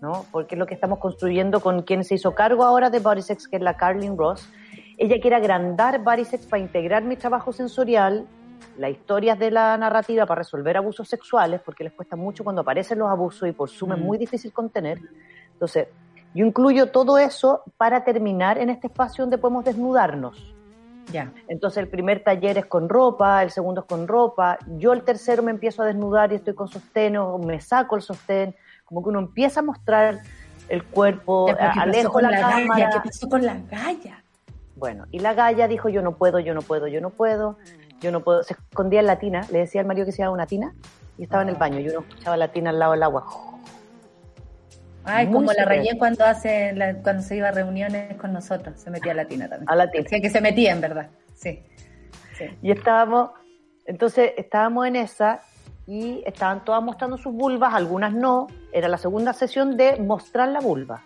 ¿no? 0.00 0.24
Porque 0.32 0.56
es 0.56 0.58
lo 0.58 0.66
que 0.66 0.74
estamos 0.74 0.98
construyendo 0.98 1.60
con 1.60 1.82
quien 1.82 2.02
se 2.02 2.16
hizo 2.16 2.34
cargo 2.34 2.64
ahora 2.64 2.90
de 2.90 2.98
body 2.98 3.22
sex, 3.22 3.46
que 3.46 3.56
es 3.56 3.62
la 3.62 3.76
Carlin 3.76 4.18
Ross. 4.18 4.48
Ella 4.96 5.16
quiere 5.20 5.36
agrandar 5.36 6.02
body 6.02 6.24
sex 6.24 6.44
para 6.46 6.60
integrar 6.60 7.04
mi 7.04 7.14
trabajo 7.14 7.52
sensorial, 7.52 8.26
las 8.76 8.90
historias 8.90 9.38
de 9.38 9.52
la 9.52 9.76
narrativa 9.78 10.26
para 10.26 10.40
resolver 10.40 10.76
abusos 10.76 11.08
sexuales, 11.08 11.60
porque 11.64 11.84
les 11.84 11.92
cuesta 11.92 12.16
mucho 12.16 12.42
cuando 12.42 12.62
aparecen 12.62 12.98
los 12.98 13.08
abusos 13.08 13.48
y 13.48 13.52
por 13.52 13.68
suma 13.68 13.94
es 13.94 14.00
Mm. 14.00 14.04
muy 14.04 14.18
difícil 14.18 14.52
contener. 14.52 14.98
Entonces, 15.52 15.86
yo 16.34 16.44
incluyo 16.44 16.90
todo 16.90 17.16
eso 17.16 17.62
para 17.76 18.02
terminar 18.02 18.58
en 18.58 18.70
este 18.70 18.88
espacio 18.88 19.22
donde 19.22 19.38
podemos 19.38 19.64
desnudarnos. 19.64 20.56
Ya. 21.12 21.32
Entonces 21.48 21.78
el 21.78 21.88
primer 21.88 22.22
taller 22.22 22.58
es 22.58 22.66
con 22.66 22.88
ropa, 22.88 23.42
el 23.42 23.50
segundo 23.50 23.80
es 23.82 23.86
con 23.86 24.06
ropa, 24.08 24.58
yo 24.76 24.92
el 24.92 25.02
tercero 25.02 25.42
me 25.42 25.50
empiezo 25.50 25.82
a 25.82 25.86
desnudar 25.86 26.32
y 26.32 26.36
estoy 26.36 26.54
con 26.54 26.68
sostén 26.68 27.16
o 27.16 27.38
me 27.38 27.60
saco 27.60 27.96
el 27.96 28.02
sostén, 28.02 28.54
como 28.84 29.02
que 29.02 29.08
uno 29.08 29.18
empieza 29.18 29.60
a 29.60 29.62
mostrar 29.62 30.20
el 30.68 30.84
cuerpo, 30.84 31.48
Ya, 31.48 31.56
pero 31.56 31.68
¿qué 31.72 31.78
pasó 31.78 31.82
alejo 31.88 32.12
con 32.12 32.22
la, 32.24 32.30
la 32.30 32.40
cámara. 32.40 32.66
galla? 32.68 32.90
¿Qué 32.90 33.08
pasó 33.08 33.28
con 33.28 33.46
la 33.46 33.54
galla? 33.70 34.22
Bueno, 34.76 35.06
y 35.10 35.18
la 35.20 35.34
galla 35.34 35.66
dijo, 35.66 35.88
yo 35.88 36.02
no 36.02 36.12
puedo, 36.16 36.38
yo 36.40 36.54
no 36.54 36.62
puedo, 36.62 36.86
yo 36.88 37.00
no 37.00 37.10
puedo, 37.10 37.56
yo 38.00 38.12
no 38.12 38.20
puedo. 38.20 38.42
Se 38.42 38.54
escondía 38.54 39.00
en 39.00 39.06
la 39.06 39.18
tina, 39.18 39.46
le 39.50 39.60
decía 39.60 39.80
al 39.80 39.86
marido 39.86 40.04
que 40.06 40.12
se 40.12 40.22
iba 40.22 40.28
a 40.28 40.30
una 40.30 40.46
tina 40.46 40.74
y 41.16 41.24
estaba 41.24 41.42
en 41.42 41.48
el 41.48 41.56
baño 41.56 41.80
y 41.80 41.88
uno 41.88 42.00
escuchaba 42.00 42.36
la 42.36 42.48
tina 42.48 42.70
al 42.70 42.78
lado 42.78 42.92
del 42.92 43.02
agua. 43.02 43.24
Ay, 45.04 45.26
Muy 45.26 45.34
como 45.34 45.52
la. 45.52 45.64
Reyén 45.64 45.98
cuando 45.98 46.24
hace 46.24 46.72
la- 46.74 46.94
cuando 47.02 47.22
se 47.22 47.36
iba 47.36 47.48
a 47.48 47.52
reuniones 47.52 48.16
con 48.16 48.32
nosotros, 48.32 48.78
se 48.80 48.90
metía 48.90 49.12
a 49.12 49.14
la 49.14 49.24
tina 49.26 49.48
también. 49.48 49.70
A 49.70 49.76
la 49.76 49.90
tina. 49.90 50.04
Sí, 50.08 50.20
que 50.20 50.30
se 50.30 50.40
metía 50.40 50.72
en 50.72 50.80
verdad. 50.80 51.08
Sí. 51.34 51.62
sí. 52.36 52.44
Y 52.62 52.70
estábamos, 52.72 53.30
entonces 53.86 54.32
estábamos 54.36 54.86
en 54.86 54.96
esa 54.96 55.40
y 55.86 56.22
estaban 56.26 56.64
todas 56.64 56.82
mostrando 56.82 57.16
sus 57.16 57.32
vulvas, 57.32 57.72
algunas 57.74 58.12
no. 58.12 58.48
Era 58.72 58.88
la 58.88 58.98
segunda 58.98 59.32
sesión 59.32 59.76
de 59.76 59.96
mostrar 59.96 60.48
la 60.48 60.60
vulva. 60.60 61.02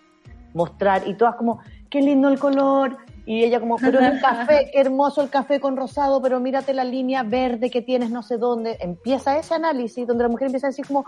Mostrar, 0.55 1.07
y 1.07 1.15
todas 1.15 1.37
como, 1.37 1.61
qué 1.89 2.01
lindo 2.03 2.29
el 2.29 2.39
color. 2.39 2.97
Y 3.25 3.45
ella 3.45 3.61
como, 3.61 3.77
pero 3.77 4.01
el 4.01 4.21
café, 4.21 4.69
qué 4.73 4.81
hermoso 4.81 5.23
el 5.23 5.31
café 5.31 5.61
con 5.61 5.77
rosado, 5.77 6.21
pero 6.21 6.41
mírate 6.41 6.75
la 6.75 6.83
línea 6.83 7.23
verde 7.23 7.71
que 7.71 7.81
tienes 7.83 8.11
no 8.11 8.23
sé 8.25 8.37
dónde. 8.37 8.77
Empieza 8.81 9.39
ese 9.39 9.55
análisis 9.55 10.07
donde 10.07 10.25
la 10.25 10.29
mujer 10.29 10.47
empieza 10.47 10.67
a 10.67 10.71
decir 10.71 10.85
como, 10.87 11.05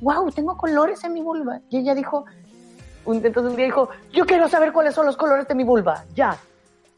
wow, 0.00 0.30
tengo 0.30 0.56
colores 0.56 1.02
en 1.04 1.12
mi 1.14 1.22
vulva. 1.22 1.60
Y 1.70 1.78
ella 1.78 1.94
dijo, 1.94 2.24
un- 3.04 3.16
entonces 3.24 3.50
un 3.50 3.56
día 3.56 3.66
dijo, 3.66 3.88
yo 4.12 4.26
quiero 4.26 4.48
saber 4.48 4.72
cuáles 4.72 4.94
son 4.94 5.06
los 5.06 5.16
colores 5.16 5.46
de 5.48 5.54
mi 5.54 5.64
vulva. 5.64 6.04
Ya, 6.14 6.36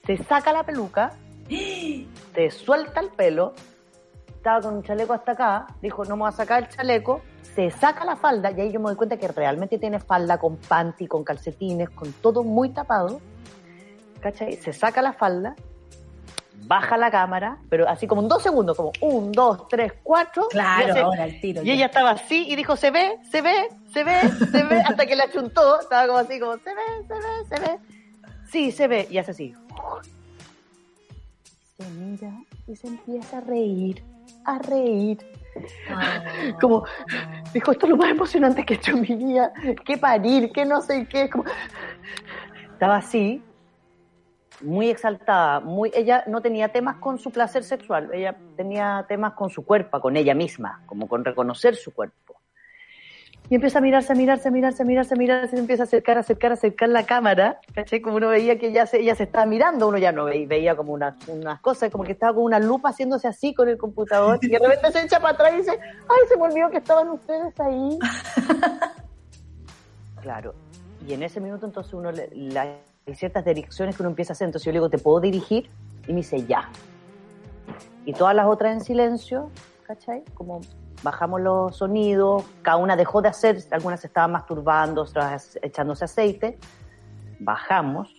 se 0.06 0.16
saca 0.18 0.52
la 0.52 0.62
peluca, 0.64 1.12
te 2.34 2.50
suelta 2.50 3.00
el 3.00 3.10
pelo, 3.10 3.54
estaba 4.28 4.60
con 4.60 4.74
un 4.76 4.82
chaleco 4.82 5.12
hasta 5.12 5.32
acá, 5.32 5.66
dijo, 5.82 6.04
no 6.04 6.16
me 6.16 6.20
voy 6.20 6.28
a 6.28 6.32
sacar 6.32 6.62
el 6.62 6.68
chaleco, 6.68 7.20
se 7.54 7.70
saca 7.70 8.04
la 8.04 8.16
falda, 8.16 8.50
y 8.52 8.60
ahí 8.60 8.72
yo 8.72 8.78
me 8.80 8.86
doy 8.86 8.96
cuenta 8.96 9.16
que 9.16 9.28
realmente 9.28 9.78
tiene 9.78 9.98
falda 9.98 10.38
con 10.38 10.56
panty, 10.56 11.06
con 11.08 11.24
calcetines, 11.24 11.90
con 11.90 12.12
todo 12.12 12.42
muy 12.44 12.68
tapado, 12.70 13.20
¿cachai? 14.20 14.54
Se 14.56 14.72
saca 14.72 15.02
la 15.02 15.12
falda, 15.12 15.54
baja 16.64 16.96
la 16.96 17.10
cámara, 17.10 17.58
pero 17.68 17.88
así 17.88 18.06
como 18.06 18.22
en 18.22 18.28
dos 18.28 18.42
segundos, 18.42 18.76
como 18.76 18.92
un, 19.00 19.30
dos, 19.32 19.68
tres, 19.68 19.92
cuatro, 20.02 20.48
Claro, 20.48 20.90
hace- 20.92 21.00
ahora 21.00 21.24
el 21.26 21.40
tiro. 21.40 21.62
y 21.62 21.66
ya. 21.66 21.72
ella 21.74 21.86
estaba 21.86 22.10
así 22.10 22.46
y 22.48 22.56
dijo, 22.56 22.76
se 22.76 22.90
ve, 22.90 23.18
se 23.30 23.40
ve, 23.42 23.68
se 23.92 24.02
ve, 24.04 24.20
se 24.50 24.62
ve, 24.64 24.80
hasta 24.80 25.06
que 25.06 25.14
la 25.16 25.30
chuntó, 25.30 25.80
estaba 25.80 26.06
como 26.06 26.18
así, 26.18 26.40
como, 26.40 26.54
se 26.58 26.74
ve, 26.74 26.82
se 27.06 27.14
ve, 27.14 27.20
se 27.48 27.60
ve. 27.60 27.78
Sí, 28.50 28.72
se 28.72 28.88
ve, 28.88 29.06
y 29.10 29.18
hace 29.18 29.30
así. 29.32 29.54
Se 31.76 31.84
mira 31.90 32.32
y 32.66 32.74
se 32.76 32.86
empieza 32.88 33.38
a 33.38 33.40
reír, 33.42 34.02
a 34.44 34.58
reír. 34.58 35.18
Ah. 35.90 36.22
Como, 36.60 36.84
dijo, 37.54 37.72
esto 37.72 37.86
es 37.86 37.90
lo 37.90 37.96
más 37.96 38.10
emocionante 38.10 38.64
que 38.64 38.74
he 38.74 38.76
hecho 38.76 38.92
en 38.92 39.00
mi 39.02 39.14
vida, 39.14 39.52
que 39.84 39.96
parir, 39.98 40.52
que 40.52 40.64
no 40.64 40.80
sé 40.82 41.06
qué. 41.06 41.28
Como... 41.30 41.44
Estaba 42.72 42.96
así, 42.96 43.42
muy 44.62 44.88
exaltada, 44.90 45.60
muy, 45.60 45.90
ella 45.94 46.24
no 46.26 46.40
tenía 46.40 46.68
temas 46.68 46.96
con 46.96 47.18
su 47.18 47.30
placer 47.30 47.64
sexual, 47.64 48.10
ella 48.12 48.36
tenía 48.56 49.04
temas 49.08 49.34
con 49.34 49.50
su 49.50 49.64
cuerpo, 49.64 50.00
con 50.00 50.16
ella 50.16 50.34
misma, 50.34 50.82
como 50.86 51.08
con 51.08 51.24
reconocer 51.24 51.76
su 51.76 51.92
cuerpo. 51.92 52.34
Y 53.48 53.54
empieza 53.54 53.78
a 53.78 53.80
mirarse, 53.80 54.12
a 54.12 54.16
mirarse, 54.16 54.48
a 54.48 54.50
mirarse, 54.50 54.82
a 54.82 54.86
mirarse, 54.86 55.14
a 55.14 55.16
mirarse, 55.16 55.56
y 55.56 55.58
empieza 55.60 55.82
a 55.82 55.86
acercar, 55.86 56.16
a 56.16 56.20
acercar, 56.20 56.50
a 56.50 56.54
acercar 56.54 56.88
la 56.88 57.06
cámara, 57.06 57.60
¿cachai? 57.74 58.00
Como 58.00 58.16
uno 58.16 58.28
veía 58.28 58.58
que 58.58 58.68
ella 58.68 58.86
se, 58.86 58.98
ella 58.98 59.14
se 59.14 59.22
estaba 59.22 59.46
mirando, 59.46 59.86
uno 59.86 59.98
ya 59.98 60.10
no 60.10 60.24
veía, 60.24 60.48
veía 60.48 60.76
como 60.76 60.92
unas, 60.92 61.14
unas 61.28 61.60
cosas, 61.60 61.90
como 61.90 62.02
que 62.02 62.12
estaba 62.12 62.34
con 62.34 62.42
una 62.42 62.58
lupa 62.58 62.88
haciéndose 62.88 63.28
así 63.28 63.54
con 63.54 63.68
el 63.68 63.78
computador, 63.78 64.40
y 64.42 64.48
de 64.48 64.58
repente 64.58 64.90
se 64.90 65.04
echa 65.04 65.20
para 65.20 65.34
atrás 65.34 65.52
y 65.54 65.58
dice, 65.58 65.78
ay, 65.78 66.28
se 66.28 66.36
me 66.36 66.42
olvidó 66.42 66.70
que 66.70 66.78
estaban 66.78 67.08
ustedes 67.10 67.60
ahí. 67.60 67.98
claro, 70.22 70.54
y 71.06 71.12
en 71.12 71.22
ese 71.22 71.40
minuto 71.40 71.66
entonces 71.66 71.94
uno 71.94 72.10
le, 72.10 72.28
la- 72.32 72.78
hay 73.06 73.14
ciertas 73.14 73.44
direcciones 73.44 73.96
que 73.96 74.02
uno 74.02 74.10
empieza 74.10 74.32
a 74.32 74.34
hacer, 74.34 74.46
entonces 74.46 74.66
yo 74.66 74.72
le 74.72 74.78
digo, 74.78 74.90
¿te 74.90 74.98
puedo 74.98 75.20
dirigir? 75.20 75.70
Y 76.08 76.10
me 76.10 76.16
dice, 76.16 76.44
ya. 76.44 76.68
Y 78.04 78.12
todas 78.12 78.34
las 78.34 78.46
otras 78.46 78.72
en 78.72 78.80
silencio, 78.80 79.50
¿cachai? 79.84 80.24
Como 80.34 80.60
bajamos 81.04 81.40
los 81.40 81.76
sonidos, 81.76 82.44
cada 82.62 82.78
una 82.78 82.96
dejó 82.96 83.22
de 83.22 83.28
hacer, 83.28 83.62
algunas 83.70 84.00
se 84.00 84.08
estaban 84.08 84.32
masturbando, 84.32 85.02
otras 85.02 85.56
echándose 85.62 86.04
aceite, 86.04 86.58
bajamos, 87.38 88.12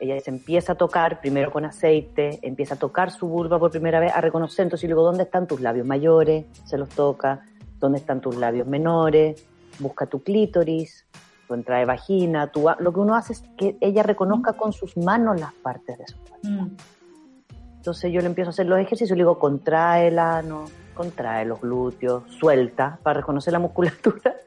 ella 0.00 0.18
se 0.20 0.30
empieza 0.30 0.72
a 0.72 0.74
tocar, 0.74 1.20
primero 1.20 1.52
con 1.52 1.64
aceite, 1.64 2.40
empieza 2.42 2.74
a 2.74 2.78
tocar 2.78 3.12
su 3.12 3.28
vulva 3.28 3.60
por 3.60 3.70
primera 3.70 4.00
vez, 4.00 4.12
a 4.12 4.20
reconocer, 4.20 4.64
entonces 4.64 4.88
yo 4.88 4.96
le 4.96 5.00
¿dónde 5.00 5.22
están 5.22 5.46
tus 5.46 5.60
labios 5.60 5.86
mayores? 5.86 6.46
Se 6.64 6.76
los 6.76 6.88
toca, 6.88 7.44
¿dónde 7.78 7.98
están 7.98 8.20
tus 8.20 8.34
labios 8.34 8.66
menores? 8.66 9.46
Busca 9.78 10.06
tu 10.06 10.22
clítoris, 10.22 11.06
tu 11.46 11.54
entrada 11.54 11.80
de 11.80 11.86
vagina, 11.86 12.48
tu, 12.48 12.66
lo 12.78 12.92
que 12.92 13.00
uno 13.00 13.14
hace 13.14 13.34
es 13.34 13.44
que 13.56 13.76
ella 13.80 14.02
reconozca 14.02 14.54
con 14.54 14.72
sus 14.72 14.96
manos 14.96 15.40
las 15.40 15.52
partes 15.54 15.98
de 15.98 16.06
su 16.06 16.18
cuerpo. 16.18 16.48
Mm. 16.48 16.76
Entonces 17.76 18.12
yo 18.12 18.20
le 18.20 18.26
empiezo 18.26 18.48
a 18.48 18.50
hacer 18.50 18.66
los 18.66 18.78
ejercicios, 18.78 19.16
le 19.16 19.22
digo, 19.22 19.38
contrae 19.38 20.08
el 20.08 20.18
ano, 20.18 20.64
contrae 20.94 21.44
los 21.44 21.60
glúteos, 21.60 22.24
suelta, 22.32 22.98
para 23.02 23.20
reconocer 23.20 23.52
la 23.52 23.58
musculatura. 23.58 24.34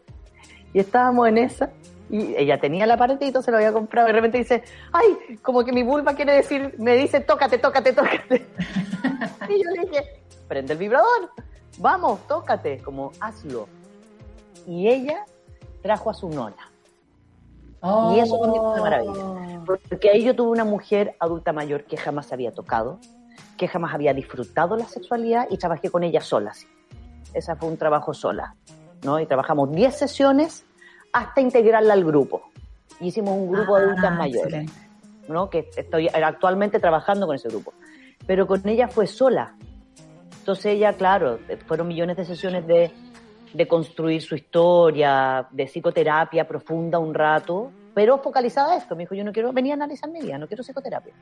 Y 0.72 0.78
estábamos 0.78 1.28
en 1.28 1.40
esa, 1.40 1.72
y 2.12 2.36
ella 2.36 2.60
tenía 2.60 2.84
el 2.84 2.92
aparatito, 2.92 3.42
se 3.42 3.50
lo 3.50 3.58
había 3.58 3.74
comprado, 3.74 4.08
y 4.08 4.12
de 4.12 4.16
repente 4.18 4.38
dice, 4.38 4.64
ay, 4.92 5.38
como 5.42 5.66
que 5.66 5.72
mi 5.72 5.82
vulva 5.82 6.14
quiere 6.14 6.34
decir, 6.34 6.76
me 6.78 6.96
dice, 6.96 7.22
tócate, 7.22 7.58
tócate, 7.58 7.92
tócate. 7.92 8.46
y 9.50 9.64
yo 9.64 9.72
le 9.72 9.82
dije, 9.82 10.22
prende 10.48 10.74
el 10.74 10.80
vibrador, 10.80 11.32
vamos, 11.80 12.20
tócate, 12.28 12.78
como 12.84 13.12
hazlo. 13.20 13.68
Y 14.68 14.88
ella 14.90 15.26
trajo 15.82 16.12
a 16.12 16.14
su 16.14 16.30
nona. 16.30 16.69
Y 17.82 18.20
eso 18.20 18.38
fue 18.38 18.48
una 18.50 18.82
maravilla. 18.82 19.62
Porque 19.66 20.10
ahí 20.10 20.24
yo 20.24 20.36
tuve 20.36 20.50
una 20.52 20.66
mujer 20.66 21.16
adulta 21.20 21.54
mayor 21.54 21.86
que 21.86 21.96
jamás 21.98 22.32
había 22.34 22.52
tocado, 22.52 23.00
que 23.58 23.68
jamás 23.68 23.94
había 23.94 24.14
disfrutado 24.14 24.76
la 24.76 24.86
sexualidad 24.86 25.48
y 25.50 25.58
trabajé 25.58 25.90
con 25.90 26.04
ella 26.04 26.22
sola. 26.22 26.54
sí. 26.54 26.68
Esa 27.34 27.56
fue 27.56 27.70
un 27.70 27.78
trabajo 27.78 28.14
sola, 28.14 28.56
¿no? 29.04 29.20
Y 29.20 29.28
trabajamos 29.28 29.72
10 29.72 29.96
sesiones 29.96 30.66
hasta 31.14 31.42
integrarla 31.42 31.94
al 31.94 32.04
grupo. 32.04 32.42
Y 33.00 33.08
hicimos 33.10 33.36
un 33.36 33.52
grupo 33.52 33.78
de 33.78 33.84
adultas 33.84 34.06
Ah, 34.06 34.16
mayores. 34.16 34.72
¿no? 35.28 35.50
Que 35.50 35.70
estoy 35.78 36.08
actualmente 36.08 36.80
trabajando 36.80 37.28
con 37.28 37.36
ese 37.36 37.48
grupo. 37.50 37.74
Pero 38.26 38.48
con 38.48 38.68
ella 38.68 38.88
fue 38.88 39.06
sola. 39.06 39.56
Entonces 40.40 40.66
ella, 40.74 40.94
claro, 40.94 41.38
fueron 41.68 41.88
millones 41.88 42.18
de 42.18 42.26
sesiones 42.26 42.66
de, 42.66 42.92
de 43.54 43.68
construir 43.68 44.22
su 44.22 44.36
historia, 44.36 45.48
de 45.52 45.66
psicoterapia 45.66 46.48
profunda 46.48 47.00
un 47.00 47.14
rato, 47.14 47.72
pero 47.94 48.18
focalizada 48.20 48.76
esto. 48.76 48.96
Me 48.96 49.04
dijo, 49.04 49.16
yo 49.16 49.24
no 49.24 49.32
quiero 49.32 49.52
venir 49.52 49.72
a 49.72 49.76
analizar 49.76 50.10
mi 50.10 50.22
vida, 50.22 50.38
no 50.38 50.48
quiero 50.48 50.64
psicoterapia. 50.64 51.14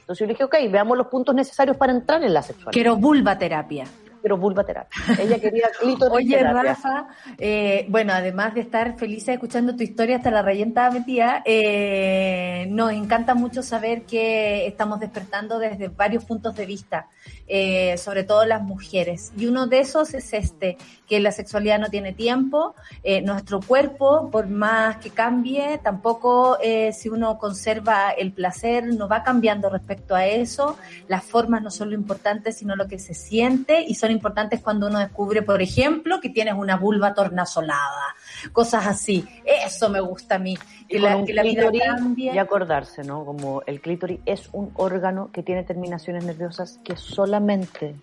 Entonces 0.00 0.20
yo 0.20 0.26
le 0.26 0.34
dije, 0.34 0.44
ok, 0.44 0.54
veamos 0.70 0.98
los 0.98 1.06
puntos 1.06 1.34
necesarios 1.34 1.76
para 1.76 1.92
entrar 1.92 2.22
en 2.22 2.34
la 2.34 2.42
sexualidad. 2.42 2.72
Quiero 2.72 2.96
vulva 2.96 3.38
terapia. 3.38 3.84
Quiero 4.24 4.38
vulva 4.38 4.64
terapia. 4.64 5.02
Ella 5.20 5.38
quería 5.38 5.68
clítoris 5.78 6.16
Oye, 6.16 6.38
terapia. 6.38 6.62
Rafa, 6.62 7.08
eh, 7.36 7.84
bueno, 7.90 8.14
además 8.14 8.54
de 8.54 8.62
estar 8.62 8.96
feliz 8.96 9.28
escuchando 9.28 9.76
tu 9.76 9.82
historia 9.82 10.16
hasta 10.16 10.30
la 10.30 10.40
reyenta 10.40 10.90
metida, 10.90 11.42
eh, 11.44 12.64
nos 12.70 12.92
encanta 12.92 13.34
mucho 13.34 13.62
saber 13.62 14.04
que 14.04 14.66
estamos 14.66 14.98
despertando 14.98 15.58
desde 15.58 15.88
varios 15.88 16.24
puntos 16.24 16.56
de 16.56 16.64
vista, 16.64 17.08
eh, 17.46 17.98
sobre 17.98 18.24
todo 18.24 18.46
las 18.46 18.62
mujeres. 18.62 19.30
Y 19.36 19.44
uno 19.44 19.66
de 19.66 19.80
esos 19.80 20.14
es 20.14 20.32
este, 20.32 20.78
que 21.06 21.20
la 21.20 21.30
sexualidad 21.30 21.78
no 21.78 21.88
tiene 21.90 22.14
tiempo, 22.14 22.74
eh, 23.02 23.20
nuestro 23.20 23.60
cuerpo, 23.60 24.30
por 24.30 24.46
más 24.48 24.96
que 24.96 25.10
cambie, 25.10 25.78
tampoco 25.82 26.56
si 26.92 27.10
uno 27.10 27.36
conserva 27.36 28.10
el 28.10 28.32
placer, 28.32 28.86
no 28.86 29.06
va 29.06 29.22
cambiando 29.22 29.68
respecto 29.68 30.14
a 30.14 30.24
eso. 30.24 30.78
Las 31.08 31.24
formas 31.24 31.62
no 31.62 31.70
son 31.70 31.90
lo 31.90 31.94
importante, 31.94 32.52
sino 32.52 32.74
lo 32.74 32.88
que 32.88 32.98
se 32.98 33.12
siente 33.12 33.82
y 33.86 33.94
son 33.96 34.13
importantes 34.14 34.60
cuando 34.62 34.86
uno 34.86 34.98
descubre, 34.98 35.42
por 35.42 35.60
ejemplo, 35.60 36.20
que 36.20 36.30
tienes 36.30 36.54
una 36.54 36.76
vulva 36.76 37.12
tornasolada, 37.14 38.14
cosas 38.52 38.86
así. 38.86 39.24
Eso 39.44 39.88
me 39.90 40.00
gusta 40.00 40.36
a 40.36 40.38
mí, 40.38 40.56
que 40.88 40.98
la, 40.98 41.16
un 41.16 41.26
que 41.26 41.34
la 41.34 41.42
vida 41.42 41.68
cambie. 41.96 42.32
y 42.34 42.38
acordarse, 42.38 43.02
¿no? 43.04 43.24
Como 43.24 43.62
el 43.66 43.80
clítoris 43.80 44.20
es 44.24 44.48
un 44.52 44.70
órgano 44.76 45.30
que 45.32 45.42
tiene 45.42 45.62
terminaciones 45.64 46.24
nerviosas 46.24 46.78
que 46.84 46.96
solamente 46.96 47.94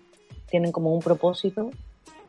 tienen 0.48 0.70
como 0.72 0.94
un 0.94 1.00
propósito 1.00 1.70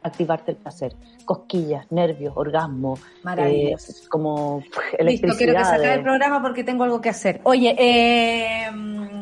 activarte 0.02 0.52
el 0.52 0.58
placer. 0.58 0.94
Cosquillas, 1.24 1.90
nervios, 1.90 2.34
orgasmo, 2.36 3.00
Maravilloso. 3.24 3.92
eh, 3.94 3.96
como 4.10 4.60
pff, 4.60 5.00
Listo, 5.00 5.28
quiero 5.28 5.38
que 5.38 5.44
electricidad. 5.46 5.64
sacar 5.64 5.80
de- 5.80 5.94
el 5.94 6.02
programa 6.04 6.42
porque 6.42 6.64
tengo 6.66 6.84
algo 6.84 7.00
que 7.00 7.08
hacer. 7.10 7.40
Oye, 7.44 7.74
eh, 7.80 8.70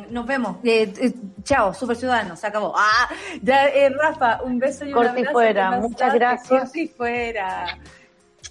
nos 0.09 0.25
vemos. 0.25 0.57
Eh, 0.63 0.91
eh, 0.99 1.13
chao, 1.43 1.73
Super 1.73 1.95
Ciudadano, 1.95 2.35
se 2.35 2.47
acabó. 2.47 2.73
Ah, 2.75 3.09
ya, 3.41 3.67
eh, 3.67 3.89
Rafa, 3.89 4.41
un 4.43 4.59
beso 4.59 4.85
y 4.85 4.93
un 4.93 5.07
abrazo. 5.07 5.31
fuera, 5.31 5.71
que 5.71 5.77
muchas 5.87 6.13
gracias. 6.13 6.61
corte 6.63 6.79
y 6.81 6.87
fuera. 6.87 7.65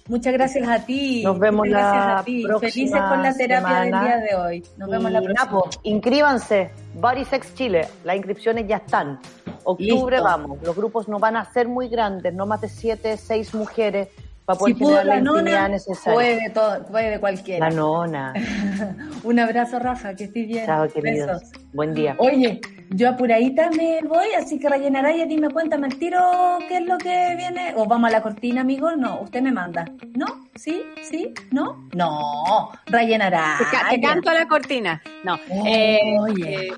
Muchas 0.07 0.33
gracias 0.33 0.67
a 0.67 0.83
ti. 0.85 1.23
Nos 1.23 1.37
vemos 1.39 1.67
Muchas 1.67 1.81
gracias 1.81 2.05
la 2.05 2.17
a 2.19 2.23
ti. 2.23 2.43
próxima 2.43 2.71
Felices 2.71 3.01
con 3.01 3.21
la 3.23 3.33
terapia 3.33 3.79
del 3.81 3.89
día 3.91 4.17
de 4.17 4.35
hoy. 4.35 4.65
Nos 4.77 4.89
vemos 4.89 5.11
la 5.11 5.21
próxima. 5.21 5.45
Napo, 5.45 5.69
inscríbanse, 5.83 6.71
Body 6.95 7.25
Sex 7.25 7.53
Chile, 7.55 7.87
las 8.03 8.15
inscripciones 8.15 8.67
ya 8.67 8.77
están. 8.77 9.19
Octubre 9.63 10.15
Listo. 10.17 10.23
vamos, 10.23 10.59
los 10.63 10.75
grupos 10.75 11.07
no 11.07 11.19
van 11.19 11.37
a 11.37 11.45
ser 11.45 11.67
muy 11.67 11.87
grandes, 11.87 12.33
no 12.33 12.45
más 12.47 12.61
de 12.61 12.67
siete, 12.69 13.15
seis 13.15 13.53
mujeres 13.53 14.07
para 14.43 14.57
poder 14.57 14.75
Si 14.75 14.83
pudo 14.83 14.95
la, 14.95 15.03
la 15.03 15.21
nona, 15.21 15.67
necesaria. 15.67 16.13
puede, 16.15 16.49
todo, 16.49 16.83
puede 16.87 17.19
cualquiera. 17.19 17.69
La 17.69 17.75
nona. 17.75 18.33
Un 19.23 19.39
abrazo, 19.39 19.77
Rafa, 19.77 20.15
que 20.15 20.23
estés 20.25 20.47
bien. 20.47 20.65
Chao, 20.65 20.87
queridos. 20.89 21.27
Besos. 21.41 21.51
Buen 21.73 21.93
día. 21.93 22.15
Oye, 22.17 22.59
yo 22.93 23.09
apuradita 23.09 23.69
me 23.71 24.01
voy, 24.03 24.27
así 24.37 24.59
que 24.59 24.69
rellenará 24.69 25.15
y 25.15 25.37
me 25.37 25.49
cuéntame 25.49 25.87
el 25.87 25.97
tiro 25.97 26.19
qué 26.67 26.77
es 26.77 26.85
lo 26.85 26.97
que 26.97 27.35
viene. 27.37 27.73
O 27.75 27.85
vamos 27.85 28.09
a 28.09 28.11
la 28.11 28.21
cortina, 28.21 28.61
amigo. 28.61 28.91
No, 28.95 29.21
usted 29.21 29.41
me 29.41 29.51
manda. 29.51 29.85
¿No? 30.13 30.25
¿Sí? 30.55 30.83
¿Sí? 31.01 31.33
¿No? 31.51 31.87
No, 31.93 32.69
rellenará. 32.85 33.57
Te, 33.89 33.95
te 33.95 34.01
canto 34.01 34.29
a 34.29 34.33
la 34.33 34.47
cortina. 34.47 35.01
No. 35.23 35.37
Eh, 35.65 35.99
Oye. 36.19 36.67
eh. 36.67 36.71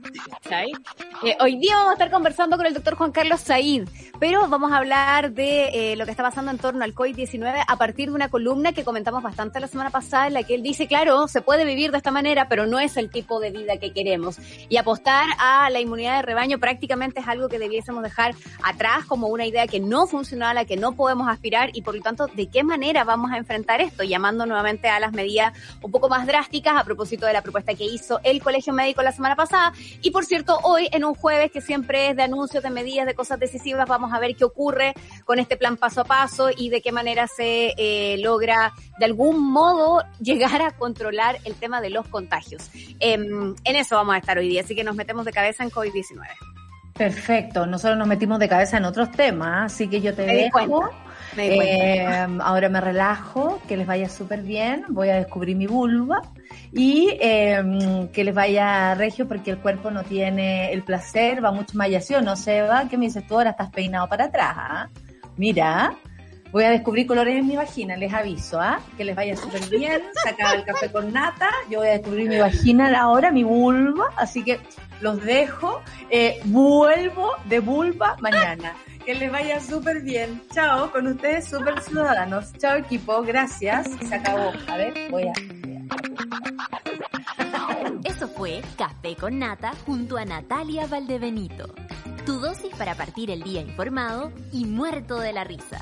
Eh, 1.26 1.38
hoy 1.40 1.58
día 1.58 1.76
vamos 1.76 1.92
a 1.92 1.94
estar 1.94 2.12
conversando 2.12 2.58
con 2.58 2.66
el 2.66 2.74
doctor 2.74 2.96
Juan 2.96 3.12
Carlos 3.12 3.40
Said, 3.42 3.88
pero 4.20 4.48
vamos 4.48 4.72
a 4.72 4.78
hablar 4.78 5.32
de 5.32 5.94
eh, 5.94 5.96
lo 5.96 6.06
que 6.06 6.12
está 6.12 6.22
pasando 6.22 6.52
en 6.52 6.58
torno 6.58 6.84
al 6.84 6.94
COVID-19 6.94 7.64
a 7.66 7.78
partir 7.78 8.10
de 8.10 8.16
una 8.16 8.30
columna 8.30 8.74
que 8.74 8.84
comentamos 8.84 9.24
bastante 9.24 9.60
la 9.60 9.68
semana 9.68 9.90
pasada 9.90 10.28
en 10.28 10.34
la 10.34 10.44
que 10.44 10.56
él 10.56 10.64
dice, 10.64 10.88
claro, 10.88 11.28
se 11.28 11.42
puede 11.42 11.66
vivir 11.66 11.92
de 11.92 11.98
esta 11.98 12.12
manera, 12.12 12.48
pero 12.50 12.68
no 12.68 12.80
es 12.80 12.98
el 12.98 13.10
tipo 13.10 13.40
de 13.40 13.52
vida 13.52 13.78
que 13.78 13.94
queremos. 13.94 14.38
Y 14.70 14.78
apostar 14.78 15.26
a 15.40 15.70
la 15.70 15.80
inmunidad 15.80 16.03
de 16.12 16.22
rebaño 16.22 16.60
prácticamente 16.60 17.22
es 17.22 17.28
algo 17.28 17.50
que 17.50 17.60
debiésemos 17.60 18.04
dejar 18.04 18.36
atrás 18.64 19.06
como 19.06 19.28
una 19.28 19.46
idea 19.46 19.68
que 19.68 19.80
no 19.80 20.08
funciona, 20.08 20.50
a 20.50 20.54
la 20.54 20.66
que 20.66 20.78
no 20.78 20.94
podemos 20.94 21.28
aspirar 21.28 21.72
y 21.74 21.82
por 21.82 21.96
lo 21.96 22.02
tanto, 22.02 22.28
¿de 22.28 22.48
qué 22.48 22.64
manera 22.64 23.04
vamos 23.04 23.32
a 23.32 23.38
enfrentar 23.38 23.82
esto? 23.82 24.04
Llamando 24.04 24.46
nuevamente 24.46 24.90
a 24.90 25.00
las 25.00 25.14
medidas 25.14 25.54
un 25.82 25.92
poco 25.92 26.10
más 26.10 26.28
drásticas 26.28 26.76
a 26.78 26.84
propósito 26.84 27.26
de 27.26 27.34
la 27.34 27.42
propuesta 27.42 27.74
que 27.74 27.86
hizo 27.86 28.20
el 28.24 28.42
Colegio 28.42 28.74
Médico 28.74 29.02
la 29.02 29.12
semana 29.12 29.36
pasada. 29.36 29.74
Y 30.02 30.12
por 30.12 30.26
cierto, 30.26 30.60
hoy 30.64 30.90
en 30.92 31.06
un 31.06 31.14
jueves 31.14 31.52
que 31.52 31.62
siempre 31.62 32.10
es 32.10 32.16
de 32.16 32.24
anuncios, 32.24 32.64
de 32.64 32.70
medidas, 32.70 33.06
de 33.06 33.14
cosas 33.14 33.40
decisivas, 33.40 33.88
vamos 33.88 34.14
a 34.14 34.20
ver 34.20 34.36
qué 34.36 34.46
ocurre 34.46 34.94
con 35.26 35.40
este 35.40 35.58
plan 35.58 35.78
paso 35.78 36.02
a 36.02 36.06
paso 36.06 36.50
y 36.56 36.70
de 36.70 36.82
qué 36.82 36.92
manera 36.92 37.28
se 37.28 37.74
eh, 37.78 38.18
logra 38.20 38.74
de 38.98 39.06
algún 39.06 39.52
modo 39.52 40.04
llegar 40.20 40.62
a 40.62 40.72
controlar 40.72 41.40
el 41.46 41.56
tema 41.56 41.82
de 41.82 41.90
los 41.90 42.08
contagios. 42.08 42.70
Em, 43.00 43.56
en 43.64 43.76
eso 43.76 43.96
vamos 43.96 44.16
a 44.16 44.18
estar 44.18 44.38
hoy 44.38 44.48
día, 44.48 44.62
así 44.62 44.76
que 44.76 44.84
nos 44.84 44.96
metemos 44.96 45.26
de 45.26 45.32
cabeza 45.32 45.64
en 45.64 45.70
COVID-19. 45.94 46.26
Perfecto, 46.94 47.66
nosotros 47.66 47.98
nos 47.98 48.08
metimos 48.08 48.38
de 48.40 48.48
cabeza 48.48 48.78
en 48.78 48.86
otros 48.86 49.10
temas, 49.12 49.74
así 49.74 49.88
que 49.88 50.00
yo 50.00 50.14
te 50.14 50.26
Me 50.28 50.34
di 50.34 50.42
dejo. 50.44 50.52
cuenta. 50.52 50.98
Me 51.36 51.50
di 51.50 51.56
cuenta. 51.56 51.74
Eh, 51.76 52.38
ahora 52.42 52.70
me 52.70 52.80
relajo, 52.80 53.60
que 53.68 53.76
les 53.78 53.88
vaya 53.88 54.08
súper 54.10 54.44
bien, 54.44 54.86
voy 54.90 55.10
a 55.10 55.16
descubrir 55.16 55.56
mi 55.58 55.66
vulva 55.66 56.22
y 56.72 57.18
eh, 57.20 58.08
que 58.14 58.24
les 58.24 58.36
vaya 58.36 58.94
regio 58.94 59.28
porque 59.28 59.50
el 59.50 59.58
cuerpo 59.58 59.90
no 59.90 60.04
tiene 60.04 60.72
el 60.72 60.84
placer, 60.84 61.44
va 61.44 61.52
mucho 61.52 61.76
más 61.76 61.88
allá, 61.88 62.00
¿sí 62.02 62.14
o 62.14 62.22
no, 62.22 62.36
Seba? 62.36 62.88
¿Qué 62.88 62.98
me 63.00 63.06
dices 63.06 63.26
tú 63.26 63.36
ahora? 63.36 63.50
Estás 63.52 63.72
peinado 63.72 64.08
para 64.08 64.26
atrás, 64.26 64.54
¿ah? 64.56 64.90
Mira, 65.36 65.96
voy 66.54 66.66
a 66.66 66.70
descubrir 66.70 67.08
colores 67.08 67.36
en 67.36 67.48
mi 67.48 67.56
vagina, 67.56 67.98
les 67.98 68.14
aviso, 68.14 68.62
¿ah? 68.62 68.80
Que 68.96 69.04
les 69.04 69.16
vaya 69.16 69.36
súper 69.36 69.68
bien, 69.70 70.04
sacar 70.24 70.56
el 70.56 70.64
café 70.64 70.92
con 70.92 71.12
nata, 71.12 71.50
yo 71.68 71.80
voy 71.80 71.88
a 71.88 71.94
descubrir 71.94 72.30
mi 72.30 72.38
vagina 72.38 72.96
ahora, 73.02 73.32
mi 73.32 73.44
vulva, 73.44 74.12
así 74.18 74.44
que 74.44 74.60
los 75.02 75.22
dejo, 75.24 75.82
eh, 76.12 76.40
vuelvo 76.46 77.32
de 77.46 77.60
vulva 77.60 78.16
mañana. 78.22 78.76
Que 79.04 79.16
les 79.16 79.32
vaya 79.32 79.60
súper 79.60 80.02
bien. 80.02 80.42
Chao, 80.54 80.90
con 80.92 81.08
ustedes 81.08 81.50
súper 81.50 81.82
ciudadanos. 81.82 82.54
Chao 82.58 82.78
equipo, 82.78 83.22
gracias. 83.22 83.90
Se 84.08 84.16
acabó. 84.16 84.54
A 84.70 84.78
ver, 84.78 84.94
voy 85.12 85.24
a... 85.24 85.34
Eso 88.06 88.30
fue 88.30 88.62
Café 88.78 89.18
con 89.18 89.40
Nata 89.40 89.74
junto 89.86 90.16
a 90.18 90.24
Natalia 90.24 90.88
Valdebenito. 90.88 91.74
Tu 92.26 92.40
dosis 92.40 92.74
para 92.78 92.96
partir 92.96 93.30
el 93.30 93.44
día 93.44 93.60
informado 93.60 94.32
y 94.54 94.64
muerto 94.64 95.20
de 95.20 95.34
la 95.34 95.44
risa. 95.44 95.82